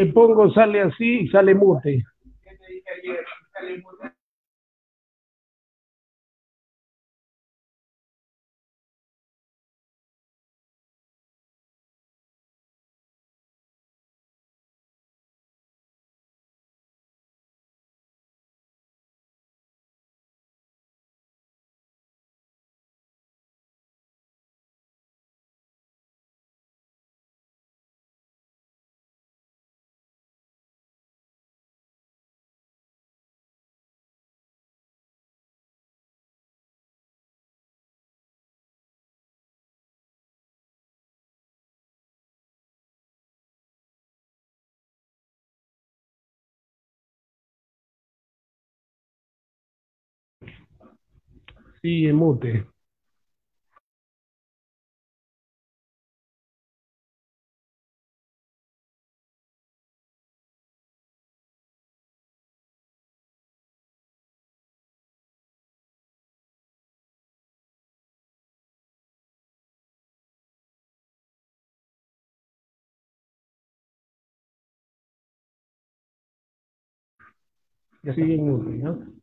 me 0.00 0.12
pongo 0.12 0.50
sale 0.52 0.80
así 0.80 1.20
y 1.20 1.28
sale 1.28 1.54
mute. 1.54 2.04
Sí, 51.82 52.10
mute. 52.12 52.66
Sigue 78.14 78.36
mute, 78.36 78.70
¿no? 78.76 79.19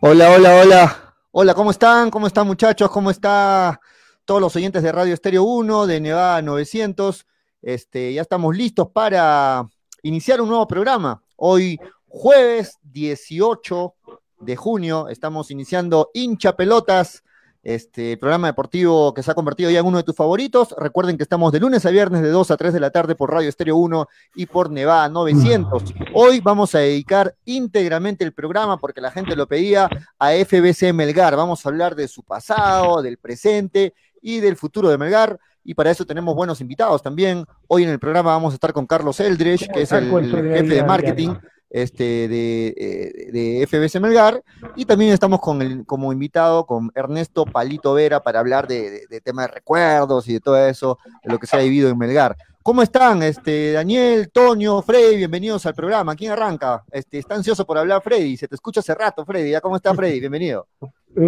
Hola, 0.00 0.30
hola, 0.30 0.60
hola. 0.60 1.14
Hola, 1.32 1.54
¿cómo 1.54 1.70
están? 1.70 2.10
¿Cómo 2.10 2.26
están 2.26 2.46
muchachos? 2.46 2.90
¿Cómo 2.90 3.10
están 3.10 3.76
todos 4.24 4.40
los 4.40 4.54
oyentes 4.54 4.82
de 4.82 4.92
Radio 4.92 5.14
Estéreo 5.14 5.42
1, 5.42 5.86
de 5.86 6.00
Nevada 6.00 6.42
900? 6.42 7.26
Este, 7.60 8.12
ya 8.12 8.22
estamos 8.22 8.56
listos 8.56 8.88
para 8.92 9.66
iniciar 10.02 10.40
un 10.40 10.48
nuevo 10.48 10.66
programa. 10.68 11.22
Hoy, 11.36 11.78
jueves 12.06 12.78
18 12.82 13.94
de 14.40 14.56
junio, 14.56 15.08
estamos 15.08 15.50
iniciando 15.50 16.10
Hincha 16.14 16.54
Pelotas, 16.54 17.23
este 17.64 18.18
programa 18.18 18.48
deportivo 18.48 19.14
que 19.14 19.22
se 19.22 19.30
ha 19.30 19.34
convertido 19.34 19.70
ya 19.70 19.80
en 19.80 19.86
uno 19.86 19.96
de 19.96 20.02
tus 20.02 20.14
favoritos. 20.14 20.74
Recuerden 20.78 21.16
que 21.16 21.22
estamos 21.22 21.50
de 21.50 21.60
lunes 21.60 21.84
a 21.86 21.90
viernes 21.90 22.22
de 22.22 22.28
2 22.28 22.50
a 22.50 22.56
3 22.56 22.74
de 22.74 22.80
la 22.80 22.90
tarde 22.90 23.14
por 23.14 23.32
Radio 23.32 23.48
Estéreo 23.48 23.76
1 23.76 24.06
y 24.34 24.46
por 24.46 24.70
Nevada 24.70 25.08
900. 25.08 25.82
Hoy 26.12 26.40
vamos 26.40 26.74
a 26.74 26.80
dedicar 26.80 27.34
íntegramente 27.46 28.22
el 28.22 28.32
programa, 28.32 28.76
porque 28.76 29.00
la 29.00 29.10
gente 29.10 29.34
lo 29.34 29.48
pedía, 29.48 29.88
a 30.18 30.32
FBC 30.32 30.92
Melgar. 30.92 31.36
Vamos 31.36 31.64
a 31.64 31.70
hablar 31.70 31.96
de 31.96 32.06
su 32.06 32.22
pasado, 32.22 33.00
del 33.00 33.16
presente 33.16 33.94
y 34.20 34.40
del 34.40 34.56
futuro 34.56 34.90
de 34.90 34.98
Melgar. 34.98 35.40
Y 35.64 35.72
para 35.72 35.90
eso 35.90 36.04
tenemos 36.04 36.34
buenos 36.34 36.60
invitados 36.60 37.02
también. 37.02 37.46
Hoy 37.66 37.84
en 37.84 37.88
el 37.88 37.98
programa 37.98 38.32
vamos 38.32 38.52
a 38.52 38.56
estar 38.56 38.74
con 38.74 38.86
Carlos 38.86 39.18
Eldridge, 39.20 39.66
que 39.72 39.82
es 39.82 39.92
el, 39.92 40.12
el 40.12 40.30
jefe 40.30 40.74
de 40.74 40.84
marketing 40.84 41.30
este, 41.74 42.28
de, 42.28 42.68
eh, 42.76 43.32
de 43.32 43.66
FBC 43.66 44.00
Melgar. 44.00 44.40
Y 44.76 44.84
también 44.84 45.12
estamos 45.12 45.40
con 45.40 45.60
el, 45.60 45.84
como 45.84 46.12
invitado 46.12 46.66
con 46.66 46.92
Ernesto 46.94 47.44
Palito 47.44 47.94
Vera 47.94 48.20
para 48.20 48.38
hablar 48.38 48.68
de, 48.68 48.90
de, 48.90 49.06
de 49.10 49.20
temas 49.20 49.48
de 49.48 49.54
recuerdos 49.54 50.28
y 50.28 50.34
de 50.34 50.40
todo 50.40 50.56
eso, 50.56 50.98
de 51.24 51.32
lo 51.32 51.38
que 51.38 51.48
se 51.48 51.56
ha 51.56 51.60
vivido 51.60 51.90
en 51.90 51.98
Melgar. 51.98 52.36
¿Cómo 52.62 52.80
están, 52.80 53.24
este, 53.24 53.72
Daniel, 53.72 54.30
Toño, 54.32 54.80
Freddy? 54.82 55.16
Bienvenidos 55.16 55.66
al 55.66 55.74
programa. 55.74 56.14
¿Quién 56.14 56.30
arranca? 56.30 56.84
Este, 56.92 57.18
está 57.18 57.34
ansioso 57.34 57.66
por 57.66 57.76
hablar 57.76 58.00
Freddy. 58.02 58.36
Se 58.36 58.46
te 58.46 58.54
escucha 58.54 58.78
hace 58.78 58.94
rato, 58.94 59.24
Freddy. 59.24 59.50
¿Ya 59.50 59.60
cómo 59.60 59.74
está 59.74 59.92
Freddy? 59.94 60.20
Bienvenido. 60.20 60.68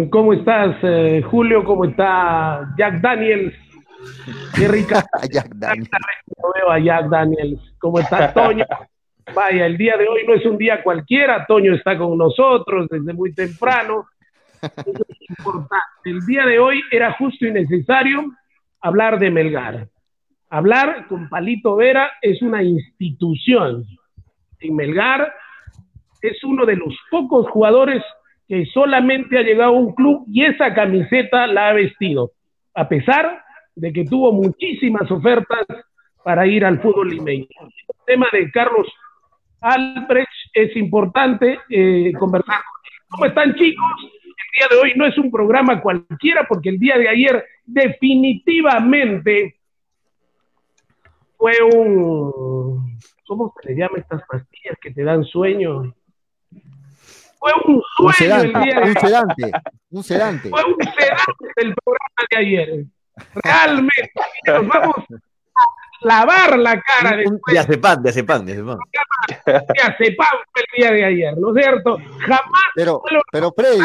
¿Cómo 0.09 0.31
estás, 0.31 0.77
eh, 0.81 1.21
Julio? 1.29 1.65
¿Cómo 1.65 1.83
está 1.83 2.73
Jack 2.77 3.01
Daniels? 3.01 3.53
Qué 4.55 4.67
rica. 4.69 5.05
Jack 5.29 5.49
Daniels. 5.55 5.89
No 6.41 6.49
veo 6.55 6.71
a 6.71 6.79
Jack 6.79 7.09
Daniels. 7.09 7.61
¿Cómo 7.79 7.99
está 7.99 8.33
Toño? 8.33 8.65
Vaya, 9.33 9.65
el 9.65 9.77
día 9.77 9.97
de 9.97 10.07
hoy 10.07 10.25
no 10.25 10.33
es 10.33 10.45
un 10.45 10.57
día 10.57 10.81
cualquiera. 10.83 11.45
Toño 11.45 11.73
está 11.73 11.97
con 11.97 12.17
nosotros 12.17 12.87
desde 12.89 13.13
muy 13.13 13.33
temprano. 13.33 14.05
El 16.03 16.25
día 16.25 16.45
de 16.45 16.59
hoy 16.59 16.81
era 16.91 17.13
justo 17.13 17.45
y 17.45 17.51
necesario 17.51 18.31
hablar 18.81 19.19
de 19.19 19.29
Melgar. 19.29 19.87
Hablar 20.49 21.07
con 21.07 21.27
Palito 21.27 21.75
Vera 21.75 22.11
es 22.21 22.41
una 22.41 22.63
institución. 22.63 23.85
En 24.59 24.75
Melgar 24.75 25.33
es 26.21 26.43
uno 26.43 26.65
de 26.65 26.77
los 26.77 26.95
pocos 27.11 27.47
jugadores 27.49 28.03
que 28.47 28.65
solamente 28.67 29.37
ha 29.37 29.41
llegado 29.41 29.71
a 29.71 29.79
un 29.79 29.93
club 29.93 30.23
y 30.31 30.45
esa 30.45 30.73
camiseta 30.73 31.47
la 31.47 31.69
ha 31.69 31.73
vestido, 31.73 32.31
a 32.73 32.87
pesar 32.87 33.43
de 33.75 33.91
que 33.91 34.05
tuvo 34.05 34.31
muchísimas 34.31 35.11
ofertas 35.11 35.65
para 36.23 36.47
ir 36.47 36.63
al 36.63 36.81
fútbol 36.81 37.09
limeño. 37.09 37.45
El 37.59 38.05
tema 38.05 38.27
de 38.31 38.49
Carlos 38.51 38.87
Albrecht 39.61 40.29
es 40.53 40.75
importante 40.75 41.59
eh, 41.69 42.11
conversar. 42.17 42.61
¿Cómo 43.09 43.25
están 43.25 43.53
chicos? 43.55 43.85
El 44.01 44.59
día 44.59 44.67
de 44.69 44.77
hoy 44.77 44.93
no 44.95 45.05
es 45.05 45.17
un 45.17 45.31
programa 45.31 45.81
cualquiera 45.81 46.45
porque 46.47 46.69
el 46.69 46.79
día 46.79 46.97
de 46.97 47.09
ayer 47.09 47.45
definitivamente 47.65 49.57
fue 51.37 51.53
un... 51.63 52.97
¿Cómo 53.25 53.53
se 53.61 53.69
le 53.69 53.79
llama 53.79 53.97
estas 53.97 54.21
pastillas 54.27 54.77
que 54.81 54.91
te 54.91 55.03
dan 55.03 55.23
sueño? 55.23 55.93
Fue 57.39 57.51
un 57.65 57.81
sueño 57.95 58.07
Un 58.07 58.13
sedante, 58.13 58.57
el 58.57 58.63
día 58.63 58.79
de 58.79 58.89
un 58.89 58.93
sedante, 58.95 59.51
un 59.91 60.03
sedante. 60.03 60.49
fue 60.49 60.63
un 60.63 60.75
sedante 60.81 61.47
del 61.57 61.75
programa 61.75 62.27
de 62.31 62.37
ayer. 62.37 62.85
Realmente, 63.43 64.11
nos 64.47 64.67
vamos 64.67 64.95
lavar 66.01 66.57
la 66.59 66.79
cara 66.81 67.17
De 67.17 67.59
Acepam, 67.59 68.01
de 68.03 68.09
Acepam, 68.09 68.45
de 68.45 68.51
Acepam. 68.53 68.77
de 69.45 69.81
Acepam 69.83 70.37
el 70.55 70.65
día 70.77 70.91
de 70.91 71.05
ayer, 71.05 71.37
¿no 71.37 71.55
es 71.55 71.63
cierto? 71.63 71.97
Jamás, 72.19 72.65
Pero, 72.75 73.01
pero 73.31 73.51
Freddy, 73.55 73.81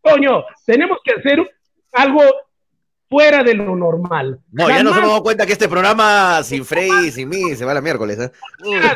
coño, 0.00 0.44
tenemos 0.64 0.98
que 1.04 1.12
hacer 1.14 1.38
algo 1.92 2.22
fuera 3.08 3.44
de 3.44 3.54
lo 3.54 3.76
normal. 3.76 4.40
No, 4.50 4.68
ya 4.68 4.82
nos 4.82 4.92
Jamás 4.92 4.98
hemos 4.98 5.10
dado 5.10 5.22
cuenta 5.22 5.46
que 5.46 5.52
este 5.52 5.68
programa 5.68 6.42
sin 6.42 6.64
Frey, 6.64 7.12
sin 7.12 7.28
mí, 7.28 7.54
se 7.54 7.64
va 7.64 7.70
a 7.70 7.74
la 7.74 7.80
miércoles. 7.80 8.18
¿eh? 8.18 8.32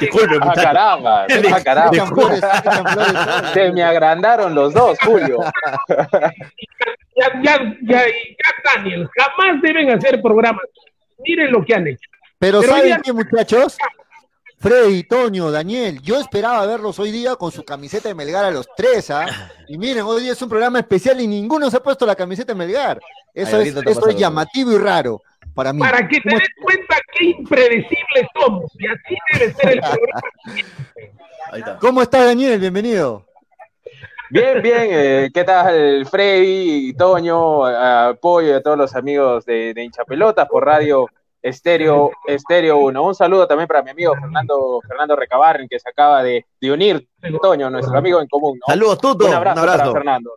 Disculpe, 0.00 0.34
Ah, 0.40 0.44
muchachos. 0.46 0.64
caramba, 0.64 1.22
ah, 1.52 1.62
caramba. 1.64 3.52
Se 3.54 3.70
me 3.72 3.82
agrandaron 3.84 4.52
los 4.54 4.74
dos, 4.74 4.98
Julio. 5.04 5.38
ya, 5.88 7.40
ya, 7.42 7.58
ya, 7.82 8.06
ya, 8.06 8.74
Daniel, 8.74 9.08
jamás 9.16 9.62
deben 9.62 9.90
hacer 9.90 10.20
programas. 10.20 10.64
Miren 11.24 11.52
lo 11.52 11.64
que 11.64 11.74
han 11.74 11.86
hecho. 11.86 12.08
Pero, 12.40 12.60
Pero 12.62 12.72
¿saben 12.72 13.00
qué, 13.02 13.12
muchachos? 13.12 13.76
Freddy, 14.58 15.04
Toño, 15.04 15.50
Daniel, 15.50 16.00
yo 16.02 16.18
esperaba 16.18 16.66
verlos 16.66 16.98
hoy 16.98 17.10
día 17.10 17.36
con 17.36 17.52
su 17.52 17.64
camiseta 17.64 18.08
de 18.08 18.14
Melgar 18.14 18.46
a 18.46 18.50
los 18.50 18.66
tres, 18.74 19.10
¿ah? 19.10 19.26
Y 19.68 19.76
miren, 19.76 20.04
hoy 20.04 20.22
día 20.22 20.32
es 20.32 20.40
un 20.40 20.48
programa 20.48 20.78
especial 20.78 21.20
y 21.20 21.26
ninguno 21.26 21.70
se 21.70 21.76
ha 21.76 21.82
puesto 21.82 22.06
la 22.06 22.16
camiseta 22.16 22.54
de 22.54 22.58
Melgar. 22.58 22.98
Eso, 23.34 23.58
Ay, 23.58 23.68
es, 23.68 23.76
eso 23.76 24.10
llamativo 24.10 24.72
y 24.72 24.78
raro 24.78 25.22
para 25.54 25.74
mí. 25.74 25.80
Para 25.80 26.08
que 26.08 26.18
te 26.18 26.30
¿Cómo 26.30 26.38
des 26.38 26.48
cuenta 26.62 26.96
qué 27.12 27.24
impredecibles 27.26 28.26
somos. 28.40 28.72
Y 28.78 28.86
así 28.86 29.16
debe 29.32 29.54
ser 29.54 29.72
el 29.72 29.80
programa. 29.80 30.20
Ahí 31.52 31.60
está. 31.60 31.78
¿Cómo 31.78 32.00
estás, 32.02 32.24
Daniel? 32.24 32.58
Bienvenido. 32.58 33.26
Bien, 34.30 34.62
bien. 34.62 34.88
eh, 34.90 35.30
¿Qué 35.34 35.44
tal, 35.44 36.06
Freddy, 36.06 36.94
Toño, 36.94 37.66
apoyo 37.66 38.56
a 38.56 38.62
todos 38.62 38.78
los 38.78 38.94
amigos 38.94 39.44
de, 39.44 39.74
de 39.74 39.84
Hinchapelotas 39.84 40.48
por 40.48 40.64
Radio 40.64 41.06
Estéreo, 41.42 42.10
Estéreo 42.26 42.78
1? 42.78 43.02
Un 43.02 43.14
saludo 43.14 43.46
también 43.46 43.66
para 43.66 43.82
mi 43.82 43.90
amigo 43.90 44.14
Fernando, 44.14 44.80
Fernando 44.86 45.16
Recabarren, 45.16 45.68
que 45.68 45.78
se 45.78 45.88
acaba 45.88 46.22
de, 46.22 46.46
de 46.60 46.72
unir, 46.72 47.08
Toño, 47.42 47.70
nuestro 47.70 47.96
amigo 47.96 48.20
en 48.20 48.28
común. 48.28 48.58
¿no? 48.58 48.72
Saludos, 48.72 48.98
Tuto. 48.98 49.26
Un 49.26 49.34
abrazo, 49.34 49.60
para 49.60 49.72
abrazo. 49.72 49.92
Fernando. 49.92 50.30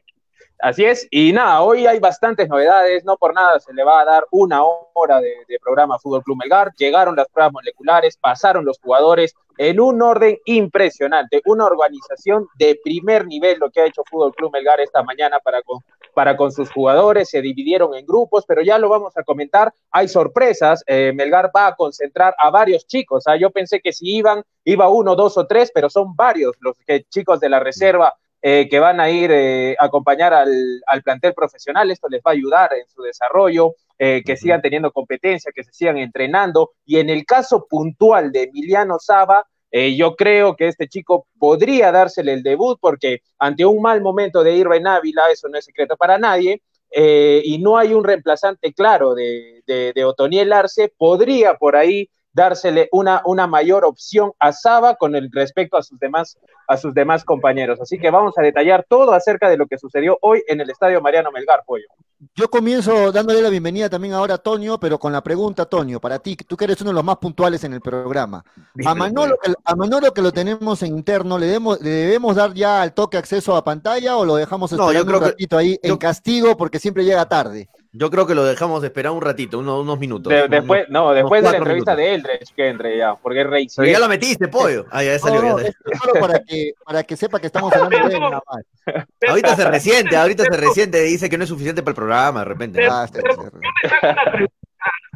Así 0.64 0.86
es, 0.86 1.06
y 1.12 1.34
nada, 1.34 1.62
hoy 1.62 1.86
hay 1.88 2.00
bastantes 2.00 2.48
novedades, 2.48 3.04
no 3.04 3.18
por 3.18 3.34
nada 3.34 3.60
se 3.60 3.74
le 3.74 3.84
va 3.84 4.00
a 4.00 4.06
dar 4.06 4.26
una 4.32 4.62
hora 4.64 5.20
de, 5.20 5.36
programa 5.62 6.00
Fútbol 6.00 6.24
Club 6.24 6.38
Melgar, 6.38 6.72
llegaron 6.78 7.18
las 7.18 7.28
pruebas 7.28 7.52
moleculares, 7.52 8.16
pasaron 8.16 8.64
los 8.64 8.80
jugadores 8.80 9.36
en 9.58 9.82
un 9.82 10.02
orden 10.02 10.38
impresionante, 10.46 11.42
una 11.44 11.66
organización 11.66 12.48
de 12.58 12.80
primer 12.82 13.28
nivel 13.28 13.60
lo 13.60 13.70
que 13.72 13.82
ha 13.82 13.86
hecho 13.88 14.04
Fútbol 14.10 14.34
Club 14.36 14.54
Melgar 14.54 14.80
esta 14.80 15.04
mañana 15.04 15.38
para 15.40 15.62
con, 15.64 15.80
para 16.14 16.38
con 16.38 16.52
sus 16.52 16.72
jugadores, 16.72 17.30
se 17.30 17.42
dividieron 17.42 17.96
en 17.96 18.06
grupos, 18.06 18.46
pero 18.48 18.62
ya 18.62 18.78
lo 18.78 18.90
vamos 18.90 19.18
a 19.18 19.24
comentar, 19.24 19.74
hay 19.92 20.08
sorpresas, 20.08 20.84
eh, 20.88 21.12
Melgar 21.14 21.52
va 21.56 21.68
a 21.68 21.76
concentrar 21.76 22.36
a 22.38 22.50
varios 22.50 22.86
chicos, 22.88 23.24
¿ah? 23.28 23.36
yo 23.36 23.52
pensé 23.52 23.80
que 23.80 23.94
si 23.94 24.16
iban, 24.16 24.44
iba 24.64 24.90
uno, 24.90 25.16
dos 25.16 25.38
o 25.38 25.48
tres, 25.48 25.72
pero 25.74 25.90
son 25.90 26.16
varios 26.16 26.56
los 26.60 26.78
que, 26.86 27.04
chicos 27.10 27.40
de 27.40 27.50
la 27.50 27.60
reserva 27.60 28.14
eh, 28.46 28.68
que 28.70 28.78
van 28.78 29.00
a 29.00 29.10
ir 29.10 29.32
eh, 29.32 29.74
a 29.80 29.86
acompañar 29.86 30.34
al, 30.34 30.84
plantel 31.02 31.34
profesional. 31.34 31.90
Esto 31.90 32.10
les 32.10 32.20
va 32.20 32.32
a 32.32 32.34
ayudar 32.34 32.74
en 32.74 32.86
su 32.90 33.02
desarrollo, 33.02 33.76
eh, 33.98 34.22
que 34.26 34.36
sigan 34.36 34.62
teniendo 34.62 34.92
competencia, 34.92 35.54
que 35.56 35.64
se 35.64 35.72
sigan 35.72 35.98
entrenando. 35.98 36.72
Y 36.84 36.98
en 36.98 37.10
el 37.10 37.26
caso 37.26 37.66
puntual 37.70 38.34
de 38.34 38.44
Emiliano 38.44 39.00
Saba, 39.00 39.48
yo 39.74 40.16
creo 40.16 40.56
que 40.56 40.68
este 40.68 40.88
chico 40.88 41.26
podría 41.40 41.92
dársele 41.92 42.34
el 42.34 42.44
debut 42.44 42.78
porque 42.80 43.22
ante 43.40 43.66
un 43.66 43.82
mal 43.82 44.02
momento 44.02 44.44
de 44.44 44.56
Irving 44.56 44.86
Ávila, 44.86 45.32
eso 45.32 45.48
no 45.50 45.58
es 45.58 45.66
secreto 45.66 45.98
para 45.98 46.18
nadie, 46.18 46.62
y 46.96 47.58
no 47.58 47.78
hay 47.78 47.94
un 47.94 48.04
reemplazante 48.04 48.72
claro 48.72 49.16
de, 49.16 49.64
de, 49.66 49.92
de 49.94 50.06
Otoniel 50.06 50.54
Arce, 50.54 50.94
podría 50.96 51.56
por 51.56 51.76
ahí 51.76 52.08
dársele 52.34 52.90
una, 52.92 53.22
una 53.26 53.48
mayor 53.48 53.86
opción 53.86 54.32
a 54.40 54.52
Saba 54.52 54.96
con 54.96 55.16
el 55.16 55.30
respecto 55.32 55.78
a 55.78 55.84
sus 55.84 56.00
demás 56.00 56.38
a 56.68 56.78
sus 56.78 56.94
demás 56.94 57.24
compañeros. 57.24 57.80
Así 57.82 58.00
que 58.00 58.10
vamos 58.10 58.34
a 58.38 58.42
detallar 58.42 58.86
todo 58.88 59.14
acerca 59.14 59.50
de 59.50 59.58
lo 59.58 59.68
que 59.68 59.78
sucedió 59.78 60.18
hoy 60.22 60.44
en 60.48 60.62
el 60.62 60.70
Estadio 60.70 61.02
Mariano 61.02 61.32
Melgar, 61.32 61.64
Pollo. 61.66 61.88
Yo 62.36 62.50
comienzo 62.50 63.12
dándole 63.12 63.42
la 63.42 63.50
bienvenida 63.50 63.90
también 63.90 64.14
ahora 64.14 64.36
a 64.36 64.38
Toño, 64.38 64.80
pero 64.80 64.98
con 64.98 65.12
la 65.12 65.22
pregunta, 65.22 65.66
Toño, 65.66 66.00
para 66.00 66.20
ti, 66.20 66.38
tú 66.38 66.56
que 66.56 66.64
eres 66.64 66.80
uno 66.80 66.92
de 66.92 66.96
los 66.96 67.04
más 67.04 67.18
puntuales 67.18 67.64
en 67.66 67.74
el 67.74 67.82
programa. 67.82 68.46
A 68.86 68.96
Manolo, 68.96 69.38
a 69.66 69.76
Manolo 69.76 70.14
que 70.14 70.22
lo 70.22 70.32
tenemos 70.32 70.82
en 70.84 70.96
interno, 70.96 71.38
¿le 71.38 71.48
debemos, 71.48 71.82
¿le 71.82 71.90
debemos 71.90 72.38
dar 72.38 72.54
ya 72.54 72.82
al 72.82 72.94
toque 72.94 73.18
acceso 73.18 73.58
a 73.58 73.64
pantalla 73.66 74.16
o 74.16 74.24
lo 74.24 74.36
dejamos 74.38 74.72
esperando 74.72 75.18
un 75.18 75.22
ratito 75.22 75.58
ahí 75.58 75.78
en 75.84 75.98
castigo 75.98 76.56
porque 76.56 76.80
siempre 76.80 77.04
llega 77.04 77.28
tarde? 77.28 77.70
Yo 77.96 78.10
creo 78.10 78.26
que 78.26 78.34
lo 78.34 78.44
dejamos 78.44 78.84
esperar 78.84 79.12
un 79.12 79.22
ratito, 79.22 79.60
unos, 79.60 80.00
minutos. 80.00 80.34
después, 80.50 80.90
no, 80.90 81.14
después 81.14 81.44
de 81.44 81.52
la 81.52 81.58
entrevista 81.58 81.96
de 81.96 82.16
Eldredge 82.16 82.52
que 82.56 82.68
entre 82.68 82.98
ya, 82.98 83.14
porque 83.14 83.42
es 83.42 83.48
rey. 83.48 83.68
Pero 83.76 83.92
ya 83.92 84.00
lo 84.00 84.10
metiste, 84.10 84.48
pollo. 84.48 84.86
Ah, 84.92 85.04
ya 85.04 85.20
salió. 85.20 85.44
No, 85.44 85.60
es 85.60 85.76
solo 86.02 86.20
para 86.20 86.40
que, 86.40 86.74
para 86.84 87.04
que 87.04 87.16
sepa 87.16 87.40
que 87.40 87.48
estamos 87.48 87.72
hablando 87.74 88.10
de 88.10 88.16
él 88.16 88.20
nada 88.20 88.42
más. 88.52 89.06
Ahorita 89.28 89.56
se 89.56 89.70
resiente, 89.70 90.18
ahorita 90.18 90.44
se 90.44 90.58
resiente, 90.58 91.04
dice 91.04 91.30
que 91.30 91.38
no 91.38 91.44
es 91.44 91.50
suficiente 91.50 91.84
para 91.84 91.92
el 91.92 91.96
programa, 91.96 92.40
de 92.40 92.46
repente. 92.46 92.88
Ah, 92.90 93.08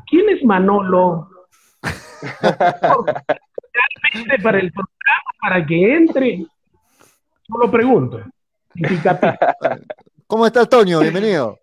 ¿Quién 0.08 0.30
es 0.30 0.44
Manolo? 0.44 1.30
Realmente 2.42 4.44
para 4.44 4.60
el 4.60 4.72
programa, 4.72 5.32
para 5.42 5.66
que 5.66 5.96
entre. 5.96 6.46
Solo 7.48 7.72
pregunto. 7.72 8.22
¿Cómo 10.28 10.46
estás, 10.46 10.70
Toño? 10.70 11.00
Bienvenido. 11.00 11.60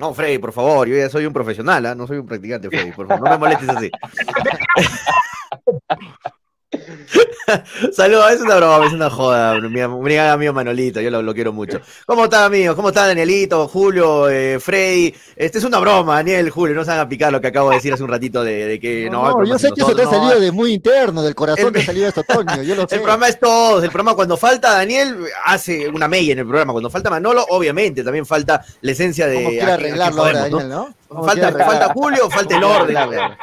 No, 0.00 0.14
Freddy, 0.14 0.38
por 0.38 0.52
favor, 0.52 0.88
yo 0.88 0.96
ya 0.96 1.10
soy 1.10 1.26
un 1.26 1.32
profesional, 1.34 1.84
¿ah? 1.84 1.94
no 1.94 2.06
soy 2.06 2.16
un 2.16 2.26
practicante, 2.26 2.70
Freddy, 2.70 2.90
por 2.92 3.06
favor, 3.06 3.22
no 3.22 3.30
me 3.32 3.36
molestes 3.36 3.68
así. 3.68 3.90
Saludos, 7.92 8.30
es 8.30 8.40
una 8.40 8.56
broma, 8.56 8.86
es 8.86 8.92
una 8.92 9.10
joda. 9.10 9.60
Mi, 9.60 9.86
mi 9.86 10.16
amigo 10.16 10.52
Manolito, 10.52 11.00
yo 11.00 11.10
lo, 11.10 11.34
quiero 11.34 11.52
mucho. 11.52 11.80
¿Cómo 12.06 12.24
están, 12.24 12.44
amigos? 12.44 12.76
¿Cómo 12.76 12.88
está 12.88 13.08
Danielito, 13.08 13.66
Julio, 13.66 14.28
eh, 14.28 14.60
Freddy? 14.60 15.12
Este 15.34 15.58
es 15.58 15.64
una 15.64 15.80
broma, 15.80 16.14
Daniel, 16.16 16.48
Julio, 16.50 16.76
no 16.76 16.84
se 16.84 16.90
van 16.90 17.00
a 17.00 17.08
picar 17.08 17.32
lo 17.32 17.40
que 17.40 17.48
acabo 17.48 17.70
de 17.70 17.76
decir 17.76 17.92
hace 17.92 18.04
un 18.04 18.08
ratito 18.08 18.44
de, 18.44 18.78
que 18.80 19.10
no, 19.10 19.30
no 19.30 19.44
yo 19.44 19.58
sé 19.58 19.72
que 19.72 19.80
eso 19.80 19.96
te 19.96 20.02
ha 20.02 20.10
salido 20.10 20.38
de 20.38 20.52
muy 20.52 20.74
interno, 20.74 21.22
del 21.22 21.34
corazón 21.34 21.72
te 21.72 21.80
ha 21.80 21.86
salido 21.86 22.06
esto, 22.06 22.22
Toño, 22.22 22.62
yo 22.62 22.76
lo 22.76 22.82
sé. 22.88 22.96
El 22.96 23.02
programa 23.02 23.28
es 23.28 23.40
todo, 23.40 23.82
el 23.82 23.90
programa 23.90 24.14
cuando 24.14 24.36
falta 24.36 24.72
Daniel 24.72 25.16
hace 25.44 25.88
una 25.88 26.06
mella 26.06 26.34
en 26.34 26.38
el 26.38 26.46
programa, 26.46 26.72
cuando 26.72 26.90
falta 26.90 27.10
Manolo, 27.10 27.44
obviamente, 27.48 28.04
también 28.04 28.26
falta 28.26 28.64
la 28.80 28.92
esencia 28.92 29.26
de... 29.26 29.34
¿Cómo 29.34 29.48
quiere 29.48 29.72
arreglarlo 29.72 30.22
ahora, 30.22 30.40
Daniel, 30.42 30.68
¿no? 30.68 30.99
Falta, 31.10 31.52
falta 31.52 31.92
Julio, 31.92 32.30
falta 32.30 32.56
el 32.56 32.62
orden. 32.62 32.96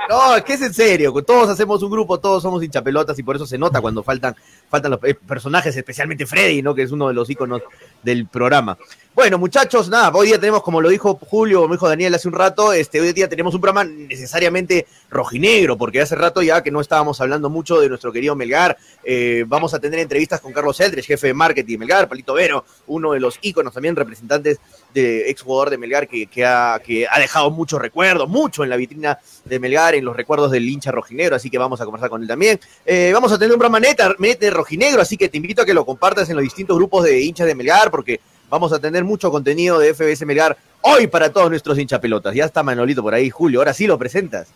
No, 0.10 0.36
es 0.38 0.44
que 0.44 0.54
es 0.54 0.62
en 0.62 0.74
serio. 0.74 1.14
Todos 1.26 1.50
hacemos 1.50 1.84
un 1.84 1.92
grupo, 1.92 2.18
todos 2.18 2.42
somos 2.42 2.64
hinchapelotas 2.64 3.20
y 3.20 3.24
por 3.24 3.36
eso 3.36 3.46
se 3.46 3.58
nota 3.58 3.82
cuando 3.82 4.04
faltan, 4.04 4.36
faltan 4.70 4.92
los 4.92 5.02
personajes, 5.28 5.76
especialmente 5.76 6.26
Freddy, 6.26 6.62
¿no? 6.62 6.74
Que 6.74 6.84
es 6.84 6.92
uno 6.92 7.10
de 7.10 7.14
los 7.14 7.30
íconos 7.30 7.62
del 8.04 8.26
programa. 8.28 8.78
Bueno, 9.18 9.40
muchachos, 9.40 9.90
nada, 9.90 10.12
hoy 10.14 10.28
día 10.28 10.40
tenemos, 10.40 10.62
como 10.62 10.80
lo 10.80 10.90
dijo 10.90 11.20
Julio, 11.28 11.62
como 11.62 11.74
dijo 11.74 11.90
Daniel 11.90 12.14
hace 12.14 12.28
un 12.28 12.36
rato, 12.36 12.72
este, 12.72 13.02
hoy 13.02 13.14
día 13.14 13.28
tenemos 13.28 13.56
un 13.56 13.62
programa 13.62 13.84
necesariamente 13.84 14.86
rojinegro, 15.10 15.76
porque 15.76 16.02
hace 16.02 16.14
rato 16.14 16.44
ya 16.44 16.62
que 16.62 16.70
no 16.70 16.82
estábamos 16.82 17.20
hablando 17.20 17.50
mucho 17.50 17.80
de 17.80 17.90
nuestro 17.90 18.12
querido 18.12 18.36
Melgar, 18.36 18.78
eh, 19.04 19.44
vamos 19.48 19.74
a 19.74 19.80
tener 19.80 20.02
entrevistas 20.02 20.40
con 20.40 20.54
Carlos 20.54 20.80
Eldres, 20.82 21.08
jefe 21.08 21.26
de 21.26 21.34
marketing 21.34 21.74
de 21.74 21.78
Melgar, 21.80 22.08
Palito 22.08 22.36
Vero, 22.36 22.64
uno 22.86 23.14
de 23.14 23.20
los 23.20 23.40
íconos 23.42 23.74
también, 23.74 23.96
representantes 23.96 24.60
de 24.94 25.32
exjugador 25.32 25.72
de 25.72 25.80
Melgar, 25.80 26.08
que, 26.08 26.28
que, 26.28 26.46
ha, 26.46 26.80
que 26.86 27.08
ha 27.10 27.20
dejado 27.20 27.50
muchos 27.50 27.82
recuerdos, 27.82 28.30
mucho 28.30 28.64
en 28.64 28.70
la 28.70 28.78
vitrina 28.78 29.18
de 29.46 29.60
Melgar, 29.60 29.96
en 29.96 30.06
los 30.06 30.16
recuerdos 30.16 30.52
del 30.52 30.70
hincha 30.70 30.92
rojinegro, 30.92 31.36
así 31.36 31.50
que 31.50 31.58
vamos 31.58 31.82
a 31.82 31.86
conversar 31.86 32.12
con 32.12 32.22
él 32.22 32.28
también. 32.28 32.60
Eh, 32.86 33.10
vamos 33.12 33.32
a 33.32 33.40
tener 33.40 33.52
un 33.52 33.58
programa 33.58 33.80
neta, 33.80 34.14
neta 34.20 34.48
rojinegro, 34.52 35.02
así 35.02 35.18
que 35.18 35.28
te 35.28 35.38
invito 35.38 35.64
a 35.64 35.66
que 35.66 35.74
lo 35.74 35.88
compartas 35.88 36.30
en 36.30 36.36
los 36.36 36.44
distintos 36.44 36.78
grupos 36.78 37.04
de 37.04 37.20
hinchas 37.20 37.48
de 37.48 37.56
Melgar, 37.56 37.90
porque 37.90 38.20
Vamos 38.50 38.72
a 38.72 38.80
tener 38.80 39.04
mucho 39.04 39.30
contenido 39.30 39.80
de 39.80 39.94
FBS 39.94 40.26
Melgar 40.26 40.58
hoy 40.82 41.08
para 41.08 41.32
todos 41.32 41.50
nuestros 41.50 41.78
hinchapelotas. 41.78 42.34
Ya 42.34 42.46
está 42.46 42.64
Manolito 42.64 43.02
por 43.02 43.14
ahí, 43.14 43.30
Julio. 43.30 43.60
Ahora 43.60 43.74
sí 43.74 43.88
lo 43.88 43.98
presentas. 43.98 44.54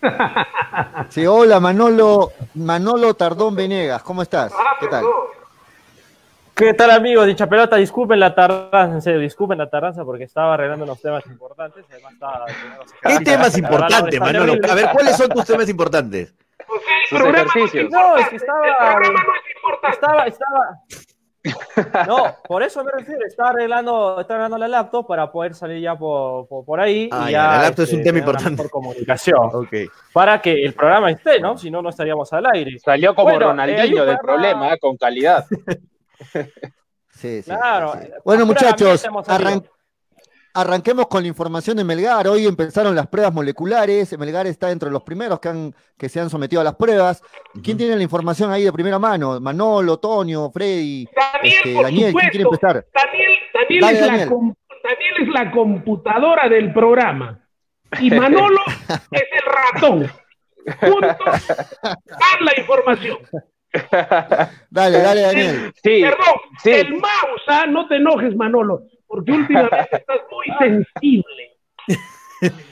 Sí, 1.08 1.26
hola 1.26 1.58
Manolo, 1.58 2.32
Manolo 2.54 3.14
Tardón 3.14 3.56
Venegas, 3.56 4.02
¿cómo 4.02 4.22
estás? 4.22 4.52
¿Qué 4.78 4.86
tal? 4.86 5.04
¿Qué 6.54 6.74
tal 6.74 6.90
amigos 6.90 7.24
de 7.24 7.32
Hinchapelota? 7.32 7.76
Disculpen 7.76 8.20
la 8.20 8.34
tardanza, 8.34 8.94
en 8.94 9.02
serio, 9.02 9.20
disculpen 9.20 9.58
la 9.58 9.68
tardanza 9.68 10.04
porque 10.04 10.24
estaba 10.24 10.54
arreglando 10.54 10.84
unos 10.84 11.00
temas 11.00 11.24
importantes. 11.26 11.84
¿Qué 13.02 13.18
temas 13.24 13.56
importantes, 13.58 14.20
Manolo? 14.20 14.54
A 14.68 14.74
ver, 14.74 14.90
¿cuáles 14.92 15.16
son 15.16 15.28
tus 15.30 15.44
temas 15.44 15.68
importantes? 15.68 16.32
Sus 17.08 17.20
ejercicios. 17.20 17.90
No, 17.90 18.16
es 18.16 18.28
que 18.28 18.36
estaba. 18.36 18.66
Estaba, 19.90 20.26
estaba, 20.26 20.80
no, 22.06 22.36
por 22.46 22.62
eso 22.62 22.84
me 22.84 22.92
refiero, 22.92 23.24
estaba 23.26 23.50
arreglando, 23.50 24.20
estaba 24.20 24.40
arreglando 24.40 24.58
la 24.58 24.68
laptop 24.68 25.06
para 25.06 25.32
poder 25.32 25.54
salir 25.54 25.80
ya 25.80 25.96
por, 25.96 26.46
por, 26.46 26.80
ahí. 26.80 27.08
Ah, 27.10 27.26
y 27.28 27.32
ya, 27.32 27.46
la 27.46 27.62
laptop 27.62 27.84
es 27.84 27.92
un 27.92 28.00
este, 28.00 28.08
tema 28.10 28.18
importante. 28.18 28.62
Por 28.62 28.70
comunicación. 28.70 29.50
Para 30.12 30.40
que 30.40 30.52
el 30.52 30.74
programa 30.74 31.10
esté, 31.10 31.40
¿no? 31.40 31.56
Si 31.56 31.70
no, 31.70 31.80
no 31.80 31.88
estaríamos 31.88 32.30
al 32.32 32.46
aire. 32.46 32.78
Salió 32.78 33.14
como 33.14 33.38
Ronaldinho 33.38 34.04
del 34.04 34.18
problema, 34.18 34.74
¿eh? 34.74 34.78
con 34.78 34.96
calidad. 34.96 35.46
sí, 37.10 37.42
sí. 37.42 37.50
Claro. 37.50 37.94
Bueno, 38.24 38.44
muchachos, 38.44 39.06
arrancamos. 39.26 39.79
Arranquemos 40.52 41.06
con 41.06 41.22
la 41.22 41.28
información 41.28 41.76
de 41.76 41.84
Melgar. 41.84 42.26
Hoy 42.26 42.46
empezaron 42.46 42.94
las 42.96 43.06
pruebas 43.06 43.32
moleculares. 43.32 44.18
Melgar 44.18 44.48
está 44.48 44.66
dentro 44.68 44.88
de 44.88 44.92
los 44.92 45.04
primeros 45.04 45.38
que, 45.38 45.48
han, 45.48 45.74
que 45.96 46.08
se 46.08 46.18
han 46.18 46.28
sometido 46.28 46.60
a 46.60 46.64
las 46.64 46.74
pruebas. 46.74 47.22
¿Quién 47.62 47.76
tiene 47.76 47.94
la 47.94 48.02
información 48.02 48.50
ahí 48.50 48.64
de 48.64 48.72
primera 48.72 48.98
mano? 48.98 49.40
Manolo, 49.40 49.98
Tonio, 49.98 50.50
Freddy, 50.50 51.06
Daniel, 51.14 51.54
este, 51.56 51.82
Daniel 51.82 52.12
¿quién 52.12 52.30
quiere 52.30 52.44
empezar? 52.44 52.84
Daniel, 52.92 53.32
Daniel, 53.54 53.84
es 53.84 54.00
La 54.00 54.26
Daniel 54.82 55.14
es 55.20 55.28
la 55.28 55.50
computadora 55.52 56.48
del 56.48 56.72
programa. 56.72 57.38
Y 58.00 58.10
Manolo 58.14 58.60
es 59.12 59.22
el 59.32 59.74
ratón. 59.74 60.10
Juntos 60.80 61.46
dan 61.86 62.44
la 62.44 62.58
información. 62.58 63.18
Dale, 64.68 64.98
dale, 64.98 65.20
Daniel. 65.20 65.72
Perdón, 65.80 66.40
el 66.64 66.90
mouse, 66.94 67.42
¿ah? 67.46 67.66
no 67.68 67.86
te 67.86 67.96
enojes, 67.96 68.34
Manolo 68.34 68.82
porque 69.10 69.32
últimamente 69.32 69.88
estás 69.92 70.20
muy 70.30 70.46
sensible. 70.58 71.56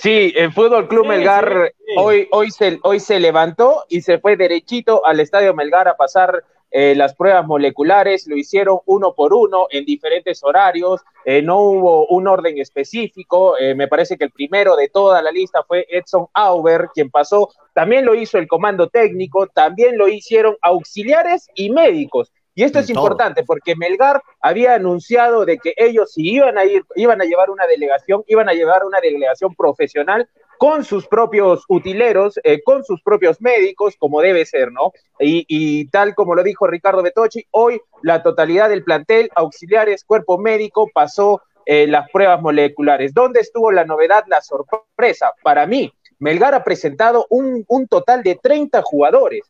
Sí, 0.00 0.32
el 0.36 0.52
Fútbol 0.52 0.88
Club 0.88 1.06
Melgar 1.06 1.72
Hoy, 1.96 2.26
hoy, 2.32 2.50
se, 2.50 2.80
hoy 2.82 2.98
se 2.98 3.20
levantó 3.20 3.84
y 3.88 4.00
se 4.00 4.18
fue 4.18 4.36
derechito 4.36 5.06
al 5.06 5.20
Estadio 5.20 5.54
Melgar 5.54 5.86
a 5.86 5.96
pasar 5.96 6.42
eh, 6.70 6.94
las 6.94 7.14
pruebas 7.14 7.46
moleculares, 7.46 8.26
lo 8.26 8.36
hicieron 8.36 8.80
uno 8.84 9.14
por 9.14 9.32
uno 9.32 9.68
en 9.70 9.86
diferentes 9.86 10.44
horarios, 10.44 11.00
eh, 11.24 11.40
no 11.40 11.60
hubo 11.60 12.06
un 12.08 12.28
orden 12.28 12.58
específico, 12.58 13.56
eh, 13.58 13.74
me 13.74 13.88
parece 13.88 14.18
que 14.18 14.24
el 14.24 14.32
primero 14.32 14.76
de 14.76 14.90
toda 14.90 15.22
la 15.22 15.32
lista 15.32 15.62
fue 15.62 15.86
Edson 15.88 16.26
Auber, 16.34 16.88
quien 16.92 17.10
pasó, 17.10 17.48
también 17.72 18.04
lo 18.04 18.14
hizo 18.14 18.36
el 18.36 18.46
comando 18.46 18.88
técnico, 18.88 19.46
también 19.46 19.96
lo 19.96 20.08
hicieron 20.08 20.58
auxiliares 20.60 21.48
y 21.54 21.70
médicos, 21.70 22.34
Y 22.58 22.64
esto 22.64 22.80
es 22.80 22.90
importante 22.90 23.44
porque 23.44 23.76
Melgar 23.76 24.20
había 24.40 24.74
anunciado 24.74 25.44
de 25.44 25.58
que 25.58 25.74
ellos 25.76 26.10
si 26.12 26.28
iban 26.28 26.58
a 26.58 26.64
ir, 26.64 26.82
iban 26.96 27.20
a 27.20 27.24
llevar 27.24 27.50
una 27.50 27.68
delegación, 27.68 28.24
iban 28.26 28.48
a 28.48 28.52
llevar 28.52 28.84
una 28.84 28.98
delegación 28.98 29.54
profesional 29.54 30.28
con 30.58 30.84
sus 30.84 31.06
propios 31.06 31.62
utileros, 31.68 32.40
eh, 32.42 32.60
con 32.64 32.82
sus 32.82 33.00
propios 33.00 33.40
médicos, 33.40 33.94
como 33.96 34.20
debe 34.20 34.44
ser, 34.44 34.72
¿no? 34.72 34.90
Y, 35.20 35.88
tal 35.90 36.16
como 36.16 36.34
lo 36.34 36.42
dijo 36.42 36.66
Ricardo 36.66 37.00
Betochi, 37.00 37.46
hoy 37.52 37.80
la 38.02 38.24
totalidad 38.24 38.68
del 38.70 38.82
plantel, 38.82 39.30
auxiliares, 39.36 40.02
cuerpo 40.02 40.36
médico, 40.36 40.90
pasó 40.92 41.42
eh, 41.64 41.86
las 41.86 42.10
pruebas 42.10 42.42
moleculares. 42.42 43.14
¿Dónde 43.14 43.38
estuvo 43.38 43.70
la 43.70 43.84
novedad, 43.84 44.24
la 44.26 44.40
sorpresa? 44.42 45.32
Para 45.44 45.64
mí, 45.68 45.92
Melgar 46.18 46.56
ha 46.56 46.64
presentado 46.64 47.24
un, 47.30 47.64
un 47.68 47.86
total 47.86 48.24
de 48.24 48.34
30 48.34 48.82
jugadores. 48.82 49.42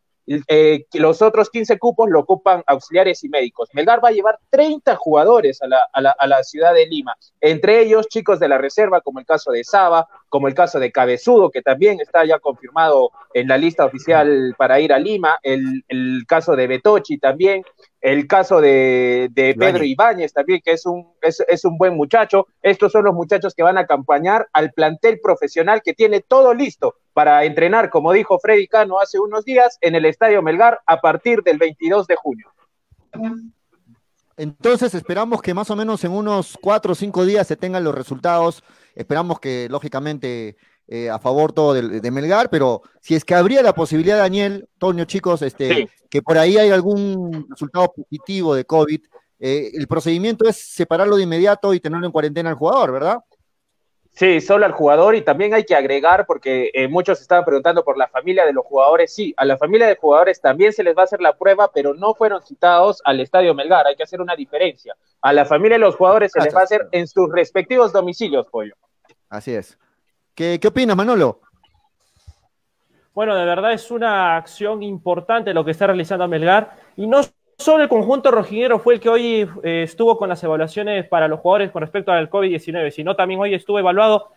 Eh, 0.47 0.85
los 0.95 1.23
otros 1.23 1.49
15 1.51 1.79
cupos 1.79 2.09
lo 2.11 2.21
ocupan 2.21 2.63
auxiliares 2.67 3.25
y 3.25 3.29
médicos. 3.29 3.71
Melgar 3.73 4.05
va 4.05 4.09
a 4.09 4.13
llevar 4.13 4.39
30 4.51 4.95
jugadores 4.97 5.63
a 5.63 5.67
la, 5.67 5.89
a, 5.93 6.01
la, 6.01 6.15
a 6.19 6.27
la, 6.27 6.43
ciudad 6.43 6.75
de 6.75 6.87
Lima, 6.87 7.17
entre 7.41 7.81
ellos 7.81 8.09
chicos 8.09 8.39
de 8.39 8.49
la 8.49 8.59
reserva, 8.59 9.01
como 9.01 9.21
el 9.21 9.27
caso 9.27 9.51
de 9.51 9.65
Saba, 9.65 10.07
como 10.29 10.49
el 10.49 10.55
caso 10.55 10.79
de 10.79 10.93
Cabezudo, 10.93 11.51
que 11.51 11.63
también 11.63 12.01
está 12.01 12.25
ya 12.25 12.39
confirmado 12.39 13.11
en 13.33 13.49
la 13.49 13.57
lista 13.57 13.85
oficial 13.85 14.55
para 14.59 14.81
ir 14.81 14.93
a 14.93 14.99
Lima, 14.99 15.39
el, 15.43 15.85
el 15.89 16.25
caso 16.27 16.57
de 16.57 16.67
Betochi 16.67 17.19
también, 17.19 17.63
el 18.01 18.27
caso 18.27 18.61
de, 18.61 19.29
de 19.33 19.55
Pedro 19.55 19.85
Ibáñez 19.85 20.33
también, 20.33 20.61
que 20.65 20.73
es 20.73 20.87
un, 20.87 21.13
es, 21.21 21.43
es, 21.49 21.65
un 21.65 21.77
buen 21.79 21.97
muchacho. 21.97 22.47
Estos 22.63 22.93
son 22.93 23.05
los 23.05 23.15
muchachos 23.15 23.55
que 23.55 23.63
van 23.63 23.77
a 23.77 23.83
acompañar 23.83 24.47
al 24.53 24.73
plantel 24.73 25.21
profesional 25.21 25.83
que 25.83 25.95
tiene 25.95 26.21
todo 26.21 26.55
listo 26.55 26.95
para 27.19 27.45
entrenar, 27.45 27.91
como 27.91 28.13
dijo 28.13 28.39
Freddy 28.39 28.69
Cano 28.69 29.01
hace 29.01 29.19
unos 29.19 29.45
días, 29.45 29.77
en 29.81 29.97
el 29.97 30.05
Estadio 30.05 30.41
Melgar 30.41 30.79
a 30.87 31.01
partir 31.01 31.43
del 31.43 31.59
22 31.59 32.07
de 32.07 32.15
junio. 32.15 32.47
Entonces 34.37 34.95
esperamos 34.95 35.43
que 35.43 35.53
más 35.53 35.69
o 35.71 35.75
menos 35.75 36.05
en 36.05 36.13
unos 36.13 36.57
cuatro 36.63 36.93
o 36.93 36.95
cinco 36.95 37.27
días 37.27 37.49
se 37.49 37.57
tengan 37.57 37.83
los 37.83 37.93
resultados. 37.93 38.63
Esperamos 38.95 39.41
que, 39.41 39.67
lógicamente, 39.69 40.57
eh, 40.87 41.11
a 41.11 41.19
favor 41.19 41.53
todo 41.53 41.75
de, 41.75 41.99
de, 41.99 42.11
Melgar, 42.13 42.51
pero 42.51 42.83
si 43.01 43.17
es 43.17 43.25
que 43.25 43.35
habría 43.35 43.63
la 43.63 43.75
posibilidad, 43.75 44.19
Daniel, 44.19 44.69
Toño, 44.79 45.05
chicos, 45.05 45.43
este, 45.43 45.75
sí. 45.75 45.89
que 46.09 46.23
por 46.23 46.39
ahí 46.39 46.57
hay 46.57 46.71
algún 46.71 47.49
resultado 47.51 47.93
positivo 47.97 48.55
de 48.55 48.65
COVID, 48.65 49.01
eh, 49.41 49.73
el 49.75 49.89
procedimiento 49.89 50.49
es 50.49 50.57
separarlo 50.57 51.17
de 51.17 51.25
inmediato 51.25 51.75
y 51.75 51.81
tenerlo 51.81 52.07
en 52.07 52.13
cuarentena 52.13 52.51
al 52.51 52.55
jugador, 52.55 52.93
¿verdad? 52.93 53.19
Sí, 54.19 54.41
solo 54.41 54.67
al 54.67 54.73
jugador 54.73 55.15
y 55.15 55.23
también 55.23 55.55
hay 55.55 55.63
que 55.63 55.77
agregar, 55.77 56.27
porque 56.27 56.73
eh, 56.75 56.89
muchos 56.89 57.21
estaban 57.21 57.45
preguntando 57.45 57.85
por 57.85 57.97
la 57.97 58.09
familia 58.09 58.45
de 58.45 58.53
los 58.53 58.67
jugadores, 58.67 59.15
sí, 59.15 59.33
a 59.37 59.45
la 59.45 59.57
familia 59.57 59.87
de 59.87 59.95
jugadores 59.95 60.41
también 60.41 60.73
se 60.73 60.83
les 60.83 60.97
va 60.97 61.03
a 61.03 61.05
hacer 61.05 61.21
la 61.21 61.39
prueba, 61.39 61.71
pero 61.73 61.95
no 61.95 62.15
fueron 62.15 62.43
citados 62.43 63.01
al 63.05 63.21
Estadio 63.21 63.55
Melgar, 63.55 63.87
hay 63.87 63.95
que 63.95 64.03
hacer 64.03 64.21
una 64.21 64.35
diferencia. 64.35 64.97
A 65.23 65.33
la 65.33 65.45
familia 65.45 65.77
de 65.77 65.85
los 65.85 65.95
jugadores 65.95 66.33
se 66.33 66.41
les 66.41 66.53
va 66.53 66.63
a 66.63 66.65
hacer 66.65 66.89
en 66.91 67.07
sus 67.07 67.31
respectivos 67.31 67.93
domicilios, 67.93 68.49
Pollo. 68.49 68.75
Así 69.29 69.55
es. 69.55 69.79
¿Qué, 70.35 70.59
¿Qué, 70.61 70.67
opinas, 70.67 70.97
Manolo? 70.97 71.41
Bueno, 73.15 73.37
de 73.37 73.45
verdad 73.45 73.73
es 73.73 73.89
una 73.93 74.37
acción 74.37 74.83
importante 74.83 75.55
lo 75.55 75.65
que 75.65 75.71
está 75.71 75.87
realizando 75.87 76.27
Melgar 76.27 76.73
y 76.97 77.07
no 77.07 77.21
solo 77.59 77.83
el 77.83 77.89
conjunto 77.89 78.31
rojinero 78.31 78.79
fue 78.79 78.95
el 78.95 79.01
que 79.01 79.09
hoy 79.09 79.49
eh, 79.63 79.83
estuvo 79.83 80.17
con 80.17 80.29
las 80.29 80.43
evaluaciones 80.43 81.07
para 81.09 81.29
los 81.29 81.41
jugadores 81.41 81.71
con 81.71 81.83
respecto 81.83 82.13
al 82.13 82.31
COVID-19, 82.31 82.91
sino 82.91 83.17
también 83.17 83.41
hoy 83.41 83.55
estuvo 83.55 83.79
evaluado 83.79 84.29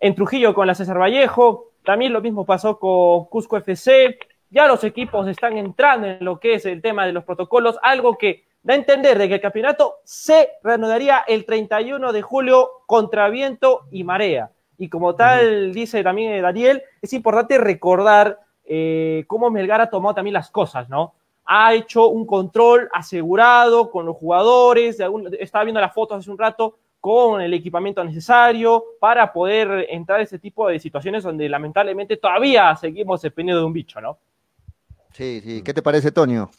en 0.00 0.14
Trujillo 0.14 0.54
con 0.54 0.66
la 0.66 0.74
César 0.74 0.98
Vallejo, 0.98 1.72
también 1.84 2.12
lo 2.12 2.20
mismo 2.20 2.46
pasó 2.46 2.78
con 2.78 3.24
Cusco 3.26 3.56
FC, 3.56 4.18
ya 4.50 4.66
los 4.66 4.84
equipos 4.84 5.26
están 5.26 5.58
entrando 5.58 6.06
en 6.06 6.24
lo 6.24 6.38
que 6.38 6.54
es 6.54 6.66
el 6.66 6.80
tema 6.80 7.04
de 7.04 7.12
los 7.12 7.24
protocolos, 7.24 7.76
algo 7.82 8.16
que 8.16 8.44
da 8.62 8.74
a 8.74 8.76
entender 8.76 9.18
de 9.18 9.28
que 9.28 9.34
el 9.34 9.40
campeonato 9.40 9.96
se 10.04 10.50
reanudaría 10.62 11.24
el 11.26 11.44
31 11.44 12.12
de 12.12 12.22
julio 12.22 12.70
contra 12.86 13.28
viento 13.28 13.86
y 13.90 14.04
marea. 14.04 14.52
Y 14.78 14.88
como 14.88 15.16
tal, 15.16 15.72
dice 15.72 16.04
también 16.04 16.40
Daniel, 16.40 16.82
es 17.02 17.12
importante 17.12 17.58
recordar 17.58 18.38
eh, 18.64 19.24
cómo 19.26 19.50
Melgar 19.50 19.80
ha 19.80 19.90
tomado 19.90 20.14
también 20.14 20.34
las 20.34 20.50
cosas, 20.50 20.88
¿no? 20.88 21.14
Ha 21.48 21.74
hecho 21.74 22.08
un 22.08 22.26
control 22.26 22.88
asegurado 22.92 23.90
con 23.90 24.06
los 24.06 24.16
jugadores, 24.16 25.00
algún, 25.00 25.30
estaba 25.40 25.64
viendo 25.64 25.80
las 25.80 25.94
fotos 25.94 26.18
hace 26.18 26.30
un 26.30 26.38
rato, 26.38 26.78
con 27.00 27.40
el 27.40 27.54
equipamiento 27.54 28.02
necesario 28.04 28.84
para 29.00 29.32
poder 29.32 29.86
entrar 29.88 30.20
a 30.20 30.22
ese 30.24 30.38
tipo 30.38 30.68
de 30.68 30.78
situaciones 30.78 31.22
donde 31.22 31.48
lamentablemente 31.48 32.16
todavía 32.16 32.74
seguimos 32.76 33.22
dependiendo 33.22 33.60
de 33.60 33.66
un 33.66 33.72
bicho, 33.72 34.00
¿no? 34.00 34.18
Sí, 35.12 35.40
sí. 35.42 35.62
¿Qué 35.62 35.72
te 35.72 35.82
parece, 35.82 36.12
Tonio? 36.12 36.50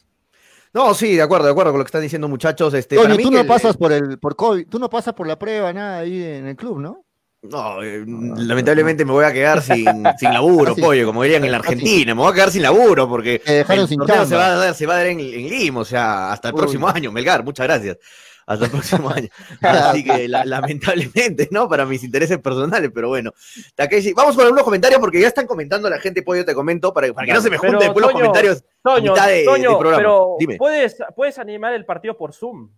No, 0.73 0.93
sí, 0.93 1.15
de 1.15 1.21
acuerdo, 1.21 1.45
de 1.45 1.51
acuerdo 1.51 1.71
con 1.71 1.79
lo 1.79 1.85
que 1.85 1.89
están 1.89 2.01
diciendo 2.01 2.27
muchachos. 2.27 2.73
Este, 2.73 2.95
Toño, 2.95 3.17
tú 3.17 3.31
no 3.31 3.39
el, 3.39 3.47
pasas 3.47 3.75
por 3.75 3.91
el 3.91 4.19
por 4.19 4.35
COVID, 4.35 4.67
tú 4.67 4.79
no 4.79 4.89
pasas 4.89 5.13
por 5.13 5.27
la 5.27 5.37
prueba, 5.37 5.73
nada 5.73 5.99
ahí 5.99 6.23
en 6.23 6.47
el 6.47 6.55
club, 6.55 6.79
¿no? 6.79 7.05
No, 7.41 7.81
eh, 7.81 8.03
lamentablemente 8.05 9.05
me 9.05 9.13
voy 9.13 9.23
a 9.23 9.31
quedar 9.31 9.61
sin, 9.61 9.85
sin 10.19 10.33
laburo, 10.33 10.75
pollo, 10.75 11.05
como 11.05 11.23
dirían 11.23 11.45
en 11.45 11.51
la 11.51 11.57
Argentina. 11.57 12.13
Me 12.13 12.21
voy 12.21 12.31
a 12.31 12.35
quedar 12.35 12.51
sin 12.51 12.63
laburo 12.63 13.07
porque 13.07 13.41
el 13.45 13.87
sin 13.87 14.01
se 14.05 14.35
va 14.35 14.47
a 14.47 14.55
dar, 14.55 14.75
se 14.75 14.85
va 14.85 14.95
a 14.95 14.97
dar 14.97 15.07
en, 15.07 15.19
en 15.21 15.49
Lima, 15.49 15.81
o 15.81 15.85
sea, 15.85 16.33
hasta 16.33 16.49
el 16.49 16.55
Uy. 16.55 16.59
próximo 16.59 16.89
año, 16.89 17.11
Melgar, 17.11 17.43
muchas 17.43 17.65
gracias. 17.65 17.97
Hasta 18.45 18.65
el 18.65 18.71
próximo 18.71 19.09
año. 19.11 19.29
Así 19.61 20.03
que 20.03 20.27
la, 20.27 20.43
lamentablemente, 20.43 21.47
¿no? 21.51 21.69
Para 21.69 21.85
mis 21.85 22.03
intereses 22.03 22.39
personales, 22.39 22.89
pero 22.93 23.07
bueno. 23.07 23.31
Takeshi, 23.75 24.13
vamos 24.13 24.35
con 24.35 24.43
algunos 24.43 24.63
comentarios 24.63 24.99
porque 24.99 25.21
ya 25.21 25.27
están 25.27 25.45
comentando 25.45 25.87
la 25.87 25.99
gente, 25.99 26.23
pollo, 26.23 26.43
te 26.43 26.55
comento, 26.55 26.91
para, 26.91 27.13
para 27.13 27.27
que 27.27 27.33
no 27.33 27.41
se 27.41 27.49
me 27.51 27.57
junten 27.57 27.79
después 27.79 28.03
los 28.03 28.11
comentarios. 28.11 28.63
Toño, 28.81 29.13
mitad 29.13 29.27
de, 29.27 29.45
Toño, 29.45 29.69
de 29.69 29.77
programa. 29.77 29.97
pero 29.97 30.35
Dime. 30.39 30.57
¿puedes, 30.57 30.97
puedes 31.15 31.37
animar 31.37 31.73
el 31.73 31.85
partido 31.85 32.17
por 32.17 32.33
Zoom. 32.33 32.71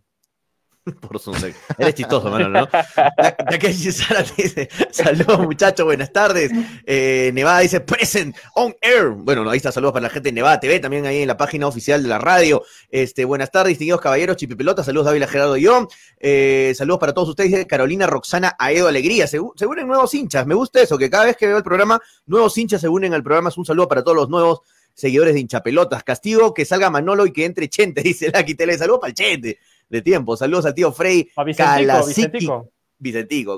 Por 1.02 1.20
Zoom. 1.20 1.36
Eres 1.78 1.94
chistoso, 1.94 2.30
Manolo, 2.32 2.62
¿no? 2.62 2.68
Takeshi 2.68 3.92
Sara 3.92 4.24
dice, 4.36 4.68
saludos 4.90 5.40
muchachos, 5.42 5.86
buenas 5.86 6.12
tardes. 6.12 6.52
Eh, 6.86 7.30
Nevada 7.36 7.60
dice, 7.60 7.82
present 7.82 8.36
on 8.56 8.74
air. 8.82 9.10
Bueno, 9.10 9.48
ahí 9.48 9.58
está, 9.58 9.72
saludos 9.72 9.94
para 9.94 10.04
la 10.04 10.10
gente 10.10 10.30
de 10.30 10.34
Nevada 10.34 10.60
TV, 10.60 10.80
también 10.80 11.06
ahí 11.06 11.22
en 11.22 11.28
la 11.28 11.38
página 11.38 11.68
oficial 11.68 12.02
de 12.02 12.10
la 12.10 12.18
radio. 12.18 12.64
Este, 12.90 13.26
buenas 13.26 13.52
tardes, 13.52 13.70
distinguidos 13.70 14.02
caballeros, 14.02 14.38
Chipipelota, 14.38 14.84
saludos 14.84 15.06
Dávila 15.06 15.28
Gerardo 15.28 15.56
yo. 15.56 15.88
Eh, 16.20 16.74
saludos 16.76 17.00
para 17.00 17.14
todos 17.14 17.30
ustedes, 17.30 17.68
Carolina 17.68 18.08
Roxana 18.08 18.56
Aedo 18.58 18.88
Alegría. 18.88 19.28
Se, 19.28 19.40
se 19.56 19.66
unen 19.68 19.88
nuevos 19.88 20.12
hinchas, 20.16 20.48
me 20.48 20.56
gusta 20.56 20.82
eso, 20.82 20.98
que 20.98 21.12
cada 21.12 21.26
vez 21.26 21.38
que 21.38 21.46
veo 21.46 21.58
el 21.58 21.64
programa, 21.64 22.02
nuevos 22.26 22.58
hinchas 22.58 22.82
se 22.82 22.90
unen 22.90 23.14
al 23.14 23.22
programa. 23.22 23.50
Es 23.50 23.58
un 23.58 23.66
saludo 23.66 23.88
para 23.88 24.04
todos 24.04 24.18
los 24.18 24.30
nuevos 24.30 24.62
seguidores 24.96 25.36
de 25.36 25.42
hinchapelotas. 25.42 26.04
Castigo 26.04 26.56
que 26.56 26.66
salga 26.66 26.90
Manolo 26.90 27.28
y 27.28 27.32
que 27.32 27.46
entre 27.46 27.70
Chente, 27.70 28.02
dice 28.04 28.32
Lucky 28.36 28.56
Tele. 28.56 28.80
Saludos 28.80 29.02
para 29.02 29.10
el 29.10 29.16
Chente 29.16 29.60
de 29.92 30.02
tiempo. 30.02 30.36
Saludos 30.36 30.66
al 30.66 30.74
tío 30.74 30.92
Frey 30.92 31.30
Calasiqui. 31.56 32.08
Vicentico. 32.08 32.70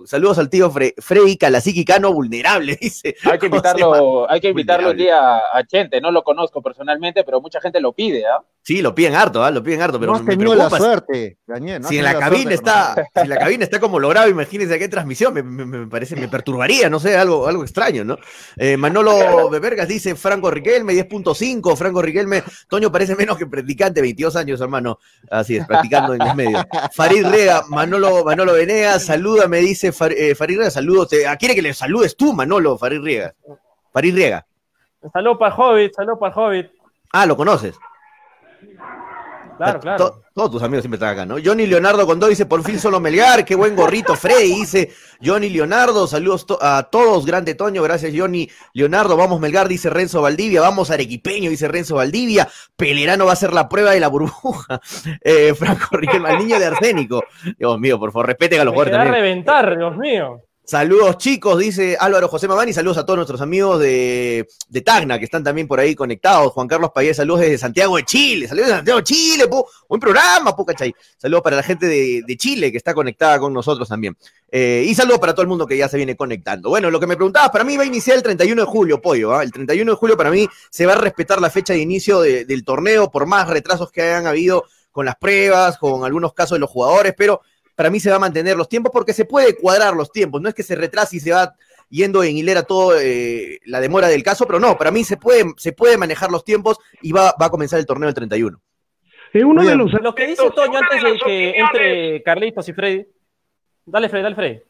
Saludos 0.05 0.37
al 0.37 0.49
tío 0.49 0.71
Fre 0.71 0.93
Calasiqui 1.37 1.83
Cano 1.83 2.13
vulnerable, 2.13 2.77
dice. 2.81 3.15
Hay 3.29 3.39
que 3.39 3.47
invitarlo, 3.47 4.29
hay 4.29 4.39
que 4.39 4.49
invitarlo 4.49 4.91
un 4.91 4.97
día 4.97 5.37
a 5.53 5.63
Chente, 5.65 5.99
no 5.99 6.11
lo 6.11 6.23
conozco 6.23 6.61
personalmente, 6.61 7.23
pero 7.23 7.41
mucha 7.41 7.59
gente 7.59 7.81
lo 7.81 7.93
pide, 7.93 8.25
¿ah? 8.25 8.39
¿eh? 8.41 8.45
Sí, 8.65 8.81
lo 8.81 8.95
piden 8.95 9.15
harto, 9.15 9.43
¿ah? 9.43 9.51
lo 9.51 9.61
piden 9.61 9.81
harto, 9.81 9.99
pero 9.99 10.13
no 10.13 10.19
has 10.19 10.25
tenido 10.25 10.55
la 10.55 10.69
suerte, 10.69 11.37
Daniel, 11.45 11.81
no 11.81 11.89
si 11.89 11.97
en 11.97 12.05
la 12.05 12.17
cabina 12.17 12.53
está, 12.53 12.95
si 13.13 13.21
en 13.21 13.29
la 13.29 13.37
cabina 13.37 13.65
está 13.65 13.77
como 13.77 13.99
logrado, 13.99 14.29
imagínense 14.29 14.79
qué 14.79 14.87
transmisión, 14.87 15.33
me, 15.33 15.43
me, 15.43 15.65
me, 15.65 15.87
parece, 15.87 16.15
me 16.15 16.29
perturbaría, 16.29 16.89
no 16.89 16.97
sé, 16.97 17.17
algo, 17.17 17.45
algo 17.45 17.63
extraño, 17.63 18.05
¿no? 18.05 18.17
Eh, 18.55 18.77
Manolo 18.77 19.49
Bebergas 19.49 19.89
dice 19.89 20.15
Franco 20.15 20.49
Riquelme, 20.49 20.93
10.5, 20.93 21.75
Franco 21.75 22.01
Riquelme, 22.01 22.41
Toño 22.69 22.89
parece 22.89 23.17
menos 23.17 23.37
que 23.37 23.47
practicante, 23.47 23.99
22 23.99 24.37
años, 24.37 24.61
hermano, 24.61 24.97
así 25.29 25.57
es, 25.57 25.67
practicando 25.67 26.13
en 26.13 26.19
los 26.19 26.33
medios. 26.33 26.63
Farid 26.93 27.25
Rega, 27.25 27.63
Manolo, 27.67 28.23
Manolo 28.23 28.53
Venegas, 28.53 29.09
saluda, 29.33 29.47
me 29.47 29.59
dice 29.59 29.91
Far, 29.91 30.11
eh, 30.11 30.35
Farid 30.35 30.57
Riega, 30.57 30.71
saludos, 30.71 31.09
te, 31.09 31.27
ah, 31.27 31.35
quiere 31.37 31.55
que 31.55 31.61
le 31.61 31.73
saludes 31.73 32.15
tú, 32.15 32.33
Manolo, 32.33 32.77
Farid 32.77 33.01
Riega. 33.01 33.33
Farid 33.91 34.15
Riega. 34.15 34.45
Saludos 35.11 35.37
para 35.37 35.53
el 35.53 35.61
Hobbit, 35.61 35.93
saludos 35.93 36.19
para 36.19 36.33
el 36.33 36.39
Hobbit. 36.39 36.71
Ah, 37.11 37.25
lo 37.25 37.35
conoces. 37.35 37.75
Claro, 39.57 39.79
claro. 39.79 39.97
To 39.97 40.23
todos 40.33 40.51
tus 40.51 40.63
amigos 40.63 40.81
siempre 40.81 40.95
están 40.95 41.09
acá, 41.09 41.25
¿no? 41.25 41.35
Johnny 41.43 41.67
Leonardo 41.67 42.07
Condó 42.07 42.27
dice, 42.27 42.47
por 42.47 42.63
fin 42.63 42.79
solo 42.79 42.99
Melgar, 42.99 43.45
qué 43.45 43.53
buen 43.55 43.75
gorrito 43.75 44.15
Freddy, 44.15 44.55
dice 44.55 44.91
Johnny 45.23 45.49
Leonardo, 45.49 46.07
saludos 46.07 46.47
to 46.47 46.57
a 46.59 46.83
todos, 46.83 47.25
grande 47.25 47.53
Toño, 47.53 47.83
gracias 47.83 48.13
Johnny 48.15 48.49
Leonardo, 48.73 49.15
vamos 49.15 49.39
Melgar, 49.39 49.67
dice 49.67 49.91
Renzo 49.91 50.23
Valdivia, 50.23 50.61
vamos 50.61 50.89
Arequipeño, 50.89 51.51
dice 51.51 51.67
Renzo 51.67 51.95
Valdivia, 51.95 52.47
Pelerano 52.75 53.27
va 53.27 53.33
a 53.33 53.35
ser 53.35 53.53
la 53.53 53.69
prueba 53.69 53.91
de 53.91 53.99
la 53.99 54.07
burbuja, 54.07 54.81
eh, 55.21 55.53
Franco 55.53 55.97
Riquelme, 55.97 56.29
al 56.29 56.39
niño 56.39 56.57
de 56.57 56.65
arsénico, 56.65 57.23
Dios 57.57 57.79
mío, 57.79 57.99
por 57.99 58.11
favor, 58.11 58.25
respeten 58.25 58.59
a 58.59 58.63
los 58.63 58.73
jugadores 58.73 58.97
también. 58.97 59.13
reventar, 59.13 59.77
Dios 59.77 59.95
mío. 59.97 60.41
Saludos 60.65 61.17
chicos, 61.17 61.59
dice 61.59 61.97
Álvaro 61.99 62.29
José 62.29 62.47
Mamani, 62.47 62.71
saludos 62.71 62.97
a 62.97 63.05
todos 63.05 63.17
nuestros 63.17 63.41
amigos 63.41 63.81
de, 63.81 64.47
de 64.69 64.81
Tacna 64.81 65.19
que 65.19 65.25
están 65.25 65.43
también 65.43 65.67
por 65.67 65.77
ahí 65.77 65.93
conectados. 65.93 66.53
Juan 66.53 66.69
Carlos 66.69 66.91
Payés, 66.95 67.17
saludos 67.17 67.41
desde 67.41 67.57
Santiago 67.57 67.97
de 67.97 68.05
Chile, 68.05 68.47
saludos 68.47 68.69
de 68.69 68.75
Santiago 68.75 68.99
de 68.99 69.03
Chile, 69.03 69.47
po, 69.49 69.67
buen 69.89 69.99
programa, 69.99 70.55
po. 70.55 70.65
Saludos 71.17 71.43
para 71.43 71.57
la 71.57 71.63
gente 71.63 71.85
de, 71.85 72.23
de, 72.25 72.37
Chile 72.37 72.71
que 72.71 72.77
está 72.77 72.93
conectada 72.93 73.39
con 73.39 73.51
nosotros 73.51 73.89
también. 73.89 74.15
Eh, 74.49 74.85
y 74.87 74.95
saludos 74.95 75.19
para 75.19 75.33
todo 75.33 75.41
el 75.41 75.49
mundo 75.49 75.67
que 75.67 75.75
ya 75.75 75.89
se 75.89 75.97
viene 75.97 76.15
conectando. 76.15 76.69
Bueno, 76.69 76.89
lo 76.89 76.97
que 76.97 77.07
me 77.07 77.17
preguntabas, 77.17 77.49
para 77.49 77.65
mí 77.65 77.75
va 77.75 77.83
a 77.83 77.85
iniciar 77.85 78.15
el 78.15 78.23
31 78.23 78.61
de 78.61 78.65
julio, 78.65 79.01
pollo. 79.01 79.41
¿eh? 79.41 79.43
El 79.43 79.51
31 79.51 79.91
de 79.91 79.97
julio 79.97 80.15
para 80.15 80.31
mí 80.31 80.47
se 80.69 80.85
va 80.85 80.93
a 80.93 80.97
respetar 80.97 81.41
la 81.41 81.49
fecha 81.49 81.73
de 81.73 81.79
inicio 81.79 82.21
de, 82.21 82.45
del 82.45 82.63
torneo, 82.63 83.11
por 83.11 83.25
más 83.25 83.49
retrasos 83.49 83.91
que 83.91 84.01
hayan 84.01 84.27
habido 84.27 84.63
con 84.93 85.05
las 85.05 85.17
pruebas, 85.17 85.77
con 85.77 86.05
algunos 86.05 86.33
casos 86.33 86.55
de 86.55 86.59
los 86.59 86.69
jugadores, 86.69 87.13
pero 87.17 87.41
para 87.75 87.89
mí 87.89 87.99
se 87.99 88.09
va 88.09 88.17
a 88.17 88.19
mantener 88.19 88.55
los 88.55 88.69
tiempos 88.69 88.91
porque 88.91 89.13
se 89.13 89.25
puede 89.25 89.55
cuadrar 89.55 89.93
los 89.93 90.11
tiempos, 90.11 90.41
no 90.41 90.49
es 90.49 90.55
que 90.55 90.63
se 90.63 90.75
retrase 90.75 91.17
y 91.17 91.19
se 91.19 91.31
va 91.31 91.53
yendo 91.89 92.23
en 92.23 92.37
hilera 92.37 92.63
todo 92.63 92.99
eh, 92.99 93.59
la 93.65 93.79
demora 93.79 94.07
del 94.07 94.23
caso, 94.23 94.45
pero 94.47 94.59
no, 94.59 94.77
para 94.77 94.91
mí 94.91 95.03
se 95.03 95.17
puede, 95.17 95.45
se 95.57 95.73
puede 95.73 95.97
manejar 95.97 96.31
los 96.31 96.43
tiempos 96.43 96.77
y 97.01 97.11
va, 97.11 97.33
va 97.39 97.47
a 97.47 97.51
comenzar 97.51 97.79
el 97.79 97.85
torneo 97.85 98.09
el 98.09 98.15
31. 98.15 98.59
Eh, 99.33 99.43
uno 99.43 99.63
de 99.63 99.75
los 99.75 99.91
Lo 99.93 100.13
que 100.13 100.27
dice 100.27 100.43
Toño 100.51 100.79
antes 100.79 101.03
de 101.03 101.17
que 101.25 101.49
entre 101.57 102.23
Carlitos 102.23 102.69
y 102.69 102.73
Freddy. 102.73 103.05
Dale, 103.85 104.07
Freddy, 104.07 104.23
dale, 104.23 104.35
Freddy. 104.35 104.61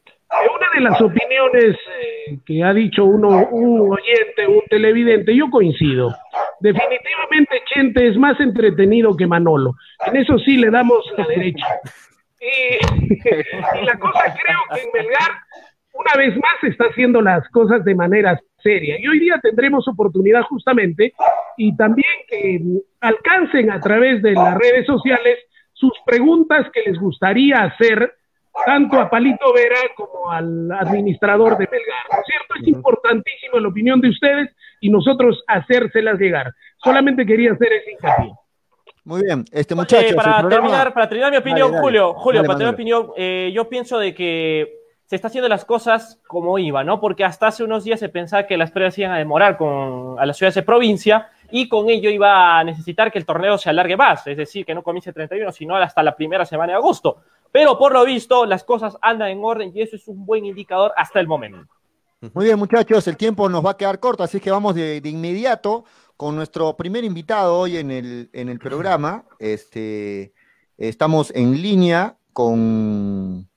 Una 0.55 0.67
de 0.74 0.81
las 0.81 1.00
opiniones 1.01 1.75
eh, 1.75 2.39
que 2.45 2.63
ha 2.63 2.74
dicho 2.74 3.05
uno, 3.05 3.48
un 3.51 3.91
oyente, 3.91 4.48
un 4.48 4.63
televidente, 4.69 5.36
yo 5.36 5.50
coincido. 5.50 6.15
Definitivamente 6.60 7.62
Chente 7.72 8.07
es 8.07 8.17
más 8.17 8.39
entretenido 8.39 9.15
que 9.15 9.27
Manolo. 9.27 9.75
En 10.07 10.15
eso 10.15 10.39
sí 10.39 10.57
le 10.57 10.72
damos 10.72 11.05
la 11.17 11.27
derecha. 11.27 11.67
Y, 12.43 13.79
y 13.79 13.85
la 13.85 13.97
cosa 13.97 14.35
creo 14.35 14.59
que 14.73 14.81
en 14.81 14.89
Melgar, 14.93 15.31
una 15.93 16.13
vez 16.17 16.35
más, 16.35 16.63
está 16.63 16.85
haciendo 16.85 17.21
las 17.21 17.47
cosas 17.50 17.85
de 17.85 17.95
manera 17.95 18.39
seria. 18.57 19.00
Y 19.00 19.07
hoy 19.07 19.19
día 19.19 19.39
tendremos 19.41 19.88
oportunidad 19.88 20.41
justamente 20.43 21.13
y 21.57 21.75
también 21.75 22.12
que 22.27 22.62
alcancen 23.01 23.71
a 23.71 23.79
través 23.79 24.21
de 24.21 24.33
las 24.33 24.55
redes 24.55 24.85
sociales 24.85 25.39
sus 25.73 25.93
preguntas 26.05 26.67
que 26.73 26.81
les 26.81 27.00
gustaría 27.00 27.63
hacer 27.63 28.13
tanto 28.65 29.00
a 29.00 29.09
Palito 29.09 29.53
Vera 29.53 29.79
como 29.95 30.31
al 30.31 30.71
administrador 30.71 31.57
de 31.57 31.67
Melgar. 31.71 32.05
¿No 32.12 32.19
es 32.19 32.25
cierto? 32.25 32.55
Es 32.62 32.67
importantísimo 32.67 33.59
la 33.59 33.69
opinión 33.69 34.00
de 34.01 34.09
ustedes 34.09 34.55
y 34.79 34.89
nosotros 34.89 35.43
hacérselas 35.47 36.19
llegar. 36.19 36.53
Solamente 36.77 37.25
quería 37.25 37.53
hacer 37.53 37.71
ese 37.73 37.91
hincapié. 37.91 38.31
Muy 39.05 39.24
bien, 39.24 39.43
este 39.51 39.75
muchacho. 39.75 40.13
Eh, 40.13 40.15
para, 40.15 40.48
terminar, 40.48 40.93
para 40.93 41.10
terminar 41.10 41.31
mi 41.31 41.38
opinión, 41.38 41.72
dale, 41.72 41.74
dale. 41.74 41.81
Julio, 41.81 42.13
Julio, 42.13 42.39
dale, 42.39 42.48
para 42.48 42.57
terminar 42.57 42.74
mi 42.74 42.75
opinión, 42.75 43.12
eh, 43.17 43.51
yo 43.53 43.67
pienso 43.67 44.00
de 44.00 44.13
que 44.13 44.83
se 45.05 45.17
está 45.17 45.27
haciendo 45.27 45.50
las 45.50 45.65
cosas 45.65 46.19
como 46.27 46.57
iba, 46.57 46.83
¿no? 46.83 47.01
Porque 47.01 47.25
hasta 47.25 47.48
hace 47.48 47.63
unos 47.63 47.83
días 47.83 48.00
se 48.00 48.10
pensaba 48.10 48.48
que 48.48 48.57
las 48.57 48.72
pruebas 48.72 48.98
iban 48.98 49.12
a 49.12 49.17
demorar 49.17 49.57
con, 49.57 50.17
a 50.17 50.25
las 50.25 50.38
ciudades 50.38 50.55
de 50.55 50.63
provincia 50.63 51.29
y 51.51 51.67
con 51.67 51.89
ello 51.89 52.10
iba 52.10 52.57
a 52.57 52.63
necesitar 52.63 53.12
que 53.12 53.19
el 53.19 53.25
torneo 53.25 53.57
se 53.57 53.69
alargue 53.69 53.98
más, 53.98 54.25
es 54.25 54.38
decir, 54.38 54.65
que 54.65 54.74
no 54.74 54.81
comience 54.81 55.10
el 55.10 55.13
31, 55.13 55.51
sino 55.51 55.75
hasta 55.75 56.01
la 56.01 56.15
primera 56.15 56.45
semana 56.45 56.74
de 56.74 56.77
agosto. 56.77 57.17
Pero 57.51 57.77
por 57.77 57.93
lo 57.93 58.03
visto, 58.05 58.45
las 58.45 58.63
cosas 58.63 58.98
andan 59.01 59.29
en 59.29 59.43
orden 59.43 59.72
y 59.75 59.81
eso 59.81 59.98
es 59.98 60.07
un 60.07 60.25
buen 60.25 60.45
indicador 60.45 60.93
hasta 60.95 61.19
el 61.19 61.27
momento. 61.27 61.67
Muy 62.33 62.45
bien, 62.45 62.57
muchachos, 62.57 63.05
el 63.07 63.17
tiempo 63.17 63.50
nos 63.50 63.63
va 63.63 63.72
a 63.72 63.77
quedar 63.77 64.00
corto, 64.00 64.24
así 64.24 64.39
que 64.39 64.50
vamos 64.50 64.74
de, 64.74 65.01
de 65.01 65.10
inmediato 65.10 65.83
con 66.17 66.36
nuestro 66.36 66.75
primer 66.77 67.03
invitado 67.03 67.58
hoy 67.58 67.77
en 67.77 67.91
el, 67.91 68.29
en 68.34 68.50
el 68.50 68.60
programa. 68.60 69.25
Este, 69.39 70.34
estamos 70.77 71.32
en 71.36 71.62
línea 71.62 72.17
con, 72.34 73.50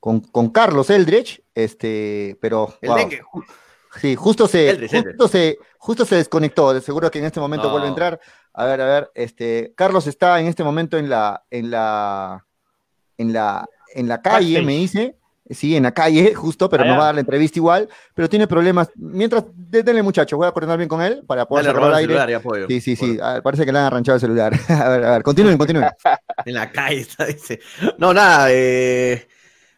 con, 0.00 0.20
con 0.20 0.50
Carlos 0.50 0.90
Eldrich, 0.90 1.42
este, 1.54 2.36
pero 2.40 2.74
El 2.80 2.88
wow. 2.90 2.98
dengue. 2.98 3.22
Sí, 4.00 4.14
justo 4.14 4.48
se, 4.48 4.88
justo 4.88 5.28
se, 5.28 5.58
justo 5.78 6.04
se 6.06 6.16
desconectó. 6.16 6.80
Seguro 6.80 7.10
que 7.10 7.18
en 7.18 7.26
este 7.26 7.40
momento 7.40 7.66
No. 7.66 7.72
vuelve 7.72 7.86
a 7.88 7.90
entrar. 7.90 8.20
A 8.54 8.64
ver, 8.64 8.80
a 8.80 8.86
ver, 8.86 9.10
este, 9.14 9.72
Carlos 9.76 10.06
está 10.06 10.40
en 10.40 10.46
este 10.46 10.64
momento 10.64 10.96
en 10.96 11.08
la, 11.10 11.44
en 11.50 11.70
la, 11.70 12.46
en 13.18 13.32
la, 13.32 13.66
en 13.94 14.08
la 14.08 14.22
calle, 14.22 14.54
Backstage. 14.54 14.64
me 14.66 14.72
dice. 14.76 15.16
Sí, 15.50 15.76
en 15.76 15.82
la 15.82 15.92
calle, 15.92 16.34
justo, 16.34 16.68
pero 16.70 16.84
Allá. 16.84 16.92
no 16.92 16.98
va 16.98 17.04
a 17.04 17.06
dar 17.06 17.14
la 17.16 17.20
entrevista 17.20 17.58
igual, 17.58 17.88
pero 18.14 18.28
tiene 18.28 18.46
problemas. 18.46 18.88
Mientras, 18.94 19.44
denle 19.54 20.02
muchacho, 20.02 20.36
voy 20.36 20.46
a 20.46 20.52
coordinar 20.52 20.78
bien 20.78 20.88
con 20.88 21.02
él 21.02 21.22
para 21.26 21.46
poder 21.46 21.66
robar 21.74 21.90
el 21.90 21.96
aire. 21.96 22.14
celular, 22.14 22.30
ya. 22.30 22.66
Sí, 22.68 22.80
sí, 22.80 22.96
sí, 22.96 23.18
ah, 23.20 23.40
parece 23.42 23.66
que 23.66 23.72
le 23.72 23.78
han 23.80 23.84
arranchado 23.86 24.14
el 24.16 24.20
celular. 24.20 24.52
a 24.68 24.88
ver, 24.88 25.04
a 25.04 25.10
ver, 25.12 25.22
continúen, 25.22 25.58
continúen. 25.58 25.88
En 26.46 26.54
la 26.54 26.70
calle 26.72 27.00
está, 27.00 27.26
dice. 27.26 27.60
No, 27.98 28.12
nada, 28.14 28.46
eh, 28.50 29.26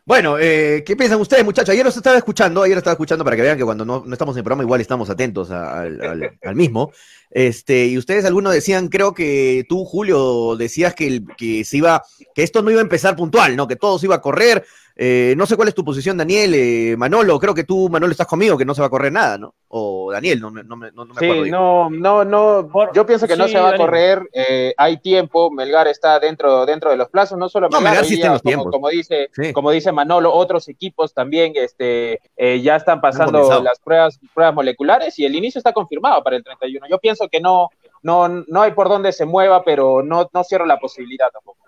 Bueno, 0.07 0.37
eh, 0.39 0.83
¿qué 0.87 0.97
piensan 0.97 1.19
ustedes, 1.21 1.45
muchachos? 1.45 1.71
Ayer 1.73 1.85
los 1.85 1.97
estaba 1.97 2.17
escuchando, 2.19 2.63
ayer 2.63 2.75
los 2.77 2.83
estaba 2.83 2.93
escuchando 2.93 3.25
para 3.25 3.35
que 3.37 3.43
vean 3.43 3.57
que 3.59 3.65
cuando 3.65 3.85
no, 3.87 4.03
no 4.07 4.13
estamos 4.13 4.35
en 4.37 4.41
el 4.41 4.45
programa 4.45 4.63
igual 4.65 4.81
estamos 4.83 5.09
atentos 5.09 5.51
a- 5.51 5.81
al, 5.81 6.01
al- 6.03 6.39
al 6.43 6.55
mismo. 6.55 6.93
Este, 7.31 7.87
y 7.87 7.97
ustedes 7.99 8.25
algunos 8.27 8.53
decían, 8.53 8.89
creo 8.89 9.13
que 9.15 9.65
tú, 9.69 9.85
Julio, 9.87 10.57
decías 10.57 10.95
que, 10.95 11.07
el- 11.07 11.25
que 11.37 11.65
se 11.65 11.79
iba, 11.79 12.03
que 12.35 12.43
esto 12.43 12.61
no 12.63 12.71
iba 12.71 12.81
a 12.81 12.83
empezar 12.83 13.17
puntual, 13.17 13.57
¿no? 13.57 13.67
Que 13.67 13.77
todo 13.77 13.99
se 13.99 14.07
iba 14.07 14.17
a 14.17 14.21
correr. 14.21 14.65
Eh, 14.97 15.35
no 15.37 15.45
sé 15.45 15.57
cuál 15.57 15.67
es 15.67 15.75
tu 15.75 15.85
posición, 15.85 16.17
Daniel, 16.17 16.55
eh, 16.55 16.95
Manolo, 16.97 17.41
creo 17.41 17.53
que 17.53 17.65
tú, 17.65 17.89
Manolo, 17.89 18.13
estás 18.13 18.29
conmigo, 18.29 18.57
que 18.57 18.65
no 18.65 18.75
se 18.77 18.81
va 18.81 18.87
a 18.87 18.91
correr 18.91 19.11
nada, 19.11 19.37
¿no? 19.39 19.53
O 19.69 20.13
Daniel, 20.13 20.41
no, 20.41 20.53
me- 20.53 20.63
no, 20.63 20.77
no, 20.77 20.89
no 20.93 21.05
me 21.07 21.13
acuerdo. 21.15 21.45
Sí, 21.47 21.51
no, 21.51 21.91
no, 21.91 22.25
no. 22.25 22.69
Por- 22.73 22.95
Yo 22.95 23.05
pienso 23.05 23.27
que 23.27 23.37
no 23.37 23.47
sí, 23.47 23.55
se 23.55 23.59
va 23.59 23.71
a 23.71 23.77
correr. 23.77 24.23
eh, 24.33 24.73
hay 24.77 24.99
tiempo. 24.99 25.51
Melgar 25.51 25.89
está 25.89 26.21
dentro, 26.21 26.65
dentro 26.65 26.91
de 26.91 26.97
los 26.97 27.09
plazos. 27.09 27.37
No 27.37 27.49
solo 27.49 27.69
No, 27.71 27.79
Melgar, 27.81 27.93
Melgar 27.95 28.05
sí 28.05 28.15
está 28.15 28.27
en 28.29 28.33
los 28.35 28.43
como, 28.43 28.51
tiempos. 28.51 28.71
como 28.73 28.89
dice, 28.89 29.31
Sí. 29.33 29.53
como 29.53 29.73
dice 29.73 29.91
Manolo, 29.91 30.33
otros 30.33 30.69
equipos 30.69 31.13
también, 31.13 31.55
este, 31.57 32.21
eh, 32.37 32.61
ya 32.63 32.77
están 32.77 33.01
pasando 33.01 33.63
las 33.63 33.81
pruebas, 33.81 34.21
pruebas 34.33 34.55
moleculares 34.55 35.19
y 35.19 35.25
el 35.25 35.35
inicio 35.35 35.59
está 35.59 35.73
confirmado 35.73 36.23
para 36.23 36.37
el 36.37 36.45
31. 36.45 36.87
Yo 36.89 36.99
pienso 37.01 37.29
que 37.29 37.41
no, 37.41 37.69
no, 38.03 38.29
no 38.29 38.63
hay 38.63 38.71
por 38.71 38.89
dónde 38.89 39.11
se 39.13 39.25
mueva, 39.25 39.65
pero 39.65 40.05
no, 40.05 40.31
no 40.33 40.45
cierro 40.45 40.67
la 40.67 40.79
posibilidad 40.79 41.31
tampoco. 41.33 41.59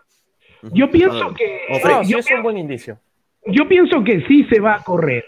Yo 0.72 0.90
pienso 0.90 1.34
que. 1.34 1.62
No, 1.84 2.04
sí 2.04 2.10
yo, 2.12 2.18
es 2.18 2.30
un 2.30 2.42
buen 2.44 2.56
indicio. 2.58 2.98
Yo 3.48 3.68
pienso 3.68 4.02
que 4.04 4.22
sí 4.26 4.44
se 4.50 4.61
va 4.61 4.74
a 4.76 4.82
correr. 4.82 5.24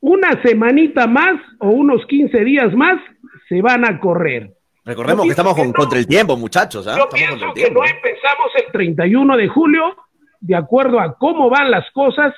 Una 0.00 0.40
semanita 0.42 1.06
más 1.06 1.40
o 1.58 1.68
unos 1.70 2.06
15 2.06 2.44
días 2.44 2.74
más 2.74 3.00
se 3.48 3.60
van 3.60 3.84
a 3.84 3.98
correr. 4.00 4.52
Recordemos 4.84 5.24
Yo 5.24 5.28
que 5.28 5.30
estamos 5.32 5.54
con- 5.54 5.62
que 5.64 5.68
no. 5.68 5.74
contra 5.74 5.98
el 5.98 6.06
tiempo, 6.06 6.36
muchachos. 6.36 6.86
¿ah? 6.86 6.96
Yo 6.96 7.04
Estamos 7.04 7.14
pienso 7.14 7.46
el 7.48 7.52
que 7.54 7.70
no 7.70 7.84
empezamos 7.84 8.48
el 8.56 8.72
31 8.72 9.36
de 9.36 9.48
julio 9.48 9.96
de 10.40 10.56
acuerdo 10.56 11.00
a 11.00 11.16
cómo 11.18 11.50
van 11.50 11.70
las 11.70 11.90
cosas 11.90 12.34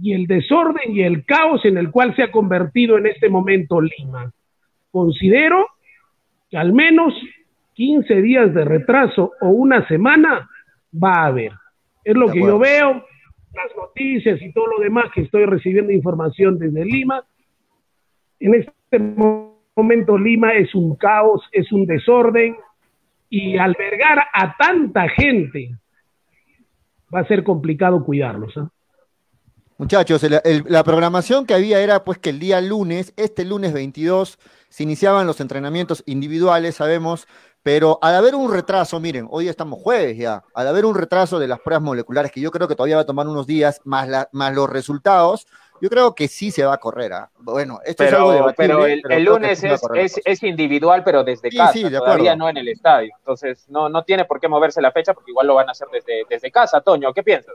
y 0.00 0.14
el 0.14 0.26
desorden 0.26 0.96
y 0.96 1.02
el 1.02 1.24
caos 1.26 1.64
en 1.66 1.76
el 1.76 1.90
cual 1.90 2.16
se 2.16 2.22
ha 2.22 2.30
convertido 2.32 2.96
en 2.96 3.06
este 3.06 3.28
momento 3.28 3.78
Lima. 3.80 4.32
Considero 4.90 5.66
que 6.50 6.56
al 6.56 6.72
menos 6.72 7.12
15 7.74 8.22
días 8.22 8.54
de 8.54 8.64
retraso 8.64 9.32
o 9.42 9.48
una 9.48 9.86
semana 9.88 10.48
va 10.92 11.12
a 11.22 11.26
haber. 11.26 11.52
Es 12.04 12.14
lo 12.14 12.26
De 12.28 12.32
que 12.32 12.38
acuerdo. 12.38 12.56
yo 12.56 12.58
veo, 12.58 13.04
las 13.54 13.76
noticias 13.76 14.40
y 14.40 14.52
todo 14.52 14.66
lo 14.66 14.78
demás 14.78 15.06
que 15.14 15.22
estoy 15.22 15.44
recibiendo 15.46 15.92
información 15.92 16.58
desde 16.58 16.84
Lima. 16.84 17.24
En 18.40 18.54
este 18.54 18.98
momento 18.98 20.18
Lima 20.18 20.54
es 20.54 20.74
un 20.74 20.96
caos, 20.96 21.42
es 21.52 21.70
un 21.72 21.86
desorden 21.86 22.56
y 23.28 23.56
albergar 23.56 24.18
a 24.32 24.56
tanta 24.56 25.08
gente 25.08 25.70
va 27.14 27.20
a 27.20 27.26
ser 27.26 27.44
complicado 27.44 28.04
cuidarlos. 28.04 28.56
¿ah? 28.56 28.68
Muchachos, 29.78 30.24
la 30.68 30.84
programación 30.84 31.46
que 31.46 31.54
había 31.54 31.80
era 31.80 32.04
pues 32.04 32.18
que 32.18 32.30
el 32.30 32.38
día 32.38 32.60
lunes, 32.60 33.12
este 33.16 33.44
lunes 33.44 33.72
22, 33.72 34.38
se 34.68 34.82
iniciaban 34.82 35.26
los 35.26 35.40
entrenamientos 35.40 36.02
individuales, 36.06 36.76
sabemos, 36.76 37.26
pero 37.62 37.98
al 38.02 38.14
haber 38.14 38.34
un 38.34 38.52
retraso, 38.52 38.98
miren, 39.00 39.26
hoy 39.30 39.48
estamos 39.48 39.80
jueves 39.80 40.16
ya, 40.16 40.42
al 40.54 40.66
haber 40.66 40.84
un 40.84 40.94
retraso 40.94 41.38
de 41.38 41.48
las 41.48 41.60
pruebas 41.60 41.82
moleculares, 41.82 42.32
que 42.32 42.40
yo 42.40 42.50
creo 42.50 42.66
que 42.68 42.74
todavía 42.74 42.96
va 42.96 43.02
a 43.02 43.06
tomar 43.06 43.26
unos 43.28 43.46
días, 43.46 43.80
más, 43.84 44.08
la- 44.08 44.28
más 44.32 44.52
los 44.54 44.68
resultados, 44.68 45.46
yo 45.80 45.88
creo 45.90 46.14
que 46.14 46.28
sí 46.28 46.50
se 46.50 46.64
va 46.64 46.74
a 46.74 46.78
correr. 46.78 47.12
¿ah? 47.12 47.30
Bueno, 47.38 47.80
esto 47.84 48.04
es 48.04 48.12
algo 48.12 48.32
debatible, 48.32 48.68
pero 48.74 48.86
el, 48.86 49.00
pero 49.02 49.14
el 49.14 49.24
lunes 49.24 49.58
sí 49.58 49.68
es, 50.24 50.42
individual, 50.42 51.02
pero 51.04 51.24
desde 51.24 51.50
Sí, 51.50 51.56
casa, 51.56 51.72
sí, 51.72 51.82
de 51.84 51.98
todavía 51.98 52.32
acuerdo. 52.32 52.36
no 52.44 52.48
en 52.48 52.56
el 52.56 52.68
estadio. 52.68 53.12
Entonces, 53.18 53.68
no, 53.68 53.88
no 53.88 54.04
tiene 54.04 54.24
por 54.24 54.38
qué 54.40 54.48
moverse 54.48 54.80
la 54.80 54.92
fecha 54.92 55.12
porque 55.14 55.30
igual 55.32 55.46
lo 55.48 55.54
van 55.54 55.68
a 55.68 55.72
hacer 55.72 55.88
desde, 55.92 56.24
desde 56.28 56.50
casa. 56.52 56.80
Toño, 56.80 57.12
¿qué 57.12 57.22
piensas? 57.22 57.54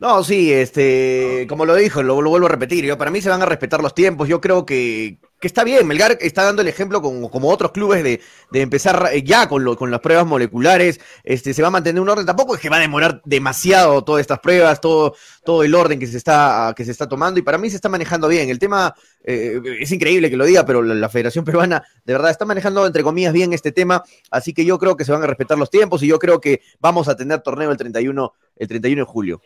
No, 0.00 0.24
sí, 0.24 0.52
este, 0.52 1.46
como 1.48 1.64
lo 1.64 1.74
dijo, 1.76 2.02
lo, 2.02 2.20
lo 2.20 2.30
vuelvo 2.30 2.46
a 2.46 2.50
repetir, 2.50 2.84
yo, 2.84 2.98
para 2.98 3.12
mí 3.12 3.20
se 3.20 3.28
van 3.28 3.42
a 3.42 3.46
respetar 3.46 3.80
los 3.80 3.94
tiempos, 3.94 4.28
yo 4.28 4.40
creo 4.40 4.66
que, 4.66 5.18
que 5.40 5.46
está 5.46 5.62
bien, 5.62 5.86
Melgar 5.86 6.18
está 6.20 6.42
dando 6.42 6.62
el 6.62 6.68
ejemplo 6.68 7.00
como, 7.00 7.30
como 7.30 7.48
otros 7.48 7.70
clubes 7.70 8.02
de, 8.02 8.20
de 8.50 8.60
empezar 8.60 9.10
eh, 9.12 9.22
ya 9.22 9.48
con, 9.48 9.62
lo, 9.62 9.76
con 9.76 9.92
las 9.92 10.00
pruebas 10.00 10.26
moleculares, 10.26 11.00
este, 11.22 11.54
se 11.54 11.62
va 11.62 11.68
a 11.68 11.70
mantener 11.70 12.02
un 12.02 12.08
orden, 12.08 12.26
tampoco 12.26 12.56
es 12.56 12.60
que 12.60 12.68
va 12.68 12.78
a 12.78 12.80
demorar 12.80 13.22
demasiado 13.24 14.02
todas 14.02 14.22
estas 14.22 14.40
pruebas, 14.40 14.80
todo, 14.80 15.14
todo 15.44 15.62
el 15.62 15.74
orden 15.74 16.00
que 16.00 16.08
se 16.08 16.16
está, 16.16 16.74
que 16.76 16.84
se 16.84 16.90
está 16.90 17.08
tomando, 17.08 17.38
y 17.38 17.42
para 17.42 17.58
mí 17.58 17.70
se 17.70 17.76
está 17.76 17.88
manejando 17.88 18.26
bien, 18.26 18.50
el 18.50 18.58
tema, 18.58 18.94
eh, 19.22 19.60
es 19.78 19.92
increíble 19.92 20.28
que 20.28 20.36
lo 20.36 20.44
diga, 20.44 20.66
pero 20.66 20.82
la, 20.82 20.94
la 20.94 21.08
Federación 21.08 21.44
Peruana 21.44 21.84
de 22.04 22.14
verdad 22.14 22.32
está 22.32 22.44
manejando 22.44 22.84
entre 22.84 23.04
comillas 23.04 23.32
bien 23.32 23.52
este 23.52 23.70
tema, 23.70 24.02
así 24.30 24.52
que 24.52 24.64
yo 24.64 24.76
creo 24.78 24.96
que 24.96 25.04
se 25.04 25.12
van 25.12 25.22
a 25.22 25.26
respetar 25.28 25.56
los 25.56 25.70
tiempos, 25.70 26.02
y 26.02 26.08
yo 26.08 26.18
creo 26.18 26.40
que 26.40 26.62
vamos 26.80 27.06
a 27.06 27.16
tener 27.16 27.42
torneo 27.42 27.70
el 27.70 27.76
31, 27.76 28.32
el 28.56 28.68
31 28.68 29.02
de 29.02 29.06
julio. 29.06 29.40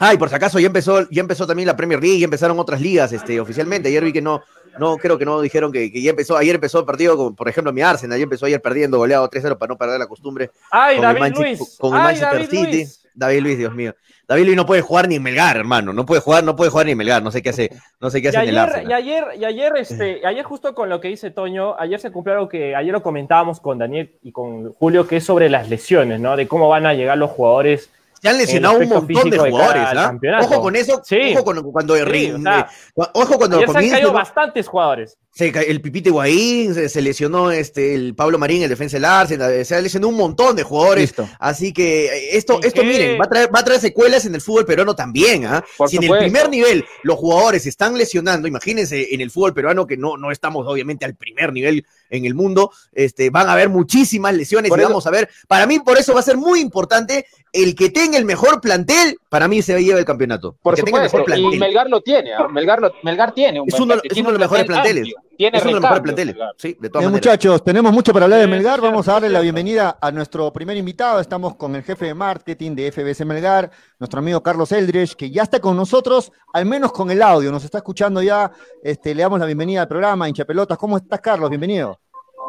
Ah, 0.00 0.12
y 0.12 0.18
por 0.18 0.28
si 0.28 0.34
acaso 0.34 0.58
ya 0.58 0.66
empezó, 0.66 1.08
ya 1.08 1.20
empezó 1.20 1.46
también 1.46 1.68
la 1.68 1.76
Premier 1.76 2.00
League, 2.00 2.18
ya 2.18 2.24
empezaron 2.24 2.58
otras 2.58 2.80
ligas, 2.80 3.12
este, 3.12 3.38
oficialmente. 3.40 3.88
Ayer 3.88 4.04
vi 4.04 4.12
que 4.12 4.22
no, 4.22 4.42
no, 4.78 4.96
creo 4.96 5.18
que 5.18 5.24
no 5.24 5.40
dijeron 5.40 5.70
que, 5.70 5.92
que 5.92 6.02
ya 6.02 6.10
empezó. 6.10 6.36
Ayer 6.36 6.56
empezó 6.56 6.80
el 6.80 6.84
partido 6.84 7.16
con, 7.16 7.36
por 7.36 7.48
ejemplo, 7.48 7.72
mi 7.72 7.82
Arsenal, 7.82 8.18
ya 8.18 8.24
empezó 8.24 8.46
ayer 8.46 8.60
perdiendo, 8.60 8.98
goleado 8.98 9.30
3-0 9.30 9.56
para 9.56 9.70
no 9.70 9.78
perder 9.78 9.98
la 9.98 10.06
costumbre. 10.06 10.50
¡Ay, 10.70 10.96
con 10.96 11.04
el 11.04 11.14
David 11.14 11.36
Luis! 11.36 11.76
con 11.78 11.94
el 11.94 12.00
¡Ay, 12.00 12.04
Manchester 12.06 12.32
David 12.32 12.50
City. 12.50 12.76
Luis! 12.78 13.00
David 13.14 13.40
Luis, 13.42 13.58
Dios 13.58 13.74
mío. 13.74 13.94
David 14.26 14.44
Luis 14.46 14.56
no 14.56 14.66
puede 14.66 14.80
jugar 14.80 15.06
ni 15.06 15.16
en 15.16 15.22
Melgar, 15.22 15.56
hermano. 15.56 15.92
No 15.92 16.04
puede 16.04 16.20
jugar, 16.20 16.42
no 16.42 16.56
puede 16.56 16.70
jugar 16.70 16.86
ni 16.86 16.92
en 16.92 16.98
Melgar. 16.98 17.22
No 17.22 17.30
sé 17.30 17.42
qué 17.42 17.50
hace, 17.50 17.70
no 18.00 18.10
sé 18.10 18.20
qué 18.20 18.28
hace 18.28 18.38
y 18.38 18.42
en 18.42 18.48
el 18.48 18.58
ayer, 18.58 18.68
Arsenal. 18.68 18.90
y 18.90 18.94
ayer, 18.94 19.24
y 19.38 19.44
ayer, 19.44 19.72
este, 19.76 20.26
ayer 20.26 20.44
justo 20.44 20.74
con 20.74 20.88
lo 20.88 21.00
que 21.00 21.08
dice 21.08 21.30
Toño, 21.30 21.78
ayer 21.78 22.00
se 22.00 22.10
cumplió 22.10 22.34
algo 22.34 22.48
que 22.48 22.74
ayer 22.74 22.92
lo 22.92 23.02
comentábamos 23.02 23.60
con 23.60 23.78
Daniel 23.78 24.12
y 24.22 24.32
con 24.32 24.72
Julio, 24.72 25.06
que 25.06 25.18
es 25.18 25.24
sobre 25.24 25.48
las 25.50 25.68
lesiones, 25.68 26.20
¿no? 26.20 26.36
De 26.36 26.48
cómo 26.48 26.68
van 26.68 26.86
a 26.86 26.94
llegar 26.94 27.18
los 27.18 27.30
jugadores. 27.30 27.90
Se 28.24 28.30
han 28.30 28.38
lesionado 28.38 28.78
un 28.78 28.88
montón 28.88 29.28
de 29.28 29.36
jugadores, 29.38 29.84
campeonato. 29.92 30.46
Ojo 30.46 30.62
con 30.62 30.76
eso, 30.76 31.02
Sí. 31.04 31.34
ojo 31.34 31.44
con, 31.44 31.72
cuando 31.72 31.94
Sí, 31.94 32.32
o 32.32 32.38
sea, 32.40 32.60
eh, 32.96 33.02
ojo 33.12 33.36
cuando 33.36 33.56
Ayer 33.58 33.68
se 33.68 33.78
han 33.78 33.90
caído 33.90 34.12
bastantes 34.14 34.66
jugadores. 34.66 35.18
Se 35.36 35.48
el 35.48 35.80
Pipite 35.80 36.10
Higuaín, 36.10 36.74
se, 36.74 36.88
se 36.88 37.02
lesionó 37.02 37.50
este, 37.50 37.96
el 37.96 38.14
Pablo 38.14 38.38
Marín, 38.38 38.62
el 38.62 38.68
defensa 38.68 38.96
del 38.98 39.04
Arsenal, 39.04 39.50
eh, 39.52 39.64
se 39.64 39.74
ha 39.74 39.80
lesionado 39.80 40.10
un 40.10 40.16
montón 40.16 40.54
de 40.54 40.62
jugadores. 40.62 41.02
Listo. 41.10 41.28
Así 41.40 41.72
que 41.72 42.06
eh, 42.06 42.36
esto, 42.36 42.60
¿Y 42.62 42.66
esto 42.68 42.82
qué? 42.82 42.86
miren, 42.86 43.20
va 43.20 43.24
a, 43.24 43.28
traer, 43.28 43.50
va 43.52 43.58
a 43.58 43.64
traer 43.64 43.80
secuelas 43.80 44.24
en 44.26 44.36
el 44.36 44.40
fútbol 44.40 44.64
peruano 44.64 44.94
también. 44.94 45.44
¿ah? 45.46 45.64
Por 45.76 45.88
Si 45.88 45.96
en 45.96 46.04
el 46.04 46.06
supuesto. 46.08 46.24
primer 46.24 46.48
nivel 46.50 46.84
los 47.02 47.16
jugadores 47.18 47.64
se 47.64 47.68
están 47.68 47.98
lesionando, 47.98 48.46
imagínense 48.46 49.12
en 49.12 49.20
el 49.20 49.32
fútbol 49.32 49.52
peruano 49.54 49.88
que 49.88 49.96
no, 49.96 50.16
no 50.16 50.30
estamos 50.30 50.68
obviamente 50.68 51.04
al 51.04 51.16
primer 51.16 51.52
nivel 51.52 51.84
en 52.10 52.26
el 52.26 52.34
mundo, 52.36 52.70
este, 52.92 53.30
van 53.30 53.48
a 53.48 53.54
haber 53.54 53.68
muchísimas 53.70 54.34
lesiones 54.34 54.68
Por 54.68 54.78
y 54.78 54.82
eso- 54.82 54.88
vamos 54.90 55.04
a 55.08 55.10
ver, 55.10 55.28
para 55.48 55.66
mí 55.66 55.80
por 55.80 55.98
eso 55.98 56.14
va 56.14 56.20
a 56.20 56.22
ser 56.22 56.36
muy 56.36 56.60
importante 56.60 57.26
el 57.52 57.74
que 57.74 57.90
tenga 57.90 58.18
el 58.18 58.24
mejor 58.24 58.60
plantel, 58.60 59.16
para 59.28 59.48
mí 59.48 59.62
se 59.62 59.82
lleva 59.82 59.98
el 59.98 60.04
campeonato. 60.04 60.56
Por 60.62 60.74
el 60.74 60.76
que 60.76 60.82
tenga 60.84 61.02
el 61.04 61.10
supuesto, 61.10 61.28
mejor 61.30 61.38
y 61.38 61.42
plantel. 61.42 61.60
Melgar 61.60 61.90
lo 61.90 62.00
tiene, 62.02 62.34
¿ah? 62.34 62.46
Melgar, 62.48 62.80
lo- 62.80 62.92
Melgar 63.02 63.34
tiene 63.34 63.60
un 63.60 63.68
Es 63.68 63.80
uno, 63.80 63.94
es 63.94 64.14
de 64.14 64.22
los 64.22 64.38
mejores 64.38 64.64
plantel 64.64 64.66
planteles. 64.66 65.14
amplio, 65.16 65.23
tiene 65.36 65.58
es 65.58 65.64
uno 65.64 65.70
de 65.70 65.74
los 65.74 65.82
mejores 65.82 66.02
recambios, 66.02 66.02
planteles. 66.02 66.34
Melgar. 66.34 66.54
Sí, 66.56 66.68
de 66.68 66.88
todas 66.88 67.02
Bien, 67.02 67.12
maneras. 67.12 67.12
muchachos, 67.12 67.64
tenemos 67.64 67.92
mucho 67.92 68.12
para 68.12 68.24
hablar 68.24 68.40
de 68.40 68.46
Melgar. 68.46 68.80
Vamos 68.80 69.08
a 69.08 69.12
darle 69.12 69.28
la 69.28 69.40
bienvenida 69.40 69.98
a 70.00 70.10
nuestro 70.10 70.52
primer 70.52 70.76
invitado. 70.76 71.20
Estamos 71.20 71.56
con 71.56 71.74
el 71.76 71.82
jefe 71.82 72.06
de 72.06 72.14
marketing 72.14 72.74
de 72.74 72.90
FBC 72.92 73.24
Melgar, 73.24 73.70
nuestro 73.98 74.20
amigo 74.20 74.42
Carlos 74.42 74.72
Eldridge, 74.72 75.14
que 75.14 75.30
ya 75.30 75.42
está 75.42 75.60
con 75.60 75.76
nosotros, 75.76 76.32
al 76.52 76.66
menos 76.66 76.92
con 76.92 77.10
el 77.10 77.22
audio. 77.22 77.52
Nos 77.52 77.64
está 77.64 77.78
escuchando 77.78 78.22
ya. 78.22 78.50
Este, 78.82 79.14
le 79.14 79.22
damos 79.22 79.38
la 79.38 79.46
bienvenida 79.46 79.82
al 79.82 79.88
programa, 79.88 80.28
hincha 80.28 80.44
pelotas. 80.44 80.78
¿Cómo 80.78 80.96
estás, 80.96 81.20
Carlos? 81.20 81.50
Bienvenido. 81.50 81.98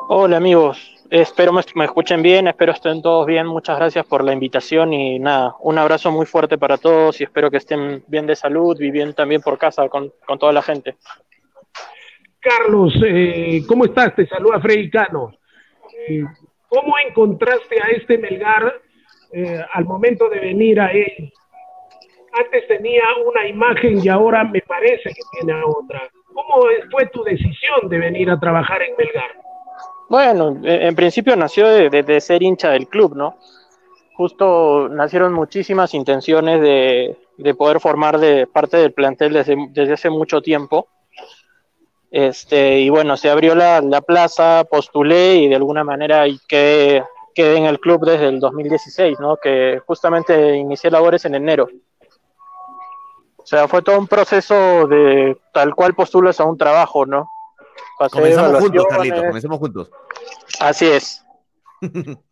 Hola 0.08 0.38
amigos, 0.38 0.78
espero 1.10 1.52
me, 1.52 1.64
me 1.74 1.86
escuchen 1.86 2.22
bien, 2.22 2.48
espero 2.48 2.74
estén 2.74 3.02
todos 3.02 3.26
bien, 3.26 3.48
muchas 3.48 3.76
gracias 3.78 4.06
por 4.06 4.24
la 4.24 4.34
invitación 4.34 4.94
y 4.94 5.18
nada, 5.18 5.56
un 5.62 5.80
abrazo 5.80 6.12
muy 6.12 6.28
fuerte 6.28 6.60
para 6.60 6.78
todos 6.78 7.20
y 7.20 7.24
espero 7.24 7.50
que 7.50 7.58
estén 7.58 8.04
bien 8.06 8.28
de 8.28 8.36
salud 8.36 8.80
y 8.80 8.92
bien 8.92 9.16
también 9.16 9.42
por 9.42 9.58
casa 9.58 9.90
con, 9.90 10.14
con 10.28 10.38
toda 10.38 10.54
la 10.54 10.62
gente. 10.62 10.96
Carlos, 12.48 12.94
eh, 13.04 13.64
¿cómo 13.68 13.86
estás? 13.86 14.16
Te 14.16 14.28
saluda 14.28 14.60
Freddy 14.60 14.90
Cano. 14.90 15.32
Eh, 16.08 16.24
¿Cómo 16.70 16.94
encontraste 17.08 17.82
a 17.82 17.88
este 17.90 18.18
Melgar 18.18 18.82
eh, 19.32 19.62
al 19.74 19.86
momento 19.86 20.30
de 20.30 20.40
venir 20.40 20.80
a 20.80 20.92
él? 20.92 21.32
Antes 22.38 22.68
tenía 22.68 23.04
una 23.26 23.48
imagen 23.48 24.00
y 24.04 24.08
ahora 24.10 24.44
me 24.44 24.62
parece 24.62 25.10
que 25.10 25.22
tiene 25.40 25.60
otra. 25.66 26.08
¿Cómo 26.34 26.66
fue 26.92 27.08
tu 27.08 27.24
decisión 27.24 27.90
de 27.90 27.98
venir 27.98 28.30
a 28.30 28.40
trabajar 28.40 28.82
en 28.84 28.94
Melgar? 28.98 29.32
Bueno, 30.10 30.50
en 30.64 30.66
en 30.84 30.96
principio 30.96 31.36
nació 31.36 31.68
de, 31.68 31.90
de- 32.04 32.22
ser 32.22 32.44
hincha 32.44 32.70
del 32.70 32.88
club, 32.88 33.16
¿no? 33.16 33.38
Justo 34.14 34.88
nacieron 34.90 35.34
muchísimas 35.34 35.94
intenciones 35.94 36.62
de, 36.62 37.18
de 37.38 37.54
poder 37.56 37.80
formar 37.80 38.20
de 38.20 38.46
parte 38.48 38.78
del 38.78 38.94
plantel 38.94 39.34
desde, 39.34 39.56
desde 39.72 39.94
hace 39.94 40.10
mucho 40.10 40.42
tiempo. 40.42 40.88
Este, 42.16 42.80
y 42.80 42.90
bueno, 42.90 43.18
se 43.18 43.30
abrió 43.30 43.56
la, 43.56 43.82
la 43.82 44.00
plaza, 44.00 44.64
postulé 44.72 45.36
y 45.36 45.50
de 45.50 45.56
alguna 45.58 45.84
manera 45.84 46.24
quedé, 46.48 47.04
quedé 47.34 47.58
en 47.58 47.66
el 47.66 47.82
club 47.82 48.06
desde 48.06 48.30
el 48.30 48.40
2016, 48.40 49.20
¿no? 49.20 49.36
Que 49.36 49.82
justamente 49.86 50.56
inicié 50.56 50.90
labores 50.90 51.26
en 51.26 51.36
enero. 51.36 51.68
O 53.36 53.46
sea, 53.46 53.68
fue 53.68 53.82
todo 53.82 54.00
un 54.00 54.08
proceso 54.08 54.88
de 54.88 55.38
tal 55.52 55.76
cual 55.76 55.94
postulas 55.94 56.40
a 56.40 56.46
un 56.46 56.58
trabajo, 56.58 57.06
¿no? 57.06 57.30
Pasé 58.00 58.14
Comenzamos 58.14 58.62
juntos. 58.62 58.86
Carlitos, 58.90 59.22
comencemos 59.26 59.60
juntos. 59.60 59.92
Así 60.62 60.88
es. 60.88 61.26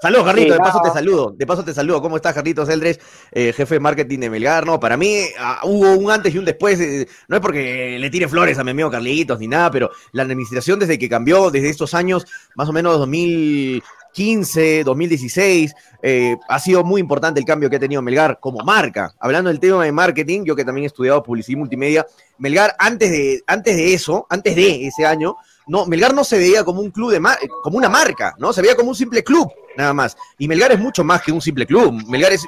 Saludos, 0.00 0.24
Carlitos, 0.24 0.56
Sí, 0.56 0.58
de 0.62 0.64
paso 0.64 0.80
te 0.82 0.90
saludo. 0.90 1.34
De 1.36 1.46
paso 1.46 1.64
te 1.64 1.74
saludo. 1.74 2.02
¿Cómo 2.02 2.16
estás, 2.16 2.34
Carlitos 2.34 2.68
Eldres, 2.68 3.00
eh, 3.32 3.52
jefe 3.52 3.74
de 3.76 3.80
marketing 3.80 4.18
de 4.18 4.30
Melgar? 4.30 4.66
No, 4.66 4.78
para 4.78 4.96
mí 4.96 5.20
ah, 5.38 5.60
hubo 5.64 5.92
un 5.92 6.10
antes 6.10 6.34
y 6.34 6.38
un 6.38 6.44
después. 6.44 6.78
eh, 6.80 7.08
no 7.28 7.36
es 7.36 7.42
porque 7.42 7.98
le 7.98 8.10
tire 8.10 8.28
flores 8.28 8.58
a 8.58 8.64
mi 8.64 8.72
amigo 8.72 8.90
Carlitos 8.90 9.38
ni 9.38 9.48
nada, 9.48 9.70
pero 9.70 9.90
la 10.12 10.22
administración 10.22 10.78
desde 10.78 10.98
que 10.98 11.08
cambió, 11.08 11.50
desde 11.50 11.68
estos 11.70 11.94
años, 11.94 12.26
más 12.54 12.68
o 12.68 12.72
menos 12.72 12.98
2015, 12.98 14.84
2016, 14.84 15.74
eh, 16.02 16.36
ha 16.48 16.58
sido 16.58 16.84
muy 16.84 17.00
importante 17.00 17.40
el 17.40 17.46
cambio 17.46 17.70
que 17.70 17.76
ha 17.76 17.80
tenido 17.80 18.02
Melgar 18.02 18.38
como 18.40 18.64
marca. 18.64 19.14
Hablando 19.18 19.48
del 19.48 19.60
tema 19.60 19.84
de 19.84 19.92
marketing, 19.92 20.44
yo 20.44 20.54
que 20.54 20.64
también 20.64 20.84
he 20.84 20.86
estudiado 20.86 21.22
publicidad 21.22 21.54
y 21.54 21.60
multimedia, 21.60 22.06
Melgar 22.38 22.74
antes 22.78 23.10
de, 23.10 23.42
antes 23.46 23.76
de 23.76 23.94
eso, 23.94 24.26
antes 24.28 24.54
de 24.56 24.86
ese 24.86 25.06
año, 25.06 25.36
no, 25.66 25.86
Melgar 25.86 26.14
no 26.14 26.24
se 26.24 26.38
veía 26.38 26.64
como 26.64 26.80
un 26.80 26.90
club 26.90 27.10
de 27.10 27.20
mar- 27.20 27.38
como 27.62 27.78
una 27.78 27.88
marca, 27.88 28.34
¿no? 28.38 28.52
Se 28.52 28.60
veía 28.62 28.76
como 28.76 28.90
un 28.90 28.94
simple 28.94 29.24
club, 29.24 29.50
nada 29.76 29.94
más. 29.94 30.16
Y 30.38 30.46
Melgar 30.46 30.72
es 30.72 30.78
mucho 30.78 31.04
más 31.04 31.22
que 31.22 31.32
un 31.32 31.40
simple 31.40 31.66
club. 31.66 31.92
Melgar 32.08 32.32
es, 32.32 32.46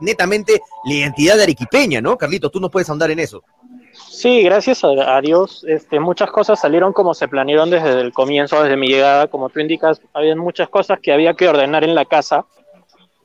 netamente 0.00 0.60
la 0.84 0.94
identidad 0.94 1.36
de 1.36 1.42
arequipeña, 1.44 2.00
¿no? 2.00 2.16
Carlitos, 2.16 2.52
tú 2.52 2.60
nos 2.60 2.70
puedes 2.70 2.88
ahondar 2.88 3.10
en 3.10 3.18
eso. 3.18 3.42
Sí, 3.92 4.42
gracias 4.42 4.82
a, 4.84 5.20
Dios, 5.20 5.64
este, 5.68 5.98
muchas 5.98 6.30
cosas 6.30 6.60
salieron 6.60 6.92
como 6.92 7.12
se 7.12 7.28
planearon 7.28 7.70
desde 7.70 8.00
el 8.00 8.12
comienzo, 8.12 8.62
desde 8.62 8.76
mi 8.76 8.88
llegada. 8.88 9.26
Como 9.26 9.48
tú 9.50 9.60
indicas, 9.60 10.00
habían 10.12 10.38
muchas 10.38 10.68
cosas 10.68 11.00
que 11.00 11.12
había 11.12 11.34
que 11.34 11.48
ordenar 11.48 11.84
en 11.84 11.94
la 11.94 12.04
casa. 12.04 12.46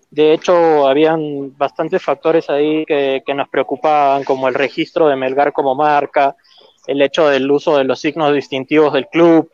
De 0.10 0.34
hecho, 0.34 0.88
habían 0.88 1.56
bastantes 1.58 2.02
factores 2.02 2.50
ahí 2.50 2.86
que 2.86 3.34
nos 3.36 3.48
preocupaban, 3.50 4.24
como 4.24 4.48
el 4.48 4.56
registro 4.56 5.08
de 5.08 5.16
Melgar 5.16 5.54
como 5.54 5.76
marca, 5.76 6.36
el 6.88 7.02
hecho 7.02 7.28
del 7.28 7.50
uso 7.52 7.78
de 7.78 7.84
los 7.84 8.00
signos 8.00 8.34
distintivos 8.34 8.94
del 8.94 9.08
club. 9.08 9.52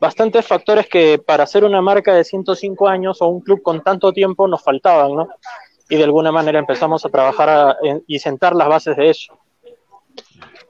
Bastantes 0.00 0.46
factores 0.46 0.88
que 0.88 1.18
para 1.18 1.46
ser 1.46 1.64
una 1.64 1.80
marca 1.80 2.12
de 2.12 2.24
105 2.24 2.88
años 2.88 3.22
o 3.22 3.28
un 3.28 3.40
club 3.40 3.62
con 3.62 3.82
tanto 3.82 4.12
tiempo 4.12 4.48
nos 4.48 4.62
faltaban, 4.62 5.14
¿no? 5.14 5.28
Y 5.88 5.96
de 5.96 6.04
alguna 6.04 6.32
manera 6.32 6.58
empezamos 6.58 7.04
a 7.04 7.08
trabajar 7.08 7.76
y 8.06 8.18
sentar 8.18 8.54
las 8.54 8.68
bases 8.68 8.96
de 8.96 9.10
eso. 9.10 9.38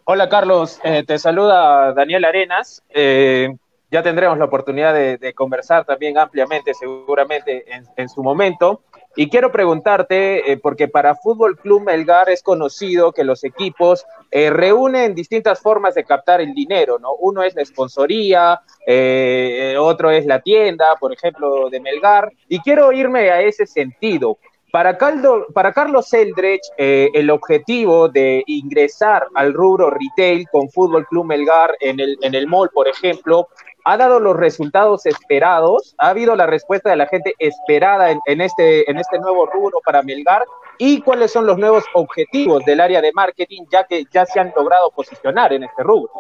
Hola 0.05 0.29
Carlos, 0.29 0.81
Eh, 0.83 1.05
te 1.07 1.19
saluda 1.19 1.93
Daniel 1.95 2.25
Arenas. 2.25 2.83
Eh, 2.91 3.55
ya 3.91 4.03
tendremos 4.03 4.37
la 4.39 4.47
oportunidad 4.47 4.93
de, 4.93 5.35
conversar 5.35 5.85
también 5.85 6.19
ampliamente, 6.19 6.75
seguramente 6.75 7.65
en, 7.73 7.87
en 7.97 8.09
su 8.09 8.23
momento. 8.23 8.83
Y 9.17 9.29
quiero 9.29 9.53
preguntarte, 9.53 10.53
eh, 10.53 10.57
porque 10.57 10.89
para 10.89 11.15
Fútbol 11.15 11.59
Club 11.59 11.83
Melgar 11.83 12.31
es 12.31 12.43
conocido 12.43 13.13
que 13.13 13.25
los 13.25 13.45
equipos 13.45 14.07
eh, 14.31 14.49
reúnen 14.49 15.15
distintas 15.15 15.61
formas 15.61 15.95
de 15.95 16.05
captar 16.05 16.41
el 16.41 16.55
dinero, 16.55 16.99
¿no? 16.99 17.15
Uno 17.17 17.43
es 17.43 17.55
la 17.55 17.65
sponsoría, 17.65 18.61
eh, 18.87 19.77
otro 19.79 20.11
es 20.11 20.25
la 20.25 20.41
tienda, 20.41 20.97
por 20.99 21.13
ejemplo, 21.13 21.69
de 21.69 21.81
Melgar. 21.81 22.33
Y 22.49 22.61
quiero 22.61 22.93
irme 22.93 23.31
a 23.31 23.43
ese 23.43 23.67
sentido. 23.67 24.39
Para, 24.73 24.97
Caldo, 24.97 25.49
para 25.53 25.75
Carlos 25.75 26.11
Eldredge, 26.15 26.63
eh, 26.79 27.11
el 27.13 27.29
objetivo 27.29 28.09
de 28.09 28.43
ingresar 28.47 29.27
al 29.35 29.53
rubro 29.53 29.91
retail 29.91 30.49
con 30.51 30.71
Fútbol 30.71 31.07
Club 31.09 31.27
Melgar 31.27 31.77
en 31.79 32.01
el, 32.01 32.17
en 32.23 32.35
el 32.35 32.47
mall, 32.47 32.71
por 32.73 32.89
ejemplo, 32.89 33.49
ha 33.85 33.97
dado 33.97 34.21
los 34.21 34.37
resultados 34.37 35.07
esperados, 35.07 35.95
ha 35.99 36.11
habido 36.11 36.37
la 36.37 36.47
respuesta 36.47 36.91
de 36.91 36.97
la 36.97 37.07
gente 37.07 37.35
esperada 37.39 38.11
en, 38.11 38.21
en 38.27 38.41
este, 38.41 38.91
en 38.91 38.99
este 38.99 39.19
nuevo 39.19 39.47
rubro 39.47 39.79
para 39.85 40.03
Melgar 40.03 40.45
y 40.79 41.01
cuáles 41.01 41.33
son 41.33 41.47
los 41.47 41.59
nuevos 41.59 41.85
objetivos 41.95 42.65
del 42.65 42.81
área 42.81 43.01
de 43.01 43.13
marketing 43.13 43.63
ya 43.71 43.85
que 43.85 44.05
ya 44.13 44.27
se 44.27 44.41
han 44.41 44.53
logrado 44.57 44.91
posicionar 44.91 45.53
en 45.53 45.65
este 45.65 45.83
rubro. 45.83 46.11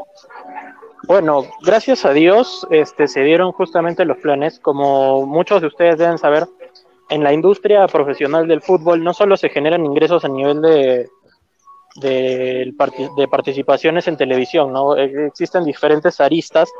Bueno, 1.04 1.46
gracias 1.62 2.04
a 2.04 2.12
Dios 2.12 2.66
este, 2.70 3.08
se 3.08 3.22
dieron 3.22 3.52
justamente 3.52 4.04
los 4.04 4.18
planes. 4.18 4.60
Como 4.60 5.26
muchos 5.26 5.60
de 5.60 5.66
ustedes 5.66 5.98
deben 5.98 6.18
saber, 6.18 6.46
en 7.08 7.24
la 7.24 7.32
industria 7.32 7.86
profesional 7.88 8.46
del 8.46 8.62
fútbol 8.62 9.02
no 9.02 9.12
solo 9.12 9.36
se 9.36 9.48
generan 9.48 9.84
ingresos 9.84 10.24
a 10.24 10.28
nivel 10.28 10.62
de, 10.62 11.08
de, 11.96 12.72
de 13.16 13.28
participaciones 13.28 14.06
en 14.06 14.16
televisión, 14.16 14.72
¿no? 14.72 14.96
Existen 14.96 15.64
diferentes 15.64 16.20
aristas 16.20 16.70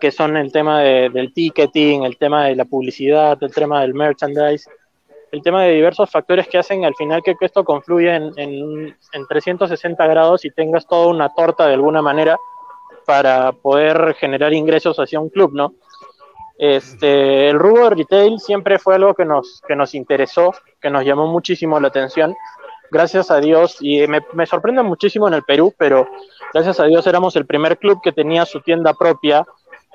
que 0.00 0.10
son 0.10 0.36
el 0.36 0.52
tema 0.52 0.80
de- 0.80 1.10
del 1.10 1.32
ticketing, 1.32 2.04
el 2.04 2.16
tema 2.16 2.44
de 2.46 2.56
la 2.56 2.64
publicidad, 2.64 3.36
el 3.42 3.52
tema 3.52 3.80
del 3.82 3.94
merchandise, 3.94 4.68
el 5.32 5.42
tema 5.42 5.64
de 5.64 5.74
diversos 5.74 6.10
factores 6.10 6.48
que 6.48 6.58
hacen 6.58 6.84
al 6.84 6.94
final 6.94 7.22
que 7.22 7.34
esto 7.40 7.64
confluya 7.64 8.16
en, 8.16 8.32
en, 8.36 8.96
en 9.12 9.26
360 9.28 10.06
grados 10.06 10.44
y 10.44 10.50
tengas 10.50 10.86
toda 10.86 11.08
una 11.08 11.28
torta 11.34 11.66
de 11.66 11.74
alguna 11.74 12.00
manera 12.00 12.36
para 13.04 13.52
poder 13.52 14.14
generar 14.14 14.52
ingresos 14.52 14.96
hacia 14.98 15.20
un 15.20 15.28
club, 15.30 15.52
¿no? 15.54 15.74
Este, 16.58 17.48
el 17.50 17.58
rubro 17.58 17.90
retail 17.90 18.40
siempre 18.40 18.78
fue 18.78 18.96
algo 18.96 19.14
que 19.14 19.24
nos, 19.24 19.62
que 19.66 19.76
nos 19.76 19.94
interesó, 19.94 20.52
que 20.80 20.90
nos 20.90 21.04
llamó 21.04 21.26
muchísimo 21.28 21.78
la 21.78 21.88
atención. 21.88 22.34
Gracias 22.90 23.30
a 23.30 23.38
Dios, 23.38 23.76
y 23.80 24.06
me, 24.08 24.20
me 24.32 24.46
sorprende 24.46 24.82
muchísimo 24.82 25.28
en 25.28 25.34
el 25.34 25.42
Perú, 25.44 25.72
pero 25.78 26.08
gracias 26.52 26.80
a 26.80 26.84
Dios 26.86 27.06
éramos 27.06 27.36
el 27.36 27.46
primer 27.46 27.78
club 27.78 28.00
que 28.02 28.12
tenía 28.12 28.44
su 28.46 28.60
tienda 28.60 28.94
propia, 28.94 29.46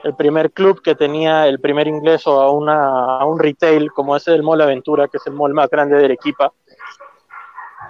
el 0.03 0.15
primer 0.15 0.51
club 0.51 0.81
que 0.81 0.95
tenía 0.95 1.47
el 1.47 1.59
primer 1.59 1.87
ingreso 1.87 2.41
a, 2.41 2.51
una, 2.51 3.17
a 3.17 3.25
un 3.25 3.39
retail 3.39 3.91
como 3.91 4.15
ese 4.15 4.31
del 4.31 4.43
Mall 4.43 4.61
Aventura, 4.61 5.07
que 5.07 5.17
es 5.17 5.27
el 5.27 5.33
mall 5.33 5.53
más 5.53 5.69
grande 5.69 5.97
de 5.97 6.05
Arequipa. 6.05 6.51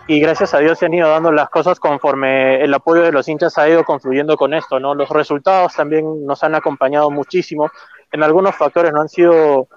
y 0.07 0.19
gracias 0.19 0.53
a 0.53 0.59
Dios 0.59 0.77
se 0.77 0.85
han 0.85 0.93
ido 0.93 1.09
dando 1.09 1.31
las 1.31 1.49
cosas 1.49 1.79
conforme 1.79 2.61
el 2.63 2.73
apoyo 2.73 3.01
de 3.01 3.11
los 3.11 3.27
hinchas 3.27 3.57
ha 3.57 3.67
ido 3.67 3.83
confluyendo 3.83 4.37
con 4.37 4.53
esto, 4.53 4.79
¿no? 4.79 4.93
Los 4.93 5.09
resultados 5.09 5.73
también 5.73 6.25
nos 6.25 6.43
han 6.43 6.55
acompañado 6.55 7.09
muchísimo. 7.09 7.71
En 8.11 8.21
algunos 8.21 8.55
factores 8.55 8.93
no 8.93 9.01
han 9.01 9.09
sido 9.09 9.67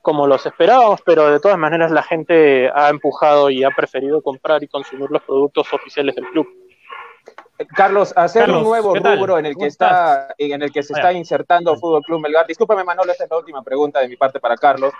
como 0.00 0.26
los 0.26 0.44
esperábamos, 0.46 1.00
pero 1.04 1.30
de 1.30 1.40
todas 1.40 1.58
maneras 1.58 1.90
la 1.92 2.02
gente 2.02 2.70
ha 2.74 2.88
empujado 2.88 3.50
y 3.50 3.64
ha 3.64 3.70
preferido 3.70 4.22
comprar 4.22 4.62
y 4.62 4.68
consumir 4.68 5.10
los 5.10 5.22
productos 5.22 5.72
oficiales 5.72 6.16
del 6.16 6.26
club. 6.26 6.61
Carlos, 7.76 8.12
hacer 8.16 8.42
Carlos, 8.42 8.58
un 8.62 8.68
nuevo 8.68 8.94
rubro 8.94 9.38
en 9.38 9.46
el 9.46 9.52
que 9.52 9.58
¿Cómo 9.58 9.66
está, 9.68 10.34
en 10.36 10.62
el 10.62 10.72
que 10.72 10.82
se 10.82 10.92
está 10.94 11.12
insertando 11.12 11.76
Fútbol 11.76 12.02
Club 12.02 12.20
Melgar. 12.20 12.46
Discúlpame, 12.46 12.82
Manolo, 12.82 13.12
esta 13.12 13.24
es 13.24 13.30
la 13.30 13.38
última 13.38 13.62
pregunta 13.62 14.00
de 14.00 14.08
mi 14.08 14.16
parte 14.16 14.40
para 14.40 14.56
Carlos. 14.56 14.92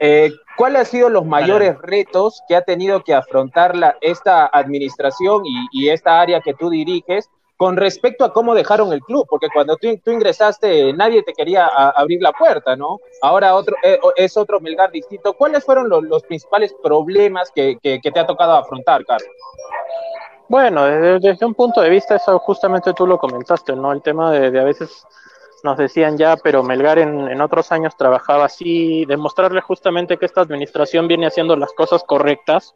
Eh, 0.00 0.32
¿Cuáles 0.56 0.80
han 0.80 0.86
sido 0.86 1.08
los 1.08 1.24
mayores 1.24 1.76
retos 1.82 2.42
que 2.48 2.56
ha 2.56 2.62
tenido 2.62 3.02
que 3.02 3.14
afrontar 3.14 3.76
la- 3.76 3.96
esta 4.00 4.46
administración 4.46 5.42
y, 5.44 5.66
y 5.72 5.88
esta 5.90 6.20
área 6.20 6.40
que 6.40 6.54
tú 6.54 6.70
diriges 6.70 7.28
con 7.56 7.76
respecto 7.76 8.24
a 8.24 8.32
cómo 8.32 8.54
dejaron 8.54 8.92
el 8.92 9.00
club? 9.00 9.26
Porque 9.28 9.48
cuando 9.52 9.76
tú, 9.76 9.88
tú 10.04 10.10
ingresaste, 10.12 10.92
nadie 10.92 11.22
te 11.24 11.32
quería 11.32 11.66
a- 11.66 11.90
abrir 11.90 12.22
la 12.22 12.32
puerta, 12.32 12.76
¿no? 12.76 12.98
Ahora 13.22 13.54
otro, 13.56 13.74
eh, 13.82 13.98
es 14.16 14.36
otro 14.36 14.60
Melgar 14.60 14.90
distinto. 14.92 15.32
¿Cuáles 15.34 15.64
fueron 15.64 15.88
los, 15.88 16.02
los 16.04 16.22
principales 16.22 16.72
problemas 16.82 17.50
que, 17.52 17.76
que- 17.82 18.00
que 18.00 18.10
te 18.12 18.20
ha 18.20 18.26
tocado 18.26 18.52
afrontar, 18.54 19.04
Carlos? 19.04 19.28
Bueno, 20.48 20.84
desde, 20.86 21.18
desde 21.18 21.46
un 21.46 21.54
punto 21.54 21.80
de 21.80 21.90
vista, 21.90 22.16
eso 22.16 22.38
justamente 22.38 22.94
tú 22.94 23.06
lo 23.06 23.18
comentaste, 23.18 23.76
¿no? 23.76 23.92
El 23.92 24.02
tema 24.02 24.32
de, 24.32 24.50
de 24.50 24.60
a 24.60 24.64
veces 24.64 25.06
nos 25.62 25.76
decían 25.76 26.16
ya, 26.16 26.36
pero 26.36 26.62
Melgar 26.62 26.98
en, 26.98 27.28
en 27.28 27.40
otros 27.40 27.70
años 27.72 27.96
trabajaba 27.96 28.46
así, 28.46 29.04
demostrarle 29.04 29.60
justamente 29.60 30.16
que 30.16 30.26
esta 30.26 30.40
administración 30.40 31.06
viene 31.08 31.26
haciendo 31.26 31.56
las 31.56 31.72
cosas 31.72 32.02
correctas, 32.04 32.74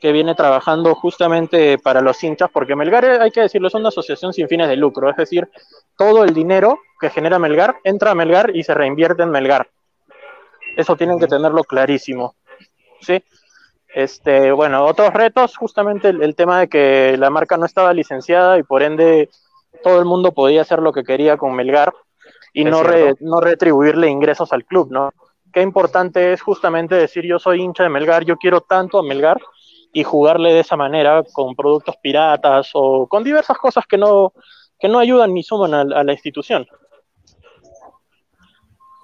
que 0.00 0.12
viene 0.12 0.34
trabajando 0.34 0.94
justamente 0.94 1.78
para 1.78 2.00
los 2.00 2.22
hinchas, 2.22 2.50
porque 2.52 2.76
Melgar, 2.76 3.04
eh, 3.04 3.18
hay 3.20 3.30
que 3.30 3.42
decirlo, 3.42 3.68
es 3.68 3.74
una 3.74 3.88
asociación 3.88 4.32
sin 4.32 4.48
fines 4.48 4.68
de 4.68 4.76
lucro, 4.76 5.08
es 5.08 5.16
decir, 5.16 5.48
todo 5.96 6.24
el 6.24 6.34
dinero 6.34 6.78
que 7.00 7.10
genera 7.10 7.38
Melgar 7.38 7.76
entra 7.84 8.10
a 8.10 8.14
Melgar 8.14 8.54
y 8.54 8.64
se 8.64 8.74
reinvierte 8.74 9.22
en 9.22 9.30
Melgar. 9.30 9.70
Eso 10.76 10.96
tienen 10.96 11.18
que 11.18 11.28
tenerlo 11.28 11.62
clarísimo, 11.62 12.34
¿sí? 13.00 13.22
Este, 13.94 14.50
bueno, 14.50 14.84
otros 14.84 15.14
retos, 15.14 15.56
justamente 15.56 16.08
el, 16.08 16.20
el 16.20 16.34
tema 16.34 16.58
de 16.58 16.68
que 16.68 17.16
la 17.16 17.30
marca 17.30 17.56
no 17.56 17.64
estaba 17.64 17.92
licenciada 17.92 18.58
y 18.58 18.64
por 18.64 18.82
ende 18.82 19.30
todo 19.84 20.00
el 20.00 20.04
mundo 20.04 20.32
podía 20.32 20.62
hacer 20.62 20.80
lo 20.80 20.92
que 20.92 21.04
quería 21.04 21.36
con 21.36 21.54
Melgar 21.54 21.92
y 22.52 22.64
no, 22.64 22.82
re- 22.82 23.14
no 23.20 23.40
retribuirle 23.40 24.08
ingresos 24.08 24.52
al 24.52 24.64
club, 24.64 24.88
¿no? 24.90 25.12
Qué 25.52 25.62
importante 25.62 26.32
es 26.32 26.42
justamente 26.42 26.96
decir 26.96 27.24
yo 27.24 27.38
soy 27.38 27.62
hincha 27.62 27.84
de 27.84 27.88
Melgar, 27.88 28.24
yo 28.24 28.36
quiero 28.36 28.62
tanto 28.62 28.98
a 28.98 29.04
Melgar 29.04 29.40
y 29.92 30.02
jugarle 30.02 30.52
de 30.52 30.60
esa 30.60 30.74
manera 30.76 31.22
con 31.32 31.54
productos 31.54 31.96
piratas 32.02 32.70
o 32.74 33.06
con 33.06 33.22
diversas 33.22 33.56
cosas 33.58 33.86
que 33.86 33.96
no, 33.96 34.32
que 34.76 34.88
no 34.88 34.98
ayudan 34.98 35.32
ni 35.32 35.44
suman 35.44 35.72
a, 35.72 35.80
a 35.82 36.02
la 36.02 36.12
institución. 36.12 36.66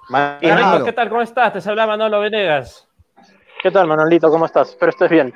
Manolo, 0.09 0.83
¿qué 0.83 0.91
tal? 0.91 1.07
¿Cómo 1.07 1.21
estás? 1.21 1.63
Te 1.63 1.69
habla 1.69 1.87
Manolo 1.87 2.19
Venegas. 2.19 2.89
¿Qué 3.61 3.69
tal, 3.69 3.85
Manolito? 3.85 4.27
¿Cómo 4.31 4.47
estás? 4.47 4.69
Espero 4.69 4.89
estés 4.89 5.09
bien. 5.11 5.31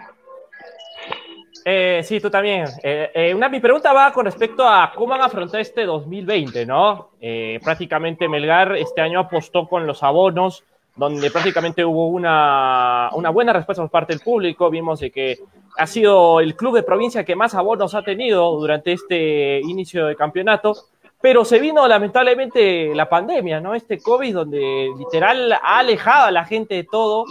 Eh, 1.64 2.02
sí, 2.04 2.20
tú 2.20 2.32
también. 2.32 2.66
Eh, 2.82 3.12
eh, 3.14 3.50
mi 3.52 3.60
pregunta 3.60 3.94
va 3.94 4.12
con 4.12 4.26
respecto 4.26 4.68
a 4.68 4.92
cómo 4.96 5.14
han 5.14 5.22
afrontado 5.22 5.60
este 5.60 5.86
2020, 5.86 6.66
¿no? 6.66 7.12
Eh, 7.22 7.60
prácticamente 7.64 8.28
Melgar 8.28 8.78
este 8.78 9.02
año 9.02 9.20
apostó 9.20 9.68
con 9.68 9.86
los 9.86 10.02
abonos, 10.02 10.64
donde 10.96 11.30
prácticamente 11.30 11.86
hubo 11.86 12.08
una, 12.08 13.12
una 13.14 13.30
buena 13.30 13.54
respuesta 13.54 13.84
por 13.84 13.92
parte 13.92 14.14
del 14.14 14.24
público. 14.24 14.72
Vimos 14.72 15.02
de 15.02 15.12
que 15.12 15.38
ha 15.78 15.86
sido 15.86 16.40
el 16.40 16.56
club 16.56 16.78
de 16.78 16.84
provincia 16.84 17.24
que 17.24 17.36
más 17.36 17.54
abonos 17.54 17.94
ha 17.94 18.02
tenido 18.02 18.52
durante 18.54 18.92
este 18.94 19.60
inicio 19.60 20.08
de 20.08 20.16
campeonato. 20.16 20.76
Pero 21.22 21.46
se 21.46 21.60
vino 21.60 21.88
lamentablemente 21.88 22.96
la 22.96 23.08
pandemia, 23.08 23.60
¿no? 23.60 23.76
Este 23.76 24.00
COVID 24.00 24.34
donde 24.34 24.90
literal 24.98 25.54
ha 25.54 25.78
alejado 25.78 26.26
a 26.26 26.32
la 26.32 26.46
gente 26.46 26.74
de 26.74 26.86
todo 26.86 27.26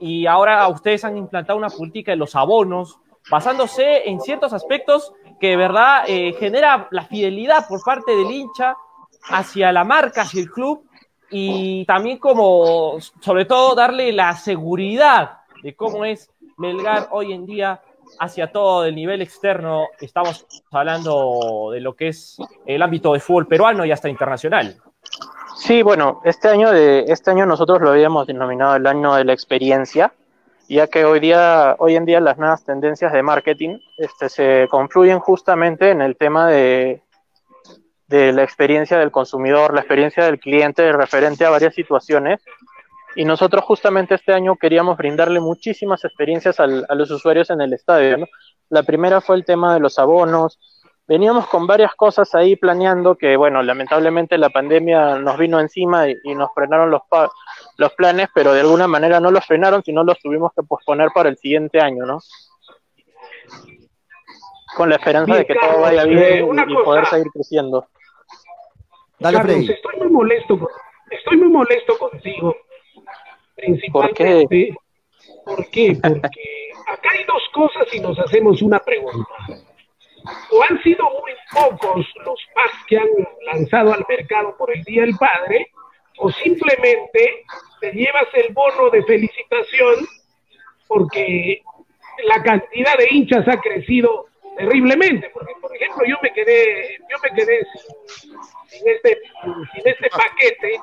y 0.00 0.26
ahora 0.26 0.66
ustedes 0.68 1.04
han 1.04 1.16
implantado 1.16 1.58
una 1.58 1.70
política 1.70 2.12
de 2.12 2.16
los 2.16 2.34
abonos 2.36 2.98
basándose 3.30 4.08
en 4.08 4.20
ciertos 4.20 4.52
aspectos 4.52 5.12
que 5.40 5.48
de 5.48 5.56
verdad 5.56 6.04
eh, 6.06 6.34
genera 6.38 6.88
la 6.90 7.04
fidelidad 7.04 7.66
por 7.68 7.82
parte 7.82 8.14
del 8.16 8.30
hincha 8.30 8.76
hacia 9.30 9.72
la 9.72 9.84
marca, 9.84 10.22
hacia 10.22 10.40
el 10.40 10.50
club 10.50 10.88
y 11.30 11.84
también 11.84 12.18
como, 12.18 12.98
sobre 13.20 13.44
todo, 13.44 13.74
darle 13.74 14.12
la 14.12 14.34
seguridad 14.34 15.40
de 15.62 15.74
cómo 15.74 16.04
es 16.04 16.30
Melgar 16.56 17.08
hoy 17.12 17.32
en 17.32 17.46
día 17.46 17.80
hacia 18.18 18.50
todo 18.50 18.84
el 18.84 18.94
nivel 18.94 19.22
externo. 19.22 19.86
Estamos 20.00 20.46
hablando 20.70 21.70
de 21.72 21.80
lo 21.80 21.94
que 21.94 22.08
es 22.08 22.38
el 22.66 22.82
ámbito 22.82 23.12
de 23.12 23.20
fútbol 23.20 23.46
peruano 23.46 23.84
y 23.84 23.92
hasta 23.92 24.08
internacional. 24.08 24.80
Sí, 25.58 25.82
bueno, 25.82 26.20
este 26.24 26.48
año 26.48 26.70
de 26.70 27.04
este 27.08 27.32
año 27.32 27.44
nosotros 27.44 27.80
lo 27.80 27.90
habíamos 27.90 28.26
denominado 28.26 28.76
el 28.76 28.86
año 28.86 29.14
de 29.14 29.24
la 29.24 29.32
experiencia, 29.32 30.12
ya 30.68 30.86
que 30.86 31.04
hoy 31.04 31.18
día, 31.18 31.74
hoy 31.78 31.96
en 31.96 32.04
día 32.04 32.20
las 32.20 32.38
nuevas 32.38 32.64
tendencias 32.64 33.12
de 33.12 33.22
marketing 33.22 33.78
este, 33.96 34.28
se 34.28 34.68
confluyen 34.70 35.18
justamente 35.18 35.90
en 35.90 36.00
el 36.00 36.16
tema 36.16 36.46
de, 36.48 37.02
de 38.06 38.32
la 38.32 38.44
experiencia 38.44 38.98
del 38.98 39.10
consumidor, 39.10 39.74
la 39.74 39.80
experiencia 39.80 40.24
del 40.24 40.38
cliente 40.38 40.92
referente 40.92 41.44
a 41.44 41.50
varias 41.50 41.74
situaciones. 41.74 42.40
Y 43.16 43.24
nosotros 43.24 43.64
justamente 43.64 44.14
este 44.14 44.32
año 44.32 44.54
queríamos 44.54 44.96
brindarle 44.96 45.40
muchísimas 45.40 46.04
experiencias 46.04 46.60
al- 46.60 46.86
a 46.88 46.94
los 46.94 47.10
usuarios 47.10 47.50
en 47.50 47.60
el 47.60 47.72
estadio. 47.72 48.18
¿no? 48.18 48.26
La 48.68 48.84
primera 48.84 49.20
fue 49.20 49.34
el 49.34 49.44
tema 49.44 49.74
de 49.74 49.80
los 49.80 49.98
abonos. 49.98 50.60
Veníamos 51.08 51.46
con 51.48 51.66
varias 51.66 51.94
cosas 51.94 52.34
ahí 52.34 52.54
planeando 52.56 53.16
que, 53.16 53.34
bueno, 53.36 53.62
lamentablemente 53.62 54.36
la 54.36 54.50
pandemia 54.50 55.16
nos 55.18 55.38
vino 55.38 55.58
encima 55.58 56.06
y, 56.08 56.14
y 56.22 56.34
nos 56.34 56.52
frenaron 56.54 56.90
los, 56.90 57.00
pa- 57.08 57.30
los 57.78 57.94
planes, 57.94 58.28
pero 58.34 58.52
de 58.52 58.60
alguna 58.60 58.86
manera 58.86 59.18
no 59.18 59.30
los 59.30 59.46
frenaron, 59.46 59.82
sino 59.82 60.04
los 60.04 60.18
tuvimos 60.20 60.52
que 60.54 60.62
posponer 60.62 61.08
para 61.14 61.30
el 61.30 61.38
siguiente 61.38 61.80
año, 61.80 62.04
¿no? 62.04 62.18
Con 64.76 64.90
la 64.90 64.96
esperanza 64.96 65.32
Bien, 65.32 65.38
de 65.38 65.46
que 65.46 65.54
todo 65.54 65.80
vaya 65.80 66.02
eh, 66.02 66.08
bien 66.08 66.68
y, 66.68 66.74
cosa. 66.74 66.84
poder 66.84 67.06
seguir 67.06 67.26
creciendo. 67.32 67.86
Dale, 69.18 69.38
Carlos, 69.38 69.56
Freddy. 69.56 69.72
estoy 69.72 69.96
muy 70.00 70.10
molesto, 70.10 70.68
estoy 71.10 71.36
muy 71.38 71.48
molesto 71.48 71.98
contigo. 71.98 72.54
Principalmente. 73.56 74.76
¿Por 75.44 75.70
qué? 75.70 75.98
Porque 76.02 76.70
acá 76.86 77.08
hay 77.18 77.24
dos 77.24 77.42
cosas 77.54 77.92
y 77.94 78.00
nos 78.00 78.18
hacemos 78.18 78.60
una 78.62 78.78
pregunta. 78.78 79.26
O 80.50 80.62
han 80.62 80.82
sido 80.82 81.04
muy 81.04 81.32
pocos 81.52 82.06
los 82.24 82.40
packs 82.54 82.84
que 82.86 82.98
han 82.98 83.08
lanzado 83.46 83.92
al 83.92 84.04
mercado 84.08 84.56
por 84.56 84.74
el 84.74 84.82
Día 84.84 85.02
del 85.02 85.16
Padre, 85.16 85.70
o 86.18 86.30
simplemente 86.30 87.44
te 87.80 87.92
llevas 87.92 88.26
el 88.34 88.52
bono 88.52 88.90
de 88.90 89.02
felicitación 89.04 90.06
porque 90.88 91.62
la 92.24 92.42
cantidad 92.42 92.96
de 92.96 93.06
hinchas 93.10 93.46
ha 93.46 93.60
crecido 93.60 94.26
terriblemente. 94.56 95.30
Porque, 95.32 95.54
por 95.60 95.74
ejemplo, 95.74 96.04
yo 96.06 96.16
me 96.22 96.32
quedé, 96.32 96.98
yo 97.08 97.16
me 97.22 97.30
quedé 97.30 97.66
sin, 98.66 98.88
este, 98.88 99.18
sin 99.42 99.88
este 99.88 100.10
paquete, 100.10 100.80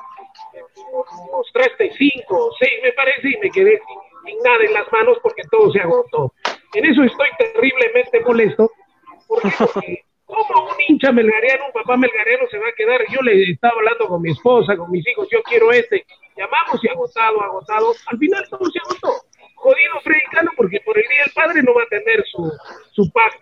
cinco 1.98 2.46
o 2.46 2.52
seis, 2.58 2.72
me 2.82 2.92
parece, 2.92 3.28
y 3.28 3.36
me 3.38 3.50
quedé 3.50 3.78
sin, 3.86 4.24
sin 4.24 4.42
nada 4.42 4.64
en 4.64 4.72
las 4.72 4.90
manos 4.92 5.18
porque 5.22 5.42
todo 5.50 5.70
se 5.72 5.80
agotó. 5.80 6.32
En 6.74 6.84
eso 6.84 7.02
estoy 7.02 7.28
terriblemente 7.38 8.20
molesto, 8.20 8.70
porque, 9.28 10.04
¿cómo 10.24 10.70
un 10.70 10.76
hincha 10.88 11.12
melgareano, 11.12 11.66
un 11.66 11.72
papá 11.72 11.96
melgareano 11.96 12.46
se 12.50 12.58
va 12.58 12.68
a 12.68 12.76
quedar? 12.76 13.00
Yo 13.10 13.20
le 13.22 13.50
estaba 13.50 13.74
hablando 13.76 14.08
con 14.08 14.22
mi 14.22 14.30
esposa, 14.30 14.76
con 14.76 14.90
mis 14.90 15.06
hijos, 15.06 15.28
yo 15.30 15.42
quiero 15.42 15.72
este, 15.72 16.04
llamamos 16.36 16.82
y 16.82 16.88
agotado, 16.88 17.42
agotado, 17.42 17.92
al 18.06 18.18
final 18.18 18.46
todo 18.50 18.70
se 18.70 18.78
agotó. 18.78 19.26
Jodido 19.56 20.00
Freddy 20.04 20.20
porque 20.56 20.80
por 20.80 20.96
el 20.96 21.08
Día 21.08 21.22
del 21.24 21.32
Padre 21.32 21.62
no 21.62 21.74
va 21.74 21.82
a 21.82 21.86
tener 21.86 22.24
su, 22.26 22.52
su 22.92 23.10
pack 23.10 23.38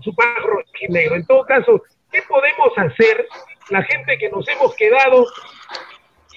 su 0.00 0.14
pack 0.14 0.38
rojinegro. 0.44 1.16
En 1.16 1.26
todo 1.26 1.44
caso, 1.44 1.82
¿qué 2.12 2.22
podemos 2.28 2.72
hacer 2.76 3.26
la 3.70 3.82
gente 3.82 4.18
que 4.18 4.28
nos 4.28 4.46
hemos 4.48 4.74
quedado 4.76 5.26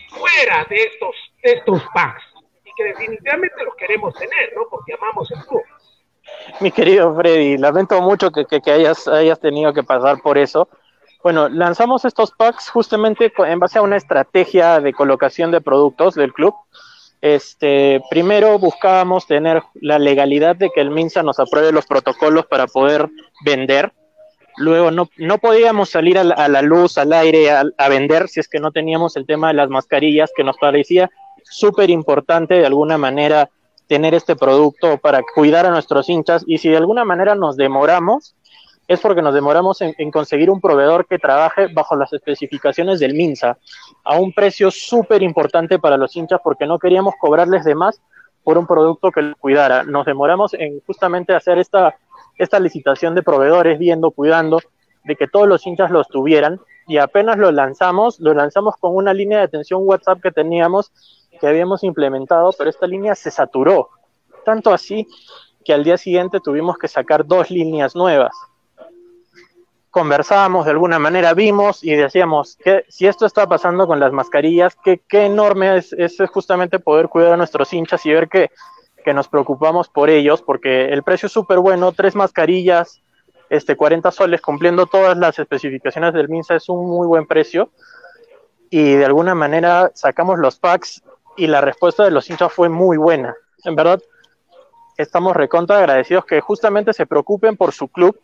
fuera 0.09 0.65
de 0.69 0.75
estos, 0.77 1.15
de 1.43 1.51
estos 1.51 1.83
packs? 1.93 2.23
Y 2.63 2.71
que 2.75 2.86
definitivamente 2.86 3.63
los 3.63 3.75
queremos 3.75 4.15
tener, 4.15 4.53
¿no? 4.55 4.63
Porque 4.69 4.93
amamos 4.93 5.29
el 5.31 5.45
club. 5.45 5.63
Mi 6.62 6.71
querido 6.71 7.15
Freddy, 7.15 7.57
lamento 7.57 8.01
mucho 8.01 8.31
que, 8.31 8.45
que- 8.45 8.71
hayas, 8.71 9.07
hayas 9.07 9.39
tenido 9.39 9.73
que 9.73 9.83
pasar 9.83 10.21
por 10.21 10.38
eso. 10.38 10.67
Bueno, 11.23 11.47
lanzamos 11.47 12.03
estos 12.05 12.31
packs 12.31 12.69
justamente 12.69 13.31
en 13.38 13.59
base 13.59 13.79
a 13.79 13.81
una 13.81 13.95
estrategia 13.95 14.81
de 14.81 14.93
colocación 14.93 15.51
de 15.51 15.62
productos 15.62 16.15
del 16.15 16.33
club. 16.33 16.53
Este, 17.21 18.01
primero 18.09 18.59
buscábamos 18.59 19.25
tener 19.25 19.63
la 19.75 19.97
legalidad 19.99 20.57
de 20.57 20.69
que 20.69 20.81
el 20.81 20.89
MINSA 20.89 21.23
nos 21.23 21.39
apruebe 21.39 21.71
los 21.71 21.86
protocolos 21.86 22.45
para 22.47 22.67
poder 22.67 23.09
vender. 23.45 23.93
Luego 24.57 24.91
no, 24.91 25.09
no 25.17 25.38
podíamos 25.38 25.89
salir 25.89 26.17
a 26.19 26.25
la, 26.25 26.36
a 26.36 26.49
la 26.49 26.62
luz, 26.62 26.97
al 26.97 27.13
aire, 27.13 27.49
a, 27.51 27.63
a 27.77 27.89
vender 27.89 28.27
si 28.27 28.41
es 28.41 28.49
que 28.49 28.59
no 28.59 28.71
teníamos 28.71 29.15
el 29.15 29.25
tema 29.25 29.47
de 29.47 29.53
las 29.53 29.69
mascarillas, 29.69 30.31
que 30.36 30.43
nos 30.43 30.57
parecía 30.57 31.09
súper 31.43 31.89
importante 31.89 32.55
de 32.55 32.65
alguna 32.65 32.97
manera 32.97 33.49
tener 33.88 34.13
este 34.13 34.36
producto 34.36 34.98
para 34.98 35.22
cuidar 35.36 35.65
a 35.65 35.72
nuestros 35.72 36.10
hinchas 36.10 36.43
y 36.48 36.58
si 36.58 36.69
de 36.69 36.78
alguna 36.78 37.06
manera 37.06 37.36
nos 37.36 37.58
demoramos, 37.58 38.36
es 38.88 39.00
porque 39.00 39.22
nos 39.22 39.34
demoramos 39.34 39.82
en, 39.82 40.12
conseguir 40.12 40.50
un 40.50 40.60
proveedor 40.60 41.08
que 41.08 41.17
trabaje 41.17 41.67
bajo 41.67 41.96
las 41.96 42.12
especificaciones 42.12 43.00
del 43.00 43.13
MINSA 43.13 43.58
a 44.04 44.17
un 44.17 44.34
precio 44.34 44.72
súper 44.72 45.24
importante 45.24 45.80
para 45.80 45.98
los 45.98 46.15
hinchas 46.15 46.41
porque 46.43 46.65
no 46.65 46.80
queríamos 46.80 47.13
cobrarles 47.19 47.63
de 47.63 47.76
más 47.76 48.02
por 48.43 48.58
un 48.58 48.67
producto 48.67 49.12
que 49.12 49.22
los 49.22 49.38
cuidara. 49.38 49.84
Nos 49.84 50.06
demoramos 50.06 50.54
en 50.54 50.82
justamente 50.86 51.34
hacer 51.34 51.60
esta, 51.60 51.96
esta 52.38 52.60
licitación 52.60 53.15
de 53.15 53.24
proveedores, 53.24 53.80
viendo, 53.80 54.12
cuidando 54.12 54.60
de 55.06 55.15
que 55.15 55.28
todos 55.28 55.48
los 55.48 55.65
hinchas 55.65 55.91
los 55.91 56.08
tuvieran 56.10 56.60
y 56.88 56.98
apenas 56.98 57.38
lo 57.38 57.52
lanzamos, 57.52 58.19
lo 58.19 58.34
lanzamos 58.34 58.76
con 58.78 58.96
una 58.96 59.13
línea 59.13 59.39
de 59.39 59.46
atención 59.46 59.82
WhatsApp 59.84 60.22
que 60.22 60.32
teníamos, 60.32 60.91
que 61.39 61.48
habíamos 61.48 61.84
implementado, 61.84 62.52
pero 62.58 62.69
esta 62.69 62.88
línea 62.88 63.15
se 63.15 63.32
saturó, 63.32 63.89
tanto 64.46 64.74
así 64.74 65.08
que 65.63 65.74
al 65.74 65.84
día 65.84 65.98
siguiente 65.98 66.39
tuvimos 66.39 66.78
que 66.78 66.88
sacar 66.88 67.26
dos 67.26 67.50
líneas 67.50 67.96
nuevas. 67.96 68.36
Conversábamos 69.89 70.65
de 70.65 70.72
alguna 70.72 70.98
manera, 70.98 71.34
vimos 71.34 71.84
y 71.84 71.93
decíamos 71.96 72.58
que 72.58 72.84
si 72.89 73.08
esto 73.08 73.26
está 73.26 73.48
pasando 73.48 73.86
con 73.86 74.00
las 74.00 74.12
mascarillas, 74.12 74.76
qué, 74.84 75.02
qué 75.08 75.26
enorme 75.26 75.78
es, 75.78 76.17
justamente 76.32 76.80
poder 76.80 77.10
cuidar 77.10 77.34
a 77.34 77.38
nuestros 77.38 77.72
hinchas 77.74 78.06
y 78.06 78.12
ver 78.12 78.28
que, 78.28 78.50
que 79.06 79.13
nos 79.13 79.28
preocupamos 79.28 79.89
por 79.89 80.10
ellos, 80.10 80.41
porque 80.41 80.86
el 80.86 81.04
precio 81.04 81.28
es 81.28 81.32
súper 81.32 81.60
bueno, 81.60 81.91
tres 81.91 82.15
mascarillas, 82.15 83.04
este 83.50 83.76
40 83.76 84.12
soles 84.12 84.41
cumpliendo 84.41 84.88
todas 84.88 85.15
las 85.15 85.38
especificaciones 85.38 86.13
del 86.13 86.28
MINSA 86.28 86.56
es 86.56 86.69
un 86.69 86.89
muy 86.89 87.06
buen 87.06 87.28
precio 87.28 87.69
y 88.72 88.93
de 88.93 89.06
alguna 89.06 89.36
manera 89.36 89.91
sacamos 89.93 90.39
los 90.39 90.58
packs 90.58 91.04
y 91.38 91.48
la 91.48 91.62
respuesta 91.62 92.04
de 92.04 92.12
los 92.12 92.30
hinchas 92.30 92.52
fue 92.52 92.69
muy 92.69 92.98
buena. 92.98 93.36
En 93.63 93.76
verdad, 93.76 94.02
estamos 94.98 95.36
recontra 95.36 95.78
agradecidos 95.78 96.26
que 96.26 96.41
justamente 96.41 96.93
se 96.93 97.06
preocupen 97.06 97.58
por 97.58 97.72
su 97.74 97.88
club, 97.88 98.19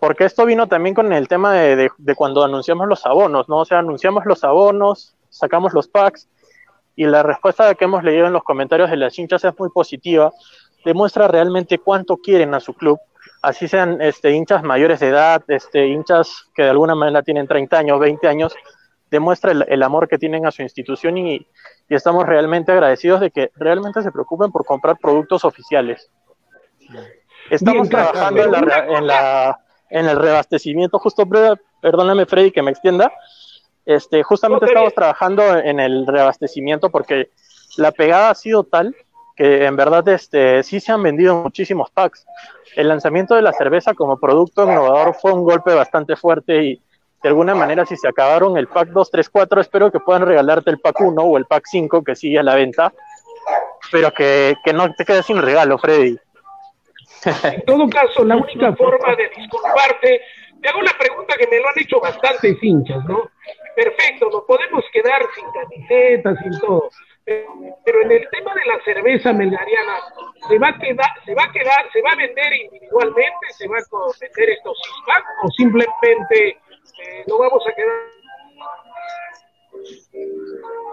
porque 0.00 0.24
esto 0.24 0.44
vino 0.44 0.66
también 0.66 0.94
con 0.94 1.12
el 1.12 1.28
tema 1.28 1.52
de, 1.54 1.90
de, 1.96 2.14
cuando 2.14 2.42
anunciamos 2.42 2.88
los 2.88 3.06
abonos, 3.06 3.48
¿no? 3.48 3.58
O 3.58 3.64
sea, 3.64 3.78
anunciamos 3.78 4.24
los 4.26 4.42
abonos, 4.44 5.14
sacamos 5.30 5.72
los 5.72 5.88
packs 5.88 6.28
y 6.96 7.06
la 7.06 7.22
respuesta 7.22 7.74
que 7.74 7.84
hemos 7.84 8.02
leído 8.02 8.26
en 8.26 8.32
los 8.32 8.42
comentarios 8.42 8.90
de 8.90 8.96
las 8.96 9.18
hinchas 9.18 9.44
es 9.44 9.58
muy 9.58 9.70
positiva, 9.70 10.32
demuestra 10.84 11.28
realmente 11.28 11.78
cuánto 11.78 12.16
quieren 12.16 12.54
a 12.54 12.60
su 12.60 12.74
club 12.74 12.98
así 13.42 13.66
sean 13.68 14.00
este, 14.00 14.30
hinchas 14.30 14.62
mayores 14.62 15.00
de 15.00 15.08
edad, 15.08 15.42
este, 15.48 15.88
hinchas 15.88 16.48
que 16.54 16.62
de 16.62 16.70
alguna 16.70 16.94
manera 16.94 17.22
tienen 17.22 17.46
30 17.46 17.76
años, 17.76 18.00
20 18.00 18.28
años, 18.28 18.54
demuestra 19.10 19.50
el, 19.50 19.66
el 19.68 19.82
amor 19.82 20.08
que 20.08 20.16
tienen 20.16 20.46
a 20.46 20.52
su 20.52 20.62
institución 20.62 21.18
y, 21.18 21.46
y, 21.88 21.94
estamos 21.94 22.26
realmente 22.26 22.72
agradecidos 22.72 23.20
de 23.20 23.30
que 23.30 23.50
realmente 23.56 24.02
se 24.02 24.12
preocupen 24.12 24.50
por 24.50 24.64
comprar 24.64 24.96
productos 24.98 25.44
oficiales. 25.44 26.10
Estamos 27.50 27.88
Bien, 27.88 27.90
trabajando 27.90 28.44
en, 28.44 28.52
la, 28.52 28.58
en, 28.86 29.06
la, 29.06 29.60
en, 29.90 30.06
el 30.06 30.16
reabastecimiento, 30.16 30.98
justo, 30.98 31.28
perdóname 31.80 32.26
Freddy 32.26 32.50
que 32.50 32.62
me 32.62 32.70
extienda, 32.70 33.12
este, 33.84 34.22
justamente 34.22 34.66
estamos 34.66 34.94
trabajando 34.94 35.56
en 35.56 35.80
el 35.80 36.06
reabastecimiento 36.06 36.90
porque 36.90 37.30
la 37.76 37.90
pegada 37.90 38.30
ha 38.30 38.34
sido 38.34 38.64
tal 38.64 38.94
que 39.36 39.64
en 39.64 39.76
verdad 39.76 40.06
este, 40.08 40.62
sí 40.62 40.78
se 40.78 40.92
han 40.92 41.02
vendido 41.02 41.42
muchísimos 41.42 41.90
packs. 41.90 42.26
El 42.76 42.88
lanzamiento 42.88 43.34
de 43.34 43.42
la 43.42 43.52
cerveza 43.52 43.94
como 43.94 44.18
producto 44.18 44.64
innovador 44.64 45.14
fue 45.14 45.32
un 45.32 45.42
golpe 45.42 45.74
bastante 45.74 46.16
fuerte 46.16 46.64
y 46.64 46.82
de 47.22 47.28
alguna 47.28 47.54
manera 47.54 47.86
si 47.86 47.96
se 47.96 48.08
acabaron 48.08 48.56
el 48.56 48.66
pack 48.66 48.88
2, 48.88 49.10
3, 49.10 49.30
4, 49.30 49.60
espero 49.60 49.92
que 49.92 50.00
puedan 50.00 50.26
regalarte 50.26 50.70
el 50.70 50.78
pack 50.78 51.00
1 51.00 51.22
o 51.22 51.38
el 51.38 51.46
pack 51.46 51.64
5 51.66 52.02
que 52.02 52.16
sigue 52.16 52.38
a 52.38 52.42
la 52.42 52.54
venta, 52.54 52.92
pero 53.90 54.12
que, 54.12 54.56
que 54.64 54.72
no 54.72 54.92
te 54.94 55.04
quedes 55.04 55.26
sin 55.26 55.40
regalo, 55.40 55.78
Freddy. 55.78 56.16
En 57.44 57.64
todo 57.64 57.88
caso, 57.88 58.24
la 58.24 58.36
única 58.36 58.74
forma 58.74 59.14
de 59.14 59.30
disculparte, 59.36 60.20
te 60.60 60.68
hago 60.68 60.80
una 60.80 60.92
pregunta 60.98 61.34
que 61.38 61.46
me 61.46 61.60
lo 61.60 61.68
han 61.68 61.78
hecho 61.78 62.00
bastantes 62.00 62.56
hinchas, 62.62 63.04
¿no? 63.04 63.30
Perfecto, 63.76 64.28
nos 64.30 64.42
podemos 64.42 64.84
quedar 64.92 65.22
sin 65.34 65.44
camisetas, 65.52 66.38
sin 66.42 66.58
todo 66.60 66.90
pero 67.24 68.02
en 68.02 68.12
el 68.12 68.28
tema 68.30 68.54
de 68.54 68.64
la 68.66 68.82
cerveza 68.84 69.32
melgariana, 69.32 69.98
¿se 70.48 70.58
va 70.58 70.68
a 70.68 70.78
quedar, 70.78 71.10
se 71.24 71.34
va 71.34 71.44
a 71.44 71.52
quedar, 71.52 71.92
se 71.92 72.02
va 72.02 72.10
a 72.10 72.16
vender 72.16 72.52
individualmente, 72.52 73.46
se 73.50 73.68
va 73.68 73.76
a 73.76 73.80
vender 74.20 74.50
estos 74.50 74.78
six 74.78 75.26
o 75.44 75.48
simplemente 75.50 76.58
eh, 76.98 77.24
no 77.26 77.38
vamos 77.38 77.62
a 77.66 77.74
quedar? 77.74 77.96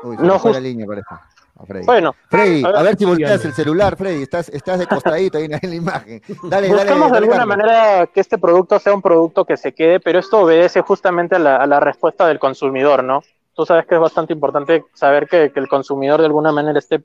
Uy, 0.04 0.18
se 0.18 0.24
no, 0.24 0.40
fue 0.40 0.54
la 0.54 0.60
línea, 0.60 0.86
parece. 0.86 1.08
A 1.10 1.66
Freddy. 1.66 1.86
Bueno, 1.86 2.16
Freddy, 2.30 2.64
a 2.64 2.68
ver, 2.68 2.78
a 2.78 2.84
ver 2.84 2.98
si 2.98 3.06
volteas 3.06 3.44
el 3.44 3.54
celular, 3.54 3.98
Freddy, 3.98 4.24
estás, 4.24 4.48
estás 4.50 4.80
de 4.80 4.88
costadito 4.88 5.38
ahí 5.38 5.46
en 5.46 5.70
la 5.70 5.76
imagen. 5.76 6.22
Dale, 6.44 6.70
Buscamos 6.70 6.80
dale, 6.80 6.88
dale, 6.88 7.10
de 7.12 7.18
alguna 7.18 7.38
Carlos. 7.38 7.48
manera 7.48 8.08
que 8.08 8.22
este 8.22 8.38
producto 8.38 8.80
sea 8.80 8.94
un 8.94 9.02
producto 9.02 9.44
que 9.44 9.58
se 9.58 9.74
quede, 9.74 10.00
pero 10.00 10.20
esto 10.20 10.40
obedece 10.40 10.82
justamente 10.82 11.36
a 11.36 11.40
la, 11.40 11.58
a 11.58 11.68
la 11.68 11.82
respuesta 11.82 12.26
del 12.28 12.40
consumidor, 12.40 13.04
¿no? 13.04 13.22
tú 13.60 13.66
sabes 13.66 13.86
que 13.88 13.96
es 13.96 14.00
bastante 14.00 14.32
importante 14.32 14.86
saber 14.94 15.28
que, 15.28 15.52
que 15.52 15.60
el 15.60 15.68
consumidor 15.68 16.22
de 16.22 16.28
alguna 16.28 16.54
manera 16.54 16.80
esté, 16.80 17.02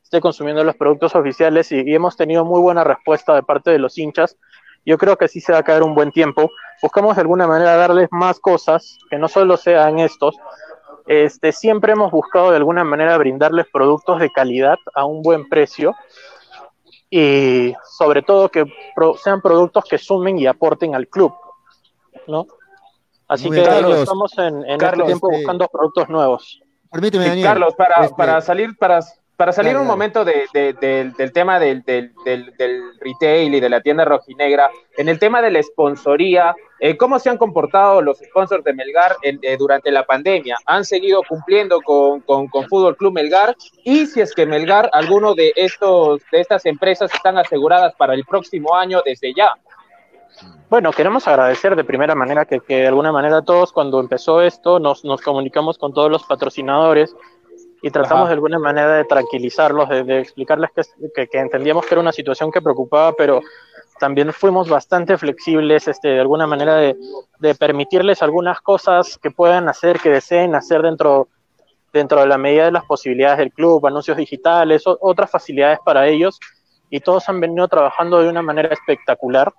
esté 0.00 0.20
consumiendo 0.20 0.62
los 0.62 0.76
productos 0.76 1.16
oficiales 1.16 1.72
y, 1.72 1.80
y, 1.80 1.92
hemos 1.92 2.16
tenido 2.16 2.44
muy 2.44 2.60
buena 2.60 2.84
respuesta 2.84 3.34
de 3.34 3.42
parte 3.42 3.72
de 3.72 3.80
los 3.80 3.98
hinchas. 3.98 4.36
Yo 4.84 4.98
creo 4.98 5.16
que 5.16 5.28
sí 5.28 5.40
se 5.40 5.52
va 5.52 5.58
a 5.58 5.62
caer 5.62 5.82
un 5.82 5.94
buen 5.94 6.12
tiempo. 6.12 6.50
Buscamos 6.82 7.16
de 7.16 7.22
alguna 7.22 7.46
manera 7.46 7.76
darles 7.76 8.08
más 8.10 8.38
cosas, 8.40 8.98
que 9.10 9.18
no 9.18 9.28
solo 9.28 9.56
sean 9.56 9.98
estos. 9.98 10.36
Este, 11.06 11.52
siempre 11.52 11.92
hemos 11.92 12.10
buscado 12.10 12.50
de 12.50 12.56
alguna 12.56 12.84
manera 12.84 13.16
brindarles 13.16 13.66
productos 13.72 14.20
de 14.20 14.30
calidad 14.30 14.76
a 14.94 15.04
un 15.04 15.22
buen 15.22 15.48
precio 15.48 15.94
y 17.10 17.74
sobre 17.96 18.22
todo 18.22 18.50
que 18.50 18.66
pro, 18.94 19.14
sean 19.16 19.40
productos 19.40 19.84
que 19.84 19.96
sumen 19.96 20.38
y 20.38 20.46
aporten 20.46 20.94
al 20.94 21.08
club, 21.08 21.34
¿no? 22.26 22.46
Así 23.26 23.48
Muy 23.48 23.58
que 23.58 23.64
Carlos, 23.64 23.98
estamos 23.98 24.36
en, 24.38 24.64
en 24.66 24.78
Carlos, 24.78 25.08
este 25.08 25.18
tiempo 25.18 25.30
buscando 25.30 25.68
productos 25.68 26.08
nuevos. 26.08 26.60
Permíteme, 26.90 27.26
Daniel. 27.26 27.46
Carlos, 27.46 27.74
para, 27.74 28.04
este... 28.04 28.14
para 28.14 28.40
salir, 28.40 28.76
para, 28.78 29.00
para 29.38 29.52
salir 29.52 29.76
un 29.76 29.86
momento 29.86 30.24
de, 30.24 30.46
de, 30.52 30.72
de, 30.72 31.12
del 31.16 31.32
tema 31.32 31.60
del, 31.60 31.84
del, 31.84 32.12
retail 33.00 33.54
y 33.54 33.60
de 33.60 33.68
la 33.68 33.80
tienda 33.80 34.04
rojinegra, 34.04 34.68
en 34.96 35.08
el 35.08 35.20
tema 35.20 35.40
de 35.40 35.52
la 35.52 35.62
sponsoría, 35.62 36.56
eh, 36.80 36.96
¿cómo 36.96 37.20
se 37.20 37.30
han 37.30 37.38
comportado 37.38 38.02
los 38.02 38.18
sponsors 38.18 38.64
de 38.64 38.72
Melgar 38.72 39.14
en, 39.22 39.38
eh, 39.42 39.56
durante 39.56 39.92
la 39.92 40.02
pandemia? 40.04 40.56
¿Han 40.66 40.84
seguido 40.84 41.22
cumpliendo 41.22 41.80
con, 41.82 42.18
con, 42.22 42.48
con, 42.48 42.66
Fútbol 42.66 42.96
Club 42.96 43.12
Melgar? 43.12 43.54
Y 43.84 44.06
si 44.06 44.20
es 44.20 44.34
que 44.34 44.44
Melgar, 44.44 44.90
alguno 44.92 45.36
de, 45.36 45.52
estos, 45.54 46.20
de 46.32 46.40
estas 46.40 46.66
empresas 46.66 47.14
están 47.14 47.38
aseguradas 47.38 47.94
para 47.94 48.14
el 48.14 48.24
próximo 48.24 48.74
año 48.74 49.02
desde 49.04 49.32
ya. 49.34 49.52
Bueno, 50.68 50.90
queremos 50.90 51.28
agradecer 51.28 51.76
de 51.76 51.84
primera 51.84 52.16
manera 52.16 52.44
que, 52.44 52.58
que, 52.58 52.78
de 52.78 52.88
alguna 52.88 53.12
manera 53.12 53.42
todos 53.42 53.72
cuando 53.72 54.00
empezó 54.00 54.42
esto 54.42 54.80
nos, 54.80 55.04
nos 55.04 55.20
comunicamos 55.20 55.78
con 55.78 55.94
todos 55.94 56.10
los 56.10 56.24
patrocinadores 56.24 57.14
y 57.82 57.90
tratamos 57.90 58.22
Ajá. 58.22 58.28
de 58.28 58.34
alguna 58.34 58.58
manera 58.58 58.94
de 58.94 59.04
tranquilizarlos, 59.04 59.88
de, 59.88 60.04
de 60.04 60.20
explicarles 60.20 60.70
que, 60.74 60.82
que, 61.14 61.26
que, 61.28 61.38
entendíamos 61.38 61.86
que 61.86 61.94
era 61.94 62.00
una 62.00 62.12
situación 62.12 62.50
que 62.50 62.60
preocupaba, 62.60 63.12
pero 63.12 63.40
también 63.98 64.32
fuimos 64.32 64.68
bastante 64.68 65.16
flexibles, 65.18 65.88
este, 65.88 66.08
de 66.08 66.20
alguna 66.20 66.46
manera 66.46 66.76
de, 66.76 66.96
de 67.38 67.54
permitirles 67.54 68.22
algunas 68.22 68.60
cosas 68.60 69.18
que 69.18 69.30
puedan 69.30 69.68
hacer, 69.68 69.98
que 70.00 70.10
deseen 70.10 70.54
hacer 70.54 70.82
dentro, 70.82 71.28
dentro 71.92 72.20
de 72.20 72.26
la 72.26 72.38
medida 72.38 72.64
de 72.66 72.72
las 72.72 72.84
posibilidades 72.84 73.38
del 73.38 73.52
club, 73.52 73.86
anuncios 73.86 74.16
digitales, 74.16 74.86
o, 74.86 74.96
otras 75.00 75.30
facilidades 75.30 75.78
para 75.84 76.06
ellos, 76.06 76.38
y 76.90 77.00
todos 77.00 77.28
han 77.28 77.40
venido 77.40 77.68
trabajando 77.68 78.20
de 78.20 78.28
una 78.28 78.42
manera 78.42 78.72
espectacular. 78.72 79.52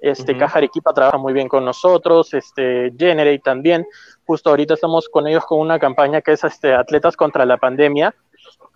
Este, 0.00 0.32
uh 0.32 0.34
-huh. 0.34 0.38
Caja 0.40 0.58
Arequipa 0.58 0.92
trabaja 0.92 1.18
muy 1.18 1.32
bien 1.32 1.48
con 1.48 1.64
nosotros, 1.64 2.34
este, 2.34 2.92
Generate 2.96 3.40
también. 3.40 3.86
Justo 4.26 4.50
ahorita 4.50 4.74
estamos 4.74 5.08
con 5.08 5.26
ellos 5.26 5.44
con 5.46 5.60
una 5.60 5.78
campaña 5.78 6.20
que 6.20 6.32
es 6.32 6.44
este, 6.44 6.74
Atletas 6.74 7.16
contra 7.16 7.46
la 7.46 7.56
Pandemia, 7.56 8.14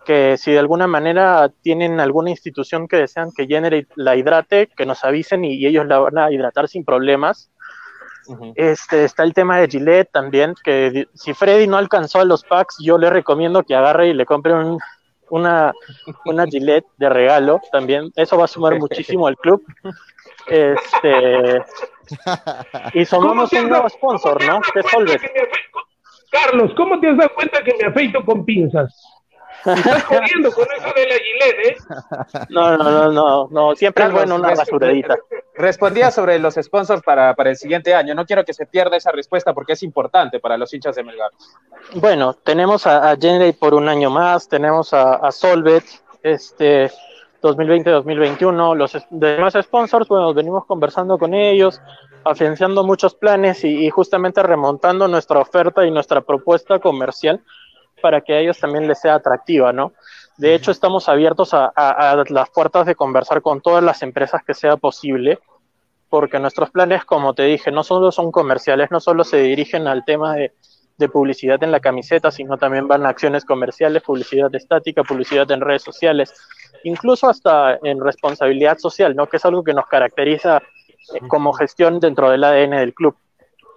que 0.05 0.35
si 0.37 0.51
de 0.51 0.59
alguna 0.59 0.87
manera 0.87 1.51
tienen 1.61 1.99
alguna 1.99 2.31
institución 2.31 2.87
que 2.87 2.97
desean 2.97 3.31
que 3.35 3.45
Generate 3.45 3.87
la 3.95 4.15
hidrate, 4.15 4.67
que 4.75 4.85
nos 4.85 5.03
avisen 5.03 5.45
y, 5.45 5.55
y 5.55 5.67
ellos 5.67 5.85
la 5.85 5.99
van 5.99 6.17
a 6.17 6.31
hidratar 6.31 6.67
sin 6.67 6.83
problemas. 6.83 7.49
Uh 8.27 8.35
-huh. 8.35 8.53
este, 8.55 9.03
está 9.03 9.23
el 9.23 9.33
tema 9.33 9.57
de 9.57 9.67
Gillette 9.67 10.11
también, 10.11 10.53
que 10.63 11.07
si 11.13 11.33
Freddy 11.33 11.67
no 11.67 11.77
alcanzó 11.77 12.19
a 12.19 12.25
los 12.25 12.43
packs, 12.43 12.77
yo 12.79 12.97
le 12.97 13.09
recomiendo 13.09 13.63
que 13.63 13.75
agarre 13.75 14.09
y 14.09 14.13
le 14.13 14.25
compre 14.25 14.53
un, 14.53 14.77
una, 15.31 15.73
una 16.25 16.45
Gillette 16.51 16.85
de 16.97 17.09
regalo 17.09 17.59
también. 17.71 18.11
Eso 18.15 18.37
va 18.37 18.45
a 18.45 18.47
sumar 18.47 18.77
muchísimo 18.77 19.27
al 19.27 19.37
club. 19.37 19.63
Este, 20.47 21.63
y 22.93 23.05
somos 23.05 23.51
un 23.53 23.69
nuevo 23.69 23.89
sponsor, 23.89 24.43
¿no? 24.45 24.61
Solvet. 24.91 25.21
Carlos, 26.31 26.71
¿cómo 26.75 26.99
te 26.99 27.09
has 27.09 27.17
dado 27.17 27.33
cuenta 27.35 27.63
que 27.63 27.75
me 27.79 27.87
afeito 27.87 28.23
con 28.23 28.45
pinzas? 28.45 28.93
Estás 29.65 30.03
jodiendo 30.05 30.51
con 30.51 30.65
eso 30.75 30.91
de 30.95 31.07
la 31.07 31.15
Gillette, 31.15 31.67
¿eh? 31.67 31.77
No, 32.49 32.77
no, 32.77 32.83
no, 32.83 33.11
no, 33.11 33.47
no. 33.51 33.75
siempre 33.75 34.05
Carlos, 34.05 34.23
es 34.23 34.29
bueno 34.29 34.43
una 34.43 34.55
rasuradita. 34.55 35.17
Respondía 35.53 36.09
sobre 36.09 36.39
los 36.39 36.55
sponsors 36.55 37.03
para, 37.03 37.35
para 37.35 37.51
el 37.51 37.57
siguiente 37.57 37.93
año. 37.93 38.15
No 38.15 38.25
quiero 38.25 38.43
que 38.43 38.53
se 38.53 38.65
pierda 38.65 38.97
esa 38.97 39.11
respuesta 39.11 39.53
porque 39.53 39.73
es 39.73 39.83
importante 39.83 40.39
para 40.39 40.57
los 40.57 40.73
hinchas 40.73 40.95
de 40.95 41.03
Melgar. 41.03 41.29
Bueno, 41.95 42.33
tenemos 42.33 42.87
a, 42.87 43.11
a 43.11 43.15
Generate 43.17 43.53
por 43.53 43.75
un 43.75 43.87
año 43.87 44.09
más, 44.09 44.49
tenemos 44.49 44.93
a, 44.93 45.15
a 45.15 45.31
Solvet, 45.31 45.83
este, 46.23 46.89
2020-2021. 47.41 48.75
Los 48.75 48.97
demás 49.09 49.55
sponsors, 49.61 50.07
bueno, 50.07 50.33
venimos 50.33 50.65
conversando 50.65 51.17
con 51.17 51.33
ellos, 51.33 51.81
afianzando 52.23 52.83
muchos 52.83 53.15
planes 53.15 53.63
y, 53.63 53.89
justamente 53.89 54.43
remontando 54.43 55.07
nuestra 55.07 55.39
oferta 55.39 55.85
y 55.85 55.91
nuestra 55.91 56.21
propuesta 56.21 56.79
comercial 56.79 57.41
para 58.01 58.21
que 58.21 58.33
a 58.33 58.39
ellos 58.39 58.59
también 58.59 58.87
les 58.87 58.99
sea 58.99 59.15
atractiva, 59.15 59.71
¿no? 59.73 59.93
De 60.37 60.55
hecho, 60.55 60.71
estamos 60.71 61.07
abiertos 61.07 61.53
a, 61.53 62.23
las 62.29 62.49
puertas 62.49 62.85
de 62.85 62.95
conversar 62.95 63.41
con 63.41 63.61
todas 63.61 63.83
las 63.83 64.01
empresas 64.01 64.41
que 64.45 64.53
sea 64.53 64.77
posible, 64.77 65.39
porque 66.09 66.39
nuestros 66.39 66.71
planes, 66.71 67.05
como 67.05 67.33
te 67.33 67.43
dije, 67.43 67.71
no 67.71 67.83
solo 67.83 68.11
son 68.11 68.31
comerciales, 68.31 68.89
no 68.91 68.99
solo 68.99 69.23
se 69.23 69.37
dirigen 69.37 69.87
al 69.87 70.03
tema 70.03 70.33
de, 70.33 70.51
de 70.97 71.09
publicidad 71.09 71.61
en 71.63 71.71
la 71.71 71.79
camiseta, 71.79 72.31
sino 72.31 72.57
también 72.57 72.87
van 72.87 73.05
a 73.05 73.09
acciones 73.09 73.45
comerciales, 73.45 74.03
publicidad 74.03 74.53
estática, 74.55 75.03
publicidad 75.03 75.49
en 75.51 75.61
redes 75.61 75.83
sociales, 75.83 76.33
incluso 76.83 77.29
hasta 77.29 77.77
en 77.83 77.99
responsabilidad 77.99 78.77
social, 78.77 79.15
¿no? 79.15 79.27
Que 79.27 79.37
es 79.37 79.45
algo 79.45 79.63
que 79.63 79.73
nos 79.73 79.87
caracteriza 79.87 80.57
eh, 80.57 81.19
como 81.27 81.53
gestión 81.53 81.99
dentro 81.99 82.29
del 82.29 82.43
ADN 82.43 82.71
del 82.71 82.93
club. 82.93 83.15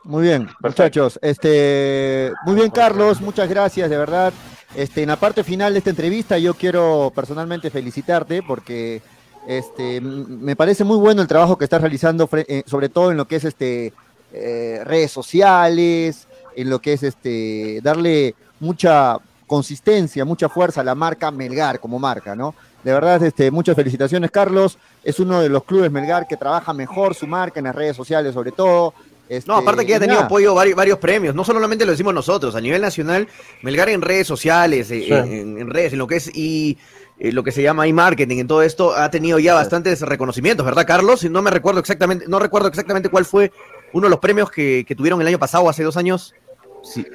Muy 0.04 0.24
bien, 0.24 0.48
muchachos. 0.60 1.18
Este, 1.22 2.30
muy 2.44 2.56
bien, 2.56 2.70
Carlos, 2.70 3.20
muchas 3.22 3.48
gracias, 3.48 3.88
de 3.88 3.96
verdad. 3.96 4.32
Este, 4.74 5.02
en 5.02 5.08
la 5.08 5.16
parte 5.16 5.42
final 5.44 5.72
de 5.72 5.78
esta 5.78 5.90
entrevista, 5.90 6.36
yo 6.36 6.52
quiero 6.54 7.10
personalmente 7.14 7.70
felicitarte 7.70 8.42
porque 8.42 9.00
este, 9.46 10.00
me 10.00 10.56
parece 10.56 10.84
muy 10.84 10.98
bueno 10.98 11.22
el 11.22 11.28
trabajo 11.28 11.56
que 11.56 11.64
estás 11.64 11.80
realizando, 11.80 12.28
eh, 12.32 12.64
sobre 12.66 12.90
todo 12.90 13.10
en 13.12 13.16
lo 13.16 13.26
que 13.26 13.36
es 13.36 13.44
este, 13.44 13.92
eh, 14.32 14.80
redes 14.84 15.10
sociales, 15.10 16.28
en 16.56 16.68
lo 16.68 16.80
que 16.80 16.94
es 16.94 17.02
este, 17.02 17.80
darle 17.82 18.34
mucha 18.60 19.18
consistencia, 19.46 20.24
mucha 20.24 20.48
fuerza 20.48 20.80
a 20.80 20.84
la 20.84 20.94
marca 20.94 21.30
Melgar 21.30 21.80
como 21.80 21.98
marca, 21.98 22.34
¿no? 22.34 22.54
De 22.84 22.92
verdad, 22.92 23.22
este, 23.22 23.50
muchas 23.50 23.74
felicitaciones, 23.74 24.30
Carlos. 24.30 24.78
Es 25.02 25.18
uno 25.18 25.40
de 25.40 25.48
los 25.48 25.64
clubes 25.64 25.90
Melgar 25.90 26.26
que 26.28 26.36
trabaja 26.36 26.74
mejor 26.74 27.14
su 27.14 27.26
marca 27.26 27.58
en 27.58 27.64
las 27.64 27.74
redes 27.74 27.96
sociales, 27.96 28.34
sobre 28.34 28.52
todo. 28.52 28.92
Este, 29.26 29.50
no, 29.50 29.56
aparte 29.56 29.86
que 29.86 29.92
ya 29.92 29.96
ha 29.96 30.00
tenido 30.00 30.20
apoyo 30.20 30.54
varios, 30.54 30.76
varios, 30.76 30.98
premios, 30.98 31.34
no 31.34 31.44
solamente 31.44 31.86
lo 31.86 31.92
decimos 31.92 32.12
nosotros, 32.12 32.54
a 32.56 32.60
nivel 32.60 32.82
nacional, 32.82 33.26
Melgar 33.62 33.88
en 33.88 34.02
redes 34.02 34.26
sociales, 34.26 34.90
eh, 34.90 35.08
en, 35.08 35.70
redes, 35.70 35.94
en 35.94 35.98
lo 35.98 36.06
que 36.06 36.16
es 36.16 36.30
y 36.36 36.76
eh, 37.18 37.32
lo 37.32 37.42
que 37.42 37.50
se 37.50 37.62
llama 37.62 37.86
e-marketing, 37.86 38.40
en 38.40 38.46
todo 38.46 38.60
esto, 38.60 38.94
ha 38.94 39.10
tenido 39.10 39.38
ya 39.38 39.54
bastantes 39.54 40.02
reconocimientos, 40.02 40.66
¿verdad, 40.66 40.86
Carlos? 40.86 41.24
No 41.24 41.40
me 41.40 41.50
recuerdo 41.50 41.80
exactamente, 41.80 42.26
no 42.28 42.38
recuerdo 42.38 42.68
exactamente 42.68 43.08
cuál 43.08 43.24
fue 43.24 43.50
uno 43.94 44.08
de 44.08 44.10
los 44.10 44.20
premios 44.20 44.50
que, 44.50 44.84
que 44.86 44.94
tuvieron 44.94 45.18
el 45.22 45.26
año 45.26 45.38
pasado, 45.38 45.70
hace 45.70 45.82
dos 45.84 45.96
años. 45.96 46.34
Sí. 46.82 47.06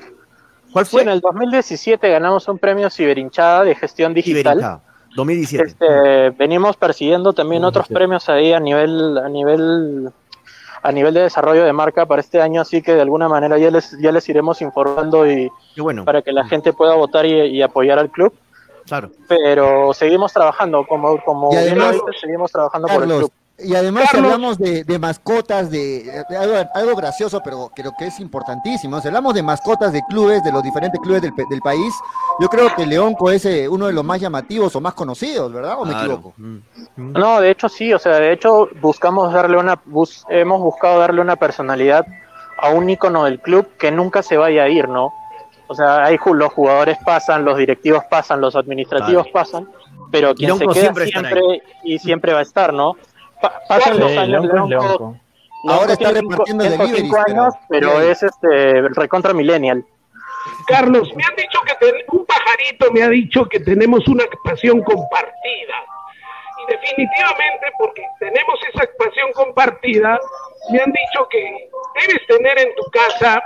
¿Cuál 0.73 0.87
fue? 0.87 1.03
en 1.03 1.09
el 1.09 1.19
2017 1.19 2.09
ganamos 2.09 2.47
un 2.47 2.57
premio 2.57 2.89
Ciberinchada 2.89 3.63
de 3.63 3.75
gestión 3.75 4.15
digital. 4.15 4.81
2017. 5.15 5.67
Este, 5.67 6.29
venimos 6.31 6.77
persiguiendo 6.77 7.33
también 7.33 7.63
otros 7.63 7.87
premios 7.87 8.29
ahí 8.29 8.53
a 8.53 8.59
nivel, 8.59 9.17
a 9.17 9.29
nivel 9.29 10.11
a 10.81 10.91
nivel 10.91 11.13
de 11.13 11.21
desarrollo 11.21 11.65
de 11.65 11.73
marca 11.73 12.05
para 12.05 12.21
este 12.21 12.41
año, 12.41 12.61
así 12.61 12.81
que 12.81 12.93
de 12.93 13.01
alguna 13.01 13.27
manera 13.27 13.57
ya 13.57 13.69
les, 13.69 13.97
ya 13.99 14.11
les 14.11 14.27
iremos 14.29 14.61
informando 14.61 15.29
y 15.29 15.51
bueno. 15.77 16.05
para 16.05 16.21
que 16.21 16.31
la 16.31 16.45
gente 16.45 16.73
pueda 16.73 16.95
votar 16.95 17.25
y, 17.25 17.61
apoyar 17.61 17.99
al 17.99 18.09
club. 18.09 18.33
Claro. 18.85 19.11
Pero 19.27 19.93
seguimos 19.93 20.33
trabajando, 20.33 20.85
como, 20.87 21.21
como 21.23 21.51
seguimos 22.19 22.51
trabajando 22.51 22.87
por 22.87 23.03
el 23.03 23.09
club. 23.09 23.31
Y 23.61 23.75
además 23.75 24.13
hablamos 24.13 24.57
de, 24.57 24.99
mascotas, 24.99 25.69
de, 25.69 26.23
algo, 26.73 26.95
gracioso, 26.95 27.41
pero 27.43 27.71
creo 27.75 27.93
que 27.97 28.07
es 28.07 28.19
importantísimo. 28.19 28.99
Si 29.01 29.07
hablamos 29.07 29.33
de 29.33 29.43
mascotas 29.43 29.91
de 29.91 30.01
clubes, 30.09 30.43
de 30.43 30.51
los 30.51 30.63
diferentes 30.63 30.99
clubes 31.01 31.21
del, 31.21 31.61
país, 31.61 31.93
yo 32.39 32.47
creo 32.47 32.73
que 32.75 32.85
Leonco 32.85 33.31
es 33.31 33.45
eh, 33.45 33.67
uno 33.67 33.87
de 33.87 33.93
los 33.93 34.03
más 34.03 34.21
llamativos 34.21 34.75
o 34.75 34.81
más 34.81 34.93
conocidos, 34.93 35.51
¿verdad? 35.51 35.75
¿O 35.77 35.85
me 35.85 35.93
equivoco? 35.93 36.33
Mm. 36.37 36.57
No, 36.95 37.41
de 37.41 37.51
hecho 37.51 37.67
sí, 37.67 37.93
o 37.93 37.99
sea, 37.99 38.19
de 38.19 38.31
hecho 38.31 38.69
buscamos 38.81 39.33
darle 39.33 39.57
una, 39.57 39.79
hemos 40.29 40.61
buscado 40.61 40.99
darle 40.99 41.21
una 41.21 41.35
personalidad 41.35 42.05
a 42.57 42.69
un 42.69 42.89
ícono 42.89 43.25
del 43.25 43.39
club 43.39 43.67
que 43.77 43.91
nunca 43.91 44.23
se 44.23 44.37
vaya 44.37 44.63
a 44.63 44.69
ir, 44.69 44.87
¿no? 44.87 45.13
O 45.67 45.75
sea, 45.75 46.03
ahí 46.03 46.17
los 46.33 46.51
jugadores 46.53 46.97
pasan, 47.05 47.45
los 47.45 47.57
directivos 47.57 48.03
pasan, 48.09 48.41
los 48.41 48.55
administrativos 48.55 49.27
pasan, 49.27 49.69
pero 50.11 50.33
quien 50.33 50.57
se 50.57 50.67
queda 50.67 51.05
siempre 51.05 51.41
y 51.83 51.99
siempre 51.99 52.33
va 52.33 52.39
a 52.39 52.41
estar, 52.41 52.73
¿no? 52.73 52.95
Pasan 53.67 53.99
los 53.99 54.17
años 54.17 54.45
Ahora 55.67 55.93
está 55.93 56.11
repartiendo 56.11 56.63
delivery. 56.63 57.11
años, 57.27 57.53
pero 57.67 57.99
es 58.01 58.23
este 58.23 58.81
recontra 58.95 59.33
millennial. 59.33 59.83
Carlos, 60.67 61.13
me 61.15 61.23
han 61.23 61.35
dicho 61.35 61.59
que 61.65 62.05
un 62.11 62.25
pajarito 62.25 62.91
me 62.93 63.03
ha 63.03 63.09
dicho 63.09 63.45
que 63.45 63.59
tenemos 63.59 64.07
una 64.07 64.23
pasión 64.43 64.81
compartida. 64.83 65.75
Y 66.61 66.71
definitivamente, 66.71 67.67
porque 67.77 68.03
tenemos 68.19 68.59
esa 68.73 68.87
pasión 68.97 69.31
compartida, 69.33 70.17
me 70.71 70.79
han 70.81 70.91
dicho 70.91 71.27
que 71.29 71.69
debes 72.01 72.27
tener 72.27 72.59
en 72.59 72.73
tu 72.75 72.83
casa 72.91 73.41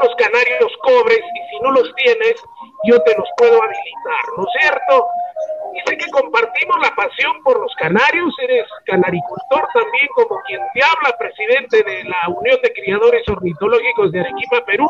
unos 0.00 0.14
canarios 0.16 0.72
cobres 0.82 1.18
y 1.18 1.50
si 1.50 1.62
no 1.62 1.70
los 1.72 1.94
tienes, 1.94 2.34
yo 2.84 3.00
te 3.02 3.16
los 3.16 3.28
puedo 3.36 3.62
habilitar, 3.62 4.24
¿no 4.36 4.44
es 4.44 4.60
cierto? 4.60 5.06
Dice 5.72 5.96
que 5.96 6.10
compartimos 6.10 6.76
la 6.80 6.94
pasión 6.94 7.42
por 7.42 7.58
los 7.58 7.74
canarios, 7.76 8.34
eres 8.42 8.66
canaricultor 8.84 9.68
también 9.72 10.08
como 10.14 10.40
quien 10.46 10.60
te 10.74 10.80
habla, 10.82 11.16
presidente 11.16 11.82
de 11.82 12.04
la 12.04 12.28
Unión 12.28 12.58
de 12.62 12.72
Criadores 12.72 13.26
Ornitológicos 13.28 14.12
de 14.12 14.20
Arequipa, 14.20 14.64
Perú. 14.66 14.86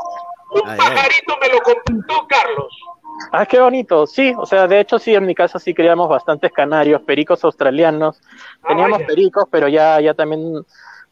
Un 0.50 0.76
pajarito 0.76 1.38
me 1.40 1.48
lo 1.48 1.60
contó 1.60 2.26
Carlos. 2.26 2.76
Ah, 3.30 3.46
qué 3.46 3.60
bonito, 3.60 4.06
sí, 4.06 4.34
o 4.36 4.46
sea, 4.46 4.66
de 4.66 4.80
hecho 4.80 4.98
sí, 4.98 5.14
en 5.14 5.26
mi 5.26 5.34
casa 5.34 5.58
sí 5.58 5.74
criamos 5.74 6.08
bastantes 6.08 6.50
canarios, 6.50 7.02
pericos 7.02 7.44
australianos, 7.44 8.20
ah, 8.62 8.68
teníamos 8.68 9.02
pericos, 9.02 9.44
pero 9.50 9.68
ya, 9.68 10.00
ya 10.00 10.14
también 10.14 10.64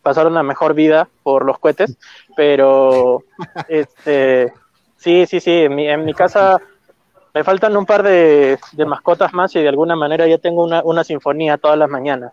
pasaron 0.02 0.36
a 0.36 0.42
mejor 0.42 0.74
vida 0.74 1.08
por 1.22 1.44
los 1.44 1.58
cohetes, 1.58 1.96
pero 2.36 3.22
este, 3.68 4.52
sí, 4.96 5.26
sí, 5.26 5.40
sí, 5.40 5.62
en 5.62 5.74
mi, 5.74 5.88
en 5.88 6.04
mi 6.04 6.14
casa 6.14 6.60
me 7.34 7.44
faltan 7.44 7.76
un 7.76 7.86
par 7.86 8.02
de, 8.02 8.58
mascotas 8.86 9.32
más 9.32 9.54
y 9.56 9.60
de 9.60 9.68
alguna 9.68 9.96
manera 9.96 10.26
ya 10.26 10.38
tengo 10.38 10.64
una, 10.64 11.04
sinfonía 11.04 11.58
todas 11.58 11.78
las 11.78 11.88
mañanas. 11.88 12.32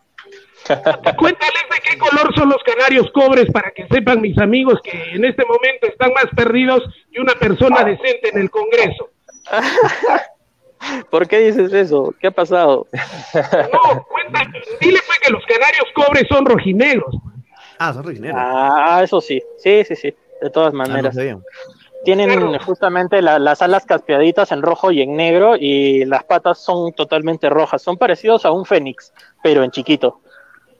Cuéntales 1.18 1.64
de 1.72 1.90
qué 1.90 1.98
color 1.98 2.34
son 2.36 2.50
los 2.50 2.62
canarios 2.64 3.10
cobres 3.12 3.50
para 3.52 3.72
que 3.72 3.88
sepan 3.88 4.22
mis 4.22 4.38
amigos 4.38 4.80
que 4.84 4.92
en 5.14 5.24
este 5.24 5.46
momento 5.46 5.88
están 5.88 6.12
más 6.14 6.26
perdidos 6.36 6.84
que 7.12 7.22
una 7.22 7.34
persona 7.36 7.84
decente 7.84 8.30
en 8.30 8.42
el 8.42 8.50
Congreso. 8.50 9.10
¿Por 11.10 11.28
qué 11.28 11.40
dices 11.40 11.74
eso? 11.74 12.14
¿Qué 12.20 12.28
ha 12.28 12.32
pasado? 12.32 12.88
No, 12.94 14.04
cuéntale, 14.04 14.62
dile 14.80 15.00
pues 15.06 15.20
que 15.20 15.32
los 15.32 15.44
canarios 15.46 15.86
cobres 15.96 16.26
son 16.30 16.46
rojinegros. 16.46 17.16
Ah, 17.80 17.94
son 17.94 18.04
rojinegros. 18.04 18.42
Ah, 18.44 19.02
eso 19.04 19.22
sí, 19.22 19.42
sí, 19.58 19.84
sí, 19.86 19.96
sí, 19.96 20.16
de 20.42 20.50
todas 20.50 20.74
ah, 20.74 20.78
maneras. 20.78 21.16
Tienen 22.08 22.58
justamente 22.60 23.22
las 23.22 23.62
alas 23.62 23.86
caspeaditas 23.86 24.54
en 24.54 24.62
rojo 24.62 24.92
y 24.92 25.02
en 25.02 25.18
negro 25.18 25.58
y 25.58 26.06
las 26.06 26.24
patas 26.24 26.58
son 26.58 26.94
totalmente 26.94 27.50
rojas. 27.50 27.82
Son 27.82 27.98
parecidos 27.98 28.46
a 28.46 28.52
un 28.52 28.64
fénix, 28.64 29.12
pero 29.44 29.62
en 29.62 29.72
chiquito. 29.72 30.22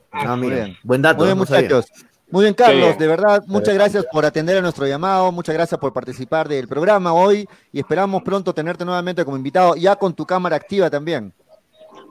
Ah, 0.10 0.38
muy 0.38 0.52
bien. 0.52 0.78
Buen 0.84 1.02
dato. 1.02 1.18
Muy 1.18 1.26
bien, 1.26 1.38
muchachos. 1.38 1.88
Muy 2.32 2.44
bien, 2.44 2.54
Carlos, 2.54 2.98
de 2.98 3.08
verdad, 3.08 3.44
muchas 3.46 3.74
gracias 3.74 4.06
por 4.10 4.24
atender 4.24 4.58
a 4.58 4.62
nuestro 4.62 4.88
llamado, 4.88 5.30
muchas 5.34 5.54
gracias 5.54 5.78
por 5.82 5.92
participar 5.92 6.48
del 6.48 6.66
programa 6.70 7.12
hoy 7.12 7.46
y 7.74 7.80
esperamos 7.80 8.24
pronto 8.24 8.54
tenerte 8.54 8.86
nuevamente 8.86 9.26
como 9.26 9.36
invitado, 9.36 9.76
ya 9.76 9.98
con 9.98 10.14
tu 10.14 10.26
cámara 10.26 10.56
activa 10.56 10.90
también. 10.90 11.34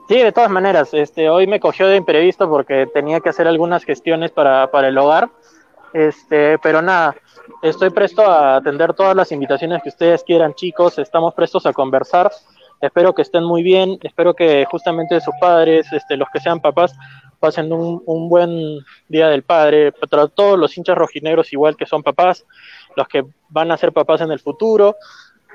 Sí, 0.07 0.19
de 0.19 0.31
todas 0.31 0.51
maneras, 0.51 0.89
este, 0.93 1.27
hoy 1.27 1.47
me 1.47 1.59
cogió 1.59 1.87
de 1.87 1.95
imprevisto 1.95 2.47
porque 2.47 2.87
tenía 2.93 3.19
que 3.19 3.29
hacer 3.29 3.47
algunas 3.47 3.83
gestiones 3.83 4.29
para, 4.29 4.69
para 4.69 4.89
el 4.89 4.97
hogar, 4.99 5.29
este, 5.93 6.59
pero 6.59 6.83
nada, 6.83 7.15
Estoy 7.61 7.89
presto 7.89 8.21
a 8.21 8.57
atender 8.57 8.93
todas 8.93 9.15
las 9.15 9.31
invitaciones 9.31 9.81
que 9.81 9.89
ustedes 9.89 10.23
quieran, 10.23 10.53
chicos. 10.53 10.99
Estamos 10.99 11.33
prestos 11.33 11.65
a 11.65 11.73
conversar. 11.73 12.31
Espero 12.81 13.13
que 13.13 13.23
estén 13.23 13.43
muy 13.43 13.63
bien. 13.63 13.97
Espero 14.03 14.33
que 14.33 14.65
justamente 14.69 15.19
sus 15.21 15.33
padres, 15.39 15.91
este, 15.91 16.17
los 16.17 16.29
que 16.31 16.39
sean 16.39 16.59
papás, 16.59 16.93
pasen 17.39 17.71
un, 17.71 18.29
buen 18.29 18.79
día 19.07 19.29
del 19.29 19.43
padre. 19.43 19.91
Para 19.91 20.27
todos 20.27 20.57
los 20.59 20.77
hinchas 20.77 20.97
rojinegros, 20.97 21.53
igual 21.53 21.75
que 21.75 21.85
son 21.85 22.03
papás, 22.03 22.45
los 22.95 23.07
que 23.07 23.25
van 23.49 23.71
a 23.71 23.77
ser 23.77 23.91
papás 23.91 24.21
en 24.21 24.31
el 24.31 24.39
futuro. 24.39 24.95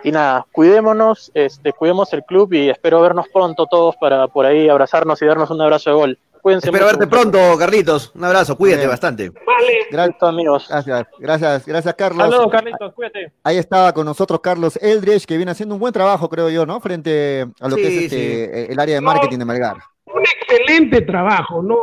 Y 0.04 0.10
nada, 0.10 0.46
cuidémonos, 0.50 1.30
este, 1.34 1.72
cuidemos 1.72 2.12
el 2.12 2.24
club 2.24 2.52
y 2.54 2.68
espero 2.68 3.00
vernos 3.00 3.26
pronto 3.32 3.66
todos 3.66 3.94
para 3.96 4.26
por 4.26 4.46
ahí 4.46 4.68
abrazarnos 4.68 5.22
y 5.22 5.26
darnos 5.26 5.50
un 5.50 5.60
abrazo 5.60 5.90
de 5.90 5.96
gol. 5.96 6.18
Espero 6.44 6.86
verte 6.86 7.06
pronto, 7.06 7.38
Carlitos. 7.56 8.12
Un 8.16 8.24
abrazo, 8.24 8.56
cuídate 8.56 8.86
bastante. 8.86 9.30
Vale. 9.30 9.86
Gracias, 9.90 10.22
amigos. 10.22 10.66
Gracias, 10.68 11.06
gracias, 11.18 11.66
gracias, 11.66 11.94
Carlos. 11.94 12.28
Saludos, 12.28 12.50
Carlitos, 12.50 12.92
cuídate. 12.94 13.32
Ahí 13.44 13.58
estaba 13.58 13.92
con 13.92 14.04
nosotros 14.06 14.40
Carlos 14.40 14.76
Eldridge, 14.82 15.24
que 15.24 15.36
viene 15.36 15.52
haciendo 15.52 15.76
un 15.76 15.80
buen 15.80 15.92
trabajo, 15.92 16.28
creo 16.28 16.50
yo, 16.50 16.66
¿no? 16.66 16.80
Frente 16.80 17.46
a 17.60 17.68
lo 17.68 17.76
que 17.76 17.86
es 17.86 18.02
este, 18.04 18.72
el 18.72 18.80
área 18.80 18.96
de 18.96 19.00
marketing 19.00 19.38
de 19.38 19.44
Melgar. 19.44 19.76
Un 20.06 20.22
excelente 20.22 21.02
trabajo, 21.02 21.62
¿no? 21.62 21.76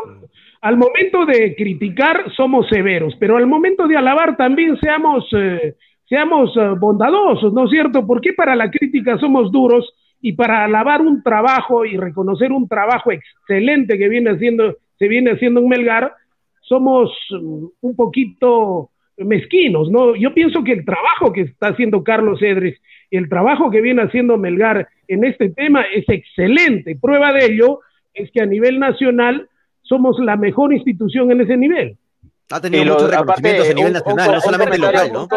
Al 0.62 0.76
momento 0.76 1.26
de 1.26 1.56
criticar 1.56 2.26
somos 2.36 2.68
severos, 2.68 3.14
pero 3.18 3.38
al 3.38 3.48
momento 3.48 3.88
de 3.88 3.96
alabar 3.96 4.36
también 4.36 4.78
seamos, 4.82 5.26
eh, 5.32 5.76
seamos 6.08 6.52
eh, 6.58 6.74
bondadosos, 6.78 7.54
¿no 7.54 7.64
es 7.64 7.72
cierto? 7.72 8.06
Porque 8.06 8.34
para 8.34 8.58
la 8.58 8.70
crítica 8.70 9.18
somos 9.20 9.54
duros 9.54 9.90
y 10.22 10.34
para 10.34 10.66
alabar 10.66 11.02
un 11.02 11.24
trabajo 11.24 11.86
y 11.86 11.98
reconocer 11.98 12.52
un 12.52 12.68
trabajo 12.68 13.12
excelente 13.12 13.98
que 13.98 14.10
viene 14.10 14.32
haciendo, 14.32 14.78
se 14.98 15.08
viene 15.08 15.32
haciendo 15.32 15.62
en 15.62 15.70
Melgar, 15.70 16.14
somos 16.62 17.12
mm, 17.32 17.66
un 17.82 17.96
poquito 17.96 18.92
mezquinos, 19.18 19.90
¿no? 19.90 20.16
Yo 20.16 20.34
pienso 20.34 20.64
que 20.64 20.74
el 20.74 20.86
trabajo 20.86 21.34
que 21.34 21.42
está 21.42 21.70
haciendo 21.70 22.04
Carlos 22.04 22.42
Edres, 22.42 22.80
el 23.12 23.28
trabajo 23.28 23.70
que 23.70 23.82
viene 23.82 24.02
haciendo 24.02 24.38
Melgar 24.38 24.88
en 25.08 25.24
este 25.26 25.50
tema 25.50 25.82
es 25.82 26.06
excelente. 26.08 26.98
Prueba 27.00 27.34
de 27.34 27.46
ello 27.46 27.80
es 28.14 28.32
que 28.32 28.42
a 28.42 28.46
nivel 28.46 28.80
nacional 28.80 29.50
somos 29.82 30.20
la 30.20 30.36
mejor 30.36 30.74
institución 30.74 31.32
en 31.32 31.42
ese 31.42 31.58
nivel. 31.58 31.98
Ha 32.52 32.62
tenido 32.62 32.94
muchos 32.94 33.12
reconocimientos 33.12 33.70
a 33.70 33.74
nivel 33.74 33.94
nacional, 33.94 34.32
no 34.32 34.42
solamente 34.42 34.78
local, 34.78 35.12
¿no? 35.14 35.28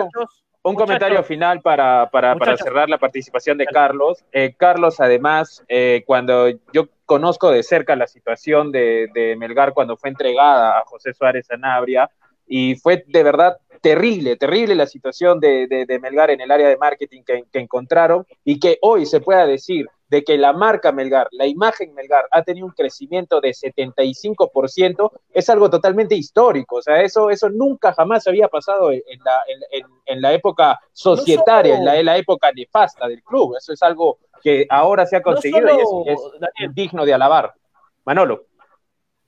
Un 0.64 0.76
comentario 0.76 1.22
final 1.24 1.60
para, 1.60 2.08
para, 2.10 2.36
para, 2.36 2.56
cerrar 2.56 2.88
la 2.88 2.98
participación 2.98 3.58
de 3.58 3.66
Carlos. 3.66 4.24
Eh, 4.30 4.54
Carlos, 4.56 5.00
además, 5.00 5.64
eh, 5.68 6.04
cuando 6.06 6.50
yo 6.72 6.88
conozco 7.04 7.50
de 7.50 7.64
cerca 7.64 7.96
la 7.96 8.06
situación 8.06 8.70
de, 8.70 9.08
de, 9.12 9.34
Melgar 9.34 9.72
cuando 9.72 9.96
fue 9.96 10.10
entregada 10.10 10.78
a 10.78 10.84
José 10.84 11.14
Suárez 11.14 11.46
Sanabria, 11.46 12.08
y 12.46 12.76
fue 12.76 13.04
de 13.06 13.22
verdad 13.22 13.56
terrible, 13.80 14.36
terrible 14.36 14.74
la 14.74 14.86
situación 14.86 15.40
de, 15.40 15.66
de 15.66 15.98
Melgar 15.98 16.30
en 16.30 16.40
el 16.40 16.50
área 16.50 16.68
de 16.68 16.76
marketing 16.76 17.22
que, 17.24 17.44
que 17.52 17.58
encontraron, 17.58 18.26
y 18.44 18.60
que 18.60 18.78
hoy 18.80 19.06
se 19.06 19.20
pueda 19.20 19.46
decir 19.46 19.86
de 20.12 20.22
que 20.24 20.36
la 20.36 20.52
marca 20.52 20.92
Melgar, 20.92 21.26
la 21.30 21.46
imagen 21.46 21.94
Melgar 21.94 22.26
ha 22.30 22.42
tenido 22.42 22.66
un 22.66 22.72
crecimiento 22.72 23.40
de 23.40 23.52
75%, 23.52 25.10
es 25.32 25.48
algo 25.48 25.70
totalmente 25.70 26.14
histórico. 26.14 26.76
O 26.76 26.82
sea, 26.82 27.00
eso, 27.00 27.30
eso 27.30 27.48
nunca 27.48 27.94
jamás 27.94 28.26
había 28.28 28.48
pasado 28.48 28.92
en 28.92 29.00
la, 29.24 29.40
en, 29.72 29.86
en 30.04 30.20
la 30.20 30.34
época 30.34 30.78
societaria, 30.92 31.78
en, 31.78 31.86
la, 31.86 31.98
en, 31.98 32.04
la, 32.04 32.18
época 32.18 32.52
nefasta 32.54 33.08
del 33.08 33.22
club. 33.22 33.56
Eso 33.56 33.72
es 33.72 33.82
algo 33.82 34.18
que 34.42 34.66
ahora 34.68 35.06
se 35.06 35.16
ha 35.16 35.22
conseguido 35.22 35.66
y 35.66 36.10
es, 36.10 36.20
es 36.56 36.74
digno 36.74 37.06
de 37.06 37.14
alabar. 37.14 37.54
Manolo 38.04 38.44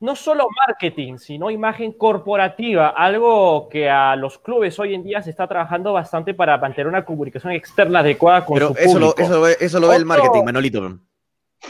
no 0.05 0.15
solo 0.15 0.47
marketing, 0.67 1.17
sino 1.17 1.51
imagen 1.51 1.93
corporativa, 1.93 2.91
algo 2.91 3.71
que 3.71 3.89
a 3.89 4.15
los 4.17 4.39
clubes 4.39 4.79
hoy 4.79 4.95
en 4.95 5.03
día 5.03 5.23
se 5.23 5.31
está 5.31 5.49
trabajando 5.49 5.95
bastante 5.95 6.35
para 6.35 6.59
mantener 6.59 6.89
una 6.89 7.07
comunicación 7.07 7.55
externa 7.55 8.01
adecuada 8.01 8.45
con 8.45 8.55
pero 8.55 8.69
su 8.69 8.75
eso 8.75 8.93
público. 8.93 9.15
Lo, 9.17 9.25
eso, 9.25 9.41
lo 9.41 9.47
eso 9.47 9.81
lo 9.81 9.89
ve 9.89 9.97
el 9.97 10.05
marketing, 10.05 10.45
Manolito. 10.45 10.99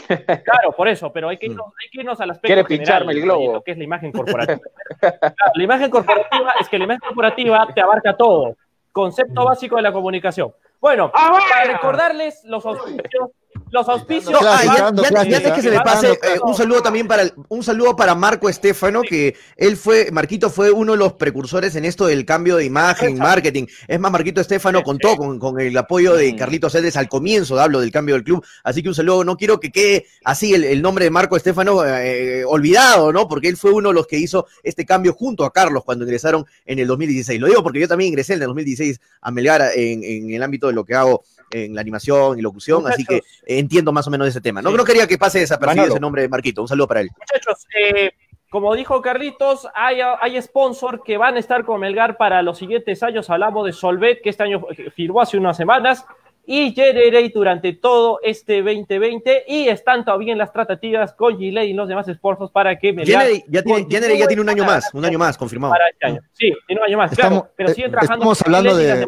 Claro, 0.07 0.73
por 0.75 0.89
eso, 0.89 1.13
pero 1.13 1.29
hay 1.29 1.37
que 1.37 1.45
irnos, 1.45 1.67
hay 1.81 1.89
que 1.89 2.01
irnos 2.01 2.19
al 2.19 2.31
aspecto 2.31 2.47
general, 2.47 2.67
pincharme 2.67 3.13
el 3.13 3.21
globo. 3.21 3.53
Lo 3.53 3.61
que 3.63 3.71
es 3.71 3.77
la 3.77 3.85
imagen 3.85 4.11
corporativa. 4.11 4.59
Claro, 4.99 5.51
la 5.55 5.63
imagen 5.63 5.89
corporativa 5.89 6.53
es 6.59 6.67
que 6.67 6.77
la 6.77 6.83
imagen 6.83 6.99
corporativa 6.99 7.67
te 7.73 7.79
abarca 7.79 8.17
todo. 8.17 8.57
Concepto 8.91 9.45
básico 9.45 9.77
de 9.77 9.81
la 9.81 9.93
comunicación. 9.93 10.53
Bueno, 10.81 11.09
para 11.09 11.71
recordarles 11.71 12.43
los 12.43 12.65
auspicios 12.65 13.29
los 13.71 13.89
auspicios. 13.89 14.31
No, 14.31 14.39
ah, 14.41 14.63
ya, 14.63 14.91
ya, 14.93 15.23
ya, 15.23 15.41
ya 15.41 15.55
que 15.55 15.61
se 15.61 15.71
me 15.71 15.79
pase, 15.81 16.11
eh, 16.11 16.39
un 16.43 16.55
saludo 16.55 16.81
también 16.81 17.07
para 17.07 17.23
un 17.49 17.63
saludo 17.63 17.95
para 17.95 18.15
Marco 18.15 18.49
Estefano, 18.49 19.01
que 19.01 19.35
él 19.57 19.77
fue, 19.77 20.09
Marquito 20.11 20.49
fue 20.49 20.71
uno 20.71 20.93
de 20.93 20.97
los 20.97 21.13
precursores 21.13 21.75
en 21.75 21.85
esto 21.85 22.07
del 22.07 22.25
cambio 22.25 22.57
de 22.57 22.65
imagen, 22.65 23.17
marketing. 23.17 23.65
Es 23.87 23.99
más, 23.99 24.11
Marquito 24.11 24.41
Estefano 24.41 24.83
contó 24.83 25.15
con, 25.17 25.39
con 25.39 25.59
el 25.59 25.75
apoyo 25.77 26.15
de 26.15 26.35
Carlitos 26.35 26.73
Cedes 26.73 26.95
al 26.95 27.09
comienzo, 27.09 27.59
hablo 27.59 27.79
del 27.79 27.91
cambio 27.91 28.15
del 28.15 28.23
club. 28.23 28.45
Así 28.63 28.81
que 28.81 28.89
un 28.89 28.95
saludo, 28.95 29.23
no 29.23 29.37
quiero 29.37 29.59
que 29.59 29.71
quede 29.71 30.05
así 30.23 30.53
el, 30.53 30.63
el 30.63 30.81
nombre 30.81 31.05
de 31.05 31.11
Marco 31.11 31.35
Estefano 31.35 31.85
eh, 31.85 32.43
olvidado, 32.45 33.11
¿no? 33.11 33.27
Porque 33.27 33.49
él 33.49 33.57
fue 33.57 33.71
uno 33.71 33.89
de 33.89 33.95
los 33.95 34.07
que 34.07 34.17
hizo 34.17 34.47
este 34.63 34.85
cambio 34.85 35.13
junto 35.13 35.45
a 35.45 35.51
Carlos 35.51 35.83
cuando 35.83 36.05
ingresaron 36.05 36.45
en 36.65 36.79
el 36.79 36.87
2016. 36.87 37.39
Lo 37.39 37.47
digo 37.47 37.63
porque 37.63 37.79
yo 37.79 37.87
también 37.87 38.09
ingresé 38.09 38.33
en 38.33 38.41
el 38.41 38.47
2016 38.47 38.99
a 39.21 39.31
Melgar 39.31 39.71
en, 39.75 40.03
en 40.03 40.31
el 40.31 40.43
ámbito 40.43 40.67
de 40.67 40.73
lo 40.73 40.85
que 40.85 40.95
hago 40.95 41.23
en 41.51 41.75
la 41.75 41.81
animación 41.81 42.37
y 42.37 42.41
locución, 42.41 42.83
Muchachos, 42.83 42.95
así 42.95 43.05
que 43.05 43.21
entiendo 43.45 43.91
más 43.91 44.07
o 44.07 44.11
menos 44.11 44.27
ese 44.27 44.41
tema. 44.41 44.61
No, 44.61 44.71
sí. 44.71 44.77
no 44.77 44.83
quería 44.83 45.07
que 45.07 45.17
pase 45.17 45.39
desapercibido 45.39 45.87
ese 45.87 45.99
nombre 45.99 46.21
de 46.21 46.29
Marquito. 46.29 46.61
Un 46.61 46.67
saludo 46.67 46.87
para 46.87 47.01
él. 47.01 47.09
Muchachos, 47.17 47.67
eh, 47.79 48.11
como 48.49 48.73
dijo 48.75 49.01
Carlitos, 49.01 49.67
hay, 49.73 49.99
hay 50.01 50.41
sponsor 50.41 51.03
que 51.03 51.17
van 51.17 51.35
a 51.35 51.39
estar 51.39 51.65
con 51.65 51.79
Melgar 51.79 52.15
para 52.15 52.41
los 52.41 52.57
siguientes 52.57 53.03
años. 53.03 53.29
Hablamos 53.29 53.65
de 53.65 53.73
Solvet, 53.73 54.21
que 54.21 54.29
este 54.29 54.43
año 54.43 54.65
firmó 54.95 55.21
hace 55.21 55.37
unas 55.37 55.57
semanas, 55.57 56.05
y 56.47 56.73
Generate 56.73 57.31
durante 57.33 57.73
todo 57.73 58.19
este 58.23 58.61
2020 58.61 59.45
y 59.47 59.67
están 59.67 60.05
todavía 60.05 60.33
en 60.33 60.37
las 60.37 60.51
tratativas 60.51 61.13
con 61.13 61.37
Gillette 61.37 61.69
y 61.69 61.73
los 61.73 61.87
demás 61.87 62.07
sponsors 62.13 62.51
para 62.51 62.77
que 62.77 62.93
Melgar 62.93 63.23
Generate 63.23 63.45
ya 63.47 63.61
tiene, 63.63 63.87
Generate 63.89 64.17
ya 64.17 64.27
tiene 64.27 64.41
un 64.41 64.49
año 64.49 64.65
más, 64.65 64.93
un 64.93 65.05
año 65.05 65.17
más 65.17 65.37
confirmado. 65.37 65.73
Para 65.73 65.89
este 65.89 66.05
año. 66.05 66.21
Sí, 66.33 66.51
tiene 66.67 66.81
un 66.81 66.87
año 66.87 66.97
más, 66.97 67.11
estamos, 67.11 67.39
claro, 67.39 67.53
pero 67.55 67.69
siguen 67.69 67.91
trabajando 67.91 68.15
estamos 68.15 68.41
hablando 68.41 68.75
de 68.75 69.05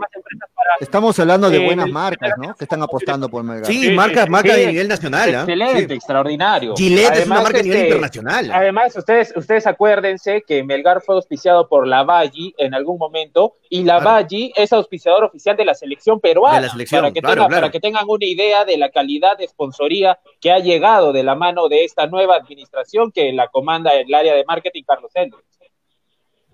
Estamos 0.80 1.20
hablando 1.20 1.50
de 1.50 1.60
buenas 1.60 1.90
marcas, 1.90 2.34
¿no? 2.38 2.54
Que 2.54 2.66
están 2.66 2.82
apostando 2.84 3.30
por 3.30 3.44
Melgar. 3.44 3.66
Sí, 3.66 3.92
marcas, 3.92 4.30
marcas 4.30 4.56
de 4.58 4.68
nivel 4.68 4.88
nacional. 4.88 5.30
¿eh? 5.30 5.40
Excelente, 5.40 5.94
extraordinario. 5.94 6.76
Gillette 6.76 7.12
además, 7.12 7.20
es 7.20 7.26
una 7.26 7.42
marca 7.42 7.60
a 7.60 7.64
nivel 7.64 7.78
este, 7.78 7.88
internacional. 7.88 8.52
Además, 8.52 8.96
ustedes, 8.96 9.34
ustedes 9.36 9.66
acuérdense 9.66 10.44
que 10.46 10.64
Melgar 10.64 11.02
fue 11.02 11.16
auspiciado 11.16 11.68
por 11.68 11.88
la 11.88 12.04
Valle 12.04 12.54
en 12.58 12.74
algún 12.74 12.98
momento 12.98 13.56
y 13.70 13.84
la 13.84 14.00
claro. 14.00 14.18
Valle 14.18 14.52
es 14.56 14.72
auspiciador 14.74 15.24
oficial 15.24 15.58
de 15.58 15.66
la 15.66 15.74
selección 15.74 16.20
peruana. 16.20 16.58
De 16.58 16.68
la 16.68 16.72
selección, 16.72 17.02
para, 17.02 17.14
que 17.14 17.22
claro, 17.28 17.42
tenga, 17.42 17.48
claro. 17.48 17.62
para 17.62 17.72
que 17.72 17.80
tengan 17.80 18.06
una 18.08 18.26
idea 18.26 18.66
de 18.66 18.78
la 18.78 18.90
calidad 18.90 19.38
de 19.38 19.48
sponsoría 19.48 20.20
que 20.42 20.52
ha 20.52 20.60
llegado 20.60 21.14
de 21.14 21.24
la 21.24 21.36
mano 21.36 21.70
de 21.70 21.84
esta 21.84 22.08
nueva 22.08 22.36
administración 22.36 23.12
que 23.12 23.32
la 23.34 23.48
comanda 23.48 23.92
el 23.92 24.14
área 24.14 24.34
de 24.34 24.46
marketing 24.46 24.84
Carlos 24.86 25.12
Hendricks. 25.14 25.48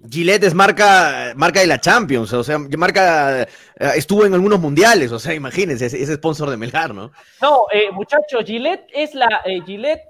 Gillette 0.09 0.43
es 0.43 0.53
marca, 0.53 1.33
marca 1.35 1.61
de 1.61 1.67
la 1.67 1.79
Champions, 1.79 2.33
o 2.33 2.43
sea, 2.43 2.57
marca, 2.59 3.47
estuvo 3.95 4.25
en 4.25 4.33
algunos 4.33 4.59
mundiales, 4.59 5.11
o 5.13 5.19
sea, 5.19 5.33
imagínense, 5.33 5.85
ese, 5.85 6.01
ese 6.01 6.15
sponsor 6.15 6.49
de 6.49 6.57
Melgar, 6.57 6.93
¿no? 6.93 7.11
No, 7.41 7.67
eh, 7.71 7.89
muchachos, 7.91 8.43
Gillette 8.45 8.85
es 8.93 9.15
la, 9.15 9.41
eh, 9.45 9.61
Gillette, 9.65 10.01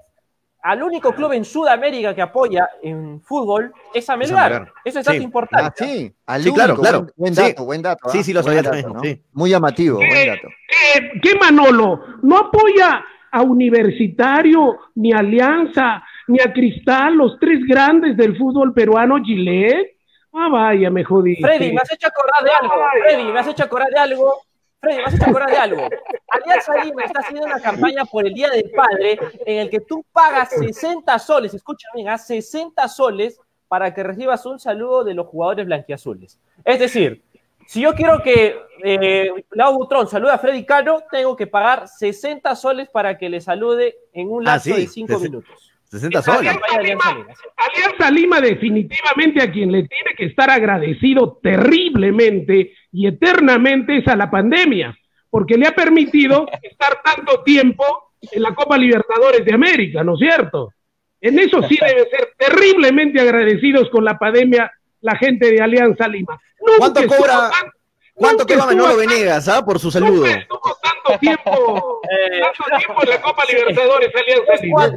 al 0.64 0.82
único 0.82 1.12
club 1.12 1.32
en 1.32 1.44
Sudamérica 1.44 2.14
que 2.14 2.22
apoya 2.22 2.66
en 2.82 3.20
fútbol 3.20 3.70
es 3.92 4.08
a 4.08 4.16
Melgar. 4.16 4.50
Es 4.50 4.56
a 4.56 4.58
Melgar. 4.60 4.72
Eso 4.82 4.98
es 5.00 5.04
dato 5.04 5.18
sí. 5.18 5.24
importante. 5.24 5.66
Ah, 5.66 5.86
sí, 5.86 6.14
al 6.24 6.42
sí, 6.42 6.52
claro, 6.52 6.76
claro. 6.76 7.00
Buen, 7.00 7.12
buen 7.16 7.34
dato, 7.34 7.58
sí. 7.58 7.64
buen 7.66 7.82
dato. 7.82 8.08
Sí, 8.08 8.18
¿eh? 8.18 8.24
sí, 8.24 8.32
lo 8.32 8.42
sabía 8.42 8.62
también, 8.62 8.90
¿no? 8.90 9.00
sí. 9.02 9.22
Muy 9.34 9.50
llamativo, 9.50 9.98
¿Qué, 9.98 10.06
buen 10.06 10.26
dato. 10.26 10.48
¿qué, 10.68 11.20
¿Qué 11.20 11.38
Manolo? 11.38 12.00
¿No 12.22 12.38
apoya 12.38 13.04
a 13.30 13.42
Universitario, 13.42 14.78
ni 14.94 15.12
a 15.12 15.18
Alianza, 15.18 16.02
ni 16.28 16.40
a 16.40 16.50
Cristal, 16.50 17.14
los 17.14 17.38
tres 17.38 17.60
grandes 17.66 18.16
del 18.16 18.38
fútbol 18.38 18.72
peruano, 18.72 19.22
Gillette? 19.22 19.98
Ah, 20.32 20.48
vaya, 20.50 20.88
me 20.88 21.04
jodí. 21.04 21.36
Freddy, 21.36 21.72
me 21.72 21.80
has 21.82 21.92
hecho 21.92 22.06
acordar 22.06 22.42
de 22.42 22.50
algo. 22.50 22.74
Freddy, 23.02 23.32
me 23.32 23.38
has 23.38 23.48
hecho 23.48 23.64
acordar 23.64 23.90
de 23.90 23.98
algo. 23.98 24.40
Freddy, 24.84 25.02
has 25.04 25.14
hecho 25.14 25.24
acordar 25.24 25.50
de 25.50 25.56
algo. 25.56 25.88
Alianza 26.28 26.84
Lima 26.84 27.04
está 27.04 27.20
haciendo 27.20 27.46
una 27.46 27.60
campaña 27.60 28.04
por 28.04 28.26
el 28.26 28.34
Día 28.34 28.50
del 28.50 28.70
Padre 28.70 29.18
en 29.46 29.58
el 29.58 29.70
que 29.70 29.80
tú 29.80 30.04
pagas 30.12 30.50
60 30.50 31.18
soles, 31.18 31.54
escucha 31.54 31.88
bien, 31.94 32.08
a 32.08 32.18
60 32.18 32.86
soles 32.88 33.40
para 33.68 33.92
que 33.92 34.02
recibas 34.02 34.46
un 34.46 34.58
saludo 34.58 35.04
de 35.04 35.14
los 35.14 35.26
jugadores 35.26 35.66
blanquiazules. 35.66 36.38
Es 36.64 36.78
decir, 36.78 37.24
si 37.66 37.80
yo 37.80 37.94
quiero 37.94 38.22
que 38.22 38.56
eh, 38.84 39.30
Lau 39.52 39.74
Butrón 39.74 40.06
salude 40.08 40.32
a 40.32 40.38
Freddy 40.38 40.64
Cano, 40.64 41.02
tengo 41.10 41.34
que 41.34 41.46
pagar 41.46 41.88
60 41.88 42.54
soles 42.56 42.88
para 42.88 43.16
que 43.16 43.28
le 43.28 43.40
salude 43.40 43.96
en 44.12 44.30
un 44.30 44.44
lapso 44.44 44.70
ah, 44.72 44.76
sí. 44.76 44.82
de 44.82 44.88
5 44.88 45.18
minutos. 45.18 45.73
60 45.94 46.22
soles. 46.22 46.50
Alianza 46.50 46.82
Lima, 46.82 47.26
Alianza 47.56 48.10
Lima 48.10 48.40
definitivamente 48.40 49.42
a 49.42 49.50
quien 49.50 49.70
le 49.70 49.86
tiene 49.86 50.14
que 50.16 50.26
estar 50.26 50.50
agradecido 50.50 51.38
terriblemente 51.40 52.72
y 52.90 53.06
eternamente 53.06 53.98
es 53.98 54.08
a 54.08 54.16
la 54.16 54.28
pandemia, 54.30 54.96
porque 55.30 55.56
le 55.56 55.68
ha 55.68 55.72
permitido 55.72 56.46
estar 56.62 57.00
tanto 57.02 57.42
tiempo 57.44 58.12
en 58.20 58.42
la 58.42 58.54
Copa 58.54 58.76
Libertadores 58.76 59.44
de 59.44 59.54
América, 59.54 60.02
¿no 60.02 60.14
es 60.14 60.20
cierto? 60.20 60.72
En 61.20 61.38
eso 61.38 61.62
sí 61.62 61.78
debe 61.80 62.08
ser 62.10 62.34
terriblemente 62.36 63.20
agradecidos 63.20 63.88
con 63.90 64.04
la 64.04 64.18
pandemia 64.18 64.70
la 65.00 65.16
gente 65.16 65.50
de 65.50 65.60
Alianza 65.62 66.08
Lima. 66.08 66.40
Nunca 66.60 66.78
¿Cuánto 66.78 67.06
cobra? 67.06 67.50
Tan, 67.50 67.70
¿Cuánto 68.14 68.46
cobra 68.46 68.66
Manolo 68.66 68.96
Venegas 68.96 69.48
ah, 69.48 69.64
por 69.64 69.78
su 69.78 69.90
saludo? 69.90 70.26
Nunca 70.26 70.38
estuvo 70.38 70.78
tanto 70.82 71.18
tiempo, 71.20 72.00
tanto 72.02 72.78
tiempo 72.78 73.02
en 73.02 73.10
la 73.10 73.20
Copa 73.20 73.44
Libertadores 73.48 74.10
Alianza 74.14 74.62
Lima. 74.62 74.92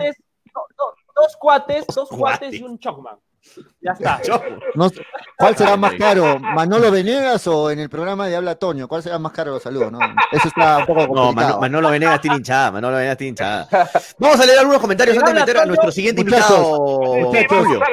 Dos, 0.78 0.94
dos 1.16 1.38
cuates, 1.38 1.86
dos 1.88 2.10
cuates 2.10 2.54
y 2.54 2.64
un 2.64 2.78
Chocman. 2.80 3.18
Ya 3.82 3.92
está. 3.92 4.22
No, 4.76 4.92
¿Cuál 5.38 5.56
será 5.56 5.76
más 5.78 5.94
caro? 5.96 6.38
¿Manolo 6.40 6.92
Venegas 6.92 7.48
o 7.48 7.72
en 7.72 7.80
el 7.80 7.90
programa 7.90 8.28
de 8.28 8.36
Habla 8.36 8.56
Toño? 8.56 8.88
¿Cuál 8.88 9.02
será 9.02 9.18
más 9.18 9.32
caro 9.32 9.52
los 9.52 9.64
saludos? 9.64 9.92
No, 9.92 10.00
eso 10.32 10.48
está 10.48 10.80
un 10.80 10.86
poco 10.86 11.08
complicado. 11.08 11.26
No, 11.26 11.34
Manolo, 11.34 11.60
Manolo 11.62 11.90
Venegas 11.90 12.22
tiene 12.22 12.38
hinchada, 12.38 12.72
Manolo 12.72 12.98
Venegas 12.98 13.18
tiene 13.18 13.30
hinchada. 13.30 13.68
Vamos 14.20 14.40
a 14.40 14.46
leer 14.46 14.60
algunos 14.60 14.80
comentarios 14.80 15.18
antes 15.18 15.34
de 15.34 15.40
meter 15.40 15.58
a 15.58 15.66
nuestro 15.66 15.92
siguiente 15.92 16.24
muchachos, 16.24 16.58
invitado. 16.58 17.16
Muchachos, 17.16 17.88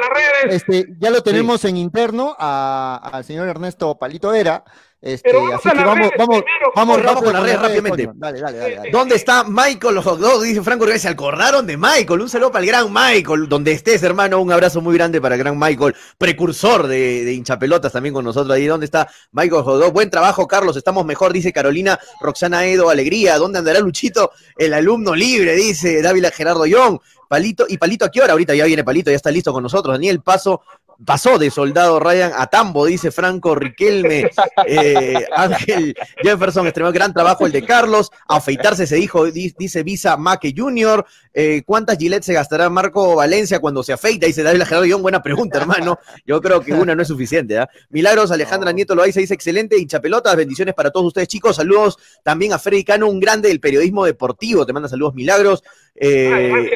este, 0.50 0.86
ya 0.98 1.10
lo 1.10 1.22
tenemos 1.22 1.60
sí. 1.60 1.68
en 1.68 1.76
interno 1.78 2.36
a, 2.38 3.00
al 3.12 3.24
señor 3.24 3.48
Ernesto 3.48 3.96
Palito 3.96 4.30
Vera. 4.30 4.62
Este, 5.04 5.30
así 5.52 5.68
que 5.68 5.84
vamos, 5.84 6.10
vamos, 6.16 6.42
vamos, 6.74 7.02
vamos 7.02 7.22
con 7.22 7.32
la 7.34 7.40
red 7.40 7.58
rápidamente. 7.58 8.08
Dale, 8.14 8.40
dale, 8.40 8.56
dale, 8.56 8.76
dale, 8.76 8.90
¿Dónde 8.90 9.16
está 9.16 9.44
Michael? 9.44 9.96
Los 9.96 10.04
dos, 10.18 10.42
dice 10.42 10.62
Franco 10.62 10.86
Reyes, 10.86 11.02
se 11.02 11.08
acordaron 11.08 11.66
de 11.66 11.76
Michael. 11.76 12.22
Un 12.22 12.30
saludo 12.30 12.50
para 12.50 12.64
el 12.64 12.68
gran 12.68 12.90
Michael. 12.90 13.46
Donde 13.46 13.72
estés, 13.72 14.02
hermano, 14.02 14.40
un 14.40 14.50
abrazo 14.50 14.80
muy 14.80 14.94
grande 14.94 15.20
para 15.20 15.34
el 15.34 15.40
gran 15.40 15.58
Michael. 15.58 15.94
Precursor 16.16 16.86
de, 16.86 17.22
de 17.22 17.34
hinchapelotas 17.34 17.92
también 17.92 18.14
con 18.14 18.24
nosotros 18.24 18.56
ahí. 18.56 18.64
¿Dónde 18.64 18.86
está 18.86 19.06
Michael 19.32 19.62
Jodó? 19.62 19.92
Buen 19.92 20.08
trabajo, 20.08 20.48
Carlos, 20.48 20.74
estamos 20.74 21.04
mejor, 21.04 21.34
dice 21.34 21.52
Carolina 21.52 22.00
Roxana 22.22 22.64
Edo, 22.64 22.88
alegría. 22.88 23.36
¿Dónde 23.36 23.58
andará 23.58 23.80
Luchito? 23.80 24.30
El 24.56 24.72
alumno 24.72 25.14
libre, 25.14 25.54
dice 25.54 26.00
Dávila 26.00 26.30
Gerardo 26.30 26.64
Young. 26.64 26.98
Palito, 27.28 27.66
y 27.68 27.78
Palito, 27.78 28.04
¿a 28.04 28.10
qué 28.10 28.20
hora? 28.20 28.32
Ahorita 28.32 28.54
ya 28.54 28.64
viene 28.64 28.84
Palito, 28.84 29.10
ya 29.10 29.16
está 29.16 29.30
listo 29.30 29.52
con 29.52 29.62
nosotros. 29.62 29.94
Daniel 29.94 30.22
Paso 30.22 30.62
pasó 31.04 31.38
de 31.38 31.50
soldado 31.50 32.00
Ryan 32.00 32.32
a 32.36 32.46
Tambo, 32.46 32.86
dice 32.86 33.10
Franco 33.10 33.54
Riquelme, 33.54 34.30
eh, 34.66 35.24
Ángel 35.34 35.94
Jefferson, 36.22 36.66
extremo 36.66 36.92
gran 36.92 37.12
trabajo 37.12 37.46
el 37.46 37.52
de 37.52 37.64
Carlos, 37.64 38.10
afeitarse 38.28 38.86
se 38.86 38.96
dijo, 38.96 39.26
dice 39.30 39.82
Visa 39.82 40.16
Maque 40.16 40.52
Jr., 40.56 41.04
eh, 41.32 41.62
¿cuántas 41.66 41.98
gilets 41.98 42.26
se 42.26 42.32
gastará 42.32 42.70
Marco 42.70 43.16
Valencia 43.16 43.58
cuando 43.58 43.82
se 43.82 43.92
afeita? 43.92 44.26
Dice 44.26 44.42
David 44.42 44.62
Gerardo 44.62 44.98
buena 44.98 45.22
pregunta, 45.22 45.58
hermano, 45.58 45.98
yo 46.24 46.40
creo 46.40 46.60
que 46.60 46.72
una 46.72 46.94
no 46.94 47.02
es 47.02 47.08
suficiente, 47.08 47.58
¿ah? 47.58 47.68
Milagros, 47.90 48.30
Alejandra 48.30 48.72
Nieto 48.72 48.94
Loaiza 48.94 49.20
dice, 49.20 49.34
excelente, 49.34 49.78
hincha 49.78 50.00
pelotas, 50.00 50.36
bendiciones 50.36 50.74
para 50.74 50.90
todos 50.90 51.06
ustedes, 51.06 51.28
chicos, 51.28 51.56
saludos 51.56 51.98
también 52.22 52.52
a 52.52 52.58
Freddy 52.58 52.84
Cano, 52.84 53.08
un 53.08 53.20
grande 53.20 53.48
del 53.48 53.60
periodismo 53.60 54.04
deportivo, 54.04 54.64
te 54.64 54.72
manda 54.72 54.88
saludos, 54.88 55.14
Milagros. 55.14 55.62
Eh, 55.94 56.70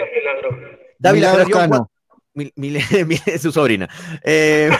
David 0.98 1.24
Su 3.40 3.52
sobrina. 3.52 3.88
Eh, 4.22 4.70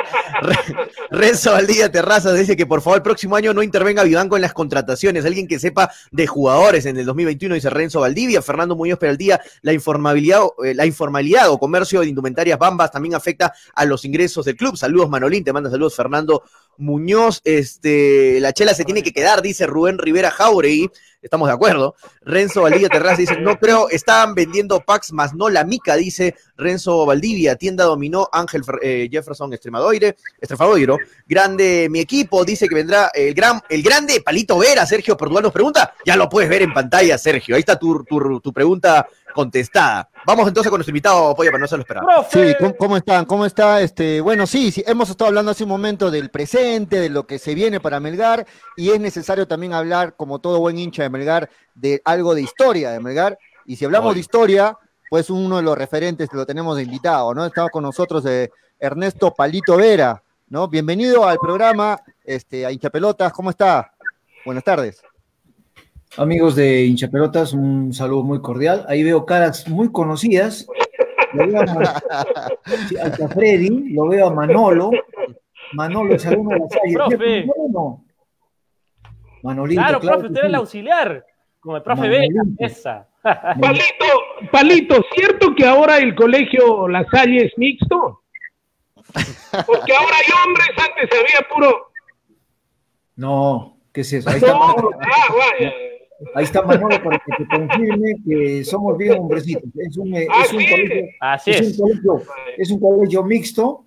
Renzo 1.10 1.52
Valdía 1.52 1.90
Terraza 1.90 2.32
dice 2.32 2.56
que 2.56 2.66
por 2.66 2.82
favor 2.82 2.98
el 2.98 3.02
próximo 3.02 3.36
año 3.36 3.52
no 3.54 3.62
intervenga 3.62 4.02
Vivanco 4.02 4.36
en 4.36 4.42
las 4.42 4.52
contrataciones. 4.52 5.24
Alguien 5.24 5.46
que 5.46 5.58
sepa 5.58 5.90
de 6.10 6.26
jugadores 6.26 6.86
en 6.86 6.96
el 6.96 7.06
2021, 7.06 7.54
dice 7.54 7.70
Renzo 7.70 8.00
Valdivia. 8.00 8.42
Fernando 8.42 8.76
Muñoz 8.76 8.98
Peraldía, 8.98 9.36
eh, 9.36 9.44
la 9.62 10.86
informalidad 10.86 11.50
o 11.50 11.58
comercio 11.58 12.00
de 12.00 12.08
indumentarias 12.08 12.58
bambas 12.58 12.90
también 12.90 13.14
afecta 13.14 13.52
a 13.74 13.84
los 13.84 14.04
ingresos 14.04 14.44
del 14.44 14.56
club. 14.56 14.76
Saludos 14.76 15.08
Manolín, 15.08 15.44
te 15.44 15.52
manda 15.52 15.70
saludos 15.70 15.96
Fernando 15.96 16.42
Muñoz. 16.78 17.40
Este, 17.44 18.40
la 18.40 18.52
chela 18.52 18.74
se 18.74 18.84
tiene 18.84 19.02
que 19.02 19.12
quedar, 19.12 19.42
dice 19.42 19.66
Rubén 19.66 19.98
Rivera 19.98 20.30
Jauregui 20.30 20.90
estamos 21.26 21.48
de 21.48 21.54
acuerdo. 21.54 21.94
Renzo 22.22 22.62
Valdivia 22.62 22.88
Terraz 22.88 23.18
dice, 23.18 23.40
no 23.40 23.58
creo, 23.58 23.88
estaban 23.90 24.34
vendiendo 24.34 24.80
packs 24.80 25.12
más 25.12 25.34
no 25.34 25.48
la 25.48 25.64
mica, 25.64 25.96
dice 25.96 26.34
Renzo 26.56 27.04
Valdivia, 27.04 27.56
tienda 27.56 27.84
dominó 27.84 28.28
Ángel 28.32 28.62
eh, 28.82 29.08
Jefferson 29.10 29.52
Extremadoire, 29.52 30.16
Estrefadoiro, 30.40 30.98
grande 31.26 31.88
mi 31.90 32.00
equipo, 32.00 32.44
dice 32.44 32.68
que 32.68 32.74
vendrá 32.74 33.10
el 33.12 33.34
gran, 33.34 33.60
el 33.68 33.82
grande 33.82 34.20
Palito 34.20 34.58
Vera, 34.58 34.86
Sergio 34.86 35.16
Portugal 35.16 35.42
nos 35.42 35.52
pregunta, 35.52 35.94
ya 36.04 36.16
lo 36.16 36.28
puedes 36.28 36.48
ver 36.48 36.62
en 36.62 36.72
pantalla, 36.72 37.18
Sergio, 37.18 37.56
ahí 37.56 37.60
está 37.60 37.78
tu, 37.78 38.04
tu, 38.04 38.40
tu 38.40 38.52
pregunta 38.52 39.06
contestada. 39.34 40.08
Vamos 40.24 40.48
entonces 40.48 40.70
con 40.70 40.78
nuestro 40.78 40.90
invitado, 40.90 41.30
Apoya, 41.30 41.50
para 41.50 41.60
no 41.60 41.66
se 41.66 41.76
lo 41.76 41.82
esperaba. 41.82 42.26
Sí, 42.30 42.54
¿cómo, 42.78 42.96
están? 42.96 43.24
¿Cómo 43.24 43.44
está? 43.44 43.80
Este, 43.80 44.20
bueno, 44.20 44.46
sí, 44.46 44.70
sí, 44.70 44.82
hemos 44.86 45.10
estado 45.10 45.28
hablando 45.28 45.50
hace 45.50 45.64
un 45.64 45.68
momento 45.68 46.10
del 46.10 46.30
presente, 46.30 47.00
de 47.00 47.10
lo 47.10 47.26
que 47.26 47.38
se 47.38 47.54
viene 47.54 47.80
para 47.80 48.00
Melgar, 48.00 48.46
y 48.76 48.90
es 48.90 49.00
necesario 49.00 49.46
también 49.46 49.72
hablar, 49.72 50.14
como 50.16 50.38
todo 50.38 50.58
buen 50.58 50.78
hincha 50.78 51.02
de 51.02 51.10
Melgar, 51.10 51.50
de 51.74 52.00
algo 52.04 52.34
de 52.34 52.42
historia 52.42 52.90
de 52.90 53.00
Melgar. 53.00 53.38
Y 53.66 53.76
si 53.76 53.84
hablamos 53.84 54.14
de 54.14 54.20
historia, 54.20 54.78
pues 55.10 55.30
uno 55.30 55.56
de 55.56 55.62
los 55.62 55.76
referentes 55.76 56.28
lo 56.32 56.46
tenemos 56.46 56.76
de 56.76 56.82
invitado, 56.82 57.34
¿no? 57.34 57.44
Estaba 57.46 57.68
con 57.68 57.82
nosotros 57.82 58.24
de 58.24 58.50
Ernesto 58.78 59.32
Palito 59.34 59.76
Vera, 59.76 60.22
¿no? 60.48 60.68
Bienvenido 60.68 61.26
al 61.26 61.38
programa, 61.38 61.98
este, 62.24 62.66
a 62.66 62.72
Hincha 62.72 62.90
Pelotas, 62.90 63.32
¿cómo 63.32 63.50
está? 63.50 63.92
Buenas 64.44 64.64
tardes. 64.64 65.02
Amigos 66.16 66.56
de 66.56 66.84
Hinchapelotas, 66.86 67.52
un 67.52 67.92
saludo 67.92 68.22
muy 68.22 68.40
cordial. 68.40 68.86
Ahí 68.88 69.02
veo 69.02 69.26
caras 69.26 69.68
muy 69.68 69.92
conocidas. 69.92 70.66
Lo 71.34 71.46
veo 71.46 71.60
a, 71.60 73.28
Freddy, 73.28 73.90
lo 73.92 74.08
veo 74.08 74.28
a 74.28 74.30
Manolo. 74.32 74.90
Manolo 75.72 76.14
es 76.14 76.24
alguno 76.26 76.50
de 76.50 76.60
las 76.60 76.68
Profe. 76.94 77.46
Manolito, 79.42 79.80
claro, 79.80 80.00
profe, 80.00 80.26
usted 80.26 80.40
es 80.40 80.46
el 80.46 80.54
auxiliar. 80.54 81.26
Como 81.60 81.76
el 81.76 81.82
profe 81.82 82.08
Vega, 82.08 82.42
esa. 82.58 83.08
Palito, 83.22 84.06
Palito, 84.50 85.04
¿cierto 85.14 85.54
que 85.54 85.66
ahora 85.66 85.98
el 85.98 86.14
colegio 86.14 86.88
La 86.88 87.04
Salle 87.10 87.46
es 87.46 87.52
mixto? 87.56 88.22
Porque 89.66 89.92
ahora 89.94 90.16
hay 90.16 90.46
hombres, 90.46 90.68
antes 90.78 91.10
había 91.12 91.48
puro. 91.48 91.90
No, 93.16 93.78
¿qué 93.92 94.00
es 94.02 94.12
eso? 94.12 94.30
Ahí 94.30 94.36
está 94.36 94.52
ah, 94.52 94.74
vaya. 95.30 95.72
Ahí 96.34 96.44
está 96.44 96.62
Manolo 96.62 97.02
para 97.02 97.18
que 97.18 97.32
te 97.36 97.46
confirme 97.48 98.14
que 98.26 98.64
somos 98.64 98.96
bien 98.96 99.18
hombrecitos. 99.18 99.70
Es 99.76 99.96
un, 99.96 100.14
es 100.14 100.28
un, 100.52 100.64
colegio, 100.64 101.04
es. 101.46 101.78
Un 101.78 101.84
colegio, 101.84 102.22
es 102.56 102.70
un 102.70 102.80
colegio 102.80 103.24
mixto 103.24 103.84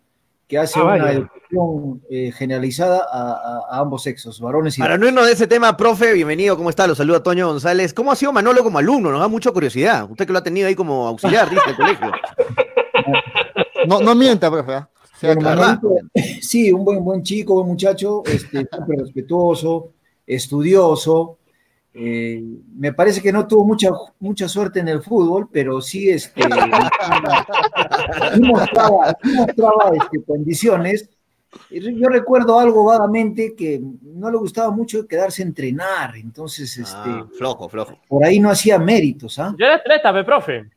que 0.47 0.57
hace 0.57 0.79
ah, 0.79 0.83
una 0.83 1.11
educación 1.11 2.01
eh, 2.09 2.31
generalizada 2.31 3.05
a, 3.11 3.79
ambos 3.79 4.03
sexos, 4.03 4.39
varones 4.41 4.77
y 4.77 4.81
Para 4.81 4.97
no 4.97 5.07
irnos 5.07 5.25
de 5.25 5.33
ese 5.33 5.47
tema, 5.47 5.75
profe, 5.77 6.13
bienvenido, 6.13 6.57
¿cómo 6.57 6.69
está? 6.69 6.87
Lo 6.87 6.95
saluda 6.95 7.21
Toño 7.21 7.47
González. 7.47 7.93
¿Cómo 7.93 8.11
ha 8.11 8.15
sido 8.15 8.33
Manolo 8.33 8.63
como 8.63 8.79
alumno? 8.79 9.11
Nos 9.11 9.19
da 9.19 9.27
mucha 9.27 9.51
curiosidad. 9.51 10.09
Usted 10.09 10.25
que 10.25 10.33
lo 10.33 10.39
ha 10.39 10.43
tenido 10.43 10.67
ahí 10.67 10.75
como 10.75 11.07
auxiliar, 11.07 11.49
dice 11.49 11.69
el 11.69 11.75
colegio. 11.75 12.11
No, 13.87 14.01
no 14.01 14.15
mienta, 14.15 14.51
profe. 14.51 14.73
¿ah? 14.73 14.89
sí, 16.41 16.71
un 16.71 16.85
buen, 16.85 17.03
buen 17.03 17.23
chico, 17.23 17.55
buen 17.55 17.67
muchacho, 17.67 18.23
este, 18.25 18.59
súper 18.71 18.99
respetuoso, 18.99 19.91
estudioso, 20.25 21.38
eh, 21.93 22.41
me 22.75 22.93
parece 22.93 23.21
que 23.21 23.31
no 23.31 23.47
tuvo 23.47 23.65
mucha, 23.65 23.89
mucha 24.19 24.47
suerte 24.47 24.79
en 24.79 24.89
el 24.89 25.01
fútbol, 25.01 25.49
pero 25.51 25.81
sí, 25.81 26.09
este, 26.09 26.41
mostraba, 28.41 29.15
este, 29.93 30.23
condiciones. 30.23 31.09
Yo 31.71 32.09
recuerdo 32.09 32.59
algo 32.59 32.85
vagamente 32.85 33.55
que 33.57 33.81
no 34.03 34.29
le 34.29 34.37
gustaba 34.37 34.69
mucho 34.69 35.07
quedarse 35.07 35.41
a 35.41 35.47
entrenar, 35.47 36.15
entonces, 36.15 36.77
ah, 36.77 36.83
este, 36.83 37.37
flojo, 37.37 37.67
flojo. 37.67 37.97
Por 38.07 38.23
ahí 38.23 38.39
no 38.39 38.51
hacía 38.51 38.77
méritos, 38.77 39.39
¿ah? 39.39 39.55
Yo 39.57 39.65
era 39.65 39.77
atleta, 39.77 40.13
me 40.13 40.23
profe. 40.23 40.69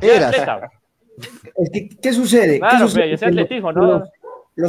Era 0.00 0.28
atleta. 0.28 0.70
¿Qué 2.00 2.12
sucede? 2.14 2.58
Claro, 2.58 2.86
¿Qué 2.86 2.90
sucede? 2.90 3.14
atletismo, 3.14 3.72
¿no? 3.72 3.86
los 3.86 4.08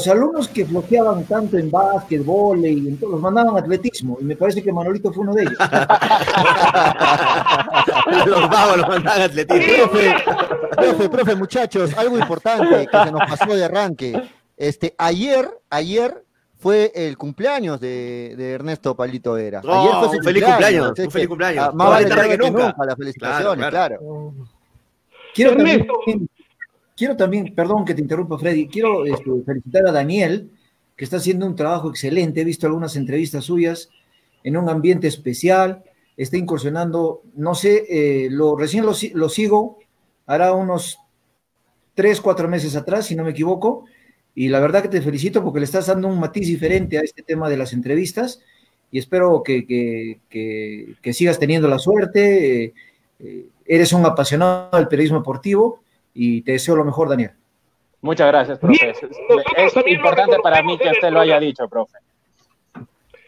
alumnos 0.08 0.48
que 0.48 0.66
flojeaban 0.66 1.26
tanto 1.26 1.58
en 1.58 1.70
básquetbol 1.70 2.66
y 2.66 2.88
en 2.88 2.98
todo, 2.98 3.12
los 3.12 3.22
mandaban 3.22 3.56
a 3.56 3.60
atletismo, 3.60 4.18
y 4.20 4.24
me 4.24 4.36
parece 4.36 4.64
que 4.64 4.74
Manolito 4.74 5.14
fue 5.14 5.24
uno 5.24 5.34
de 5.34 5.44
ellos. 5.44 5.58
los 8.26 8.50
vagos 8.50 8.78
los 8.78 8.88
mandaban 8.88 9.22
a 9.22 9.26
atletismo. 9.26 9.76
Profe, 9.78 10.16
profe, 10.76 11.10
profe, 11.10 11.36
muchachos, 11.36 11.96
algo 11.98 12.18
importante 12.18 12.88
que 12.88 12.98
se 12.98 13.12
nos 13.12 13.22
pasó 13.30 13.56
de 13.56 13.64
arranque. 13.64 14.20
Este, 14.58 14.96
ayer, 14.98 15.48
ayer 15.70 16.24
fue 16.58 16.92
el 16.96 17.16
cumpleaños 17.16 17.80
de, 17.80 18.54
Ernesto 18.54 18.96
Palito 18.96 19.34
Vera. 19.34 19.62
ayer 19.64 19.92
fue 20.00 20.18
su 20.18 20.24
feliz 20.24 20.46
cumpleaños, 20.46 20.94
un 20.98 21.12
feliz 21.12 21.28
cumpleaños. 21.28 21.76
más 21.76 21.90
vale 21.90 22.10
tarde 22.10 22.30
que, 22.30 22.38
nunca. 22.38 22.66
nunca. 22.66 22.86
Las 22.86 22.96
felicitaciones, 22.96 23.70
claro. 23.70 24.34
Quiero 25.36 25.52
Ernesto. 25.52 25.94
Quiero 26.96 27.18
también, 27.18 27.54
perdón 27.54 27.84
que 27.84 27.94
te 27.94 28.02
interrumpa, 28.02 28.38
Freddy, 28.38 28.68
quiero 28.68 29.06
este, 29.06 29.30
felicitar 29.46 29.86
a 29.86 29.92
Daniel, 29.92 30.50
que 30.96 31.04
está 31.04 31.18
haciendo 31.18 31.46
un 31.46 31.56
trabajo 31.56 31.90
excelente. 31.90 32.40
He 32.40 32.46
visto 32.46 32.68
algunas 32.68 32.96
entrevistas 32.96 33.44
suyas 33.44 33.90
en 34.46 34.56
un 34.56 34.70
ambiente 34.70 35.08
especial. 35.08 35.84
Está 36.16 36.38
incursionando, 36.38 37.22
no 37.36 37.54
sé, 37.54 37.84
eh, 37.90 38.30
lo, 38.32 38.56
recién 38.56 38.86
lo, 38.86 39.30
sigo, 39.30 39.80
hará 40.26 40.54
unos 40.54 40.98
tres, 41.96 42.22
cuatro 42.22 42.48
meses 42.48 42.78
atrás, 42.78 43.08
si 43.08 43.16
no 43.18 43.26
me 43.26 43.32
equivoco. 43.32 43.84
Y 44.34 44.48
la 44.48 44.62
verdad 44.62 44.82
que 44.82 44.88
te 44.88 45.02
felicito 45.02 45.44
porque 45.44 45.60
le 45.60 45.66
estás 45.66 45.88
dando 45.88 46.08
un 46.08 46.18
matiz 46.18 46.48
diferente 46.48 46.98
a 46.98 47.02
este 47.02 47.24
tema 47.24 47.50
de 47.50 47.58
las 47.58 47.74
entrevistas 47.74 48.42
y 48.90 49.00
espero 49.00 49.44
que, 49.44 50.18
sigas 51.12 51.40
teniendo 51.40 51.68
la 51.68 51.80
suerte. 51.80 52.64
Eh, 52.64 52.74
eh, 53.20 53.48
eres 53.66 53.92
un 53.92 54.06
apasionado 54.06 54.78
del 54.78 54.88
periodismo 54.88 55.18
deportivo 55.18 55.82
y 56.16 56.42
te 56.42 56.54
deseo 56.54 56.76
lo 56.76 56.86
mejor, 56.86 57.10
Daniel. 57.10 57.32
Muchas 58.02 58.28
gracias, 58.28 58.58
profe. 58.60 58.90
es, 58.90 59.74
importante 59.88 60.38
para 60.42 60.64
mí 60.64 60.78
que 60.78 60.90
usted 60.90 61.10
lo 61.12 61.20
haya 61.20 61.40
dicho, 61.40 61.68
profe. 61.68 61.98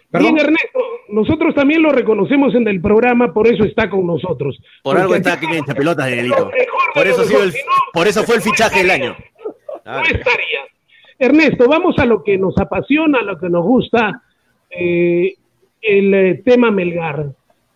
Bien, 0.10 0.38
Ernesto, 0.38 0.80
nosotros 1.10 1.54
también 1.54 1.82
lo 1.82 1.92
reconocemos 1.92 2.56
en 2.56 2.68
el 2.68 2.80
programa, 2.80 3.34
por 3.34 3.48
eso 3.48 3.66
está 3.66 3.90
con 3.90 4.08
nosotros. 4.08 4.58
Por 4.82 4.98
algo 4.98 5.16
está 5.16 5.34
aquí 5.34 5.46
en 5.48 5.66
pelota, 5.66 6.04
Danielito. 6.04 6.50
Por 6.94 7.08
eso, 7.08 7.24
por 7.92 8.08
eso 8.08 8.24
fue 8.24 8.38
el 8.38 8.42
fichaje 8.42 8.80
del 8.80 8.92
año. 8.92 9.18
No 9.86 10.02
estaría. 10.02 10.62
Ernesto, 11.20 11.68
vamos 11.68 11.98
a 11.98 12.06
lo 12.06 12.24
que 12.24 12.38
nos 12.38 12.58
apasiona, 12.58 13.20
a 13.20 13.24
lo 13.24 13.38
que 13.38 13.50
nos 13.50 13.66
gusta, 13.66 14.22
eh, 14.70 15.34
el 15.82 16.14
eh, 16.14 16.42
tema 16.46 16.72
Melgar. 16.72 17.26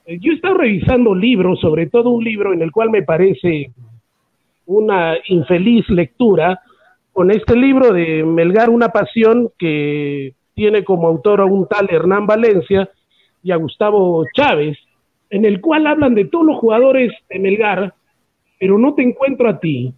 Eh, 0.06 0.18
yo 0.20 0.32
he 0.32 0.36
estado 0.36 0.58
revisando 0.58 1.16
libros, 1.16 1.60
sobre 1.60 1.88
todo 1.88 2.12
un 2.12 2.24
libro 2.24 2.54
en 2.54 2.62
el 2.62 2.72
cual 2.72 2.92
me 2.92 3.02
parece 3.02 3.72
una 4.66 5.16
infeliz 5.28 5.88
lectura 5.90 6.62
con 7.12 7.32
este 7.32 7.56
libro 7.56 7.92
de 7.94 8.24
Melgar, 8.24 8.70
una 8.70 8.90
pasión 8.90 9.52
que 9.58 10.34
tiene 10.54 10.84
como 10.84 11.08
autor 11.08 11.42
a 11.42 11.46
un 11.46 11.68
tal 11.68 11.90
Hernán 11.90 12.26
Valencia 12.26 12.90
y 13.44 13.52
a 13.52 13.58
Gustavo 13.58 14.26
Chávez, 14.34 14.78
en 15.30 15.46
el 15.46 15.62
cual 15.62 15.88
hablan 15.88 16.16
de 16.16 16.26
todos 16.26 16.46
los 16.46 16.60
jugadores 16.60 17.12
de 17.30 17.40
Melgar, 17.40 17.94
pero 18.60 18.78
no 18.78 18.94
te 18.94 19.02
encuentro 19.02 19.50
a 19.50 19.60
ti. 19.60 19.94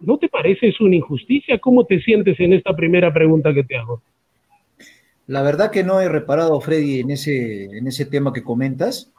¿No 0.00 0.18
te 0.18 0.28
parece 0.28 0.68
eso 0.68 0.84
una 0.84 0.96
injusticia? 0.96 1.58
¿Cómo 1.58 1.84
te 1.84 2.00
sientes 2.00 2.38
en 2.40 2.54
esta 2.54 2.74
primera 2.74 3.12
pregunta 3.12 3.54
que 3.54 3.62
te 3.62 3.76
hago? 3.76 4.02
La 5.26 5.42
verdad 5.42 5.70
que 5.70 5.84
no 5.84 6.00
he 6.00 6.08
reparado, 6.08 6.60
Freddy, 6.60 7.00
en 7.00 7.10
ese, 7.10 7.64
en 7.66 7.86
ese 7.86 8.06
tema 8.06 8.32
que 8.32 8.42
comentas. 8.42 9.12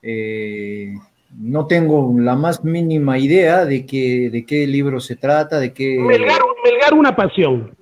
Eh, 0.00 0.94
no 1.38 1.66
tengo 1.66 2.14
la 2.18 2.34
más 2.34 2.64
mínima 2.64 3.18
idea 3.18 3.64
de, 3.64 3.86
qué, 3.86 4.28
de 4.30 4.44
qué 4.44 4.66
libro 4.66 5.00
se 5.00 5.16
trata, 5.16 5.58
de 5.58 5.72
qué... 5.72 5.98
Melgar, 5.98 6.94
una 6.94 7.14
pasión. 7.16 7.74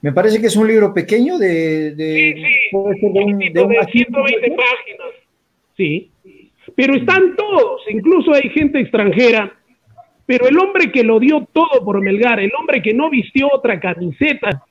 Me 0.00 0.12
parece 0.12 0.40
que 0.40 0.46
es 0.46 0.56
un 0.56 0.68
libro 0.68 0.92
pequeño 0.94 1.38
de... 1.38 1.92
de 1.92 2.34
sí, 2.36 2.42
sí. 2.70 3.12
de, 3.12 3.24
un, 3.24 3.38
de, 3.38 3.86
120 3.92 4.50
páginas. 4.50 5.08
Sí. 5.76 6.10
Pero 6.76 6.94
están 6.94 7.34
todos, 7.36 7.82
incluso 7.88 8.34
hay 8.34 8.48
gente 8.50 8.80
extranjera. 8.80 9.52
Pero 10.26 10.46
el 10.46 10.58
hombre 10.58 10.92
que 10.92 11.02
lo 11.02 11.18
dio 11.18 11.48
todo 11.52 11.84
por 11.84 12.00
Melgar, 12.02 12.38
el 12.38 12.52
hombre 12.58 12.82
que 12.82 12.92
no 12.92 13.08
vistió 13.08 13.48
otra 13.52 13.80
camiseta 13.80 14.64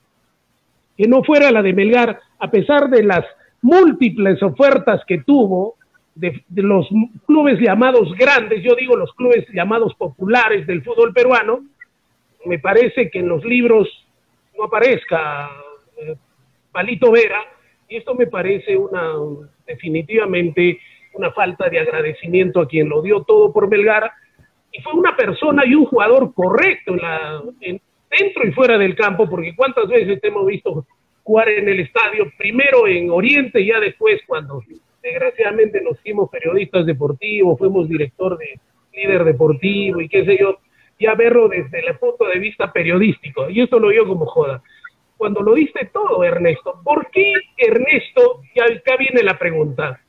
que 0.98 1.06
no 1.06 1.22
fuera 1.22 1.52
la 1.52 1.62
de 1.62 1.72
Melgar, 1.72 2.18
a 2.40 2.50
pesar 2.50 2.90
de 2.90 3.04
las 3.04 3.24
múltiples 3.62 4.42
ofertas 4.42 5.00
que 5.06 5.18
tuvo, 5.18 5.76
de, 6.18 6.42
los 6.62 6.88
clubes 7.26 7.60
llamados 7.60 8.12
grandes, 8.16 8.62
yo 8.62 8.74
digo 8.74 8.96
los 8.96 9.12
clubes 9.14 9.46
llamados 9.52 9.94
populares 9.94 10.66
del 10.66 10.82
fútbol 10.82 11.12
peruano, 11.12 11.64
me 12.44 12.58
parece 12.58 13.10
que 13.10 13.20
en 13.20 13.28
los 13.28 13.44
libros 13.44 13.88
no 14.56 14.64
aparezca 14.64 15.50
eh, 15.96 16.16
Palito 16.72 17.12
Vera, 17.12 17.40
y 17.88 17.96
esto 17.96 18.14
me 18.14 18.26
parece 18.26 18.76
una 18.76 19.12
definitivamente 19.66 20.80
una 21.14 21.30
falta 21.32 21.68
de 21.68 21.80
agradecimiento 21.80 22.60
a 22.60 22.68
quien 22.68 22.88
lo 22.88 23.02
dio 23.02 23.22
todo 23.22 23.52
por 23.52 23.68
Melgar, 23.68 24.10
y 24.72 24.82
fue 24.82 24.92
una 24.92 25.16
persona 25.16 25.64
y 25.66 25.74
un 25.74 25.86
jugador 25.86 26.32
correcto 26.34 26.96
dentro 28.10 28.46
y 28.46 28.52
fuera 28.52 28.76
del 28.76 28.94
campo, 28.94 29.28
porque 29.28 29.54
cuántas 29.56 29.88
veces 29.88 30.20
te 30.20 30.28
hemos 30.28 30.46
visto 30.46 30.86
jugar 31.22 31.48
en 31.48 31.68
el 31.68 31.80
estadio, 31.80 32.30
primero 32.38 32.86
en 32.86 33.10
Oriente 33.10 33.60
y 33.60 33.66
ya 33.66 33.80
después 33.80 34.20
cuando 34.26 34.62
desgraciadamente 35.10 35.80
nos 35.80 35.98
hicimos 35.98 36.30
periodistas 36.30 36.86
deportivos, 36.86 37.58
fuimos 37.58 37.88
director 37.88 38.36
de 38.38 38.58
líder 38.92 39.24
deportivo 39.24 40.00
y 40.00 40.08
qué 40.08 40.24
sé 40.24 40.38
yo, 40.38 40.58
ya 40.98 41.14
verlo 41.14 41.48
desde 41.48 41.86
el 41.86 41.96
punto 41.96 42.26
de 42.26 42.38
vista 42.38 42.72
periodístico, 42.72 43.48
y 43.48 43.60
esto 43.60 43.78
lo 43.78 43.90
digo 43.90 44.06
como 44.06 44.26
joda. 44.26 44.62
Cuando 45.16 45.42
lo 45.42 45.54
diste 45.54 45.90
todo, 45.92 46.22
Ernesto, 46.22 46.80
¿por 46.84 47.10
qué 47.10 47.32
Ernesto, 47.56 48.42
y 48.54 48.60
acá 48.60 48.96
viene 48.96 49.22
la 49.22 49.38
pregunta, 49.38 50.00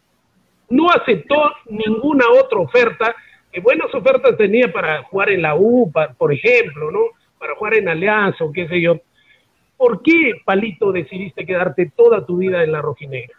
no 0.69 0.89
aceptó 0.89 1.51
ninguna 1.69 2.25
otra 2.29 2.59
oferta, 2.59 3.15
que 3.51 3.59
buenas 3.59 3.93
ofertas 3.93 4.37
tenía 4.37 4.71
para 4.71 5.03
jugar 5.03 5.31
en 5.31 5.41
la 5.41 5.55
U, 5.55 5.91
por 6.17 6.31
ejemplo, 6.31 6.91
¿no? 6.91 6.99
Para 7.39 7.55
jugar 7.55 7.75
en 7.75 7.89
Alianza 7.89 8.43
o 8.43 8.51
qué 8.51 8.67
sé 8.67 8.79
yo. 8.79 8.99
¿Por 9.77 10.03
qué, 10.03 10.33
Palito, 10.45 10.91
decidiste 10.91 11.45
quedarte 11.45 11.91
toda 11.95 12.23
tu 12.25 12.37
vida 12.37 12.63
en 12.63 12.71
la 12.71 12.81
rojinegra? 12.81 13.38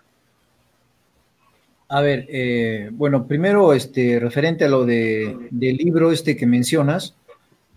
A 1.93 2.01
ver, 2.01 2.27
eh, 2.29 2.89
bueno, 2.93 3.27
primero, 3.27 3.73
este, 3.73 4.21
referente 4.21 4.65
a 4.65 4.69
lo 4.69 4.87
de, 4.87 5.37
del 5.51 5.77
libro 5.77 6.13
este 6.13 6.37
que 6.37 6.47
mencionas, 6.47 7.17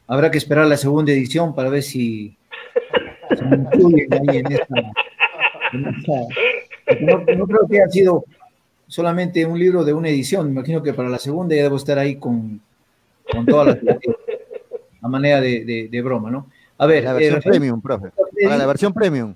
habrá 0.06 0.30
que 0.30 0.38
esperar 0.38 0.68
la 0.68 0.78
segunda 0.78 1.12
edición 1.12 1.56
para 1.56 1.70
ver 1.70 1.82
si 1.82 2.38
se 3.36 3.44
incluyen 3.44 4.14
ahí 4.14 4.38
en 4.38 4.52
esta. 4.52 4.76
no, 7.02 7.48
creo 7.48 7.68
que 7.68 7.82
haya 7.82 7.90
sido 7.90 8.24
solamente 8.88 9.48
un 9.48 9.58
libro 9.58 9.84
de 9.84 9.94
una 9.94 10.10
edición, 10.10 10.46
me 10.46 10.52
imagino 10.52 10.84
que 10.84 10.94
para 10.94 11.10
la 11.10 11.18
segunda 11.18 11.56
ya 11.56 11.64
debo 11.64 11.78
estar 11.78 11.98
ahí 11.98 12.18
con, 12.18 12.62
con 13.32 13.48
todas 13.48 13.84
las. 13.84 13.98
a 15.02 15.08
manera 15.08 15.42
de, 15.42 15.90
de, 15.90 16.02
broma, 16.04 16.30
¿no? 16.30 16.52
A 16.78 16.86
ver. 16.86 17.04
La 17.04 17.14
versión 17.14 17.40
eh, 17.40 17.42
premium, 17.44 17.82
profe. 17.82 18.10
Para 18.44 18.58
la 18.58 18.66
versión 18.68 18.94
premium. 18.94 19.34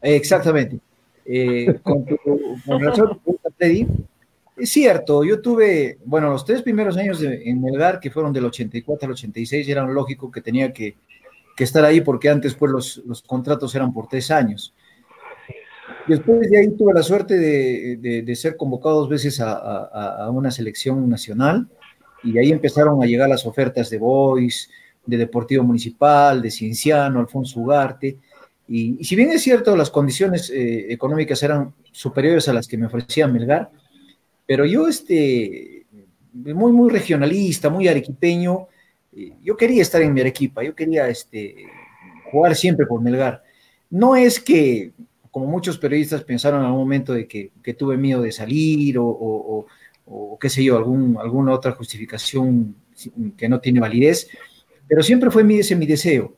Exactamente. 0.00 0.78
Eh, 1.26 1.80
con, 1.82 2.06
tu, 2.06 2.16
con 2.64 2.80
razón, 2.80 3.20
Es 3.58 4.70
cierto, 4.70 5.22
yo 5.24 5.40
tuve, 5.40 5.98
bueno, 6.04 6.30
los 6.30 6.44
tres 6.44 6.62
primeros 6.62 6.96
años 6.96 7.22
en 7.22 7.60
Melgar, 7.60 8.00
que 8.00 8.10
fueron 8.10 8.32
del 8.32 8.46
84 8.46 9.06
al 9.06 9.12
86, 9.12 9.68
era 9.68 9.86
lógico 9.86 10.30
que 10.30 10.40
tenía 10.40 10.72
que, 10.72 10.96
estar 11.58 11.84
ahí 11.84 12.02
porque 12.02 12.28
antes 12.28 12.54
pues 12.54 12.70
los, 12.70 13.02
los, 13.06 13.22
contratos 13.22 13.74
eran 13.74 13.92
por 13.92 14.08
tres 14.08 14.30
años. 14.30 14.74
Después 16.06 16.48
de 16.50 16.58
ahí 16.58 16.70
tuve 16.76 16.94
la 16.94 17.02
suerte 17.02 17.36
de, 17.36 18.36
ser 18.36 18.56
convocado 18.56 19.00
dos 19.00 19.08
veces 19.08 19.40
a, 19.40 20.30
una 20.30 20.50
selección 20.50 21.08
nacional 21.08 21.68
y 22.22 22.38
ahí 22.38 22.52
empezaron 22.52 23.02
a 23.02 23.06
llegar 23.06 23.28
las 23.28 23.44
ofertas 23.44 23.90
de 23.90 23.98
Boys, 23.98 24.70
de 25.04 25.16
Deportivo 25.16 25.64
Municipal, 25.64 26.40
de 26.42 26.50
Cienciano, 26.50 27.20
Alfonso 27.20 27.60
Ugarte. 27.60 28.18
Y, 28.68 29.04
si 29.04 29.14
bien 29.14 29.30
es 29.30 29.42
cierto, 29.42 29.76
las 29.76 29.90
condiciones 29.90 30.50
eh, 30.50 30.92
económicas 30.92 31.42
eran 31.42 31.72
superiores 31.92 32.48
a 32.48 32.52
las 32.52 32.66
que 32.66 32.76
me 32.76 32.86
ofrecía 32.86 33.28
Melgar, 33.28 33.70
pero 34.46 34.64
yo, 34.64 34.88
este, 34.88 35.86
muy, 36.32 36.72
muy 36.72 36.90
regionalista, 36.90 37.70
muy 37.70 37.88
arequipeño, 37.88 38.68
eh, 39.16 39.32
yo 39.42 39.56
quería 39.56 39.82
estar 39.82 40.02
en 40.02 40.12
mi 40.12 40.20
Arequipa, 40.20 40.62
yo 40.62 40.74
quería 40.74 41.08
este, 41.08 41.56
jugar 42.30 42.54
siempre 42.54 42.86
por 42.86 43.00
Melgar. 43.00 43.42
No 43.90 44.16
es 44.16 44.40
que, 44.40 44.92
como 45.30 45.46
muchos 45.46 45.78
periodistas 45.78 46.24
pensaron 46.24 46.60
en 46.60 46.66
algún 46.66 46.80
momento 46.80 47.12
de 47.12 47.26
que, 47.26 47.50
tuve 47.74 47.96
miedo 47.96 48.22
de 48.22 48.32
salir 48.32 48.96
o, 48.98 49.66
qué 50.40 50.48
sé 50.48 50.62
yo, 50.62 50.76
algún, 50.76 51.16
alguna 51.20 51.52
otra 51.52 51.72
justificación 51.72 52.76
que 53.36 53.48
no 53.48 53.60
tiene 53.60 53.80
validez, 53.80 54.28
pero 54.88 55.02
siempre 55.02 55.30
fue 55.30 55.44
mi, 55.44 55.58
ese 55.58 55.76
mi 55.76 55.86
deseo 55.86 56.36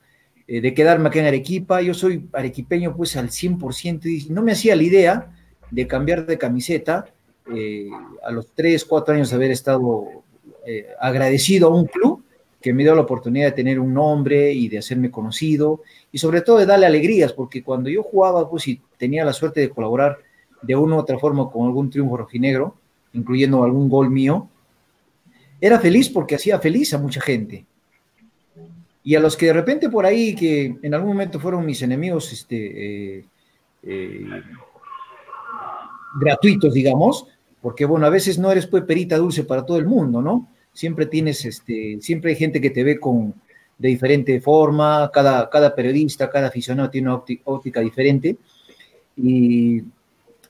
eh, 0.51 0.62
de 0.62 0.72
quedarme 0.72 1.09
aquí 1.09 1.18
en 1.18 1.26
Arequipa. 1.26 1.82
Yo 1.82 1.92
soy 1.92 2.26
arequipeño 2.32 2.96
pues 2.96 3.16
al 3.16 3.28
100% 3.28 4.07
y 4.07 4.32
no 4.32 4.42
me 4.42 4.53
hacía 4.53 4.74
la 4.74 4.82
idea 4.82 5.30
de 5.70 5.86
cambiar 5.86 6.24
de 6.24 6.38
camiseta 6.38 7.05
eh, 7.55 7.90
a 8.24 8.30
los 8.30 8.51
3, 8.55 8.82
4 8.86 9.14
años 9.14 9.28
de 9.28 9.36
haber 9.36 9.51
estado 9.51 10.07
eh, 10.66 10.86
agradecido 10.99 11.68
a 11.68 11.76
un 11.76 11.84
club 11.84 12.24
que 12.62 12.72
me 12.72 12.82
dio 12.82 12.94
la 12.94 13.03
oportunidad 13.03 13.49
de 13.49 13.53
tener 13.53 13.78
un 13.78 13.92
nombre 13.92 14.51
y 14.53 14.68
de 14.68 14.78
hacerme 14.78 15.11
conocido 15.11 15.82
y 16.11 16.18
sobre 16.18 16.40
todo 16.40 16.59
de 16.59 16.66
darle 16.66 16.86
alegrías, 16.86 17.34
porque 17.34 17.62
cuando 17.62 17.90
yo 17.90 18.03
jugaba 18.03 18.49
pues 18.49 18.66
y 18.68 18.80
tenía 18.96 19.26
la 19.26 19.34
suerte 19.34 19.61
de 19.61 19.68
colaborar 19.68 20.18
de 20.62 20.74
una 20.74 20.96
u 20.96 20.99
otra 20.99 21.18
forma 21.18 21.51
con 21.51 21.66
algún 21.66 21.90
triunfo 21.90 22.16
rojinegro, 22.16 22.74
incluyendo 23.12 23.62
algún 23.62 23.88
gol 23.88 24.11
mío, 24.11 24.49
era 25.61 25.78
feliz 25.78 26.09
porque 26.09 26.34
hacía 26.34 26.59
feliz 26.59 26.94
a 26.94 26.99
mucha 26.99 27.20
gente 27.20 27.66
y 29.09 29.15
a 29.15 29.21
los 29.21 29.39
que 29.39 29.47
de 29.47 29.55
repente 29.55 29.89
por 29.89 30.05
ahí, 30.05 30.35
que 30.35 30.77
en 30.83 30.93
algún 30.93 31.09
momento 31.09 31.41
fueron 31.41 31.65
mis 31.65 31.81
enemigos 31.81 32.31
este, 32.31 33.17
eh, 33.17 33.25
eh, 33.83 34.27
gratuitos, 36.21 36.75
digamos, 36.75 37.27
porque 37.63 37.87
bueno, 37.87 38.05
a 38.05 38.11
veces 38.11 38.39
no 38.39 38.53
eres 38.53 38.67
pues 38.67 38.85
perita 38.85 39.17
dulce 39.17 39.45
para 39.45 39.65
todo 39.65 39.79
el 39.79 39.87
mundo, 39.87 40.21
¿no? 40.21 40.51
Siempre 40.75 41.07
tienes, 41.07 41.43
este, 41.47 41.97
siempre 42.03 42.33
hay 42.33 42.37
gente 42.37 42.61
que 42.61 42.69
te 42.69 42.85
ve 42.85 43.01
con, 43.01 43.33
de 43.79 43.89
diferente 43.89 44.43
forma, 44.43 45.11
cada, 45.11 45.49
cada 45.49 45.75
periodista, 45.75 46.29
cada 46.29 46.49
aficionado 46.49 46.91
tiene 46.91 47.09
una 47.09 47.23
óptica 47.45 47.81
diferente. 47.81 48.37
Y 49.17 49.85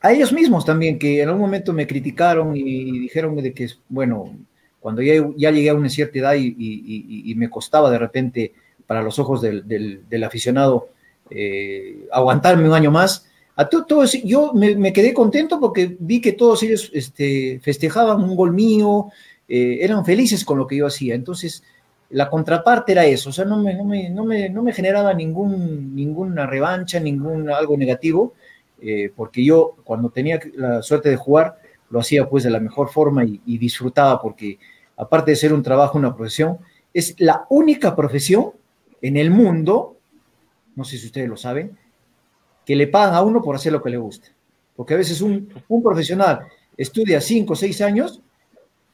a 0.00 0.12
ellos 0.12 0.32
mismos 0.32 0.64
también, 0.64 0.98
que 0.98 1.22
en 1.22 1.28
algún 1.28 1.42
momento 1.42 1.72
me 1.72 1.86
criticaron 1.86 2.56
y 2.56 2.98
dijeron 2.98 3.36
de 3.36 3.54
que, 3.54 3.68
bueno, 3.88 4.36
cuando 4.80 5.02
ya, 5.02 5.14
ya 5.36 5.50
llegué 5.50 5.70
a 5.70 5.74
una 5.74 5.88
cierta 5.88 6.18
edad 6.18 6.34
y, 6.36 7.34
me 7.36 7.50
costaba 7.50 7.90
de 7.90 7.98
repente 7.98 8.52
para 8.86 9.02
los 9.02 9.18
ojos 9.18 9.42
del, 9.42 10.24
aficionado 10.24 10.88
eh, 11.30 12.06
aguantarme 12.10 12.68
un 12.68 12.74
año 12.74 12.90
más, 12.90 13.26
a 13.58 13.68
todos, 13.68 14.12
yo 14.22 14.52
me, 14.54 14.92
quedé 14.92 15.12
contento 15.12 15.58
porque 15.58 15.96
vi 15.98 16.20
que 16.20 16.32
todos 16.32 16.62
ellos 16.62 16.90
este, 16.94 17.58
festejaban 17.60 18.22
un 18.22 18.36
gol 18.36 18.52
mío, 18.52 19.08
eh, 19.48 19.78
eran 19.80 20.04
felices 20.04 20.44
con 20.44 20.58
lo 20.58 20.66
que 20.66 20.76
yo 20.76 20.86
hacía. 20.86 21.16
Entonces, 21.16 21.64
la 22.10 22.30
contraparte 22.30 22.92
era 22.92 23.04
eso, 23.04 23.30
o 23.30 23.32
sea, 23.32 23.44
no 23.44 23.58
me, 23.58 23.74
no 24.10 24.62
me, 24.62 24.72
generaba 24.72 25.12
ningún, 25.12 25.94
ninguna 25.94 26.46
revancha, 26.46 27.00
ningún 27.00 27.50
algo 27.50 27.76
negativo, 27.76 28.34
eh, 28.80 29.10
porque 29.14 29.44
yo 29.44 29.74
cuando 29.82 30.10
tenía 30.10 30.38
la 30.54 30.80
suerte 30.80 31.08
de 31.10 31.16
jugar, 31.16 31.58
lo 31.90 32.00
hacía 32.00 32.28
pues 32.28 32.44
de 32.44 32.50
la 32.50 32.60
mejor 32.60 32.88
forma 32.88 33.24
y, 33.24 33.58
disfrutaba 33.58 34.20
porque 34.20 34.58
aparte 34.96 35.30
de 35.32 35.36
ser 35.36 35.52
un 35.52 35.62
trabajo, 35.62 35.98
una 35.98 36.14
profesión, 36.14 36.58
es 36.92 37.14
la 37.18 37.46
única 37.50 37.94
profesión 37.94 38.52
en 39.00 39.16
el 39.16 39.30
mundo, 39.30 39.96
no 40.74 40.84
sé 40.84 40.98
si 40.98 41.06
ustedes 41.06 41.28
lo 41.28 41.36
saben, 41.36 41.76
que 42.64 42.76
le 42.76 42.86
pagan 42.88 43.14
a 43.14 43.22
uno 43.22 43.42
por 43.42 43.56
hacer 43.56 43.72
lo 43.72 43.82
que 43.82 43.90
le 43.90 43.96
gusta. 43.96 44.28
Porque 44.76 44.94
a 44.94 44.96
veces 44.96 45.20
un, 45.20 45.48
profesional 45.82 46.40
estudia 46.76 47.20
cinco 47.20 47.54
o 47.54 47.56
seis 47.56 47.80
años 47.80 48.20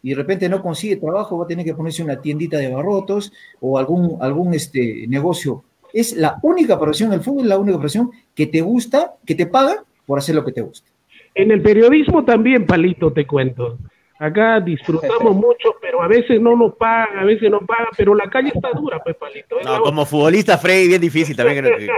y 0.02 0.10
de 0.10 0.16
repente 0.16 0.48
no 0.48 0.62
consigue 0.62 0.96
trabajo, 0.96 1.38
va 1.38 1.44
a 1.44 1.48
tener 1.48 1.64
que 1.64 1.74
ponerse 1.74 2.02
una 2.02 2.20
tiendita 2.20 2.58
de 2.58 2.68
barrotos 2.68 3.32
o 3.60 3.78
algún, 3.78 4.18
algún 4.20 4.54
este, 4.54 5.06
negocio. 5.08 5.64
Es 5.92 6.14
la 6.14 6.38
única 6.42 6.78
profesión, 6.78 7.12
el 7.12 7.20
fútbol 7.20 7.42
es 7.42 7.48
la 7.48 7.58
única 7.58 7.78
profesión 7.78 8.10
que 8.34 8.46
te 8.46 8.60
gusta, 8.60 9.14
que 9.24 9.34
te 9.34 9.46
paga 9.46 9.84
por 10.06 10.18
hacer 10.18 10.34
lo 10.34 10.44
que 10.44 10.52
te 10.52 10.60
gusta. 10.60 10.93
En 11.34 11.50
el 11.50 11.62
periodismo 11.62 12.24
también, 12.24 12.64
Palito, 12.64 13.12
te 13.12 13.26
cuento. 13.26 13.78
Acá 14.18 14.60
disfrutamos 14.60 15.34
mucho, 15.34 15.74
pero 15.80 16.00
a 16.02 16.08
veces 16.08 16.40
no 16.40 16.56
nos 16.56 16.74
pagan, 16.76 17.18
a 17.18 17.24
veces 17.24 17.50
no 17.50 17.60
pagan, 17.60 17.88
pero 17.96 18.14
la 18.14 18.30
calle 18.30 18.52
está 18.54 18.70
dura, 18.70 19.02
pues, 19.02 19.16
Palito. 19.16 19.56
No, 19.64 19.82
como 19.82 20.06
futbolista, 20.06 20.56
Freddy, 20.56 20.88
bien 20.88 21.00
difícil 21.00 21.36
también 21.36 21.64
que, 21.64 21.88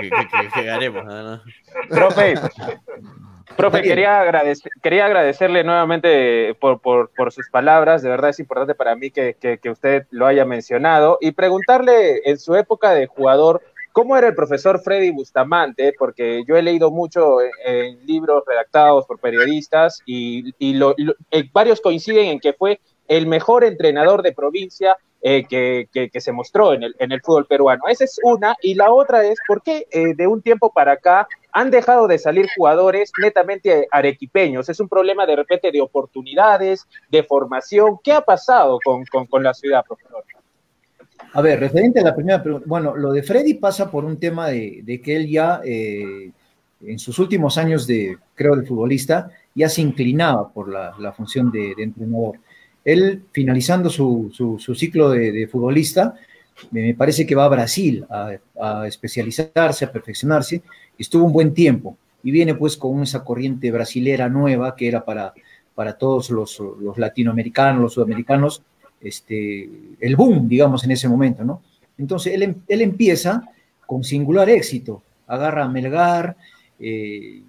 que, 0.55 0.63
ganemos. 0.63 1.05
Profe, 1.91 2.35
profe 3.57 3.83
quería, 3.83 4.21
agradecer, 4.23 4.73
quería 4.83 5.05
agradecerle 5.05 5.63
nuevamente 5.63 6.55
por, 6.59 6.81
por, 6.81 7.11
por, 7.15 7.31
sus 7.33 7.51
palabras. 7.51 8.03
De 8.03 8.09
verdad 8.09 8.31
es 8.31 8.41
importante 8.41 8.75
para 8.75 8.97
mí 8.97 9.11
que, 9.11 9.37
que 9.39 9.71
usted 9.71 10.07
lo 10.11 10.27
haya 10.27 10.47
mencionado 10.47 11.19
y 11.21 11.33
preguntarle 11.33 12.23
en 12.25 12.39
su 12.39 12.57
época 12.57 12.93
de 12.93 13.07
jugador 13.07 13.61
¿Cómo 13.97 14.15
era 14.15 14.27
el 14.27 14.35
profesor 14.35 14.79
Freddy 14.79 15.11
Bustamante? 15.11 15.95
Porque 15.99 16.45
yo 16.47 16.55
he 16.55 16.61
leído 16.61 16.91
mucho 16.91 17.41
en, 17.41 18.07
libros 18.07 18.43
redactados 18.47 19.07
por 19.07 19.19
periodistas 19.19 20.03
y, 20.05 20.51
eh, 20.61 21.49
varios 21.51 21.81
coinciden 21.81 22.27
en 22.27 22.39
que 22.39 22.53
fue 22.53 22.79
el 23.09 23.27
mejor 23.27 23.65
entrenador 23.65 24.21
de 24.21 24.35
provincia 24.35 24.99
eh, 25.23 25.47
que, 25.49 26.21
se 26.21 26.31
mostró 26.31 26.75
en 26.75 26.83
el, 26.83 27.23
fútbol 27.23 27.47
peruano. 27.47 27.85
Esa 27.89 28.05
es 28.05 28.21
una. 28.23 28.55
Y 28.61 28.75
la 28.75 28.93
otra 28.93 29.25
es 29.25 29.39
por 29.49 29.63
qué 29.63 29.87
eh, 29.91 30.13
de 30.15 30.27
un 30.27 30.43
tiempo 30.43 30.71
para 30.75 30.93
acá 30.93 31.27
han 31.51 31.71
dejado 31.71 32.07
de 32.07 32.19
salir 32.19 32.51
jugadores 32.55 33.11
netamente 33.19 33.89
arequipeños. 33.91 34.69
Es 34.69 34.79
un 34.79 34.91
problema 34.91 35.25
de 35.25 35.37
repente 35.37 35.73
de 35.73 35.81
oportunidades, 35.81 36.87
de 37.09 37.23
formación. 37.23 37.97
¿Qué 38.05 38.13
ha 38.13 38.21
pasado 38.21 38.79
con, 38.85 39.07
con 39.07 39.43
la 39.43 39.55
ciudad, 39.55 39.83
profesor? 39.87 40.23
A 41.37 41.43
ver, 41.43 41.61
referente 41.61 42.01
a 42.01 42.03
la 42.03 42.15
primera 42.15 42.43
pregunta, 42.43 42.65
bueno, 42.67 42.97
lo 42.97 43.13
de 43.13 43.23
Freddy 43.23 43.53
pasa 43.53 43.91
por 43.91 44.07
un 44.07 44.17
tema 44.17 44.49
de, 44.49 45.03
que 45.05 45.17
él 45.17 45.29
ya 45.29 45.61
eh, 45.63 46.31
en 46.81 46.99
sus 46.99 47.19
últimos 47.19 47.59
años 47.59 47.87
de, 47.87 48.17
creo, 48.35 48.57
de 48.57 48.65
futbolista, 48.65 49.29
ya 49.55 49.69
se 49.69 49.83
inclinaba 49.83 50.49
por 50.51 50.71
la, 50.71 51.13
función 51.13 51.51
de, 51.51 51.75
entrenador. 51.77 52.39
Él, 52.87 53.25
finalizando 53.33 53.91
su, 53.91 54.33
ciclo 54.75 55.11
de, 55.11 55.47
futbolista, 55.47 56.15
me 56.71 56.95
parece 56.95 57.27
que 57.27 57.35
va 57.35 57.45
a 57.45 57.51
Brasil 57.51 58.07
a, 58.09 58.87
especializarse, 58.87 59.85
a 59.85 59.93
perfeccionarse, 59.93 60.63
estuvo 60.99 61.27
un 61.27 61.35
buen 61.35 61.53
tiempo 61.53 61.99
y 62.23 62.31
viene 62.31 62.55
pues 62.55 62.79
con 62.79 63.03
esa 63.03 63.23
corriente 63.23 63.71
brasilera 63.71 64.31
nueva 64.31 64.75
que 64.75 64.89
era 64.89 65.05
para, 65.05 65.35
para 65.75 65.99
todos 65.99 66.31
los, 66.31 66.59
los 66.81 66.97
latinoamericanos, 66.97 67.83
los 67.83 67.93
sudamericanos, 67.93 68.63
este, 69.01 69.69
el 70.01 70.17
boom, 70.17 70.49
digamos, 70.49 70.85
en 70.85 70.91
ese 70.93 71.09
momento, 71.09 71.45
¿no? 71.45 71.63
Entonces, 71.99 72.35
él, 72.35 72.57
él 72.69 72.81
empieza 72.83 73.43
con 73.87 74.05
singular 74.05 74.51
éxito, 74.51 75.03
agarra 75.27 75.65
a 75.65 75.69
Melgar, 75.69 76.37
eh, 76.79 77.43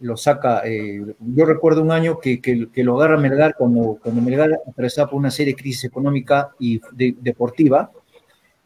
lo 0.00 0.16
saca, 0.16 0.62
eh, 0.64 1.02
yo 1.18 1.44
recuerdo 1.44 1.82
un 1.82 1.92
año 1.92 2.18
que, 2.18 2.40
que, 2.40 2.68
lo 2.82 2.96
agarra 2.96 3.18
Melgar 3.18 3.54
cuando, 3.56 3.98
cuando 4.02 4.22
Melgar 4.22 4.50
atravesaba 4.66 5.10
por 5.10 5.18
una 5.18 5.30
serie 5.30 5.54
de 5.54 5.60
crisis 5.60 5.84
económica 5.84 6.50
y 6.58 6.80
deportiva, 6.92 7.90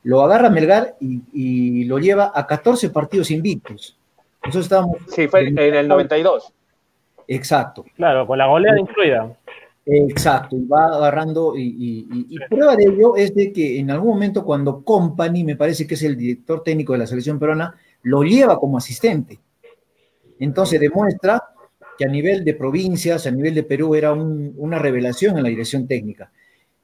lo 0.05 0.23
agarra 0.23 0.51
Melgar 0.51 0.97
y, 1.01 1.85
lo 1.85 1.99
lleva 1.99 2.33
a 2.35 2.47
14 2.47 2.91
partidos 2.91 3.31
invictos. 3.31 3.99
Nosotros 4.45 4.67
estábamos... 4.67 4.99
Sí, 5.09 5.27
fue 5.27 5.49
en 5.49 5.59
el 5.59 5.89
92. 5.89 6.53
Exacto. 7.27 7.85
Claro, 7.97 8.27
con 8.27 8.39
la 8.39 8.47
goleada 8.47 8.79
incluida. 8.79 9.35
Exacto, 9.87 10.57
y 10.57 10.65
va 10.65 10.87
agarrando, 10.87 11.53
y, 11.57 12.39
prueba 12.49 12.75
de 12.75 12.85
ello 12.85 13.17
es 13.17 13.35
de 13.35 13.53
que 13.53 13.79
en 13.79 13.91
algún 13.91 14.15
momento 14.15 14.43
cuando 14.43 14.83
Company, 14.83 15.45
me 15.45 15.57
parece 15.57 15.87
que 15.87 15.95
es 15.95 16.03
el 16.03 16.17
director 16.17 16.63
técnico 16.63 16.95
de 16.95 17.01
la 17.01 17.07
selección 17.07 17.39
peruana, 17.39 17.77
lo 18.03 18.23
lleva 18.23 18.59
como 18.59 18.79
asistente. 18.79 19.41
Entonces 20.39 20.81
demuestra 20.81 21.43
que 21.99 22.07
a 22.07 22.09
nivel 22.09 22.45
de 22.45 22.55
provincias, 22.55 23.27
a 23.27 23.31
nivel 23.31 23.55
de 23.55 23.63
Perú, 23.63 23.95
era 23.95 24.13
una 24.13 24.79
revelación 24.79 25.37
en 25.37 25.43
la 25.43 25.51
dirección 25.51 25.87
técnica. 25.87 26.33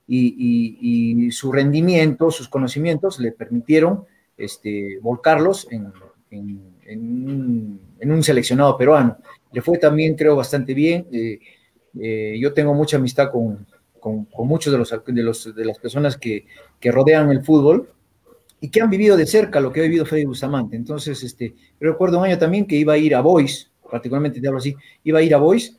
Y, 0.06 1.30
su 1.30 1.52
rendimiento, 1.52 2.30
sus 2.30 2.48
conocimientos 2.48 3.18
le 3.18 3.32
permitieron 3.32 4.04
este, 4.36 4.98
volcarlos 5.00 5.68
en, 5.70 5.90
un, 8.00 8.22
seleccionado 8.22 8.76
peruano. 8.76 9.16
Le 9.52 9.62
fue 9.62 9.78
también, 9.78 10.16
creo, 10.16 10.36
bastante 10.36 10.74
bien. 10.74 11.06
Eh, 11.12 11.38
eh, 11.98 12.36
yo 12.40 12.52
tengo 12.52 12.74
mucha 12.74 12.98
amistad 12.98 13.30
con, 13.30 13.66
con, 13.98 14.26
muchos 14.46 14.72
de, 14.72 14.78
los, 14.78 14.90
de, 15.06 15.22
los, 15.22 15.54
de 15.54 15.64
las 15.64 15.78
personas 15.78 16.16
que, 16.16 16.46
que, 16.78 16.92
rodean 16.92 17.30
el 17.30 17.42
fútbol 17.42 17.88
y 18.60 18.68
que 18.68 18.80
han 18.80 18.90
vivido 18.90 19.16
de 19.16 19.26
cerca 19.26 19.60
lo 19.60 19.72
que 19.72 19.80
ha 19.80 19.84
vivido 19.84 20.06
Freddy 20.06 20.24
Bustamante. 20.24 20.76
Entonces, 20.76 21.22
este, 21.22 21.54
recuerdo 21.80 22.18
un 22.18 22.24
año 22.24 22.38
también 22.38 22.66
que 22.66 22.76
iba 22.76 22.92
a 22.92 22.98
ir 22.98 23.14
a 23.14 23.20
Boys, 23.20 23.70
particularmente 23.90 24.40
te 24.40 24.46
hablo 24.46 24.58
así, 24.58 24.76
iba 25.04 25.18
a 25.18 25.22
ir 25.22 25.34
a 25.34 25.38
Boys 25.38 25.76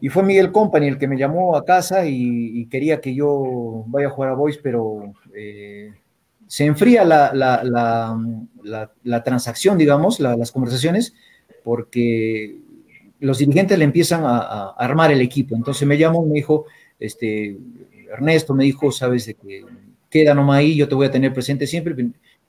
y 0.00 0.08
fue 0.08 0.22
Miguel 0.22 0.50
Company 0.50 0.88
el 0.88 0.98
que 0.98 1.08
me 1.08 1.18
llamó 1.18 1.56
a 1.56 1.64
casa 1.64 2.06
y, 2.06 2.66
quería 2.66 3.00
que 3.00 3.14
yo 3.14 3.84
vaya 3.86 4.08
a 4.08 4.10
jugar 4.10 4.30
a 4.30 4.34
Boys, 4.34 4.58
pero 4.62 5.12
eh, 5.34 5.92
se 6.46 6.64
enfría 6.64 7.04
la, 7.04 7.32
la, 7.34 7.62
la, 8.62 8.90
la 9.02 9.22
transacción, 9.22 9.76
digamos, 9.76 10.20
las 10.20 10.52
conversaciones, 10.52 11.14
porque 11.62 12.58
los 13.20 13.38
dirigentes 13.38 13.78
le 13.78 13.84
empiezan 13.84 14.22
a, 14.24 14.70
armar 14.70 15.12
el 15.12 15.20
equipo. 15.20 15.54
Entonces 15.54 15.86
me 15.86 15.96
llamó, 15.96 16.24
me 16.26 16.34
dijo, 16.34 16.66
este, 16.98 17.56
Ernesto 18.12 18.54
me 18.54 18.64
dijo, 18.64 18.90
sabes 18.90 19.26
de 19.26 19.34
que 19.34 19.64
queda 20.08 20.34
nomás 20.34 20.58
ahí, 20.58 20.74
yo 20.74 20.88
te 20.88 20.94
voy 20.94 21.06
a 21.06 21.10
tener 21.10 21.32
presente 21.32 21.66
siempre 21.66 21.94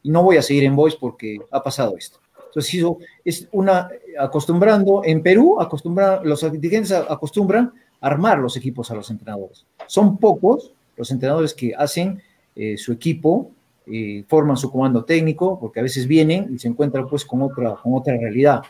y 0.04 0.10
no 0.10 0.24
voy 0.24 0.38
a 0.38 0.42
seguir 0.42 0.64
en 0.64 0.76
Voice 0.76 0.98
porque 1.00 1.38
ha 1.52 1.62
pasado 1.62 1.96
esto. 1.98 2.20
Entonces 2.48 2.74
eso 2.74 2.98
es 3.24 3.48
una, 3.52 3.90
acostumbrando, 4.20 5.04
en 5.06 5.22
Perú, 5.22 5.62
acostumbran, 5.62 6.20
los 6.24 6.42
dirigentes 6.52 6.92
acostumbran 6.92 7.72
armar 8.02 8.40
los 8.40 8.58
equipos 8.58 8.92
a 8.92 8.96
los 8.96 9.10
entrenadores. 9.10 9.66
Son 9.88 10.18
pocos 10.18 10.74
los 10.98 11.12
entrenadores 11.12 11.54
que 11.54 11.74
hacen 11.76 12.22
eh, 12.56 12.78
su 12.78 12.92
equipo, 12.92 13.52
eh, 13.88 14.26
forman 14.28 14.58
su 14.58 14.70
comando 14.70 15.06
técnico, 15.06 15.60
porque 15.60 15.80
a 15.80 15.84
veces 15.84 16.08
vienen 16.08 16.54
y 16.54 16.60
se 16.60 16.68
encuentran 16.68 17.08
pues 17.08 17.24
con 17.24 17.42
otra, 17.42 17.76
con 17.76 17.94
otra 17.94 18.18
realidad. 18.18 18.64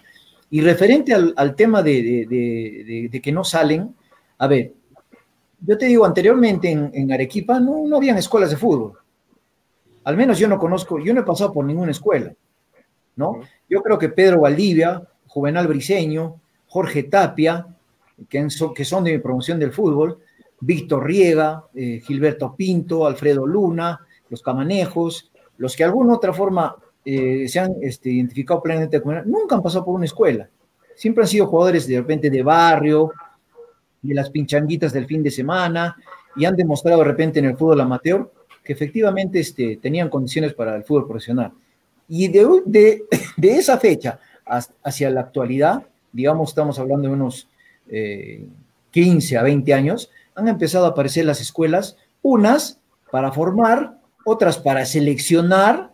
Y 0.51 0.61
referente 0.61 1.13
al, 1.13 1.55
tema 1.55 1.81
de, 1.81 3.21
que 3.23 3.31
no 3.31 3.43
salen, 3.43 3.95
a 4.37 4.47
ver, 4.47 4.73
yo 5.65 5.77
te 5.77 5.85
digo, 5.85 6.05
anteriormente 6.05 6.69
en, 6.69 7.11
Arequipa 7.11 7.59
no, 7.59 7.87
no 7.87 7.95
habían 7.95 8.17
escuelas 8.17 8.49
de 8.49 8.57
fútbol. 8.57 8.97
Al 10.03 10.17
menos 10.17 10.37
yo 10.37 10.49
no 10.49 10.59
conozco, 10.59 10.99
yo 10.99 11.13
no 11.13 11.21
he 11.21 11.25
pasado 11.25 11.53
por 11.53 11.63
ninguna 11.63 11.91
escuela, 11.91 12.33
¿no? 13.15 13.39
Yo 13.69 13.81
creo 13.81 13.97
que 13.97 14.09
Pedro 14.09 14.41
Valdivia, 14.41 15.01
Juvenal 15.27 15.67
Briseño, 15.67 16.41
Jorge 16.67 17.03
Tapia, 17.03 17.67
que 18.27 18.49
son, 18.49 18.73
que 18.73 18.83
son 18.83 19.05
de 19.05 19.13
mi 19.13 19.19
promoción 19.19 19.57
del 19.57 19.71
fútbol, 19.71 20.19
Víctor 20.59 21.05
Riega, 21.05 21.65
eh, 21.73 22.01
Gilberto 22.05 22.55
Pinto, 22.55 23.05
Alfredo 23.05 23.47
Luna, 23.47 23.99
los 24.29 24.41
Camanejos, 24.41 25.31
los 25.57 25.75
que 25.75 25.83
de 25.83 25.89
alguna 25.89 26.15
otra 26.15 26.33
forma 26.33 26.75
eh, 27.03 27.47
se 27.47 27.59
han 27.59 27.75
este, 27.81 28.11
identificado 28.11 28.61
plenamente 28.61 29.01
como 29.01 29.21
nunca 29.23 29.55
han 29.55 29.63
pasado 29.63 29.85
por 29.85 29.95
una 29.95 30.05
escuela. 30.05 30.47
Siempre 30.95 31.23
han 31.23 31.27
sido 31.27 31.47
jugadores 31.47 31.87
de 31.87 31.97
repente 31.97 32.29
de 32.29 32.43
barrio, 32.43 33.11
de 34.01 34.13
las 34.13 34.29
pinchanguitas 34.29 34.93
del 34.93 35.05
fin 35.05 35.23
de 35.23 35.31
semana, 35.31 35.95
y 36.35 36.45
han 36.45 36.55
demostrado 36.55 36.99
de 36.99 37.05
repente 37.05 37.39
en 37.39 37.45
el 37.45 37.57
fútbol 37.57 37.81
amateur 37.81 38.31
que 38.63 38.73
efectivamente 38.73 39.39
este, 39.39 39.77
tenían 39.77 40.09
condiciones 40.09 40.53
para 40.53 40.75
el 40.75 40.83
fútbol 40.83 41.07
profesional. 41.07 41.51
Y 42.07 42.27
de, 42.27 43.03
de, 43.37 43.51
esa 43.55 43.77
fecha 43.77 44.19
hacia 44.83 45.09
la 45.09 45.21
actualidad, 45.21 45.83
digamos, 46.11 46.49
estamos 46.49 46.77
hablando 46.77 47.07
de 47.07 47.13
unos 47.13 47.47
15 48.91 49.35
eh, 49.35 49.37
a 49.37 49.43
20 49.43 49.73
años, 49.73 50.11
han 50.35 50.47
empezado 50.47 50.85
a 50.85 50.89
aparecer 50.89 51.25
las 51.25 51.41
escuelas, 51.41 51.97
unas 52.21 52.79
para 53.11 53.31
formar, 53.31 53.97
otras 54.23 54.57
para 54.57 54.85
seleccionar 54.85 55.90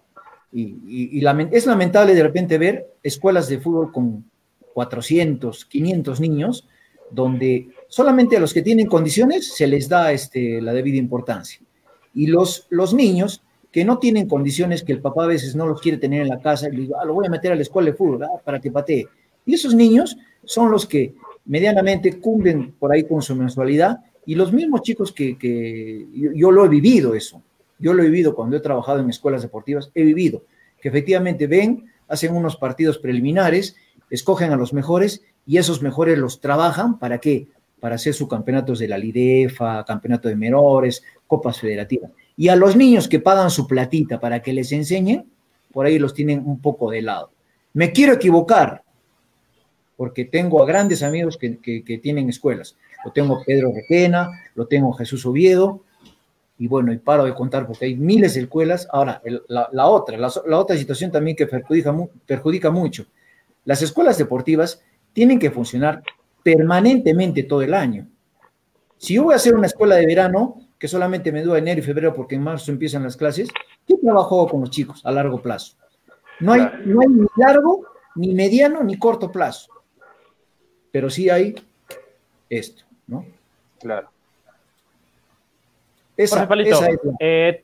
y, 0.63 1.23
es 1.51 1.65
lamentable 1.65 2.15
de 2.15 2.23
repente 2.23 2.57
ver 2.57 2.87
escuelas 3.03 3.47
de 3.47 3.59
fútbol 3.59 3.91
con 3.91 4.25
400, 4.73 5.65
500 5.65 6.19
niños, 6.19 6.67
donde 7.11 7.69
solamente 7.87 8.37
a 8.37 8.39
los 8.39 8.53
que 8.53 8.61
tienen 8.61 8.87
condiciones 8.87 9.55
se 9.55 9.67
les 9.67 9.87
da 9.87 10.11
este, 10.11 10.61
la 10.61 10.73
debida 10.73 10.97
importancia. 10.97 11.61
Y 12.13 12.27
los, 12.27 12.67
los 12.69 12.93
niños 12.93 13.43
que 13.71 13.85
no 13.85 13.99
tienen 13.99 14.27
condiciones, 14.27 14.83
que 14.83 14.93
el 14.93 15.01
papá 15.01 15.25
a 15.25 15.27
veces 15.27 15.55
no 15.55 15.67
los 15.67 15.81
quiere 15.81 15.97
tener 15.97 16.21
en 16.21 16.29
la 16.29 16.39
casa, 16.39 16.67
y 16.67 16.71
le 16.71 16.81
digo, 16.81 16.95
ah, 16.99 17.05
lo 17.05 17.13
voy 17.13 17.27
a 17.27 17.29
meter 17.29 17.51
a 17.51 17.55
la 17.55 17.61
escuela 17.61 17.91
de 17.91 17.97
fútbol 17.97 18.23
ah, 18.23 18.41
para 18.43 18.59
que 18.59 18.71
patee. 18.71 19.07
Y 19.45 19.53
esos 19.53 19.75
niños 19.75 20.17
son 20.43 20.71
los 20.71 20.85
que 20.85 21.13
medianamente 21.45 22.19
cumplen 22.19 22.73
por 22.73 22.91
ahí 22.91 23.03
con 23.03 23.21
su 23.21 23.35
mensualidad 23.35 23.99
y 24.25 24.35
los 24.35 24.51
mismos 24.51 24.81
chicos 24.81 25.11
que, 25.13 26.07
yo, 26.35 26.51
lo 26.51 26.65
he 26.65 26.69
vivido 26.69 27.15
eso. 27.15 27.41
Yo 27.79 27.93
lo 27.93 28.03
he 28.03 28.07
vivido 28.07 28.35
cuando 28.35 28.57
he 28.57 28.59
trabajado 28.59 28.99
en 28.99 29.09
escuelas 29.09 29.41
deportivas, 29.41 29.91
he 29.93 30.03
vivido 30.03 30.43
que 30.81 30.89
efectivamente 30.89 31.47
ven, 31.47 31.85
hacen 32.07 32.35
unos 32.35 32.55
partidos 32.55 32.97
preliminares, 32.97 33.75
escogen 34.09 34.51
a 34.51 34.55
los 34.55 34.73
mejores 34.73 35.23
y 35.45 35.57
esos 35.57 35.81
mejores 35.81 36.17
los 36.17 36.39
trabajan 36.39 36.99
para 36.99 37.19
qué? 37.19 37.47
Para 37.79 37.95
hacer 37.95 38.13
sus 38.13 38.27
campeonatos 38.27 38.79
de 38.79 38.87
la 38.87 38.97
Lidefa, 38.97 39.85
campeonato 39.85 40.27
de 40.27 40.35
menores, 40.35 41.03
copas 41.25 41.59
federativas. 41.59 42.11
Y 42.35 42.49
a 42.49 42.55
los 42.55 42.75
niños 42.75 43.07
que 43.07 43.19
pagan 43.19 43.49
su 43.49 43.67
platita 43.67 44.19
para 44.19 44.41
que 44.41 44.53
les 44.53 44.71
enseñen, 44.71 45.25
por 45.71 45.85
ahí 45.85 45.99
los 45.99 46.13
tienen 46.13 46.43
un 46.45 46.61
poco 46.61 46.89
de 46.91 47.01
lado. 47.01 47.31
Me 47.73 47.91
quiero 47.91 48.13
equivocar, 48.13 48.83
porque 49.95 50.25
tengo 50.25 50.61
a 50.61 50.65
grandes 50.65 51.03
amigos 51.03 51.37
que, 51.37 51.99
tienen 52.01 52.29
escuelas. 52.29 52.77
Lo 53.03 53.11
tengo 53.11 53.43
Pedro 53.45 53.71
Requena, 53.73 54.29
lo 54.55 54.67
tengo 54.67 54.93
Jesús 54.93 55.25
Oviedo, 55.25 55.83
y 56.59 56.67
bueno, 56.67 56.91
y 56.91 56.97
paro 56.97 57.25
de 57.25 57.35
contar 57.35 57.67
porque 57.67 57.85
hay 57.85 57.95
miles 57.95 58.33
de 58.33 58.41
escuelas. 58.41 58.87
Ahora, 58.91 59.21
la, 59.47 59.87
otra, 59.87 60.17
la, 60.17 60.57
otra 60.57 60.75
situación 60.75 61.11
también 61.11 61.37
que 61.37 61.45
perjudica, 61.45 61.95
perjudica 62.25 62.71
mucho. 62.71 63.05
Las 63.65 63.81
escuelas 63.81 64.17
deportivas 64.17 64.81
tienen 65.13 65.39
que 65.39 65.51
funcionar 65.51 66.01
permanentemente 66.43 67.43
todo 67.43 67.61
el 67.61 67.73
año. 67.73 68.07
Si 68.97 69.15
yo 69.15 69.23
voy 69.23 69.33
a 69.33 69.37
hacer 69.37 69.53
una 69.53 69.67
escuela 69.67 69.95
de 69.95 70.05
verano, 70.05 70.61
que 70.79 70.87
solamente 70.87 71.31
me 71.31 71.43
dura 71.43 71.59
enero 71.59 71.79
y 71.79 71.83
febrero 71.83 72.13
porque 72.13 72.35
en 72.35 72.43
marzo 72.43 72.71
empiezan 72.71 73.03
las 73.03 73.17
clases, 73.17 73.49
¿qué 73.85 73.95
trabajo 73.97 74.47
con 74.47 74.61
los 74.61 74.71
chicos 74.71 75.05
a 75.05 75.11
largo 75.11 75.41
plazo? 75.41 75.75
No 76.39 76.53
hay, 76.53 76.61
no 76.85 77.01
hay 77.01 77.07
ni 77.07 77.27
largo, 77.35 77.85
ni 78.15 78.33
mediano, 78.33 78.83
ni 78.83 78.97
corto 78.97 79.31
plazo. 79.31 79.71
Pero 80.91 81.09
sí 81.09 81.29
hay 81.29 81.55
esto, 82.49 82.83
¿no? 83.07 83.25
Claro. 83.79 84.09
Esa, 86.17 86.47
eh, 87.19 87.63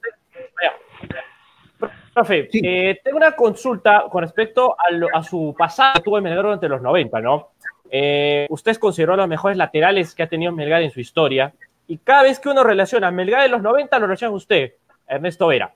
profe, 2.14 2.50
eh, 2.54 3.02
tengo 3.04 3.18
una 3.18 3.32
consulta 3.32 4.06
con 4.12 4.22
respecto 4.22 4.76
a, 5.14 5.24
su 5.24 5.56
pasado 5.58 5.96
que 5.96 6.02
tuvo 6.02 6.20
en 6.20 6.24
Melgar 6.24 6.44
durante 6.44 6.70
los 6.70 6.82
90, 6.82 7.20
¿no? 7.20 7.50
Eh, 7.90 8.46
usted 8.50 8.78
consideró 8.78 9.16
los 9.16 9.28
mejores 9.28 9.58
laterales 9.58 10.14
que 10.14 10.24
ha 10.24 10.30
tenido 10.30 10.52
Melgar 10.52 10.84
en 10.84 10.92
su 10.92 11.00
historia. 11.00 11.54
Y 11.88 11.98
cada 11.98 12.24
vez 12.24 12.40
que 12.40 12.50
uno 12.50 12.64
relaciona 12.64 13.10
Melgar 13.12 13.42
de 13.42 13.50
los 13.50 13.62
90, 13.62 14.00
lo 14.00 14.06
relaciona 14.06 14.36
usted, 14.36 14.74
Ernesto 15.08 15.48
Vera. 15.48 15.74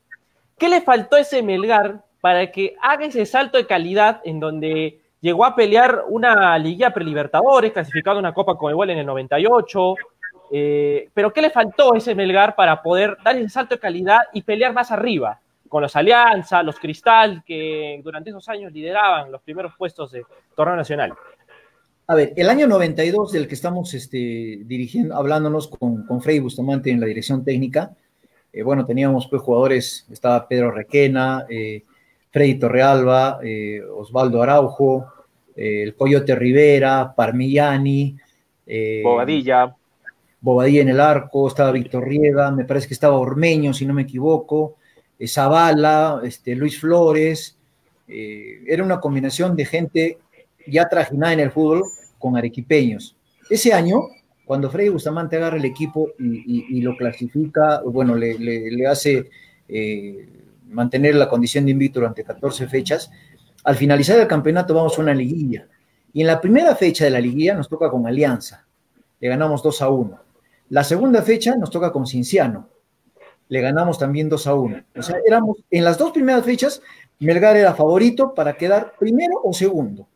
¿Qué 0.58 0.70
le 0.70 0.82
faltó 0.82 1.16
a 1.16 1.22
ese 1.22 1.42
Melgar 1.42 2.04
para 2.22 2.52
que 2.52 2.76
haga 2.82 3.06
ese 3.06 3.26
salto 3.26 3.58
de 3.58 3.66
calidad 3.66 4.22
en 4.24 4.40
donde 4.40 5.00
llegó 5.22 5.46
a 5.46 5.56
pelear 5.56 6.06
una 6.10 6.58
Liga 6.60 6.92
Prelibertadores, 6.92 7.72
clasificado 7.72 8.20
una 8.20 8.34
Copa 8.34 8.58
con 8.58 8.72
igual 8.72 8.92
en 8.92 9.00
el 9.00 9.06
98? 9.06 9.96
Eh, 10.52 11.10
pero 11.14 11.34
¿qué 11.34 11.42
le 11.42 11.50
faltó 11.50 11.94
a 11.94 11.98
ese 11.98 12.16
Melgar 12.16 12.56
para 12.56 12.82
poder 12.82 13.18
dar 13.24 13.36
ese 13.36 13.50
salto 13.50 13.76
de 13.76 13.80
calidad 13.80 14.22
y 14.34 14.42
pelear 14.42 14.74
más 14.74 14.92
arriba? 14.92 15.40
Con 15.68 15.82
los 15.82 15.96
Alianza, 15.96 16.64
los 16.64 16.80
Cristal, 16.80 17.44
que 17.46 18.00
durante 18.04 18.30
esos 18.30 18.48
años 18.48 18.72
lideraban 18.72 19.32
los 19.32 19.42
primeros 19.42 19.74
puestos 19.78 20.12
de 20.12 20.24
torneo 20.56 20.78
nacional. 20.78 21.14
A 22.08 22.16
ver, 22.16 22.32
el 22.38 22.50
año 22.50 22.68
92 22.68 23.34
del 23.34 23.48
que 23.50 23.56
estamos 23.56 23.94
este, 23.94 24.60
dirigiendo, 24.64 25.16
hablándonos 25.16 25.68
con, 25.68 26.06
con 26.06 26.22
Frei 26.22 26.40
Bustamante 26.40 26.90
en 26.90 27.02
la 27.02 27.06
dirección 27.06 27.44
técnica, 27.44 27.92
eh, 28.58 28.64
bueno, 28.64 28.86
teníamos 28.86 29.28
pues 29.28 29.42
jugadores, 29.44 30.08
estaba 30.12 30.48
Pedro 30.48 30.72
Requena, 30.72 31.46
eh, 31.48 31.84
Freddy 32.32 32.56
Torrealba, 32.56 33.40
eh, 33.44 33.82
Osvaldo 33.82 34.42
Araujo, 34.42 35.06
el 35.56 35.96
Coyote 35.96 36.34
Rivera, 36.34 37.14
Parmillani, 37.16 38.16
Bobadilla. 39.04 39.76
Bobadilla 40.48 40.82
en 40.82 40.88
el 40.88 41.02
arco, 41.02 41.46
estaba 41.46 41.74
Víctor 41.74 42.08
Riega, 42.08 42.52
me 42.52 42.64
parece 42.64 42.88
que 42.88 42.94
estaba 42.94 43.18
Ormeño, 43.18 43.74
si 43.74 43.86
no 43.86 43.94
me 43.94 44.04
equivoco, 44.04 44.78
Zavala, 45.28 46.22
este, 46.24 46.56
Luis 46.56 46.80
Flores, 46.80 47.58
era 48.08 48.82
una 48.82 49.02
combinación 49.02 49.58
de 49.58 49.66
gente 49.66 50.20
ya 50.66 50.88
trajinada 50.88 51.34
en 51.34 51.42
el 51.42 51.52
fútbol 51.52 51.84
con 52.18 52.38
arequipeños. 52.38 53.18
Ese 53.50 53.74
año, 53.74 54.04
cuando 54.46 54.70
Freddy 54.70 54.88
Bustamante 54.88 55.36
agarra 55.36 55.58
el 55.58 55.66
equipo 55.66 56.12
y, 56.18 56.80
lo 56.80 56.96
clasifica, 56.96 57.82
bueno, 57.82 58.16
le, 58.16 58.88
hace 58.88 59.30
eh, 59.68 60.30
mantener 60.70 61.16
la 61.16 61.28
condición 61.28 61.66
de 61.66 61.72
invito 61.72 62.00
durante 62.00 62.24
14 62.24 62.70
fechas, 62.70 63.12
al 63.66 63.76
finalizar 63.76 64.18
el 64.18 64.28
campeonato 64.28 64.74
vamos 64.74 64.98
a 64.98 65.02
una 65.02 65.14
liguilla. 65.14 65.68
Y 66.14 66.22
en 66.22 66.28
la 66.28 66.40
primera 66.40 66.74
fecha 66.74 67.04
de 67.04 67.10
la 67.10 67.20
liguilla 67.20 67.54
nos 67.54 67.68
toca 67.68 67.90
con 67.90 68.08
Alianza. 68.08 68.66
Le 69.20 69.28
ganamos 69.28 69.62
2 69.62 69.82
a 69.82 69.90
1. 69.90 70.27
La 70.70 70.84
segunda 70.84 71.22
fecha 71.22 71.56
nos 71.56 71.72
toca 71.72 71.92
con 71.92 72.06
Cinciano. 72.06 72.70
Le 73.50 73.62
ganamos 73.62 73.98
también 73.98 74.28
2 74.28 74.48
a 74.48 74.54
1. 74.54 74.84
O 74.98 75.02
sea, 75.02 75.18
éramos, 75.26 75.58
en 75.72 75.84
las 75.84 75.98
dos 75.98 76.12
primeras 76.12 76.44
fechas, 76.44 76.82
Melgar 77.20 77.56
era 77.56 77.74
favorito 77.74 78.34
para 78.34 78.58
quedar 78.58 78.94
primero 79.00 79.40
o 79.44 79.54
segundo. 79.54 80.08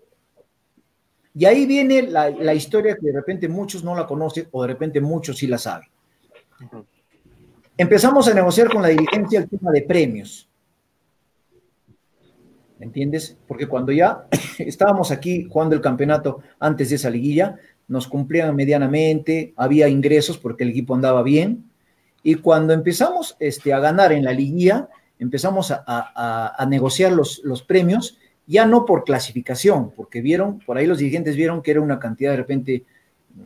Y 1.33 1.45
ahí 1.45 1.65
viene 1.65 2.03
la, 2.03 2.53
historia 2.53 2.95
que 2.95 3.07
de 3.07 3.13
repente 3.13 3.47
muchos 3.47 3.83
no 3.83 3.95
la 3.95 4.05
conocen 4.05 4.47
o 4.51 4.61
de 4.63 4.67
repente 4.67 4.99
muchos 4.99 5.37
sí 5.37 5.47
la 5.47 5.57
saben. 5.57 5.87
Empezamos 7.77 8.27
a 8.27 8.33
negociar 8.33 8.69
con 8.69 8.81
la 8.81 8.89
dirigencia 8.89 9.39
el 9.39 9.49
tema 9.49 9.71
de 9.71 9.81
premios. 9.83 10.49
¿Me 12.77 12.85
entiendes? 12.85 13.37
Porque 13.47 13.67
cuando 13.67 13.93
ya 13.93 14.27
estábamos 14.59 15.11
aquí 15.11 15.47
jugando 15.49 15.75
el 15.75 15.81
campeonato 15.81 16.41
antes 16.59 16.89
de 16.89 16.97
esa 16.97 17.09
liguilla, 17.09 17.57
nos 17.87 18.07
cumplían 18.07 18.55
medianamente, 18.55 19.53
había 19.55 19.89
ingresos 19.89 20.37
porque 20.37 20.63
el 20.63 20.69
equipo 20.69 20.95
andaba 20.95 21.23
bien. 21.23 21.69
Y 22.23 22.35
cuando 22.35 22.73
empezamos 22.73 23.35
este, 23.39 23.73
a 23.73 23.79
ganar 23.79 24.11
en 24.11 24.23
la 24.23 24.31
liguilla, 24.31 24.89
empezamos 25.19 25.71
a, 25.71 26.65
negociar 26.67 27.11
los, 27.11 27.63
premios 27.67 28.17
ya 28.47 28.65
no 28.65 28.85
por 28.85 29.03
clasificación, 29.03 29.91
porque 29.91 30.19
vieron, 30.19 30.59
por 30.59 30.77
ahí 30.77 30.87
los 30.87 30.97
dirigentes 30.97 31.35
vieron 31.35 31.61
que 31.61 31.71
era 31.71 31.81
una 31.81 31.99
cantidad 31.99 32.31
de 32.31 32.37
repente 32.37 32.85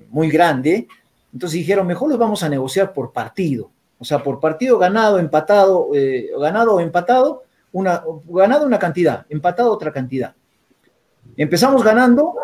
muy 0.09 0.29
grande, 0.29 0.87
entonces 1.33 1.59
dijeron, 1.59 1.85
mejor 1.85 2.09
los 2.09 2.17
vamos 2.17 2.43
a 2.43 2.49
negociar 2.49 2.93
por 2.93 3.11
partido, 3.11 3.69
o 3.99 4.05
sea, 4.05 4.23
por 4.23 4.39
partido 4.39 4.77
ganado, 4.77 5.19
empatado, 5.19 5.89
eh, 5.93 6.29
ganado 6.39 6.75
o 6.75 6.79
empatado, 6.79 7.43
una, 7.73 8.03
ganado 8.25 8.65
una 8.65 8.79
cantidad, 8.79 9.25
empatado 9.29 9.71
otra 9.71 9.91
cantidad. 9.91 10.33
Empezamos 11.35 11.83
ganando, 11.83 12.35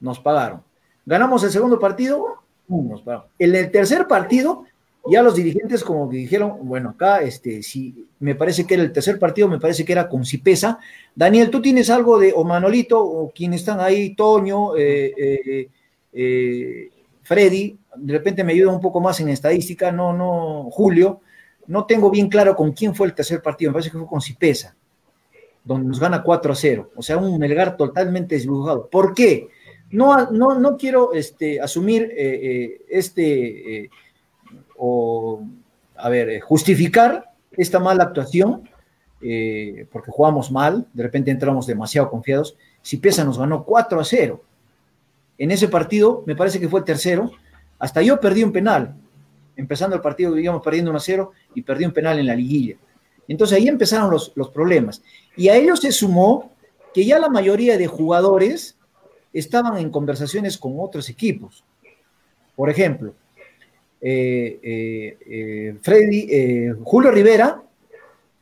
nos 0.00 0.20
pagaron. 0.20 0.62
Ganamos 1.06 1.42
el 1.44 1.50
segundo 1.50 1.78
partido, 1.78 2.42
nos 2.68 3.02
pagaron. 3.02 3.26
En 3.38 3.54
el 3.54 3.70
tercer 3.70 4.06
partido 4.06 4.64
ya 5.10 5.22
los 5.22 5.34
dirigentes 5.34 5.82
como 5.82 6.08
que 6.08 6.16
dijeron, 6.16 6.58
bueno, 6.62 6.90
acá, 6.90 7.22
este, 7.22 7.62
si 7.62 8.06
me 8.20 8.34
parece 8.34 8.66
que 8.66 8.74
era 8.74 8.82
el 8.82 8.92
tercer 8.92 9.18
partido, 9.18 9.48
me 9.48 9.58
parece 9.58 9.84
que 9.84 9.92
era 9.92 10.08
con 10.08 10.24
Cipesa. 10.24 10.78
Daniel, 11.14 11.50
¿tú 11.50 11.60
tienes 11.60 11.90
algo 11.90 12.18
de, 12.18 12.32
o 12.34 12.44
Manolito, 12.44 13.02
o 13.02 13.30
quienes 13.30 13.60
están 13.60 13.80
ahí, 13.80 14.14
Toño, 14.14 14.76
eh, 14.76 15.12
eh, 15.16 15.68
eh, 16.12 16.90
Freddy, 17.22 17.76
de 17.96 18.12
repente 18.12 18.44
me 18.44 18.52
ayuda 18.52 18.72
un 18.72 18.80
poco 18.80 19.00
más 19.00 19.18
en 19.20 19.28
estadística, 19.28 19.90
no, 19.90 20.12
no, 20.12 20.68
Julio, 20.70 21.20
no 21.66 21.84
tengo 21.84 22.10
bien 22.10 22.28
claro 22.28 22.54
con 22.54 22.72
quién 22.72 22.94
fue 22.94 23.08
el 23.08 23.14
tercer 23.14 23.42
partido, 23.42 23.70
me 23.70 23.74
parece 23.74 23.90
que 23.90 23.98
fue 23.98 24.06
con 24.06 24.20
Cipesa, 24.20 24.76
donde 25.64 25.88
nos 25.88 25.98
gana 25.98 26.22
4 26.22 26.52
a 26.52 26.56
0, 26.56 26.90
o 26.94 27.02
sea, 27.02 27.16
un 27.16 27.38
Melgar 27.38 27.76
totalmente 27.76 28.36
desdibujado. 28.36 28.88
¿Por 28.88 29.14
qué? 29.14 29.48
No, 29.92 30.30
no, 30.30 30.58
no 30.58 30.76
quiero 30.76 31.12
este, 31.12 31.60
asumir 31.60 32.12
este 32.88 33.90
o, 34.84 35.40
a 35.96 36.08
ver, 36.08 36.28
eh, 36.28 36.40
justificar 36.40 37.30
esta 37.52 37.78
mala 37.78 38.02
actuación, 38.02 38.68
eh, 39.20 39.86
porque 39.92 40.10
jugamos 40.10 40.50
mal, 40.50 40.88
de 40.92 41.04
repente 41.04 41.30
entramos 41.30 41.68
demasiado 41.68 42.10
confiados. 42.10 42.56
Si 42.82 42.96
Pesa 42.96 43.24
nos 43.24 43.38
ganó 43.38 43.64
4 43.64 44.00
a 44.00 44.04
0. 44.04 44.42
En 45.38 45.52
ese 45.52 45.68
partido, 45.68 46.24
me 46.26 46.34
parece 46.34 46.58
que 46.58 46.68
fue 46.68 46.80
el 46.80 46.84
tercero, 46.84 47.30
hasta 47.78 48.02
yo 48.02 48.20
perdí 48.20 48.42
un 48.42 48.50
penal. 48.50 48.96
Empezando 49.54 49.94
el 49.94 50.02
partido, 50.02 50.34
digamos, 50.34 50.62
perdiendo 50.62 50.90
1 50.90 50.98
a 50.98 51.00
0 51.00 51.32
y 51.54 51.62
perdí 51.62 51.84
un 51.84 51.92
penal 51.92 52.18
en 52.18 52.26
la 52.26 52.34
liguilla. 52.34 52.76
Entonces 53.28 53.56
ahí 53.56 53.68
empezaron 53.68 54.10
los, 54.10 54.32
los 54.34 54.50
problemas. 54.50 55.02
Y 55.36 55.48
a 55.48 55.54
ellos 55.54 55.80
se 55.80 55.92
sumó 55.92 56.50
que 56.92 57.04
ya 57.04 57.20
la 57.20 57.28
mayoría 57.28 57.78
de 57.78 57.86
jugadores 57.86 58.76
estaban 59.32 59.78
en 59.78 59.90
conversaciones 59.90 60.58
con 60.58 60.74
otros 60.78 61.08
equipos. 61.08 61.64
Por 62.54 62.68
ejemplo, 62.70 63.14
eh, 64.00 64.58
eh, 64.62 65.18
eh, 65.26 65.76
Freddy, 65.80 66.72
Julio 66.82 67.10
Rivera 67.10 67.62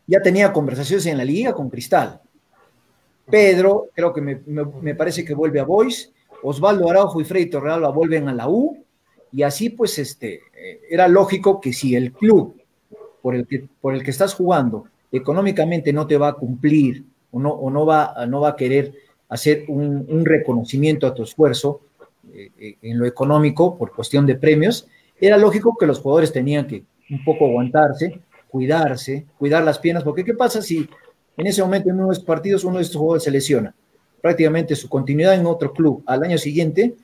ya 0.07 0.21
tenía 0.23 0.53
conversaciones 0.53 1.07
en 1.07 1.19
la 1.19 1.25
liga 1.25 1.53
con 1.53 1.71
Cristal. 1.71 2.21
Pedro, 3.31 3.89
creo 3.95 4.13
que 4.13 4.21
me, 4.21 4.95
parece 4.95 5.25
que 5.25 5.35
vuelve 5.35 5.61
a 5.61 5.65
Boys. 5.65 6.13
Osvaldo 6.43 6.91
Araujo 6.91 7.21
y 7.21 7.25
Freddy 7.25 7.47
Torrealba 7.51 7.91
vuelven 7.91 8.29
a 8.29 8.35
la 8.35 8.49
U. 8.49 8.77
Y 9.31 9.43
así, 9.43 9.71
pues, 9.71 9.99
este, 9.99 10.41
era 10.91 11.07
lógico 11.07 11.61
que 11.61 11.73
si 11.73 11.95
el 11.95 12.13
club 12.13 12.61
por 13.23 13.35
el 13.37 13.47
que, 13.47 13.69
por 13.81 13.95
el 13.95 14.03
que 14.03 14.11
estás 14.11 14.35
jugando 14.35 14.87
económicamente 15.13 15.93
no 15.93 16.07
te 16.07 16.17
va 16.17 16.29
a 16.29 16.35
cumplir 16.35 17.05
o 17.31 17.39
no, 17.39 17.51
o 17.51 17.71
no, 17.71 17.87
va, 17.87 18.15
no 18.27 18.41
va 18.41 18.51
a 18.51 18.57
querer 18.57 18.95
hacer 19.31 19.65
un, 19.69 20.05
un 20.09 20.25
reconocimiento 20.27 21.07
a 21.07 21.15
tu 21.15 21.23
esfuerzo 21.23 21.81
en 22.33 22.99
lo 22.99 23.07
económico 23.07 23.77
por 23.77 23.93
cuestión 23.93 24.27
de 24.27 24.37
premios, 24.37 24.87
era 25.21 25.37
lógico 25.37 25.77
que 25.79 25.87
los 25.87 26.01
jugadores 26.01 26.33
tenían 26.33 26.67
que 26.67 26.85
un 27.11 27.25
poco 27.25 27.47
aguantarse, 27.47 28.21
cuidarse, 28.49 29.27
cuidar 29.39 29.65
las 29.65 29.79
piernas, 29.79 30.05
porque 30.05 30.25
¿qué 30.25 30.35
pasa 30.35 30.63
si 30.63 30.89
en 31.37 31.47
ese 31.47 31.63
momento 31.63 31.91
en 31.91 31.97
uno 31.97 32.09
de 32.09 32.13
estos 32.13 32.27
partidos 32.27 32.65
uno 32.65 32.77
de 32.77 32.83
estos 32.83 32.97
jugadores 32.97 33.25
se 33.25 33.31
lesiona? 33.31 33.75
Prácticamente 34.21 34.77
su 34.77 34.89
continuidad 34.89 35.35
en 35.35 35.47
otro 35.47 35.73
club 35.73 36.03
al 36.07 36.23
año 36.23 36.39
siguiente 36.39 36.95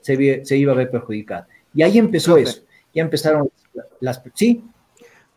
se, 0.00 0.44
se 0.44 0.56
iba 0.56 0.72
a 0.72 0.76
ver 0.76 0.90
perjudicada. 0.90 1.48
Y 1.74 1.82
ahí 1.82 1.98
empezó 1.98 2.36
eso, 2.36 2.62
ya 2.94 3.02
empezaron 3.02 3.50
las... 4.00 4.22
¿Sí? 4.34 4.64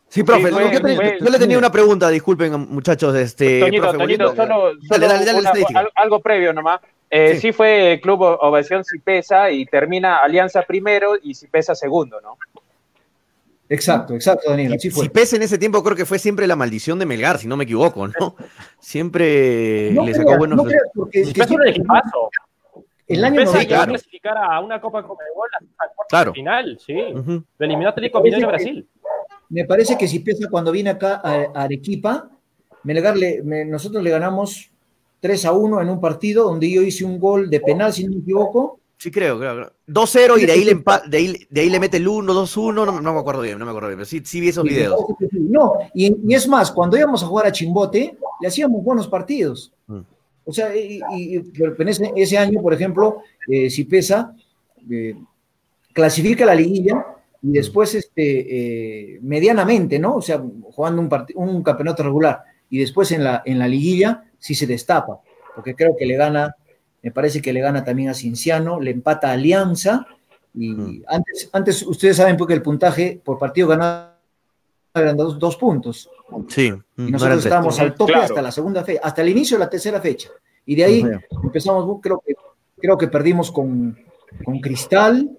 Sí, 0.09 0.23
profe, 0.23 0.49
yo, 0.51 1.29
le 1.29 1.39
tenía 1.39 1.57
una 1.57 1.71
pregunta, 1.71 2.09
disculpen 2.09 2.67
muchachos. 2.69 3.15
Este, 3.15 3.59
Toñito, 3.59 3.93
Toñito, 3.93 4.35
solo, 4.35 4.71
algo 5.95 6.19
previo 6.19 6.51
nomás. 6.51 6.81
Eh, 7.11 7.37
sí. 7.39 7.51
fue 7.51 7.99
Club 8.01 8.21
Ovación 8.21 8.83
Cipesa 8.83 9.49
y 9.51 9.65
termina 9.65 10.17
Alianza 10.17 10.63
primero 10.63 11.13
y 11.21 11.33
Cipesa 11.35 11.75
segundo, 11.75 12.19
¿no? 12.21 12.37
Exacto, 13.67 14.15
exacto, 14.15 14.49
Daniel. 14.49 14.73
Así 14.73 14.89
fue. 14.89 15.03
Cipesa 15.03 15.35
en 15.35 15.43
ese 15.43 15.59
tiempo 15.59 15.83
creo 15.83 15.95
que 15.95 16.05
fue 16.05 16.17
siempre 16.17 16.47
la 16.47 16.55
maldición 16.55 16.97
de 16.97 17.05
Melgar, 17.05 17.37
si 17.37 17.47
no 17.47 17.55
me 17.55 17.65
equivoco, 17.65 18.07
¿no? 18.07 18.35
Siempre 18.79 19.91
le 19.91 20.13
sacó 20.15 20.37
buenos. 20.37 20.57
No 20.57 20.63
creas, 20.63 20.83
porque 20.95 21.25
Cipesa 21.25 21.53
era 21.53 21.69
el 21.69 21.83
El 23.07 23.25
año 23.25 23.41
Cipesa 23.41 23.59
que 23.59 23.91
clasificar 23.91 24.37
a 24.37 24.59
una 24.59 24.81
Copa 24.81 25.03
Comebol 25.03 25.49
hasta 25.53 25.93
claro. 26.09 26.33
final, 26.33 26.79
sí. 26.83 26.93
Uh 26.95 27.17
-huh. 27.17 27.43
Lo 27.59 27.65
eliminó 27.65 27.89
Atlético 27.89 28.21
de 28.21 28.45
Brasil. 28.45 28.87
Me 29.49 29.65
parece 29.65 29.97
que 29.97 30.07
Cipesa 30.07 30.49
cuando 30.49 30.71
viene 30.71 30.91
acá 30.91 31.21
a, 31.23 31.63
Arequipa, 31.63 32.29
Melgar 32.83 33.17
le, 33.17 33.43
me, 33.43 33.65
nosotros 33.65 34.01
le 34.03 34.09
ganamos 34.09 34.71
3 35.19 35.45
a 35.45 35.51
1 35.51 35.81
en 35.81 35.89
un 35.89 35.99
partido 35.99 36.45
donde 36.45 36.71
yo 36.71 36.81
hice 36.81 37.03
un 37.03 37.19
gol 37.19 37.49
de 37.49 37.59
penal, 37.59 37.91
si 37.91 38.05
no 38.05 38.11
me 38.13 38.19
equivoco. 38.19 38.79
Sí, 38.97 39.11
creo, 39.11 39.39
creo. 39.39 39.71
2-0 39.87 40.41
y 40.41 40.45
de 40.45 40.51
ahí, 40.51 40.63
le 40.63 40.75
de, 40.75 41.17
ahí, 41.17 41.47
de 41.49 41.61
ahí 41.61 41.69
le 41.69 41.79
mete 41.79 41.97
el 41.97 42.07
1, 42.07 42.33
2-1, 42.33 42.73
no, 42.73 43.01
no, 43.01 43.13
me 43.13 43.19
acuerdo 43.19 43.41
bien, 43.41 43.57
no 43.57 43.65
me 43.65 43.71
acuerdo 43.71 43.89
bien, 43.89 43.97
pero 43.97 44.05
sí, 44.05 44.21
sí 44.23 44.39
vi 44.39 44.49
esos 44.49 44.63
videos. 44.63 44.99
No, 45.31 45.73
y, 45.93 46.15
y, 46.29 46.33
es 46.33 46.47
más, 46.47 46.71
cuando 46.71 46.97
íbamos 46.97 47.23
a 47.23 47.27
jugar 47.27 47.47
a 47.47 47.51
Chimbote, 47.51 48.17
le 48.41 48.47
hacíamos 48.47 48.83
buenos 48.83 49.07
partidos. 49.07 49.73
Mm. 49.87 49.99
O 50.45 50.53
sea, 50.53 50.75
y, 50.75 50.99
y 51.15 51.35
en 51.35 51.87
ese, 51.87 52.11
ese, 52.15 52.37
año, 52.37 52.61
por 52.61 52.73
ejemplo, 52.73 53.21
eh, 53.47 53.69
Cipesa 53.69 54.35
eh, 54.89 55.15
clasifica 55.93 56.45
la 56.45 56.55
liguilla 56.55 57.05
y 57.41 57.51
después, 57.51 57.95
este, 57.95 59.15
eh, 59.15 59.19
medianamente, 59.21 59.99
¿no? 59.99 60.15
O 60.15 60.21
sea, 60.21 60.43
jugando 60.71 61.01
un, 61.01 61.09
un 61.35 61.63
campeonato 61.63 62.03
regular 62.03 62.43
y 62.69 62.79
después 62.79 63.11
en 63.11 63.23
la, 63.23 63.41
en 63.45 63.59
la 63.59 63.67
liguilla 63.67 64.25
sí 64.37 64.55
se 64.55 64.67
destapa, 64.67 65.19
porque 65.55 65.75
creo 65.75 65.95
que 65.97 66.05
le 66.05 66.15
gana, 66.15 66.55
me 67.01 67.11
parece 67.11 67.41
que 67.41 67.53
le 67.53 67.61
gana 67.61 67.83
también 67.83 68.09
a 68.09 68.13
Cienciano, 68.13 68.79
le 68.79 68.91
empata 68.91 69.29
a 69.29 69.33
Alianza, 69.33 70.05
y 70.53 70.69
mm. 70.69 71.03
antes, 71.07 71.49
antes 71.53 71.83
ustedes 71.83 72.17
saben 72.17 72.37
porque 72.37 72.53
el 72.53 72.61
puntaje 72.61 73.21
por 73.23 73.37
partido 73.37 73.67
ganado 73.67 74.13
eran 74.93 75.15
dos, 75.15 75.37
dos 75.39 75.55
puntos. 75.55 76.09
Sí. 76.47 76.73
Y 76.97 77.11
nosotros 77.11 77.43
estábamos 77.43 77.79
al 77.79 77.95
tope 77.95 78.13
claro. 78.13 78.25
hasta 78.25 78.41
la 78.41 78.51
segunda 78.51 78.83
fecha, 78.83 79.01
hasta 79.03 79.21
el 79.21 79.29
inicio 79.29 79.57
de 79.57 79.63
la 79.63 79.69
tercera 79.69 80.01
fecha. 80.01 80.29
Y 80.65 80.75
de 80.75 80.83
ahí 80.83 81.05
empezamos, 81.43 81.99
creo 82.01 82.21
que, 82.25 82.33
creo 82.77 82.97
que 82.97 83.07
perdimos 83.07 83.51
con, 83.51 83.97
con 84.43 84.59
Cristal, 84.59 85.29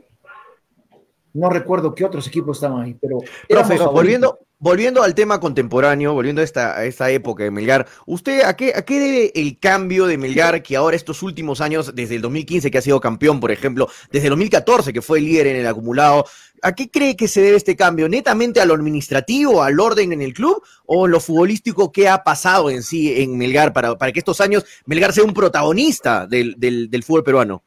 no 1.35 1.51
recuerdo 1.51 1.95
qué 1.95 2.05
otros 2.05 2.27
equipos 2.27 2.57
estaban 2.57 2.83
ahí, 2.83 2.97
pero... 3.01 3.19
Profe, 3.49 3.79
volviendo, 3.79 4.39
volviendo 4.59 5.03
al 5.03 5.15
tema 5.15 5.41
contemporáneo, 5.41 6.13
volviendo 6.13 6.41
a 6.41 6.45
esta, 6.45 6.77
a 6.77 6.85
esta 6.85 7.11
época 7.11 7.45
de 7.45 7.51
Melgar, 7.51 7.87
¿usted 8.07 8.43
a 8.43 8.55
qué, 8.55 8.73
a 8.75 8.83
qué 8.83 9.01
debe 9.01 9.33
el 9.35 9.59
cambio 9.59 10.07
de 10.07 10.19
Melgar 10.19 10.63
que 10.63 10.77
ahora 10.77 10.97
estos 10.97 11.23
últimos 11.23 11.61
años, 11.61 11.95
desde 11.95 12.17
el 12.17 12.23
2015 12.23 12.71
que 12.71 12.79
ha 12.79 12.83
sido 12.83 13.01
campeón, 13.01 13.41
por 13.41 13.51
ejemplo, 13.51 13.89
desde 14.11 14.27
el 14.27 14.31
2014 14.31 14.93
que 14.93 15.03
fue 15.03 15.21
líder 15.21 15.47
en 15.49 15.57
el 15.57 15.67
acumulado, 15.67 16.27
¿a 16.63 16.75
qué 16.75 16.91
cree 16.91 17.17
que 17.17 17.29
se 17.29 17.41
debe 17.41 17.57
este 17.57 17.77
cambio? 17.77 18.09
¿Netamente 18.09 18.61
a 18.61 18.67
lo 18.67 18.75
administrativo, 18.75 19.63
al 19.63 19.81
orden 19.81 20.13
en 20.13 20.23
el 20.23 20.35
club 20.35 20.63
o 20.85 21.07
lo 21.07 21.21
futbolístico 21.21 21.91
que 21.91 22.09
ha 22.09 22.23
pasado 22.23 22.71
en 22.71 22.83
sí 22.83 23.23
en 23.23 23.39
Melgar 23.39 23.73
para, 23.73 23.97
para 23.97 24.13
que 24.13 24.19
estos 24.19 24.41
años 24.41 24.65
Melgar 24.85 25.13
sea 25.13 25.25
un 25.25 25.35
protagonista 25.35 26.27
del, 26.27 26.55
del, 26.59 26.91
del 26.91 27.03
fútbol 27.03 27.25
peruano? 27.25 27.63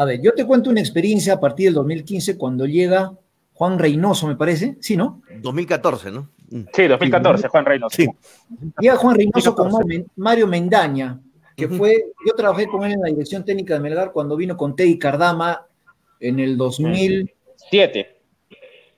A 0.00 0.06
ver, 0.06 0.18
yo 0.22 0.32
te 0.32 0.46
cuento 0.46 0.70
una 0.70 0.80
experiencia 0.80 1.34
a 1.34 1.40
partir 1.40 1.66
del 1.66 1.74
2015 1.74 2.38
cuando 2.38 2.64
llega 2.64 3.12
Juan 3.52 3.78
Reynoso, 3.78 4.26
me 4.26 4.34
parece. 4.34 4.78
Sí, 4.80 4.96
¿no? 4.96 5.20
2014, 5.42 6.10
¿no? 6.10 6.30
Sí, 6.72 6.86
2014, 6.88 7.48
Juan 7.48 7.66
Reynoso. 7.66 7.94
Sí. 7.94 8.08
Llega 8.80 8.96
Juan 8.96 9.16
Reynoso 9.16 9.50
2014. 9.52 10.04
con 10.04 10.10
Mario 10.16 10.46
Mendaña, 10.46 11.20
que 11.54 11.66
uh 11.66 11.68
-huh. 11.68 11.76
fue, 11.76 12.12
yo 12.26 12.32
trabajé 12.34 12.66
con 12.66 12.82
él 12.84 12.92
en 12.92 13.02
la 13.02 13.08
dirección 13.08 13.44
técnica 13.44 13.74
de 13.74 13.80
Melgar 13.80 14.10
cuando 14.10 14.36
vino 14.36 14.56
con 14.56 14.74
Teddy 14.74 14.98
Cardama 14.98 15.66
en 16.18 16.40
el 16.40 16.56
2007. 16.56 18.16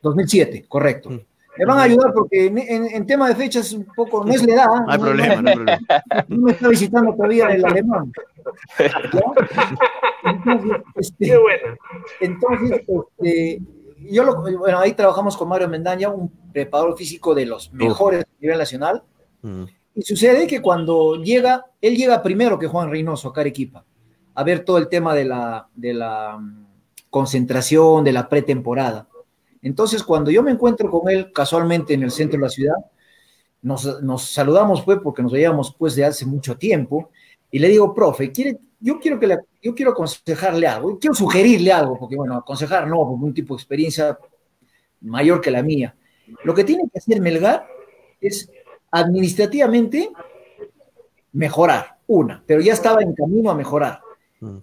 2007, 0.03 0.66
correcto. 0.68 1.09
Uh 1.09 1.12
-huh. 1.14 1.24
Me 1.59 1.66
van 1.66 1.78
a 1.78 1.82
ayudar 1.82 2.12
porque 2.14 2.46
en, 2.46 2.59
en, 2.59 2.86
en, 2.86 3.07
tema 3.07 3.28
de 3.28 3.34
fechas 3.34 3.72
un 3.72 3.84
poco 3.84 4.24
no 4.24 4.32
es 4.32 4.42
la 4.46 4.55
edad. 4.55 4.66
No 4.66 4.92
hay 4.92 4.98
problema, 4.98 5.42
no, 5.42 5.48
hay 5.48 5.55
problema. 5.55 5.80
No 6.28 6.36
me 6.38 6.53
está 6.53 6.68
visitando 6.68 7.14
todavía 7.14 7.48
el 7.48 7.64
alemán. 7.64 8.12
Entonces, 10.24 10.82
este, 10.96 11.26
Qué 11.26 11.36
bueno. 11.36 11.76
Entonces, 12.20 12.82
este, 12.88 13.62
yo 14.11 14.24
lo, 14.24 14.40
bueno, 14.59 14.78
ahí 14.78 14.92
trabajamos 14.92 15.36
con 15.36 15.48
Mario 15.48 15.68
Mendaña, 15.68 16.09
un 16.09 16.30
preparador 16.53 16.96
físico 16.96 17.34
de 17.34 17.46
los 17.46 17.72
mejores 17.72 18.24
a 18.24 18.40
nivel 18.40 18.59
nacional. 18.59 19.03
Uh. 19.42 19.66
Y 19.94 20.03
sucede 20.03 20.46
que 20.46 20.62
cuando 20.62 21.16
llega, 21.16 21.66
él 21.80 21.96
llega 21.96 22.22
primero 22.22 22.59
que 22.59 22.66
Juan 22.66 22.90
Reynoso 22.90 23.28
a 23.28 23.32
Carequipa, 23.32 23.84
a 24.34 24.44
ver 24.44 24.64
todo 24.64 24.78
el 24.78 24.88
tema 24.88 25.14
de 25.14 25.26
la, 25.26 25.68
de 25.74 25.92
la 25.92 26.38
mm, 26.38 26.66
concentración, 27.11 28.03
de 28.05 28.12
la 28.12 28.28
pretemporada. 28.28 29.07
Entonces, 29.62 30.02
cuando 30.02 30.30
yo 30.30 30.42
me 30.42 30.50
encuentro 30.50 30.90
con 30.90 31.08
él 31.08 31.32
casualmente 31.32 31.94
en 31.94 32.02
el 32.02 32.10
centro 32.10 32.38
de 32.38 32.46
la 32.46 32.50
ciudad, 32.50 32.76
nos, 33.62 34.02
nos 34.02 34.30
saludamos 34.30 34.82
pues 34.82 34.98
porque 35.02 35.22
nos 35.22 35.32
veíamos 35.32 35.74
pues 35.78 35.94
de 35.94 36.04
hace 36.04 36.26
mucho 36.26 36.56
tiempo 36.58 37.10
y 37.50 37.58
le 37.58 37.68
digo, 37.68 37.94
profe, 37.94 38.32
¿quiere, 38.32 38.58
yo, 38.80 38.98
quiero 38.98 39.20
que 39.20 39.38
yo 39.62 39.74
quiero 39.74 39.92
aconsejarle 39.92 40.66
algo, 40.66 40.98
quiero 40.98 41.14
sugerirle 41.14 41.70
algo, 41.70 41.98
porque 41.98 42.16
bueno, 42.16 42.34
aconsejar 42.34 42.88
no, 42.88 43.06
porque 43.06 43.24
un 43.24 43.34
tipo 43.34 43.54
de 43.54 43.58
experiencia 43.60 44.18
mayor 45.02 45.40
que 45.40 45.50
la 45.50 45.62
mía. 45.62 45.94
Lo 46.44 46.54
que 46.54 46.64
tiene 46.64 46.84
que 46.90 46.98
hacer 46.98 47.20
Melgar 47.20 47.66
es 48.20 48.50
administrativamente 48.90 50.10
mejorar, 51.32 51.98
una, 52.06 52.42
pero 52.46 52.60
ya 52.60 52.72
estaba 52.72 53.02
en 53.02 53.14
camino 53.14 53.50
a 53.50 53.54
mejorar. 53.54 54.00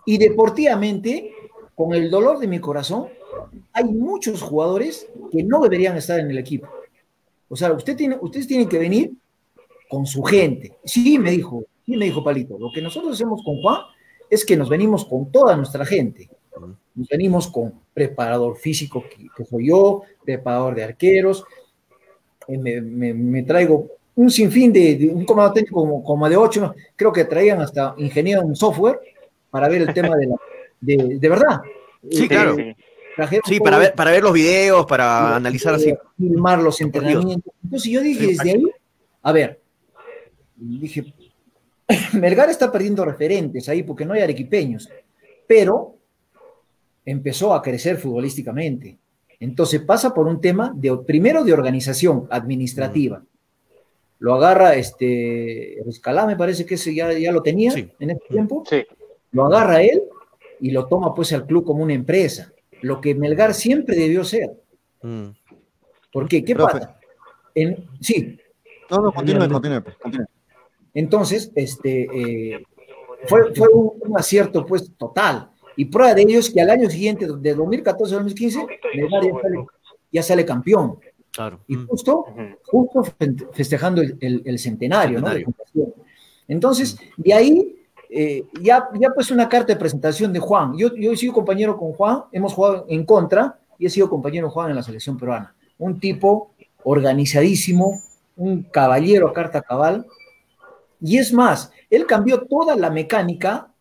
Y 0.06 0.18
deportivamente, 0.18 1.32
con 1.74 1.94
el 1.94 2.12
dolor 2.12 2.40
de 2.40 2.48
mi 2.48 2.60
corazón, 2.60 3.08
hay 3.74 3.84
muchos 3.86 4.42
jugadores 4.42 5.08
que 5.32 5.44
no 5.44 5.62
deberían 5.62 5.98
estar 5.98 6.20
en 6.20 6.30
el 6.30 6.38
equipo. 6.38 6.68
O 7.48 7.56
sea, 7.56 7.72
usted 7.74 7.96
tiene, 7.96 8.18
ustedes 8.22 8.48
tienen 8.48 8.70
que 8.70 8.78
venir 8.78 9.12
con 9.90 10.06
su 10.06 10.22
gente. 10.24 10.78
Sí, 10.84 11.18
me 11.18 11.32
dijo, 11.32 11.64
sí, 11.86 11.98
me 11.98 12.06
dijo 12.06 12.24
Palito, 12.24 12.58
lo 12.60 12.72
que 12.72 12.82
nosotros 12.82 13.14
hacemos 13.14 13.42
con 13.44 13.62
Juan 13.62 13.82
es 14.30 14.46
que 14.46 14.56
nos 14.56 14.70
venimos 14.70 15.06
con 15.06 15.32
toda 15.32 15.56
nuestra 15.56 15.86
gente. 15.86 16.30
Nos 16.96 17.08
venimos 17.08 17.48
con 17.48 17.74
preparador 17.94 18.58
físico, 18.58 19.04
que, 19.10 19.28
que 19.36 19.46
soy 19.46 19.68
yo, 19.68 20.04
preparador 20.24 20.76
de 20.76 20.84
arqueros, 20.84 21.46
eh, 22.48 22.58
me, 22.58 22.82
me, 22.82 23.14
me, 23.14 23.44
traigo 23.44 23.88
un 24.16 24.30
sinfín 24.30 24.74
de, 24.74 24.96
de 24.96 25.08
un 25.08 25.26
comando 25.26 25.54
técnico 25.54 25.82
como, 25.82 26.04
como, 26.04 26.28
de 26.28 26.36
ocho, 26.36 26.74
creo 26.96 27.14
que 27.14 27.26
traían 27.26 27.62
hasta 27.62 27.96
ingeniero 27.98 28.42
en 28.42 28.56
software 28.56 29.00
para 29.50 29.70
ver 29.70 29.84
el 29.84 29.94
tema 29.94 30.16
de 30.18 30.28
la, 30.28 30.36
de, 30.82 31.18
de 31.20 31.30
verdad. 31.30 31.62
Sí, 32.10 32.28
claro. 32.28 32.58
Eh, 32.58 32.76
Sí, 33.46 33.60
para 33.60 33.78
ver, 33.78 33.94
para 33.94 34.12
ver 34.12 34.24
los 34.24 34.34
videos, 34.34 34.86
para 34.86 35.36
analizar 35.36 35.74
así. 35.74 35.94
Filmar 36.18 36.62
los 36.62 36.80
entrenamientos. 36.82 37.54
Entonces 37.64 37.92
yo 37.92 38.02
dije 38.02 38.28
desde 38.28 38.52
ahí, 38.52 38.64
a 39.22 39.32
ver, 39.32 39.60
dije, 40.56 41.14
Melgar 42.14 42.50
está 42.50 42.72
perdiendo 42.72 43.04
referentes 43.06 43.68
ahí 43.70 43.84
porque 43.84 44.06
no 44.06 44.14
hay 44.14 44.22
arequipeños, 44.22 44.90
pero 45.48 45.96
empezó 47.06 47.54
a 47.54 47.62
crecer 47.62 47.98
futbolísticamente. 47.98 48.98
Entonces 49.40 49.82
pasa 49.82 50.14
por 50.14 50.28
un 50.28 50.42
tema 50.42 50.74
de, 50.76 50.96
primero 51.06 51.44
de 51.44 51.54
organización 51.54 52.28
administrativa. 52.30 53.24
Lo 54.20 54.36
agarra 54.36 54.76
este 54.76 55.80
Escalá, 55.88 56.26
me 56.26 56.36
parece 56.36 56.66
que 56.66 56.76
ese 56.76 56.94
ya, 56.94 57.14
ya 57.14 57.32
lo 57.32 57.42
tenía 57.42 57.72
sí. 57.72 57.90
en 58.00 58.10
ese 58.12 58.22
tiempo. 58.30 58.64
Sí. 58.70 58.84
Lo 59.32 59.46
agarra 59.46 59.82
él 59.82 60.04
y 60.60 60.72
lo 60.72 60.88
toma 60.88 61.16
pues 61.16 61.32
al 61.32 61.46
club 61.46 61.64
como 61.64 61.84
una 61.84 61.94
empresa 61.94 62.52
lo 62.82 63.02
que 63.02 63.16
Melgar 63.16 63.54
siempre 63.54 63.96
debió 63.96 64.24
ser. 64.24 64.50
Mm. 65.02 65.28
¿Por 66.12 66.28
qué? 66.28 66.44
¿Qué 66.44 66.56
Profe. 66.56 66.80
pasa? 66.80 67.00
En, 67.56 67.88
sí. 68.02 68.38
No, 68.90 68.98
no, 68.98 69.12
continúe, 69.12 69.50
continúe. 69.50 70.26
Entonces, 70.94 71.52
este, 71.56 72.08
eh, 72.54 72.64
fue, 73.26 73.54
fue 73.54 73.68
un, 73.70 73.92
un, 74.00 74.18
acierto 74.18 74.66
pues 74.66 74.92
total. 74.98 75.52
Y 75.76 75.86
prueba 75.86 76.14
de 76.14 76.24
ello 76.24 76.40
es 76.40 76.50
que 76.50 76.62
al 76.62 76.70
año 76.70 76.90
siguiente, 76.90 77.28
de 77.28 77.54
2014 77.54 78.14
a 78.14 78.18
2015, 78.18 78.66
Melgar 78.96 79.24
ya 79.24 79.42
sale, 79.42 79.66
ya 80.12 80.24
sale 80.24 80.46
campeón. 80.46 81.00
Claro. 81.32 81.60
Y 81.68 81.76
justo, 81.76 82.26
justo 82.64 83.04
festejando 83.54 84.02
el, 84.02 84.18
el, 84.20 84.42
el 84.46 84.60
centenario, 84.60 85.20
centenario, 85.20 85.48
¿no? 85.76 85.94
Entonces, 86.48 86.98
de 87.16 87.34
ahí 87.34 87.79
eh, 88.10 88.46
ya, 88.62 88.90
ya 89.00 89.12
pues 89.12 89.30
una 89.30 89.48
carta 89.48 89.74
de 89.74 89.80
presentación 89.80 90.34
de 90.34 90.40
Juan. 90.40 90.76
Yo, 90.76 90.96
yo 90.96 91.12
he 91.12 91.18
sido 91.18 91.34
compañero 91.34 91.78
con 91.78 91.94
Juan, 91.94 92.24
hemos 92.32 92.54
jugado 92.54 92.86
en 92.90 93.06
contra 93.06 93.60
y 93.78 93.86
he 93.86 93.90
sido 93.90 94.10
compañero 94.10 94.50
Juan 94.50 94.72
en 94.72 94.76
la 94.76 94.84
selección 94.84 95.18
peruana. 95.18 95.56
Un 95.78 96.00
tipo 96.00 96.52
organizadísimo, 96.84 98.02
un 98.36 98.64
caballero 98.64 99.28
a 99.28 99.34
carta 99.34 99.62
cabal. 99.62 100.06
Y 101.00 101.18
es 101.18 101.32
más, 101.32 101.72
él 101.90 102.06
cambió 102.06 102.42
toda 102.42 102.76
la 102.76 102.90
mecánica 102.90 103.72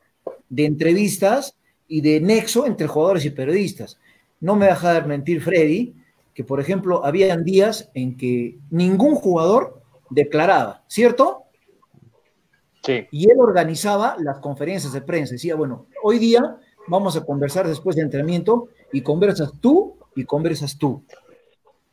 de 0.49 0.67
entrevistas 0.67 1.57
y 1.89 2.03
de 2.03 2.21
nexo 2.21 2.67
entre 2.67 2.87
jugadores 2.87 3.25
y 3.25 3.31
periodistas. 3.31 3.99
No 4.41 4.57
me 4.57 4.67
deja 4.67 4.93
de 4.93 5.03
mentir 5.03 5.41
Freddy, 5.41 5.95
que 6.35 6.45
por 6.45 6.61
ejemplo, 6.61 7.05
habían 7.05 7.43
días 7.43 7.91
en 7.95 8.17
que 8.17 8.59
ningún 8.71 9.17
jugador 9.17 9.83
declaraba, 10.11 10.85
¿cierto? 10.87 11.45
Y 13.11 13.31
él 13.31 13.37
organizaba 13.39 14.17
las 14.19 14.39
conferencias 14.39 14.93
de 14.93 15.01
prensa. 15.01 15.35
Decía, 15.35 15.55
bueno, 15.55 15.87
hoy 16.03 16.19
día 16.19 16.57
vamos 16.87 17.17
a 17.17 17.25
conversar 17.25 17.67
después 17.67 17.97
del 17.97 18.07
entrenamiento 18.07 18.69
y 18.93 19.03
conversas 19.03 19.53
tú 19.61 19.97
y 20.15 20.25
conversas 20.25 20.79
tú. 20.79 21.03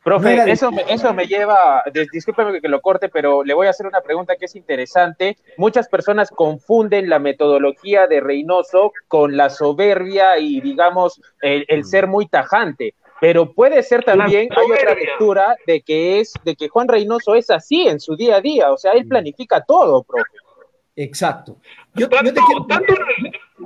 Profe, 0.04 0.52
eso, 0.52 0.72
me, 0.72 0.84
eso 0.88 1.16
me 1.16 1.26
lleva, 1.26 1.82
discúlpeme 2.12 2.62
que 2.62 2.70
lo 2.70 2.80
corte, 2.80 3.10
pero 3.10 3.44
le 3.44 3.56
voy 3.56 3.66
a 3.66 3.72
hacer 3.72 3.88
una 3.88 4.02
pregunta 4.02 4.36
que 4.36 4.46
es 4.46 4.56
interesante. 4.56 5.36
Muchas 5.58 5.88
personas 5.88 6.30
confunden 6.30 7.10
la 7.10 7.18
metodología 7.18 8.06
de 8.06 8.20
Reynoso 8.20 8.94
con 9.08 9.36
la 9.36 9.50
soberbia 9.50 10.38
y, 10.38 10.62
digamos, 10.62 11.20
el, 11.42 11.66
el 11.70 11.86
ser 11.86 12.06
muy 12.06 12.28
tajante. 12.28 12.94
Pero 13.20 13.52
puede 13.54 13.82
ser 13.82 14.04
también, 14.04 14.50
hay 14.56 14.72
otra 14.72 14.94
lectura 14.94 15.56
de 15.66 15.82
que 15.82 16.20
es, 16.20 16.34
de 16.44 16.56
que 16.56 16.70
Juan 16.70 16.88
Reynoso 16.88 17.34
es 17.34 17.50
así 17.50 17.88
en 17.88 18.00
su 18.00 18.16
día 18.16 18.36
a 18.36 18.42
día, 18.42 18.72
o 18.72 18.78
sea, 18.78 18.92
él 18.92 19.08
planifica 19.08 19.62
todo, 19.62 20.04
profe. 20.04 20.30
Exacto. 20.96 21.58
Yo, 21.94 22.08
tanto, 22.08 22.94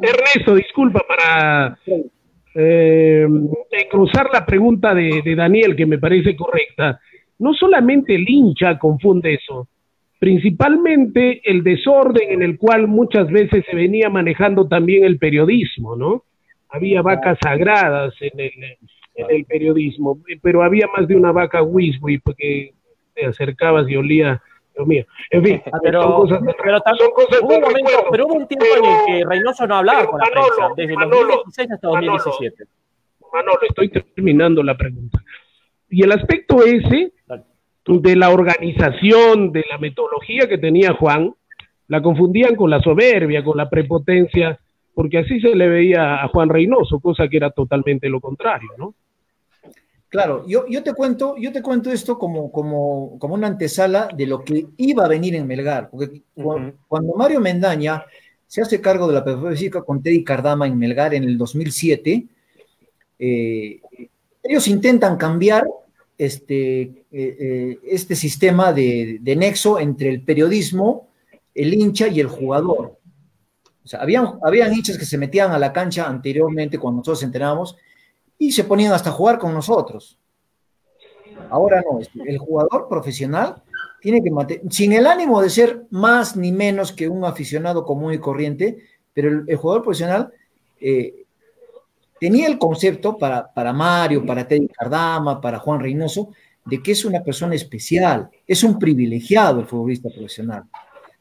Ernesto, 0.02 0.56
disculpa, 0.56 1.02
para 1.08 1.78
eh, 2.56 3.28
cruzar 3.90 4.30
la 4.34 4.46
pregunta 4.46 4.94
de, 4.94 5.22
de, 5.24 5.36
Daniel, 5.36 5.76
que 5.76 5.86
me 5.86 6.00
parece 6.00 6.36
correcta. 6.36 7.00
No 7.38 7.54
solamente 7.54 8.16
el 8.16 8.28
hincha 8.28 8.80
confunde 8.80 9.36
eso, 9.36 9.68
principalmente 10.20 11.42
el 11.50 11.64
desorden 11.64 12.32
en 12.32 12.42
el 12.42 12.58
cual 12.58 12.88
muchas 12.88 13.30
veces 13.30 13.64
se 13.70 13.76
venía 13.76 14.10
manejando 14.10 14.68
también 14.68 15.06
el 15.06 15.18
periodismo, 15.18 15.96
¿no? 15.96 16.24
Había 16.70 17.02
vacas 17.02 17.38
sagradas 17.42 18.14
en 18.20 18.40
el, 18.40 18.52
en 19.16 19.26
el 19.30 19.46
periodismo, 19.46 20.20
pero 20.42 20.62
había 20.62 20.88
más 20.96 21.08
de 21.08 21.16
una 21.16 21.32
vaca 21.32 21.64
Wisby 21.64 22.20
porque 22.20 22.74
te 23.16 23.26
acercabas 23.26 23.90
y 23.90 23.96
olía 23.96 24.42
mío. 24.86 25.06
En 25.30 25.44
fin, 25.44 25.62
pero, 25.84 26.02
son 26.02 26.12
cosas, 26.14 26.40
pero, 26.62 26.80
son 26.98 27.12
cosas 27.12 27.42
hubo 27.42 27.56
un 27.56 27.62
momento, 27.62 27.92
pero 28.12 28.26
hubo 28.28 28.34
un 28.36 28.48
tiempo 28.48 28.66
en 28.78 28.86
el 28.86 29.06
que 29.06 29.26
Reynoso 29.26 29.68
no 29.68 29.76
hablaba 29.76 30.06
con 30.06 30.20
la 30.20 30.28
prensa, 30.28 30.70
desde 30.76 30.96
Manolo, 30.96 31.44
2016 31.46 31.72
hasta 31.72 31.88
2017. 31.88 32.64
Manolo, 33.34 33.60
estoy 33.68 33.90
terminando 33.90 34.64
la 34.64 34.76
pregunta. 34.76 35.20
Y 35.90 36.04
el 36.04 36.12
aspecto 36.12 36.64
ese 36.64 37.14
de 37.86 38.16
la 38.16 38.30
organización, 38.30 39.52
de 39.52 39.66
la 39.70 39.78
metodología 39.80 40.48
que 40.48 40.58
tenía 40.58 40.94
Juan, 40.94 41.34
la 41.88 42.02
confundían 42.02 42.56
con 42.56 42.70
la 42.70 42.82
soberbia, 42.82 43.44
con 43.44 43.58
la 43.58 43.70
prepotencia, 43.70 44.60
porque 44.94 45.18
así 45.18 45.40
se 45.40 45.56
le 45.56 45.68
veía 45.68 46.24
a 46.24 46.28
Juan 46.28 46.50
Reynoso, 46.50 47.00
cosa 47.00 47.28
que 47.28 47.38
era 47.38 47.50
totalmente 47.50 48.08
lo 48.10 48.20
contrario, 48.20 48.70
¿no? 48.78 48.94
Claro, 50.10 50.44
yo, 50.48 50.66
yo, 50.68 50.82
te 50.82 50.94
cuento, 50.94 51.36
yo 51.38 51.52
te 51.52 51.62
cuento 51.62 51.92
esto 51.92 52.18
como, 52.18 52.52
como, 52.52 53.18
como 53.20 53.36
una 53.36 53.46
antesala 53.46 54.10
de 54.16 54.26
lo 54.26 54.44
que 54.44 54.66
iba 54.78 55.06
a 55.06 55.08
venir 55.08 55.36
en 55.36 55.46
Melgar, 55.46 55.92
porque 55.92 56.24
cuando, 56.34 57.14
Mario 57.16 57.40
Mendaña 57.40 58.04
se 58.48 58.64
hace 58.64 58.82
cargo 58.82 59.08
de 59.08 59.14
la 59.14 59.52
física 59.52 59.84
con 59.84 60.02
Teddy 60.02 60.24
Cardama 60.24 60.66
en 60.66 60.80
Melgar 60.80 61.14
en 61.14 61.26
el 61.26 61.38
2007, 61.38 62.26
eh, 63.20 63.82
ellos 64.42 64.68
intentan 64.68 65.16
cambiar 65.16 65.68
este, 66.18 66.82
eh, 66.82 67.04
eh, 67.12 67.80
este 67.84 68.16
sistema 68.16 68.74
de, 68.74 69.20
de, 69.22 69.36
nexo 69.36 69.80
entre 69.80 70.10
el 70.10 70.24
periodismo, 70.24 71.10
el 71.54 71.76
hincha 71.76 72.08
y 72.08 72.20
el 72.20 72.28
jugador. 72.28 72.98
O 73.84 73.88
sea, 73.88 74.02
habían, 74.02 74.40
habían 74.44 74.74
hinchas 74.74 74.98
que 74.98 75.06
se 75.06 75.20
metían 75.20 75.52
a 75.52 75.60
la 75.60 75.72
cancha 75.72 76.08
anteriormente 76.08 76.80
cuando 76.80 77.02
nosotros 77.02 77.22
entrenábamos 77.22 77.78
y 78.40 78.52
se 78.52 78.64
ponían 78.64 78.94
hasta 78.94 79.12
jugar 79.12 79.38
con 79.38 79.54
nosotros. 79.54 80.18
Ahora 81.52 81.82
no, 81.82 82.00
el 82.26 82.38
jugador 82.40 82.88
profesional 82.90 83.62
tiene 84.02 84.24
que 84.24 84.32
mantener, 84.32 84.64
sin 84.72 84.94
el 84.94 85.06
ánimo 85.06 85.42
de 85.42 85.50
ser 85.50 85.86
más 85.92 86.36
ni 86.36 86.52
menos 86.52 86.92
que 86.92 87.08
un 87.08 87.26
aficionado 87.26 87.86
común 87.86 88.14
y 88.14 88.20
corriente, 88.20 88.80
pero 89.14 89.44
el, 89.46 89.56
jugador 89.58 89.84
profesional 89.84 90.34
eh, 90.80 91.26
tenía 92.20 92.48
el 92.48 92.58
concepto 92.58 93.18
para, 93.18 93.54
para 93.54 93.74
Mario, 93.74 94.26
para 94.26 94.48
Teddy 94.48 94.70
Cardama, 94.70 95.42
para 95.42 95.60
Juan 95.60 95.82
Reynoso, 95.82 96.30
de 96.66 96.82
que 96.82 96.94
es 96.94 97.04
una 97.04 97.22
persona 97.22 97.56
especial, 97.56 98.30
es 98.48 98.64
un 98.64 98.80
privilegiado 98.80 99.60
el 99.60 99.66
futbolista 99.66 100.10
profesional 100.10 100.64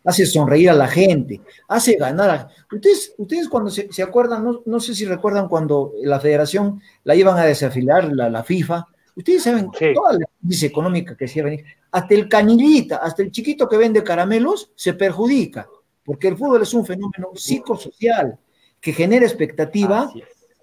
hace 0.04 0.26
sonreír 0.26 0.70
a 0.70 0.74
la 0.74 0.88
gente, 0.88 1.40
hace 1.68 1.94
ganar 1.94 2.30
a... 2.30 2.48
Ustedes, 2.72 3.14
ustedes 3.18 3.48
cuando 3.48 3.70
se, 3.70 4.02
acuerdan, 4.02 4.46
no, 4.64 4.80
sé 4.80 4.94
si 4.94 5.04
recuerdan 5.04 5.48
cuando 5.48 5.92
la 6.02 6.20
federación 6.20 6.80
la 7.04 7.14
iban 7.14 7.38
a 7.38 7.44
desafiliar, 7.44 8.12
la, 8.12 8.30
la 8.30 8.42
FIFA, 8.42 8.86
ustedes 9.16 9.42
saben 9.42 9.70
toda 9.70 10.12
la 10.12 10.26
crisis 10.40 10.64
económica 10.64 11.16
que 11.16 11.28
se 11.28 11.42
venir, 11.42 11.64
hasta 11.90 12.14
el 12.14 12.28
canillita, 12.28 12.96
hasta 12.96 13.22
el 13.22 13.30
chiquito 13.30 13.68
que 13.68 13.76
vende 13.76 14.02
caramelos 14.02 14.70
se 14.74 14.94
perjudica, 14.94 15.68
porque 16.04 16.28
el 16.28 16.36
fútbol 16.36 16.62
es 16.62 16.72
un 16.74 16.86
fenómeno 16.86 17.30
psicosocial 17.34 18.38
que 18.80 18.92
genera 18.92 19.26
expectativa 19.26 20.10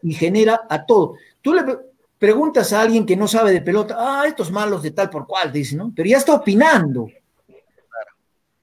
y 0.02 0.14
genera 0.14 0.62
a 0.70 0.86
todo. 0.86 1.16
Tú 1.41 1.53
le 1.53 1.64
preguntas 2.18 2.72
a 2.74 2.82
alguien 2.82 3.06
que 3.06 3.18
no 3.18 3.28
sabe 3.28 3.52
de 3.52 3.62
pelota, 3.62 3.95
ah, 3.98 4.24
estos 4.28 4.52
malos 4.52 4.82
de 4.82 4.91
tal 4.91 5.10
por 5.10 5.28
cual, 5.28 5.52
dice, 5.52 5.76
¿no? 5.76 5.91
Pero 5.95 6.10
ya 6.10 6.18
está 6.18 6.34
opinando. 6.34 7.07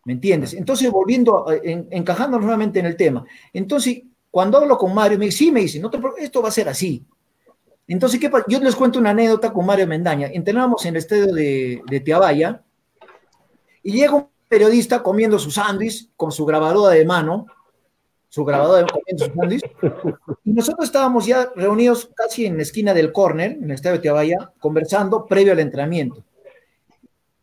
¿Me 0.05 0.15
entiendes? 0.15 0.55
Entonces, 0.55 0.91
volviendo, 0.91 1.47
encajando 1.63 2.39
nuevamente 2.39 2.81
en 2.81 2.87
el 2.87 2.97
tema. 2.97 3.25
Entonces, 3.53 4.03
cuando 4.31 4.59
hablo 4.59 4.77
con 4.77 4.95
Mario, 4.95 5.19
me 5.19 5.27
dice, 5.27 5.39
sí, 5.39 5.53
me 5.53 5.61
dice, 5.61 5.79
no 5.79 5.91
esto 6.19 6.43
va 6.43 6.49
a 6.49 6.53
ser 6.53 6.69
así. 6.69 7.05
Entonces, 7.87 8.19
¿qué 8.19 8.31
pasa? 8.31 8.45
Yo 8.49 8.59
les 8.61 8.75
cuento 8.75 8.99
una 8.99 9.11
anécdota 9.11 9.53
con 9.53 9.67
Mario 9.67 9.87
Mendaña. 9.87 10.29
Entrenábamos 10.29 10.85
en 10.87 10.95
el 10.95 10.99
estadio 10.99 11.27
de, 11.27 11.83
de 11.89 12.01
Teabaya 12.01 12.63
y 13.83 13.93
llega 13.93 14.15
un 14.15 14.29
periodista 14.49 15.03
comiendo 15.03 15.39
su 15.39 15.51
sándwich 15.51 16.11
con 16.17 16.33
su 16.33 16.45
grabadora 16.45 16.95
de 16.95 17.05
mano, 17.05 17.47
su 18.29 18.45
grabadora 18.45 18.83
de 18.83 18.87
comiendo 18.87 19.27
su 19.27 19.33
sándwich, 19.35 19.63
y 20.45 20.53
nosotros 20.53 20.87
estábamos 20.87 21.27
ya 21.27 21.51
reunidos 21.55 22.11
casi 22.15 22.47
en 22.47 22.57
la 22.57 22.63
esquina 22.63 22.95
del 22.95 23.13
córner, 23.13 23.53
en 23.53 23.65
el 23.65 23.73
estadio 23.73 23.97
de 23.97 24.03
Teabaya, 24.03 24.53
conversando 24.59 25.27
previo 25.27 25.53
al 25.53 25.61
entrenamiento. 25.61 26.25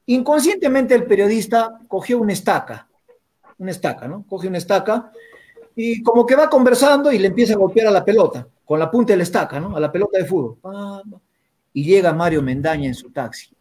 Inconscientemente 0.10 0.96
el 0.96 1.06
periodista 1.06 1.82
cogió 1.88 2.18
una 2.18 2.34
estaca, 2.34 2.88
una 3.60 3.70
estaca, 3.70 4.08
¿no? 4.08 4.26
Coge 4.28 4.48
una 4.48 4.58
estaca 4.58 5.12
y 5.76 6.02
como 6.02 6.26
que 6.26 6.36
va 6.36 6.50
conversando 6.50 7.12
y 7.12 7.20
le 7.20 7.28
empieza 7.28 7.54
a 7.54 7.58
golpear 7.58 7.86
a 7.86 7.92
la 7.92 8.04
pelota, 8.04 8.48
con 8.66 8.80
la 8.80 8.90
punta 8.90 9.14
de 9.14 9.18
la 9.18 9.24
estaca, 9.24 9.60
¿no? 9.60 9.78
A 9.78 9.80
la 9.80 9.92
pelota 9.92 10.18
de 10.18 10.26
fútbol. 10.26 10.58
Y 11.74 11.84
llega 11.84 12.12
Mario 12.12 12.42
Mendaña 12.42 12.88
en 12.88 12.96
su 12.96 13.12
taxi, 13.12 13.56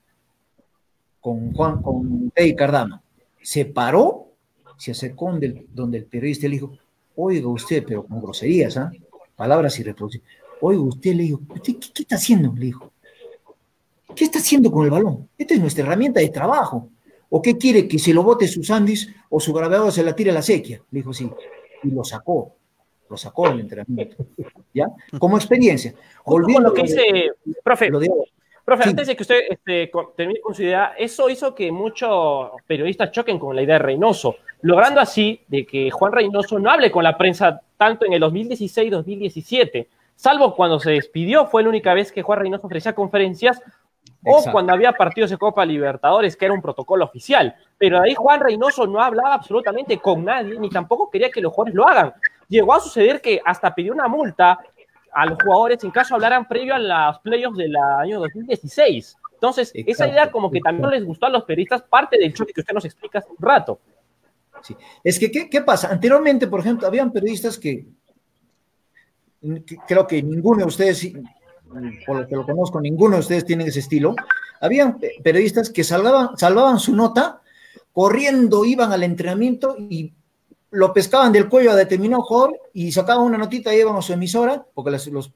con 1.21 1.53
Juan, 1.53 1.83
con 1.83 2.31
Teddy 2.31 2.57
Cardama. 2.57 3.03
Se 3.43 3.67
paró, 3.67 4.29
se 4.79 4.93
acercó 4.93 5.31
donde 5.75 5.99
el, 5.99 6.07
periodista 6.07 6.47
le 6.47 6.55
dijo, 6.55 6.73
oiga 7.15 7.49
usted, 7.49 7.85
pero 7.87 8.07
con 8.07 8.23
groserías, 8.23 8.79
¿ah? 8.79 8.91
Palabras 9.37 9.79
irreproducibles. 9.79 10.31
Oiga 10.63 10.81
usted, 10.81 11.13
le 11.13 11.25
dijo, 11.25 11.43
¿qué, 11.63 11.79
qué 11.79 12.03
está 12.05 12.15
haciendo? 12.15 12.55
Le 12.55 12.65
dijo. 12.65 12.91
¿Qué 14.19 14.25
está 14.25 14.41
haciendo 14.41 14.73
con 14.73 14.85
el 14.85 14.91
balón? 14.91 15.29
Esta 15.39 15.55
es 15.55 15.61
nuestra 15.61 15.85
herramienta 15.85 16.19
de 16.19 16.31
trabajo. 16.31 16.89
¿O 17.31 17.41
qué 17.41 17.57
quiere 17.57 17.87
que 17.87 18.01
se 18.01 18.13
lo 18.13 18.25
bote 18.25 18.49
sus 18.49 18.69
Andis 18.69 19.09
o 19.31 19.39
su 19.39 19.53
grabador 19.53 19.93
se 19.93 20.03
la 20.03 20.13
tire 20.13 20.33
a 20.33 20.35
la 20.35 20.43
sequía? 20.43 20.81
Le 20.91 20.99
dijo 20.99 21.13
sí. 21.13 21.31
Y 21.85 21.91
lo 21.93 22.03
sacó. 22.03 22.57
Lo 23.09 23.17
sacó 23.17 23.49
del 23.49 23.61
entrenamiento. 23.61 24.27
¿Ya? 24.75 24.89
Como 25.21 25.37
experiencia. 25.37 25.95
Volviendo 26.27 26.71
lo 26.71 26.75
que 26.75 26.83
dice, 26.83 27.31
profe, 27.63 27.93
profe 28.65 28.89
antes 28.89 29.07
de 29.07 29.15
que 29.15 29.23
usted 29.23 29.41
este, 29.51 29.89
termine 30.17 30.41
con 30.41 30.53
su 30.53 30.65
idea, 30.65 30.95
eso 30.99 31.31
hizo 31.31 31.55
que 31.55 31.71
muchos 31.71 32.51
periodistas 32.67 33.13
choquen 33.13 33.39
con 33.39 33.55
la 33.55 33.63
idea 33.63 33.75
de 33.75 33.85
Reynoso, 33.85 34.35
logrando 34.63 35.01
así 35.01 35.43
de 35.47 35.65
que 35.65 35.93
Juan 35.93 36.11
Reynoso 36.11 36.59
no 36.59 36.73
hable 36.73 36.91
con 36.91 37.05
la 37.05 37.17
prensa 37.17 37.61
tanto 37.77 38.05
en 38.05 38.15
el 38.15 38.23
2016-2017 38.23 39.87
salvo 40.19 40.57
cuando 40.57 40.81
se 40.81 40.91
despidió, 40.91 41.47
fue 41.47 41.63
la 41.63 41.69
única 41.69 41.95
vez 41.95 42.11
que 42.11 42.23
Juan 42.23 42.41
Reynoso 42.41 42.67
ofrecía 42.67 42.93
conferencias 42.93 43.63
o 44.25 44.43
cuando 44.51 44.73
había 44.73 44.93
partidos 44.93 45.31
de 45.31 45.39
Copa 45.39 45.65
Libertadores, 45.65 46.37
que 46.37 46.45
era 46.45 46.55
un 46.55 46.63
protocolo 46.63 47.05
oficial. 47.05 47.55
Pero 47.77 48.01
ahí 48.01 48.15
Juan 48.15 48.41
Reynoso 48.41 48.87
no 48.87 49.01
hablaba 49.01 49.35
absolutamente 49.35 49.99
con 49.99 50.25
nadie, 50.25 50.59
ni 50.59 50.69
tampoco 50.69 51.11
quería 51.11 51.31
que 51.31 51.41
los 51.41 51.53
jugadores 51.53 51.75
lo 51.75 51.89
hagan. 51.89 52.15
Llegó 52.49 52.75
a 52.75 52.81
suceder 52.81 53.21
que 53.21 53.41
hasta 53.45 53.75
pidió 53.75 53.93
una 53.93 54.09
multa 54.09 54.59
a 55.13 55.27
los 55.27 55.39
jugadores 55.43 55.83
en 55.85 55.91
caso 55.91 56.15
hablaran 56.15 56.47
previo 56.47 56.75
a 56.75 56.79
los 56.79 57.19
playoffs 57.21 57.57
del 57.57 57.75
año 57.77 58.21
2016. 58.21 59.17
Entonces, 59.35 59.71
esa 59.75 60.09
idea 60.09 60.31
como 60.31 60.51
que 60.51 60.61
también 60.61 60.91
les 60.91 61.05
gustó 61.05 61.27
a 61.27 61.31
los 61.31 61.45
periodistas, 61.45 61.83
parte 61.83 62.19
del 62.19 62.35
choque 62.35 62.53
que 62.53 62.61
usted 62.61 62.75
nos 62.75 62.85
explica 62.85 63.21
hace 63.21 63.31
un 63.31 63.37
rato. 63.39 63.79
Sí. 64.63 64.77
Es 65.05 65.19
que, 65.19 65.31
¿qué, 65.31 65.49
¿qué, 65.49 65.63
pasa? 65.63 65.89
Anteriormente, 65.93 66.49
por 66.49 66.59
ejemplo, 66.59 66.89
habían 66.89 67.13
periodistas 67.13 67.57
que, 67.57 67.87
creo 69.87 70.07
que 70.07 70.23
ninguno 70.23 70.61
de 70.61 70.67
ustedes 70.67 71.13
por 72.07 72.17
lo 72.17 72.27
que 72.27 72.37
lo 72.37 72.45
conozco, 72.45 72.81
ninguno 72.81 73.17
de 73.17 73.21
ustedes 73.21 73.45
tiene 73.45 73.65
ese 73.65 73.81
estilo. 73.81 74.15
Habían 74.61 74.99
periodistas 75.23 75.71
que 75.71 75.85
salvaban, 75.85 76.37
salvaban 76.37 76.79
su 76.79 76.95
nota, 76.95 77.41
corriendo, 77.93 78.65
iban 78.65 78.93
al 78.93 79.03
entrenamiento 79.03 79.77
y 79.79 80.13
lo 80.71 80.93
pescaban 80.93 81.33
del 81.33 81.49
cuello 81.49 81.73
a 81.73 81.77
determinado 81.77 82.23
jugador 82.23 82.59
y 82.73 82.93
sacaban 82.93 83.25
una 83.25 83.39
notita 83.39 83.75
y 83.75 83.81
iban 83.81 83.97
a 83.97 84.03
su 84.03 84.13
emisora, 84.13 84.65
porque 84.75 84.91
los, 85.11 85.33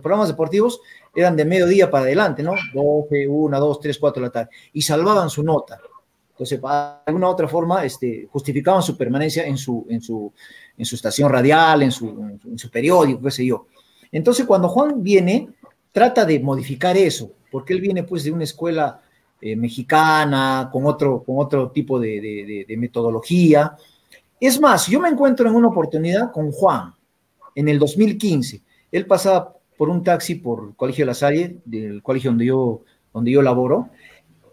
programas 0.00 0.28
deportivos 0.28 0.80
eran 1.14 1.36
de 1.36 1.44
mediodía 1.44 1.90
para 1.90 2.04
adelante, 2.04 2.42
¿no? 2.42 2.54
12, 2.74 3.28
1, 3.28 3.60
2, 3.60 3.80
3, 3.80 3.98
4 3.98 4.20
de 4.20 4.26
la 4.26 4.32
tarde, 4.32 4.50
y 4.72 4.82
salvaban 4.82 5.30
su 5.30 5.42
nota. 5.42 5.78
Entonces, 6.30 6.60
de 6.60 6.68
alguna 7.06 7.28
u 7.28 7.30
otra 7.30 7.48
forma, 7.48 7.84
este, 7.84 8.28
justificaban 8.30 8.82
su 8.82 8.96
permanencia 8.96 9.44
en 9.44 9.58
su, 9.58 9.86
estación 10.76 11.30
radial, 11.30 11.82
en 11.82 11.90
en 11.90 12.58
su 12.58 12.70
periódico, 12.70 13.22
qué 13.22 13.30
sé 13.30 13.46
yo. 13.46 13.66
Entonces, 14.12 14.46
cuando 14.46 14.68
Juan 14.68 15.02
viene, 15.02 15.48
trata 15.92 16.24
de 16.24 16.40
modificar 16.40 16.96
eso, 16.96 17.32
porque 17.50 17.72
él 17.72 17.80
viene 17.80 18.04
pues 18.04 18.24
de 18.24 18.30
una 18.30 18.44
escuela 18.44 19.00
eh, 19.40 19.56
mexicana, 19.56 20.68
con 20.72 20.86
otro, 20.86 21.22
con 21.22 21.36
otro 21.38 21.70
tipo 21.70 22.00
de, 22.00 22.66
metodología. 22.78 23.76
Es 24.40 24.60
más, 24.60 24.86
yo 24.86 25.00
me 25.00 25.08
encuentro 25.08 25.48
en 25.48 25.54
una 25.54 25.68
oportunidad 25.68 26.32
con 26.32 26.50
Juan 26.50 26.94
en 27.54 27.68
el 27.68 27.78
2015. 27.78 28.62
Él 28.90 29.06
pasaba 29.06 29.54
por 29.76 29.88
un 29.88 30.02
taxi 30.02 30.36
por 30.36 30.74
Colegio 30.74 31.04
de 31.04 31.06
la 31.06 31.14
Salle, 31.14 31.58
del 31.64 32.02
colegio 32.02 32.30
donde 32.30 32.46
yo, 32.46 32.82
donde 33.12 33.30
yo 33.30 33.42
laboro, 33.42 33.90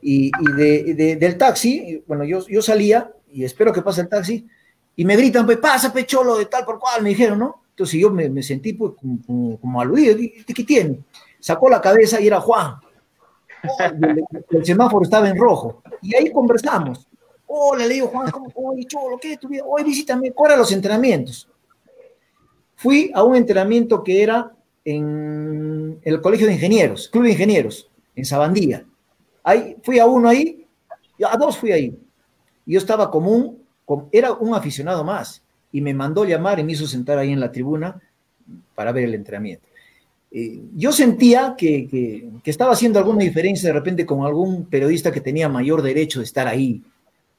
y, 0.01 0.29
de, 0.55 1.15
del 1.19 1.37
taxi, 1.37 2.03
bueno, 2.05 2.23
yo, 2.23 2.45
yo 2.47 2.61
salía 2.61 3.11
y 3.31 3.43
espero 3.43 3.73
que 3.73 3.81
pase 3.81 4.01
el 4.01 4.07
taxi, 4.09 4.47
y 4.95 5.03
me 5.03 5.17
gritan, 5.17 5.45
pues 5.45 5.57
pasa, 5.57 5.91
pecholo, 5.91 6.37
de 6.37 6.45
tal 6.45 6.63
por 6.63 6.79
cual, 6.79 7.01
me 7.01 7.09
dijeron, 7.09 7.39
¿no? 7.39 7.64
Entonces 7.75 7.99
yo 7.99 8.09
me, 8.09 8.29
me 8.29 8.41
sentí 8.41 8.71
pues, 8.71 8.93
como, 9.27 9.59
como, 9.59 9.81
aludido, 9.81 10.15
¿qué 10.47 10.63
tiene? 10.63 11.03
Sacó 11.41 11.69
la 11.69 11.81
cabeza 11.81 12.21
y 12.21 12.27
era 12.27 12.39
Juan. 12.39 12.75
el, 14.49 14.65
semáforo 14.65 15.03
estaba 15.03 15.27
en 15.27 15.35
rojo. 15.35 15.83
Y 16.01 16.15
ahí 16.15 16.31
conversamos. 16.31 17.05
Hola, 17.45 17.85
le 17.85 17.95
digo, 17.95 18.07
Juan, 18.07 18.31
¿cómo? 18.31 18.49
Oye, 18.55 18.85
cholo, 18.85 19.17
¿qué 19.21 19.33
es 19.33 19.39
tu 19.41 19.49
vida? 19.49 19.63
Oye, 19.67 19.83
visítame, 19.83 20.31
¿cuáles 20.31 20.57
los 20.57 20.71
entrenamientos? 20.71 21.49
Fui 22.75 23.11
a 23.13 23.23
un 23.23 23.35
entrenamiento 23.35 24.01
que 24.05 24.23
era 24.23 24.53
en 24.85 25.99
el 26.01 26.21
Colegio 26.21 26.47
de 26.47 26.53
Ingenieros, 26.53 27.09
Club 27.09 27.25
de 27.25 27.31
Ingenieros, 27.31 27.89
en 28.15 28.23
Sabandía. 28.23 28.85
Ahí, 29.43 29.75
fui 29.83 29.99
a 29.99 30.05
uno 30.05 30.29
ahí, 30.29 30.65
a 31.29 31.35
dos 31.35 31.57
fui 31.57 31.73
ahí. 31.73 31.99
Yo 32.65 32.79
estaba 32.79 33.11
común, 33.11 33.61
era 34.13 34.31
un 34.31 34.55
aficionado 34.55 35.03
más, 35.03 35.44
y 35.75 35.81
me 35.81 35.93
mandó 35.93 36.23
llamar 36.23 36.57
y 36.57 36.63
me 36.63 36.71
hizo 36.71 36.87
sentar 36.87 37.17
ahí 37.17 37.33
en 37.33 37.41
la 37.41 37.51
tribuna 37.51 37.99
para 38.75 38.93
ver 38.93 39.03
el 39.03 39.13
entrenamiento. 39.13 39.67
Eh, 40.31 40.61
yo 40.73 40.93
sentía 40.93 41.53
que, 41.57 42.29
estaba 42.45 42.71
haciendo 42.71 42.97
alguna 42.97 43.25
diferencia 43.25 43.67
de 43.67 43.73
repente 43.73 44.05
con 44.05 44.25
algún 44.25 44.67
periodista 44.67 45.11
que 45.11 45.19
tenía 45.19 45.49
mayor 45.49 45.81
derecho 45.81 46.19
de 46.19 46.25
estar 46.25 46.47
ahí. 46.47 46.81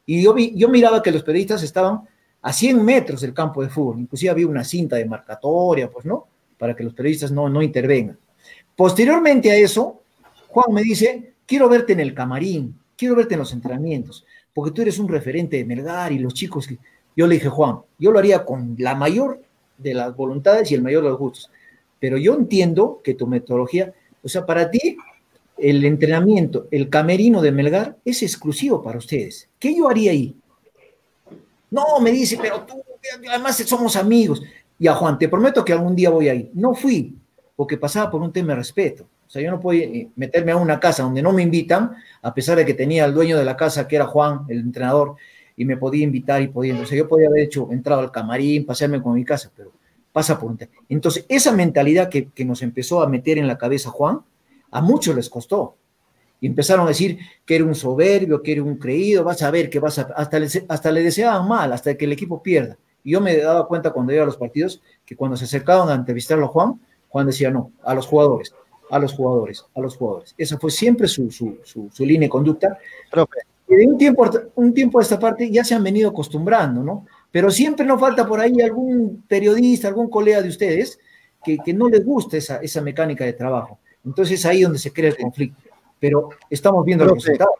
Y 0.04 0.22
yo, 0.22 0.34
vi, 0.34 0.52
yo 0.54 0.68
miraba 0.68 1.02
que 1.02 1.10
los 1.12 1.22
periodistas 1.22 1.62
estaban 1.62 2.02
a 2.42 2.52
100 2.52 2.84
metros 2.84 3.22
del 3.22 3.32
campo 3.32 3.62
de 3.62 3.70
fútbol, 3.70 4.00
inclusive 4.00 4.30
había 4.30 4.48
una 4.48 4.64
cinta 4.64 4.96
de 4.96 5.06
marcatoria, 5.06 5.90
pues, 5.90 6.04
¿no? 6.04 6.26
para 6.58 6.76
que 6.76 6.84
los 6.84 6.92
periodistas 6.92 7.32
no, 7.32 7.48
no 7.48 7.62
intervengan. 7.62 8.18
Posteriormente 8.76 9.50
a 9.50 9.56
eso, 9.56 10.02
Juan 10.48 10.74
me 10.74 10.82
dice, 10.82 11.32
quiero 11.46 11.70
verte 11.70 11.94
en 11.94 12.00
el 12.00 12.12
camarín, 12.12 12.78
quiero 12.98 13.16
verte 13.16 13.32
en 13.32 13.40
los 13.40 13.54
entrenamientos, 13.54 14.26
porque 14.52 14.72
tú 14.72 14.82
eres 14.82 14.98
un 14.98 15.08
referente 15.08 15.56
de 15.56 15.64
Melgar 15.64 16.12
y 16.12 16.18
los 16.18 16.34
chicos 16.34 16.66
que... 16.66 16.76
Yo 17.16 17.26
le 17.26 17.36
dije, 17.36 17.48
Juan, 17.48 17.80
yo 17.98 18.12
lo 18.12 18.18
haría 18.18 18.44
con 18.44 18.76
la 18.78 18.94
mayor 18.94 19.40
de 19.78 19.94
las 19.94 20.14
voluntades 20.14 20.70
y 20.70 20.74
el 20.74 20.82
mayor 20.82 21.02
de 21.02 21.08
los 21.08 21.18
gustos, 21.18 21.50
pero 21.98 22.18
yo 22.18 22.34
entiendo 22.34 23.00
que 23.02 23.14
tu 23.14 23.26
metodología, 23.26 23.92
o 24.22 24.28
sea, 24.28 24.44
para 24.44 24.70
ti 24.70 24.96
el 25.58 25.84
entrenamiento, 25.84 26.68
el 26.70 26.90
camerino 26.90 27.40
de 27.40 27.52
Melgar 27.52 27.96
es 28.04 28.22
exclusivo 28.22 28.82
para 28.82 28.98
ustedes. 28.98 29.48
¿Qué 29.58 29.74
yo 29.74 29.88
haría 29.88 30.10
ahí? 30.10 30.36
No, 31.70 31.98
me 32.00 32.10
dice, 32.10 32.38
pero 32.40 32.60
tú, 32.60 32.82
además 33.28 33.56
somos 33.66 33.96
amigos. 33.96 34.42
Y 34.78 34.86
a 34.86 34.94
Juan, 34.94 35.18
te 35.18 35.28
prometo 35.28 35.64
que 35.64 35.72
algún 35.72 35.96
día 35.96 36.10
voy 36.10 36.28
a 36.28 36.34
ir. 36.34 36.50
No 36.52 36.74
fui, 36.74 37.16
porque 37.54 37.78
pasaba 37.78 38.10
por 38.10 38.20
un 38.20 38.32
tema 38.32 38.48
de 38.48 38.56
respeto. 38.56 39.08
O 39.26 39.30
sea, 39.30 39.42
yo 39.42 39.50
no 39.50 39.58
puedo 39.58 39.80
eh, 39.80 40.08
meterme 40.14 40.52
a 40.52 40.56
una 40.56 40.78
casa 40.78 41.02
donde 41.02 41.22
no 41.22 41.32
me 41.32 41.42
invitan, 41.42 41.96
a 42.22 42.34
pesar 42.34 42.58
de 42.58 42.64
que 42.64 42.74
tenía 42.74 43.04
al 43.04 43.14
dueño 43.14 43.38
de 43.38 43.44
la 43.44 43.56
casa, 43.56 43.88
que 43.88 43.96
era 43.96 44.06
Juan, 44.06 44.42
el 44.48 44.60
entrenador, 44.60 45.16
y 45.56 45.64
me 45.64 45.76
podía 45.76 46.04
invitar 46.04 46.42
y 46.42 46.48
podía. 46.48 46.84
Sea, 46.86 46.98
yo 46.98 47.08
podía 47.08 47.28
haber 47.28 47.44
hecho, 47.44 47.68
entrado 47.72 48.02
al 48.02 48.12
camarín, 48.12 48.66
pasearme 48.66 49.02
con 49.02 49.14
mi 49.14 49.24
casa, 49.24 49.50
pero 49.56 49.72
pasa 50.12 50.38
por 50.38 50.50
un. 50.50 50.58
Entonces, 50.88 51.24
esa 51.28 51.52
mentalidad 51.52 52.08
que, 52.08 52.28
que 52.28 52.44
nos 52.44 52.62
empezó 52.62 53.02
a 53.02 53.08
meter 53.08 53.38
en 53.38 53.46
la 53.46 53.58
cabeza 53.58 53.90
Juan, 53.90 54.20
a 54.70 54.80
muchos 54.80 55.14
les 55.14 55.30
costó. 55.30 55.76
Y 56.40 56.46
empezaron 56.46 56.84
a 56.84 56.88
decir 56.88 57.18
que 57.44 57.56
era 57.56 57.64
un 57.64 57.74
soberbio, 57.74 58.42
que 58.42 58.52
era 58.52 58.62
un 58.62 58.76
creído, 58.76 59.24
vas 59.24 59.42
a 59.42 59.50
ver 59.50 59.70
que 59.70 59.78
vas 59.78 59.98
a... 59.98 60.02
Hasta 60.02 60.38
le, 60.38 60.48
hasta 60.68 60.92
le 60.92 61.02
deseaban 61.02 61.48
mal, 61.48 61.72
hasta 61.72 61.96
que 61.96 62.04
el 62.04 62.12
equipo 62.12 62.42
pierda. 62.42 62.76
Y 63.02 63.12
yo 63.12 63.20
me 63.20 63.36
daba 63.36 63.66
cuenta 63.66 63.90
cuando 63.90 64.12
iba 64.12 64.22
a 64.22 64.26
los 64.26 64.36
partidos 64.36 64.82
que 65.04 65.16
cuando 65.16 65.36
se 65.36 65.44
acercaban 65.44 65.88
a 65.88 65.94
entrevistarlo 65.94 66.46
a 66.46 66.48
Juan, 66.48 66.80
Juan 67.08 67.26
decía 67.26 67.50
no, 67.50 67.72
a 67.82 67.94
los 67.94 68.06
jugadores, 68.06 68.54
a 68.90 68.98
los 68.98 69.14
jugadores, 69.14 69.64
a 69.74 69.80
los 69.80 69.96
jugadores. 69.96 70.34
Esa 70.36 70.58
fue 70.58 70.70
siempre 70.70 71.08
su, 71.08 71.30
su, 71.30 71.56
su, 71.62 72.04
línea 72.04 72.26
de 72.26 72.30
conducta. 72.30 72.78
Y 73.68 73.76
de 73.76 73.86
un 73.86 73.98
tiempo, 73.98 74.28
un 74.54 74.72
tiempo 74.72 74.98
a 74.98 75.02
esta 75.02 75.18
parte 75.18 75.50
ya 75.50 75.64
se 75.64 75.74
han 75.74 75.82
venido 75.82 76.10
acostumbrando, 76.10 76.82
¿no? 76.82 77.06
Pero 77.30 77.50
siempre 77.50 77.84
nos 77.84 78.00
falta 78.00 78.26
por 78.26 78.40
ahí 78.40 78.60
algún 78.60 79.24
periodista, 79.26 79.88
algún 79.88 80.08
colega 80.08 80.40
de 80.40 80.48
ustedes 80.48 80.98
que, 81.44 81.58
que 81.58 81.74
no 81.74 81.88
les 81.88 82.04
guste 82.04 82.38
esa, 82.38 82.56
esa 82.58 82.80
mecánica 82.80 83.24
de 83.24 83.32
trabajo. 83.32 83.78
Entonces 84.04 84.38
es 84.38 84.46
ahí 84.46 84.62
donde 84.62 84.78
se 84.78 84.92
crea 84.92 85.10
el 85.10 85.16
conflicto. 85.16 85.60
Pero 85.98 86.30
estamos 86.48 86.84
viendo 86.84 87.04
los 87.04 87.14
resultados. 87.14 87.54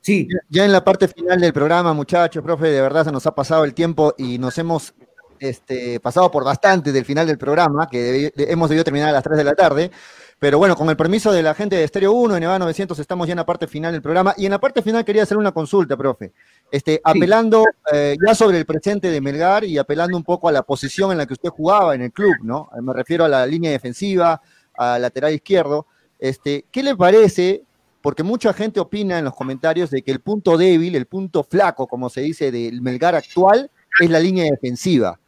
Sí. 0.00 0.28
Ya 0.48 0.64
en 0.64 0.72
la 0.72 0.84
parte 0.84 1.08
final 1.08 1.40
del 1.40 1.52
programa, 1.52 1.92
muchachos, 1.92 2.42
profe, 2.42 2.68
de 2.68 2.80
verdad 2.80 3.04
se 3.04 3.12
nos 3.12 3.26
ha 3.26 3.34
pasado 3.34 3.64
el 3.64 3.74
tiempo 3.74 4.14
y 4.16 4.38
nos 4.38 4.56
hemos 4.58 4.94
este, 5.38 6.00
pasado 6.00 6.30
por 6.30 6.44
bastante 6.44 6.92
del 6.92 7.04
final 7.04 7.26
del 7.26 7.38
programa, 7.38 7.88
que 7.88 8.32
hemos 8.36 8.68
debido 8.68 8.84
terminar 8.84 9.08
a 9.10 9.12
las 9.12 9.22
3 9.22 9.36
de 9.38 9.44
la 9.44 9.54
tarde. 9.54 9.90
Pero 10.38 10.58
bueno, 10.58 10.76
con 10.76 10.90
el 10.90 10.96
permiso 10.96 11.32
de 11.32 11.42
la 11.42 11.54
gente 11.54 11.76
de 11.76 11.84
Estéreo 11.84 12.12
1, 12.12 12.36
en 12.36 12.42
EVA 12.42 12.58
900, 12.58 12.98
estamos 12.98 13.26
ya 13.26 13.32
en 13.32 13.38
la 13.38 13.46
parte 13.46 13.66
final 13.66 13.92
del 13.92 14.02
programa. 14.02 14.34
Y 14.36 14.44
en 14.44 14.50
la 14.50 14.60
parte 14.60 14.82
final 14.82 15.04
quería 15.04 15.22
hacer 15.22 15.38
una 15.38 15.52
consulta, 15.52 15.96
profe. 15.96 16.32
Este, 16.70 17.00
apelando 17.02 17.64
eh, 17.90 18.16
ya 18.26 18.34
sobre 18.34 18.58
el 18.58 18.66
presente 18.66 19.10
de 19.10 19.20
Melgar 19.20 19.64
y 19.64 19.78
apelando 19.78 20.16
un 20.16 20.24
poco 20.24 20.48
a 20.48 20.52
la 20.52 20.62
posición 20.62 21.10
en 21.10 21.18
la 21.18 21.26
que 21.26 21.32
usted 21.32 21.48
jugaba 21.48 21.94
en 21.94 22.02
el 22.02 22.12
club, 22.12 22.34
¿no? 22.42 22.68
Me 22.82 22.92
refiero 22.92 23.24
a 23.24 23.28
la 23.28 23.46
línea 23.46 23.70
defensiva, 23.70 24.42
a 24.76 24.98
lateral 24.98 25.32
izquierdo. 25.32 25.86
Este, 26.18 26.66
¿Qué 26.70 26.82
le 26.82 26.94
parece 26.94 27.62
porque 28.06 28.22
mucha 28.22 28.52
gente 28.52 28.78
opina 28.78 29.18
en 29.18 29.24
los 29.24 29.34
comentarios 29.34 29.90
de 29.90 30.02
que 30.02 30.12
el 30.12 30.20
punto 30.20 30.56
débil, 30.56 30.94
el 30.94 31.06
punto 31.06 31.42
flaco, 31.42 31.88
como 31.88 32.08
se 32.08 32.20
dice, 32.20 32.52
del 32.52 32.80
Melgar 32.80 33.16
actual, 33.16 33.68
es 34.00 34.08
la 34.08 34.20
línea 34.20 34.44
defensiva. 34.44 35.18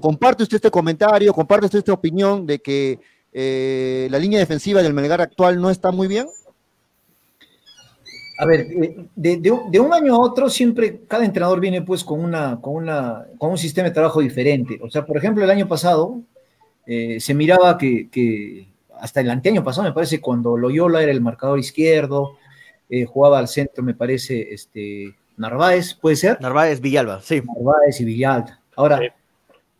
¿Comparte 0.00 0.42
usted 0.42 0.56
este 0.56 0.70
comentario? 0.70 1.32
¿Comparte 1.32 1.66
usted 1.66 1.78
esta 1.78 1.92
opinión 1.92 2.44
de 2.44 2.58
que 2.58 2.98
eh, 3.38 4.08
la 4.10 4.18
línea 4.18 4.38
defensiva 4.38 4.82
del 4.82 4.94
Melgar 4.94 5.20
actual 5.20 5.60
no 5.60 5.68
está 5.68 5.90
muy 5.92 6.08
bien? 6.08 6.26
A 8.38 8.46
ver, 8.46 8.60
eh, 8.60 9.06
de, 9.14 9.80
un 9.80 9.92
año 9.92 10.14
a 10.14 10.18
otro 10.18 10.48
siempre 10.48 11.00
cada 11.06 11.24
entrenador 11.26 11.60
viene 11.60 11.82
pues 11.82 12.02
con, 12.02 12.24
una, 12.24 12.58
con, 12.62 12.76
una, 12.76 13.26
con 13.36 13.50
un 13.50 13.58
sistema 13.58 13.88
de 13.88 13.94
trabajo 13.94 14.20
diferente. 14.20 14.78
O 14.82 14.90
sea, 14.90 15.04
por 15.04 15.18
ejemplo, 15.18 15.44
el 15.44 15.50
año 15.50 15.68
pasado 15.68 16.22
eh, 16.86 17.20
se 17.20 17.34
miraba 17.34 17.76
que, 17.76 18.68
hasta 18.98 19.20
el 19.20 19.28
anteaño 19.28 19.62
pasado, 19.62 19.86
me 19.86 19.92
parece, 19.92 20.20
cuando 20.20 20.56
Loyola 20.56 21.02
era 21.02 21.12
el 21.12 21.20
marcador 21.20 21.58
izquierdo, 21.58 22.38
eh, 22.88 23.04
jugaba 23.04 23.38
al 23.38 23.48
centro, 23.48 23.84
me 23.84 23.92
parece, 23.92 24.54
este, 24.54 25.14
Narváez, 25.36 25.92
¿puede 25.92 26.16
ser? 26.16 26.40
Narváez, 26.40 26.80
Villalba, 26.80 27.20
sí. 27.20 27.42
Narváez 27.42 28.00
y 28.00 28.04
Villalba. 28.06 28.60
Ahora, 28.76 29.00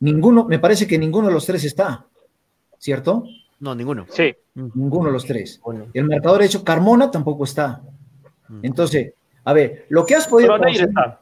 ninguno, 0.01 0.45
me 0.45 0.59
parece 0.59 0.87
que 0.87 0.99
ninguno 0.99 1.29
de 1.29 1.35
los 1.35 1.47
tres 1.47 1.65
está, 1.65 2.05
¿cierto? 2.79 3.25
No, 3.61 3.75
ninguno. 3.75 4.07
Sí. 4.11 4.35
Ninguno 4.55 5.07
de 5.07 5.13
los 5.13 5.25
tres. 5.25 5.61
El 5.93 6.05
marcador 6.05 6.43
hecho, 6.43 6.65
Carmona 6.65 7.11
tampoco 7.11 7.45
está. 7.45 7.83
Mm. 8.49 8.61
Entonces, 8.63 9.15
a 9.45 9.53
ver, 9.53 9.87
lo 9.89 10.05
que 10.05 10.15
has 10.15 10.27
podido... 10.27 10.57
Solo 10.57 10.69
está. 10.69 11.21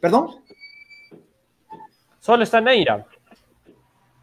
¿Perdón? 0.00 0.36
Solo 2.20 2.42
está 2.44 2.60
Neira. 2.60 3.06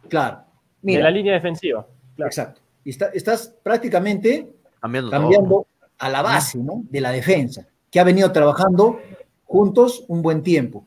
Claro. 0.08 0.40
Mira. 0.82 0.98
De 0.98 1.04
la 1.04 1.10
línea 1.10 1.34
defensiva. 1.34 1.86
Exacto 2.18 2.60
estás 2.86 3.54
prácticamente 3.62 4.52
cambiando, 4.80 5.66
a 5.98 6.08
la 6.08 6.22
base 6.22 6.58
de 6.62 7.00
la 7.00 7.10
defensa, 7.10 7.66
que 7.90 7.98
ha 7.98 8.04
venido 8.04 8.30
trabajando 8.30 9.00
juntos 9.44 10.04
un 10.08 10.22
buen 10.22 10.42
tiempo. 10.42 10.86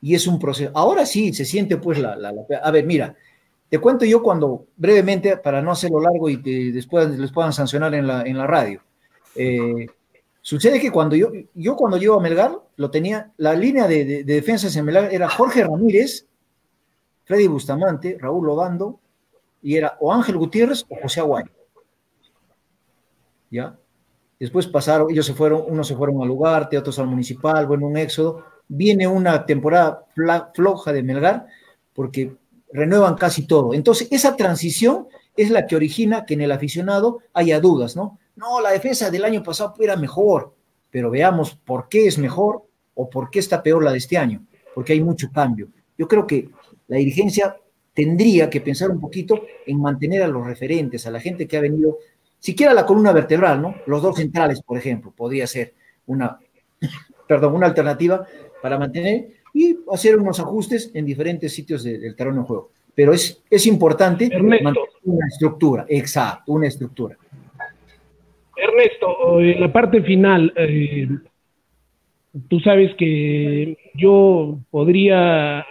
Y 0.00 0.14
es 0.14 0.26
un 0.26 0.38
proceso. 0.38 0.70
Ahora 0.74 1.04
sí, 1.04 1.32
se 1.32 1.44
siente 1.44 1.78
pues 1.78 1.98
la... 1.98 2.16
a 2.62 2.70
ver, 2.70 2.86
mira, 2.86 3.16
te 3.68 3.78
cuento 3.78 4.04
yo 4.04 4.22
cuando, 4.22 4.66
brevemente, 4.76 5.36
para 5.36 5.60
no 5.60 5.72
hacerlo 5.72 6.00
largo 6.00 6.28
y 6.28 6.40
que 6.40 6.72
después 6.72 7.08
les 7.18 7.32
puedan 7.32 7.52
sancionar 7.52 7.94
en 7.94 8.06
la, 8.06 8.22
en 8.22 8.38
la 8.38 8.46
radio. 8.46 8.80
Eh, 9.34 9.86
sucede 10.40 10.80
que 10.80 10.92
cuando 10.92 11.16
yo, 11.16 11.30
yo 11.54 11.76
cuando 11.76 11.96
llego 11.96 12.14
a 12.14 12.20
Melgar, 12.20 12.56
lo 12.76 12.90
tenía, 12.90 13.32
la 13.38 13.54
línea 13.54 13.88
de, 13.88 14.04
de, 14.04 14.24
defensas 14.24 14.74
en 14.76 14.84
Melgar 14.84 15.12
era 15.12 15.28
Jorge 15.28 15.64
Ramírez, 15.64 16.26
Freddy 17.24 17.48
Bustamante, 17.48 18.16
Raúl 18.20 18.46
Lobando, 18.46 19.00
y 19.62 19.76
era 19.76 19.96
o 20.00 20.12
Ángel 20.12 20.36
Gutiérrez 20.36 20.84
o 20.88 20.96
José 21.02 21.20
Aguayo. 21.20 21.50
¿Ya? 23.50 23.76
Después 24.38 24.66
pasaron, 24.66 25.10
ellos 25.10 25.26
se 25.26 25.34
fueron, 25.34 25.64
unos 25.66 25.88
se 25.88 25.96
fueron 25.96 26.22
al 26.22 26.28
lugar, 26.28 26.68
otros 26.76 26.98
al 26.98 27.06
municipal, 27.06 27.66
bueno, 27.66 27.86
un 27.86 27.96
éxodo. 27.96 28.44
Viene 28.68 29.08
una 29.08 29.46
temporada 29.46 30.04
floja 30.54 30.92
de 30.92 31.02
Melgar 31.02 31.46
porque 31.94 32.36
renuevan 32.76 33.16
casi 33.16 33.46
todo. 33.46 33.74
Entonces, 33.74 34.08
esa 34.10 34.36
transición 34.36 35.08
es 35.36 35.50
la 35.50 35.66
que 35.66 35.76
origina 35.76 36.24
que 36.24 36.34
en 36.34 36.42
el 36.42 36.52
aficionado 36.52 37.20
haya 37.32 37.58
dudas, 37.58 37.96
¿no? 37.96 38.18
No, 38.36 38.60
la 38.60 38.70
defensa 38.70 39.10
del 39.10 39.24
año 39.24 39.42
pasado 39.42 39.74
era 39.80 39.96
mejor, 39.96 40.54
pero 40.90 41.10
veamos 41.10 41.54
por 41.54 41.88
qué 41.88 42.06
es 42.06 42.18
mejor 42.18 42.64
o 42.94 43.08
por 43.08 43.30
qué 43.30 43.38
está 43.38 43.62
peor 43.62 43.82
la 43.82 43.92
de 43.92 43.98
este 43.98 44.18
año, 44.18 44.44
porque 44.74 44.92
hay 44.92 45.00
mucho 45.00 45.30
cambio. 45.32 45.68
Yo 45.96 46.06
creo 46.06 46.26
que 46.26 46.50
la 46.88 46.98
dirigencia 46.98 47.56
tendría 47.94 48.50
que 48.50 48.60
pensar 48.60 48.90
un 48.90 49.00
poquito 49.00 49.40
en 49.66 49.80
mantener 49.80 50.22
a 50.22 50.28
los 50.28 50.46
referentes, 50.46 51.06
a 51.06 51.10
la 51.10 51.20
gente 51.20 51.48
que 51.48 51.56
ha 51.56 51.62
venido, 51.62 51.96
siquiera 52.38 52.74
la 52.74 52.84
columna 52.84 53.12
vertebral, 53.12 53.62
¿no? 53.62 53.74
Los 53.86 54.02
dos 54.02 54.16
centrales, 54.16 54.60
por 54.60 54.76
ejemplo, 54.76 55.12
podría 55.16 55.46
ser 55.46 55.74
una, 56.06 56.38
perdón, 57.26 57.54
una 57.54 57.66
alternativa 57.68 58.26
para 58.60 58.78
mantener 58.78 59.35
y 59.56 59.78
hacer 59.90 60.18
unos 60.18 60.38
ajustes 60.38 60.90
en 60.92 61.06
diferentes 61.06 61.54
sitios 61.54 61.82
del 61.82 62.14
terreno 62.14 62.42
de 62.42 62.46
juego. 62.46 62.70
Pero 62.94 63.14
es, 63.14 63.42
es 63.48 63.66
importante 63.66 64.28
mantener 64.28 64.74
una 65.04 65.26
estructura, 65.26 65.86
exacto, 65.88 66.52
una 66.52 66.66
estructura. 66.66 67.16
Ernesto, 68.54 69.40
en 69.40 69.58
la 69.58 69.72
parte 69.72 70.02
final, 70.02 70.52
eh, 70.56 71.08
tú 72.48 72.60
sabes 72.60 72.94
que 72.96 73.78
yo 73.94 74.58
podría 74.70 75.64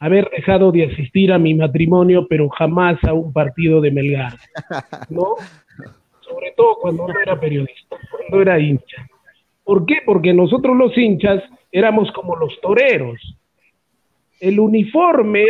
haber 0.00 0.28
dejado 0.28 0.70
de 0.70 0.84
asistir 0.84 1.32
a 1.32 1.38
mi 1.38 1.54
matrimonio, 1.54 2.26
pero 2.28 2.50
jamás 2.50 3.02
a 3.04 3.14
un 3.14 3.32
partido 3.32 3.80
de 3.80 3.90
Melgar, 3.90 4.34
¿no? 5.08 5.36
Sobre 6.20 6.52
todo 6.58 6.76
cuando 6.78 7.08
no 7.08 7.20
era 7.20 7.40
periodista, 7.40 7.96
cuando 8.10 8.42
era 8.42 8.60
hincha. 8.60 9.08
¿Por 9.62 9.86
qué? 9.86 9.96
Porque 10.04 10.34
nosotros 10.34 10.76
los 10.76 10.96
hinchas 10.98 11.42
éramos 11.74 12.12
como 12.12 12.36
los 12.36 12.58
toreros. 12.60 13.20
El 14.38 14.60
uniforme, 14.60 15.44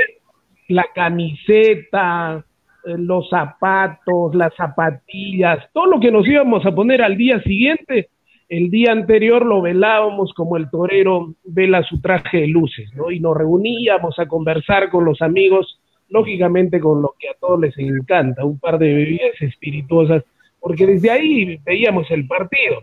la 0.69 0.87
camiseta, 0.95 2.43
eh, 2.87 2.95
los 2.97 3.29
zapatos, 3.29 4.35
las 4.35 4.55
zapatillas, 4.55 5.71
todo 5.75 5.85
lo 5.85 6.01
que 6.01 6.11
nos 6.11 6.27
íbamos 6.27 6.65
a 6.65 6.75
poner 6.75 7.03
al 7.03 7.19
día 7.19 7.43
siguiente, 7.43 8.09
el 8.49 8.71
día 8.71 8.93
anterior 8.93 9.45
lo 9.45 9.61
velábamos 9.61 10.33
como 10.33 10.57
el 10.57 10.71
torero 10.71 11.35
vela 11.45 11.83
su 11.83 12.01
traje 12.01 12.39
de 12.41 12.49
luces, 12.49 12.91
¿no? 12.95 13.11
Y 13.11 13.21
nos 13.21 13.37
reuníamos 13.37 14.19
a 14.19 14.27
conversar 14.27 14.89
con 14.89 15.05
los 15.05 15.21
amigos, 15.21 15.79
lógicamente 16.09 16.81
con 16.81 17.03
lo 17.03 17.15
que 17.19 17.29
a 17.29 17.35
todos 17.39 17.61
les 17.61 17.77
encanta, 17.77 18.47
un 18.47 18.59
par 18.59 18.79
de 18.79 18.95
bebidas 18.95 19.43
espirituosas, 19.43 20.25
porque 20.59 20.87
desde 20.87 21.11
ahí 21.11 21.59
veíamos 21.67 22.11
el 22.11 22.27
partido. 22.27 22.83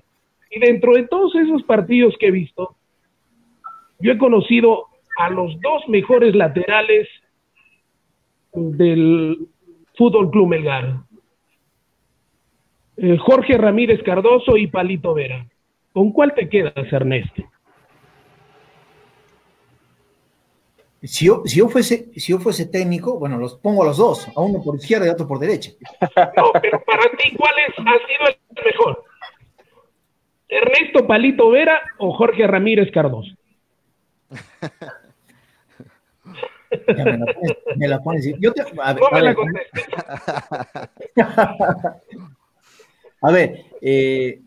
Y 0.52 0.60
dentro 0.60 0.94
de 0.94 1.08
todos 1.08 1.34
esos 1.34 1.64
partidos 1.64 2.16
que 2.20 2.28
he 2.28 2.32
visto, 2.32 2.76
yo 4.02 4.12
he 4.12 4.18
conocido 4.18 4.88
a 5.18 5.30
los 5.30 5.60
dos 5.62 5.88
mejores 5.88 6.36
laterales 6.36 7.08
del 8.54 9.48
Fútbol 9.96 10.32
Club 10.32 10.48
Melgar. 10.48 10.96
Eh, 12.98 13.18
Jorge 13.18 13.58
Ramírez 13.58 14.04
Cardoso 14.04 14.58
y 14.58 14.68
Palito 14.68 15.14
Vera. 15.14 15.46
¿Con 15.94 16.12
cuál 16.12 16.34
te 16.34 16.48
quedas, 16.50 16.92
Ernesto? 16.92 17.44
Si 21.04 21.26
yo, 21.26 21.42
si 21.46 21.58
yo, 21.58 21.68
fuese, 21.68 22.12
si 22.14 22.32
yo 22.32 22.38
fuese 22.38 22.68
técnico, 22.68 23.18
bueno, 23.18 23.38
los 23.38 23.56
pongo 23.56 23.82
a 23.82 23.88
los 23.88 23.98
dos, 23.98 24.28
a 24.36 24.40
uno 24.42 24.62
por 24.64 24.76
izquierda 24.76 25.08
y 25.08 25.10
a 25.10 25.14
otro 25.14 25.28
por 25.28 25.40
derecha. 25.40 25.72
No, 26.38 26.52
pero 26.62 26.84
para 26.84 27.10
ti, 27.18 27.36
¿cuál 27.36 27.54
es, 27.68 27.74
ha 27.80 28.08
sido 28.08 28.28
el 28.30 28.66
mejor? 28.66 29.04
¿Ernesto 30.48 31.08
Palito 31.08 31.50
Vera 31.50 31.82
o 31.98 32.14
Jorge 32.14 32.46
Ramírez 32.46 32.92
Cardoso? 32.92 33.32
Me 37.76 37.88
la 37.88 38.02
pones, 38.02 38.34
Yo 38.40 38.54
te, 38.54 38.64
a 38.82 38.94
ver, 38.94 39.04
a 43.22 43.32
ver, 43.32 43.66
eh, 43.82 44.42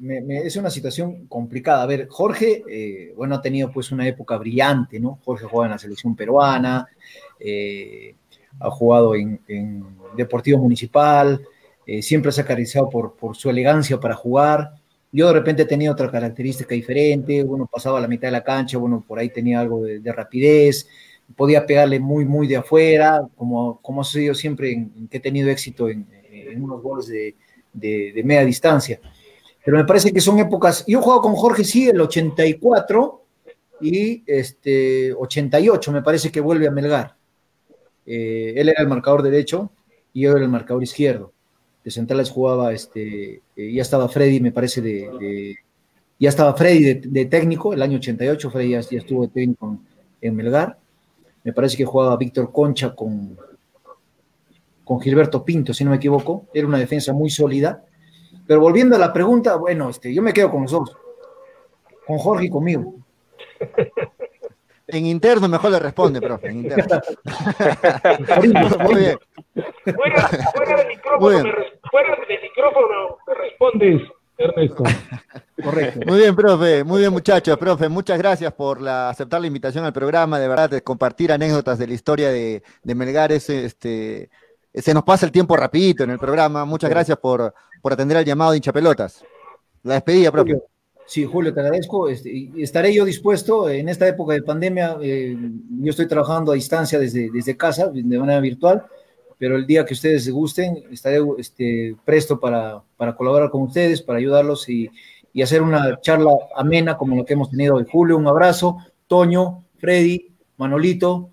es 0.44 0.56
una 0.56 0.70
situación 0.70 1.26
complicada. 1.26 1.82
A 1.82 1.86
ver, 1.86 2.08
Jorge, 2.08 2.62
eh, 2.68 3.12
bueno, 3.16 3.34
ha 3.34 3.42
tenido 3.42 3.70
pues 3.70 3.92
una 3.92 4.06
época 4.06 4.36
brillante, 4.36 4.98
¿no? 5.00 5.18
Jorge 5.24 5.46
juega 5.46 5.66
en 5.66 5.72
la 5.72 5.78
selección 5.78 6.16
peruana, 6.16 6.88
eh, 7.38 8.14
ha 8.60 8.70
jugado 8.70 9.14
en, 9.14 9.40
Deportivo 10.16 10.58
Municipal, 10.58 11.44
siempre 12.00 12.30
se 12.30 12.42
ha 12.42 12.82
por, 12.84 13.16
por 13.16 13.34
su 13.34 13.50
elegancia 13.50 13.98
para 13.98 14.14
jugar. 14.14 14.74
Yo 15.14 15.28
de 15.28 15.34
repente 15.34 15.64
tenía 15.64 15.92
otra 15.92 16.10
característica 16.10 16.74
diferente, 16.74 17.44
bueno, 17.44 17.70
pasaba 17.70 17.98
a 17.98 18.00
la 18.00 18.08
mitad 18.08 18.26
de 18.26 18.32
la 18.32 18.42
cancha, 18.42 18.78
bueno, 18.78 19.04
por 19.06 19.16
ahí 19.16 19.28
tenía 19.28 19.60
algo 19.60 19.80
de, 19.84 20.12
rapidez, 20.12 20.88
podía 21.36 21.64
pegarle 21.64 22.00
muy, 22.00 22.24
muy 22.24 22.48
de 22.48 22.56
afuera, 22.56 23.22
como, 23.36 23.80
como 23.80 24.00
ha 24.00 24.04
sido 24.04 24.34
siempre 24.34 24.72
en, 24.72 25.06
que 25.06 25.18
he 25.18 25.20
tenido 25.20 25.50
éxito 25.50 25.88
en, 25.88 26.04
unos 26.56 26.82
goles 26.82 27.06
de, 27.06 27.36
de, 27.72 28.22
media 28.24 28.44
distancia. 28.44 29.00
Pero 29.64 29.76
me 29.76 29.84
parece 29.84 30.12
que 30.12 30.20
son 30.20 30.40
épocas. 30.40 30.84
Yo 30.84 30.98
he 30.98 31.02
jugado 31.02 31.22
con 31.22 31.34
Jorge, 31.36 31.62
sí, 31.62 31.88
el 31.88 32.00
84 32.00 33.22
y 33.82 34.24
este 34.26 35.12
88, 35.12 35.92
me 35.92 36.02
parece 36.02 36.32
que 36.32 36.40
vuelve 36.40 36.66
a 36.66 36.72
Melgar. 36.72 37.14
Eh, 38.04 38.54
él 38.56 38.68
era 38.68 38.82
el 38.82 38.88
marcador 38.88 39.22
derecho 39.22 39.70
y 40.12 40.22
yo 40.22 40.32
era 40.32 40.40
el 40.40 40.50
marcador 40.50 40.82
izquierdo. 40.82 41.33
De 41.84 41.90
centrales 41.90 42.30
jugaba, 42.30 42.72
este, 42.72 43.42
eh, 43.56 43.72
ya 43.72 43.82
estaba 43.82 44.08
Freddy, 44.08 44.40
me 44.40 44.52
parece, 44.52 44.80
de, 44.80 45.56
ya 46.18 46.28
estaba 46.30 46.54
Freddy 46.54 46.94
de, 46.94 47.24
técnico, 47.26 47.74
el 47.74 47.82
año 47.82 47.98
88, 47.98 48.50
Freddy 48.50 48.70
ya, 48.70 48.78
estuvo 48.78 49.22
de 49.22 49.28
técnico 49.28 49.78
en 50.20 50.34
Melgar. 50.34 50.78
Me 51.42 51.52
parece 51.52 51.76
que 51.76 51.84
jugaba 51.84 52.16
Víctor 52.16 52.50
Concha 52.50 52.94
con, 52.94 53.36
con 54.82 55.00
Gilberto 55.00 55.44
Pinto, 55.44 55.74
si 55.74 55.84
no 55.84 55.90
me 55.90 55.96
equivoco. 55.96 56.46
Era 56.54 56.66
una 56.66 56.78
defensa 56.78 57.12
muy 57.12 57.28
sólida. 57.28 57.84
Pero 58.46 58.60
volviendo 58.60 58.96
a 58.96 58.98
la 58.98 59.12
pregunta, 59.12 59.56
bueno, 59.56 59.90
este, 59.90 60.12
yo 60.12 60.22
me 60.22 60.32
quedo 60.32 60.50
con 60.50 60.62
los 60.62 60.72
dos. 60.72 60.96
Con 62.06 62.18
Jorge 62.18 62.46
y 62.46 62.50
conmigo. 62.50 62.94
En 64.94 65.06
interno 65.06 65.48
mejor 65.48 65.72
le 65.72 65.80
responde, 65.80 66.20
profe. 66.20 66.48
En 66.48 66.58
interno. 66.58 67.00
Muy 68.84 68.94
bien. 68.94 69.18
Fuera, 69.96 70.28
fuera, 70.54 70.76
del 70.76 70.86
micrófono, 70.86 71.42
Me, 71.42 71.52
fuera 71.90 72.16
del 72.28 72.40
micrófono 72.42 73.18
me 73.26 73.34
respondes, 73.34 74.02
Ernesto. 74.38 74.84
Correcto. 75.64 76.00
Muy 76.06 76.18
bien, 76.18 76.36
profe. 76.36 76.84
Muy 76.84 77.00
bien, 77.00 77.12
muchachos. 77.12 77.58
Profe, 77.58 77.88
muchas 77.88 78.18
gracias 78.18 78.52
por 78.52 78.80
la, 78.80 79.10
aceptar 79.10 79.40
la 79.40 79.48
invitación 79.48 79.84
al 79.84 79.92
programa. 79.92 80.38
De 80.38 80.46
verdad, 80.46 80.70
de 80.70 80.82
compartir 80.84 81.32
anécdotas 81.32 81.76
de 81.76 81.88
la 81.88 81.94
historia 81.94 82.30
de, 82.30 82.62
de 82.84 82.94
Melgar. 82.94 83.32
este, 83.32 84.30
se 84.72 84.94
nos 84.94 85.02
pasa 85.02 85.26
el 85.26 85.32
tiempo 85.32 85.56
rapidito 85.56 86.04
en 86.04 86.10
el 86.10 86.20
programa. 86.20 86.64
Muchas 86.64 86.90
gracias 86.90 87.18
por, 87.18 87.52
por 87.82 87.92
atender 87.92 88.18
al 88.18 88.24
llamado 88.24 88.52
de 88.52 88.58
hinchapelotas. 88.58 89.24
La 89.82 89.94
despedida, 89.94 90.30
propio. 90.30 90.62
Sí, 91.06 91.24
Julio, 91.24 91.52
te 91.52 91.60
agradezco. 91.60 92.08
Este, 92.08 92.50
estaré 92.56 92.94
yo 92.94 93.04
dispuesto 93.04 93.68
en 93.68 93.88
esta 93.88 94.08
época 94.08 94.34
de 94.34 94.42
pandemia. 94.42 94.96
Eh, 95.02 95.36
yo 95.80 95.90
estoy 95.90 96.08
trabajando 96.08 96.52
a 96.52 96.54
distancia 96.54 96.98
desde, 96.98 97.30
desde 97.30 97.56
casa, 97.56 97.88
de 97.88 98.18
manera 98.18 98.40
virtual, 98.40 98.84
pero 99.38 99.56
el 99.56 99.66
día 99.66 99.84
que 99.84 99.94
ustedes 99.94 100.30
gusten, 100.30 100.84
estaré 100.90 101.18
este, 101.38 101.96
presto 102.04 102.40
para, 102.40 102.82
para 102.96 103.14
colaborar 103.14 103.50
con 103.50 103.62
ustedes, 103.62 104.02
para 104.02 104.18
ayudarlos 104.18 104.68
y, 104.68 104.90
y 105.32 105.42
hacer 105.42 105.60
una 105.60 106.00
charla 106.00 106.30
amena 106.56 106.96
como 106.96 107.16
la 107.16 107.24
que 107.24 107.34
hemos 107.34 107.50
tenido 107.50 107.74
hoy. 107.76 107.84
Julio, 107.90 108.16
un 108.16 108.26
abrazo. 108.26 108.78
Toño, 109.06 109.64
Freddy, 109.78 110.32
Manolito, 110.56 111.30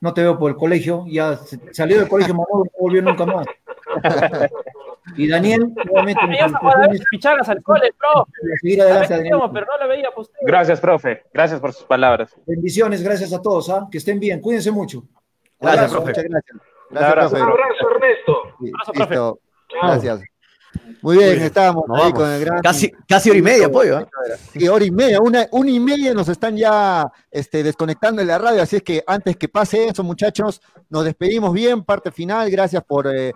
no 0.00 0.14
te 0.14 0.22
veo 0.22 0.38
por 0.38 0.50
el 0.50 0.56
colegio, 0.56 1.04
ya 1.06 1.38
salió 1.72 1.98
del 1.98 2.08
colegio 2.08 2.34
Manolo, 2.34 2.64
no 2.64 2.80
volvió 2.80 3.02
nunca 3.02 3.26
más. 3.26 3.46
y 5.16 5.28
Daniel, 5.28 5.72
nuevamente. 5.84 6.20
Al 6.20 7.62
cole, 7.62 7.94
pero 9.52 9.66
no 9.80 9.88
veía 9.88 10.08
Gracias, 10.42 10.80
profe. 10.80 11.22
Gracias 11.32 11.60
por 11.60 11.72
sus 11.72 11.84
palabras. 11.84 12.34
Bendiciones, 12.46 13.02
gracias 13.02 13.32
a 13.32 13.40
todos, 13.40 13.68
¿ah? 13.70 13.88
que 13.90 13.98
estén 13.98 14.20
bien, 14.20 14.40
cuídense 14.40 14.70
mucho. 14.70 15.04
Gracias, 15.60 15.90
profe. 15.90 16.08
Muchas 16.08 16.24
gracias. 16.24 16.56
Gracias, 16.90 17.32
Un 17.32 17.38
abrazo, 17.38 17.90
Ernesto. 17.90 18.42
Listo. 18.60 19.40
Gracias. 19.80 20.20
Muy 21.02 21.18
bien, 21.18 21.42
estábamos 21.42 21.84
ahí 21.94 22.12
con 22.12 22.28
el 22.28 22.44
gran. 22.44 22.60
Casi, 22.60 22.90
casi 23.08 23.30
hora 23.30 23.38
y 23.38 23.42
media, 23.42 23.70
pollo. 23.70 24.08
Sí, 24.52 24.68
hora 24.68 24.84
y 24.84 24.90
media, 24.90 25.18
una, 25.20 25.46
una 25.50 25.70
y 25.70 25.80
media 25.80 26.14
nos 26.14 26.28
están 26.28 26.56
ya 26.56 27.10
este, 27.30 27.62
desconectando 27.62 28.20
en 28.22 28.28
la 28.28 28.38
radio, 28.38 28.62
así 28.62 28.76
es 28.76 28.82
que 28.82 29.02
antes 29.06 29.36
que 29.36 29.48
pase 29.48 29.88
eso, 29.88 30.02
muchachos, 30.02 30.60
nos 30.88 31.04
despedimos 31.04 31.52
bien, 31.52 31.84
parte 31.84 32.10
final, 32.10 32.50
gracias 32.50 32.84
por, 32.84 33.06
eh, 33.08 33.32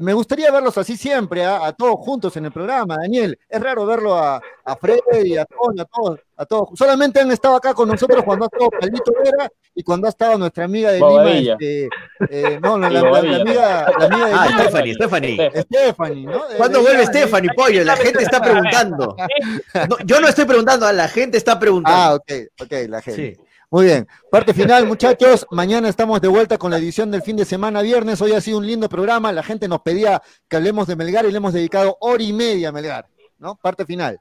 me 0.00 0.14
gustaría 0.14 0.50
verlos 0.50 0.78
así 0.78 0.96
siempre, 0.96 1.44
a, 1.44 1.72
todos 1.72 1.96
juntos 1.98 2.36
en 2.36 2.46
el 2.46 2.52
programa, 2.52 2.96
Daniel. 2.96 3.38
Es 3.48 3.60
raro 3.60 3.84
verlo 3.84 4.14
a, 4.16 4.40
a 4.64 4.76
Freddy, 4.76 5.36
a 5.36 5.44
todos, 5.44 5.78
a 5.78 5.84
todos, 5.84 6.20
a 6.36 6.46
todos. 6.46 6.68
Solamente 6.78 7.20
han 7.20 7.30
estado 7.30 7.56
acá 7.56 7.74
con 7.74 7.88
nosotros 7.88 8.22
cuando 8.24 8.46
ha 8.46 8.48
estado 8.48 8.70
Caldito 8.70 9.12
Vera 9.22 9.50
y 9.74 9.82
cuando 9.82 10.06
ha 10.06 10.10
estado 10.10 10.38
nuestra 10.38 10.64
amiga 10.64 10.92
de 10.92 10.98
Lima. 10.98 11.30
Este, 11.30 11.88
eh, 12.30 12.58
no, 12.62 12.78
la, 12.78 12.86
amiga, 12.86 13.92
la 13.98 14.06
amiga 14.06 14.26
de 14.26 14.34
ah, 14.34 14.48
Stephanie, 14.58 14.94
Stephanie. 14.94 15.50
Stephanie, 15.60 16.26
¿no? 16.26 16.42
¿Cuándo 16.56 16.80
vuelve 16.80 17.04
Stephanie, 17.06 17.50
pollo? 17.54 17.84
La 17.84 17.96
gente 17.96 18.22
está 18.22 18.40
preguntando. 18.40 19.14
yo 20.06 20.20
no 20.20 20.28
estoy 20.28 20.46
preguntando, 20.46 20.90
la 20.90 21.08
gente 21.08 21.36
está 21.36 21.58
preguntando. 21.58 21.98
Ah, 21.98 22.14
ok, 22.14 22.32
ok, 22.62 22.72
la 22.88 23.02
gente. 23.02 23.45
Muy 23.68 23.86
bien. 23.86 24.06
Parte 24.30 24.54
final, 24.54 24.86
muchachos. 24.86 25.44
Mañana 25.50 25.88
estamos 25.88 26.20
de 26.20 26.28
vuelta 26.28 26.56
con 26.56 26.70
la 26.70 26.78
edición 26.78 27.10
del 27.10 27.22
fin 27.22 27.36
de 27.36 27.44
semana 27.44 27.82
viernes. 27.82 28.22
Hoy 28.22 28.32
ha 28.32 28.40
sido 28.40 28.58
un 28.58 28.66
lindo 28.66 28.88
programa. 28.88 29.32
La 29.32 29.42
gente 29.42 29.66
nos 29.66 29.80
pedía 29.80 30.22
que 30.48 30.56
hablemos 30.56 30.86
de 30.86 30.94
Melgar 30.94 31.24
y 31.24 31.32
le 31.32 31.38
hemos 31.38 31.52
dedicado 31.52 31.96
hora 32.00 32.22
y 32.22 32.32
media 32.32 32.68
a 32.68 32.72
Melgar. 32.72 33.06
¿No? 33.38 33.56
Parte 33.56 33.84
final. 33.84 34.20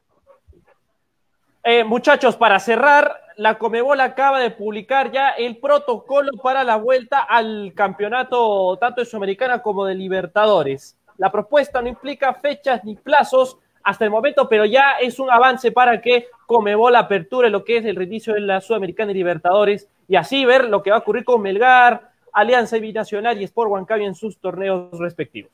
Eh, 1.63 1.83
muchachos, 1.83 2.35
para 2.35 2.59
cerrar, 2.59 3.21
la 3.37 3.59
Comebol 3.59 4.01
acaba 4.01 4.39
de 4.39 4.49
publicar 4.49 5.11
ya 5.11 5.29
el 5.29 5.57
protocolo 5.57 6.31
para 6.41 6.63
la 6.63 6.77
vuelta 6.77 7.19
al 7.19 7.71
campeonato 7.75 8.77
tanto 8.77 9.01
de 9.01 9.05
Sudamericana 9.05 9.61
como 9.61 9.85
de 9.85 9.93
Libertadores. 9.93 10.97
La 11.17 11.31
propuesta 11.31 11.83
no 11.83 11.87
implica 11.87 12.33
fechas 12.33 12.83
ni 12.83 12.95
plazos 12.95 13.59
hasta 13.85 14.03
el 14.03 14.11
momento, 14.11 14.49
pero 14.49 14.65
ya 14.65 14.93
es 14.99 15.19
un 15.19 15.29
avance 15.29 15.71
para 15.71 16.01
que 16.01 16.25
Comebol 16.47 16.95
aperture 16.95 17.51
lo 17.51 17.63
que 17.63 17.77
es 17.77 17.85
el 17.85 17.95
reinicio 17.95 18.33
de 18.33 18.41
la 18.41 18.59
Sudamericana 18.59 19.11
y 19.11 19.15
Libertadores 19.15 19.87
y 20.07 20.15
así 20.15 20.43
ver 20.43 20.67
lo 20.67 20.81
que 20.81 20.89
va 20.89 20.97
a 20.97 20.99
ocurrir 20.99 21.23
con 21.23 21.41
Melgar, 21.41 22.09
Alianza 22.33 22.79
Binacional 22.79 23.39
y 23.39 23.43
Sport 23.45 23.71
Huancayo 23.71 24.05
en 24.05 24.15
sus 24.15 24.39
torneos 24.39 24.97
respectivos. 24.99 25.51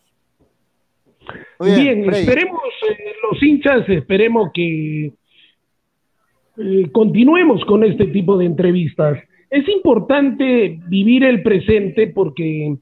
Bien, 1.59 2.11
esperemos, 2.11 2.61
eh, 2.89 3.13
los 3.29 3.43
hinchas, 3.43 3.87
esperemos 3.89 4.51
que 4.53 5.11
eh, 6.57 6.89
continuemos 6.91 7.63
con 7.65 7.83
este 7.83 8.07
tipo 8.07 8.37
de 8.37 8.45
entrevistas. 8.45 9.19
Es 9.49 9.67
importante 9.67 10.79
vivir 10.87 11.25
el 11.25 11.43
presente 11.43 12.07
porque 12.07 12.67
eh, 12.67 12.77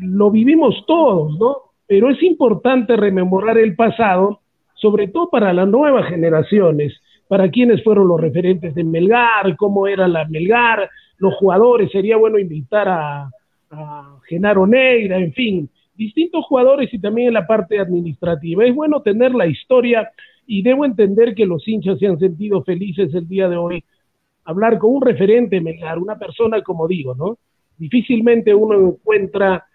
lo 0.00 0.30
vivimos 0.30 0.84
todos, 0.86 1.38
¿no? 1.38 1.56
Pero 1.86 2.10
es 2.10 2.22
importante 2.22 2.96
rememorar 2.96 3.56
el 3.56 3.74
pasado, 3.74 4.42
sobre 4.80 5.08
todo 5.08 5.28
para 5.28 5.52
las 5.52 5.68
nuevas 5.68 6.08
generaciones, 6.08 6.94
para 7.26 7.50
quienes 7.50 7.82
fueron 7.82 8.08
los 8.08 8.20
referentes 8.20 8.74
de 8.74 8.84
Melgar, 8.84 9.56
cómo 9.56 9.86
era 9.86 10.08
la 10.08 10.26
Melgar, 10.26 10.88
los 11.18 11.34
jugadores, 11.34 11.90
sería 11.90 12.16
bueno 12.16 12.38
invitar 12.38 12.88
a, 12.88 13.30
Genaro 14.26 14.66
Negra, 14.66 15.18
en 15.18 15.34
fin, 15.34 15.68
distintos 15.94 16.42
jugadores 16.46 16.92
y 16.92 16.98
también 16.98 17.28
en 17.28 17.34
la 17.34 17.46
parte 17.46 17.78
administrativa. 17.78 18.64
Es 18.64 18.74
bueno 18.74 19.02
tener 19.02 19.34
la 19.34 19.46
historia 19.46 20.10
y 20.46 20.62
debo 20.62 20.86
entender 20.86 21.34
que 21.34 21.44
los 21.44 21.68
hinchas 21.68 21.98
se 21.98 22.06
han 22.06 22.18
sentido 22.18 22.62
felices 22.64 23.12
el 23.14 23.28
día 23.28 23.46
de 23.46 23.58
hoy. 23.58 23.84
Hablar 24.44 24.78
con 24.78 24.94
un 24.94 25.02
referente, 25.02 25.60
Melgar, 25.60 25.98
una 25.98 26.18
persona 26.18 26.62
como 26.62 26.88
digo, 26.88 27.14
¿no? 27.14 27.36
Difícilmente 27.76 28.54
uno 28.54 28.88
encuentra 28.88 29.66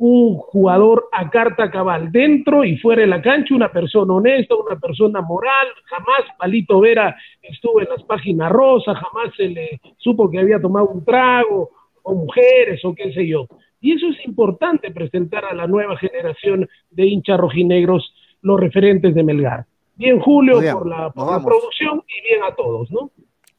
un 0.00 0.38
jugador 0.38 1.10
a 1.12 1.28
carta 1.28 1.70
cabal, 1.70 2.10
dentro 2.10 2.64
y 2.64 2.78
fuera 2.78 3.02
de 3.02 3.06
la 3.06 3.20
cancha, 3.20 3.54
una 3.54 3.70
persona 3.70 4.14
honesta, 4.14 4.54
una 4.54 4.80
persona 4.80 5.20
moral, 5.20 5.66
jamás 5.84 6.22
Palito 6.38 6.80
Vera 6.80 7.14
estuvo 7.42 7.82
en 7.82 7.88
las 7.90 8.02
páginas 8.04 8.50
rosas, 8.50 8.96
jamás 8.96 9.34
se 9.36 9.48
le 9.48 9.78
supo 9.98 10.30
que 10.30 10.38
había 10.38 10.58
tomado 10.58 10.88
un 10.88 11.04
trago, 11.04 11.68
o 12.02 12.14
mujeres, 12.14 12.82
o 12.82 12.94
qué 12.94 13.12
sé 13.12 13.26
yo. 13.26 13.46
Y 13.82 13.92
eso 13.92 14.06
es 14.08 14.24
importante 14.24 14.90
presentar 14.90 15.44
a 15.44 15.54
la 15.54 15.66
nueva 15.66 15.98
generación 15.98 16.66
de 16.90 17.06
hinchas 17.06 17.38
rojinegros 17.38 18.14
los 18.40 18.58
referentes 18.58 19.14
de 19.14 19.22
Melgar. 19.22 19.66
Bien, 19.96 20.18
Julio, 20.18 20.60
por, 20.72 20.86
la, 20.86 21.12
producción 21.12 22.02
y 22.08 22.26
bien 22.26 22.42
a 22.42 22.54
todos, 22.54 22.90
¿no? 22.90 23.10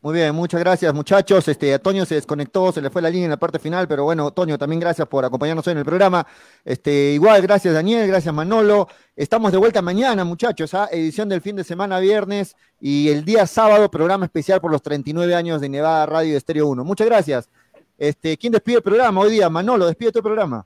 Muy 0.04 0.16
bien, 0.16 0.34
muchas 0.34 0.60
gracias 0.60 0.92
muchachos. 0.96 1.48
Este, 1.48 1.78
Toño 1.78 2.08
se 2.08 2.16
desconectó, 2.16 2.72
se 2.72 2.82
le 2.82 2.90
fue 2.90 3.04
la 3.04 3.10
línea 3.12 3.26
en 3.26 3.30
la 3.30 3.38
parte 3.38 3.60
final, 3.60 3.88
pero 3.88 4.04
bueno, 4.04 4.32
Toño, 4.32 4.58
también 4.58 4.80
gracias 4.80 5.08
por 5.08 5.24
acompañarnos 5.24 5.68
hoy 5.68 5.74
en 5.74 5.78
el 5.78 5.86
programa. 5.86 6.26
Este, 6.66 7.12
igual, 7.12 7.40
gracias 7.44 7.76
Daniel, 7.76 8.08
gracias 8.08 8.34
Manolo. 8.34 8.88
Estamos 9.16 9.52
de 9.52 9.60
vuelta 9.60 9.84
mañana, 9.84 10.24
muchachos, 10.24 10.74
¿ah? 10.74 10.90
edición 10.92 11.30
del 11.30 11.42
fin 11.42 11.56
de 11.56 11.64
semana 11.64 12.00
viernes 12.00 12.56
y 12.80 13.10
el 13.10 13.24
día 13.24 13.46
sábado, 13.46 13.92
programa 13.92 14.26
especial 14.26 14.60
por 14.60 14.72
los 14.72 14.82
39 14.82 15.36
años 15.36 15.62
de 15.62 15.70
Nevada 15.70 16.08
Radio 16.08 16.36
Estéreo 16.36 16.66
1. 16.70 16.84
Muchas 16.84 17.06
gracias. 17.06 17.48
Este, 17.96 18.38
¿Quién 18.38 18.54
despide 18.54 18.78
el 18.78 18.84
programa 18.84 19.22
hoy 19.22 19.30
día? 19.30 19.52
Manolo, 19.52 19.86
despide 19.86 20.12
tu 20.12 20.24
programa. 20.24 20.66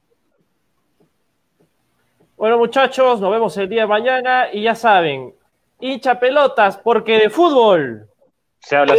Bueno, 2.38 2.58
muchachos, 2.58 3.20
nos 3.20 3.32
vemos 3.32 3.58
el 3.58 3.68
día 3.68 3.82
de 3.82 3.88
mañana 3.88 4.48
y 4.54 4.64
ya 4.64 4.76
saben, 4.76 5.36
hincha 5.82 6.18
pelotas, 6.18 6.78
porque 6.78 7.20
de 7.20 7.30
fútbol 7.30 8.08
se 8.66 8.76
habla 8.76 8.94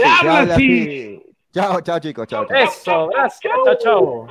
así. 0.55 1.23
Chao, 1.53 1.81
chao 1.81 1.99
chicos, 1.99 2.27
chao. 2.27 2.47
Eso, 2.51 3.09
gracias, 3.09 3.53
chao, 3.65 3.75
chao. 3.79 4.27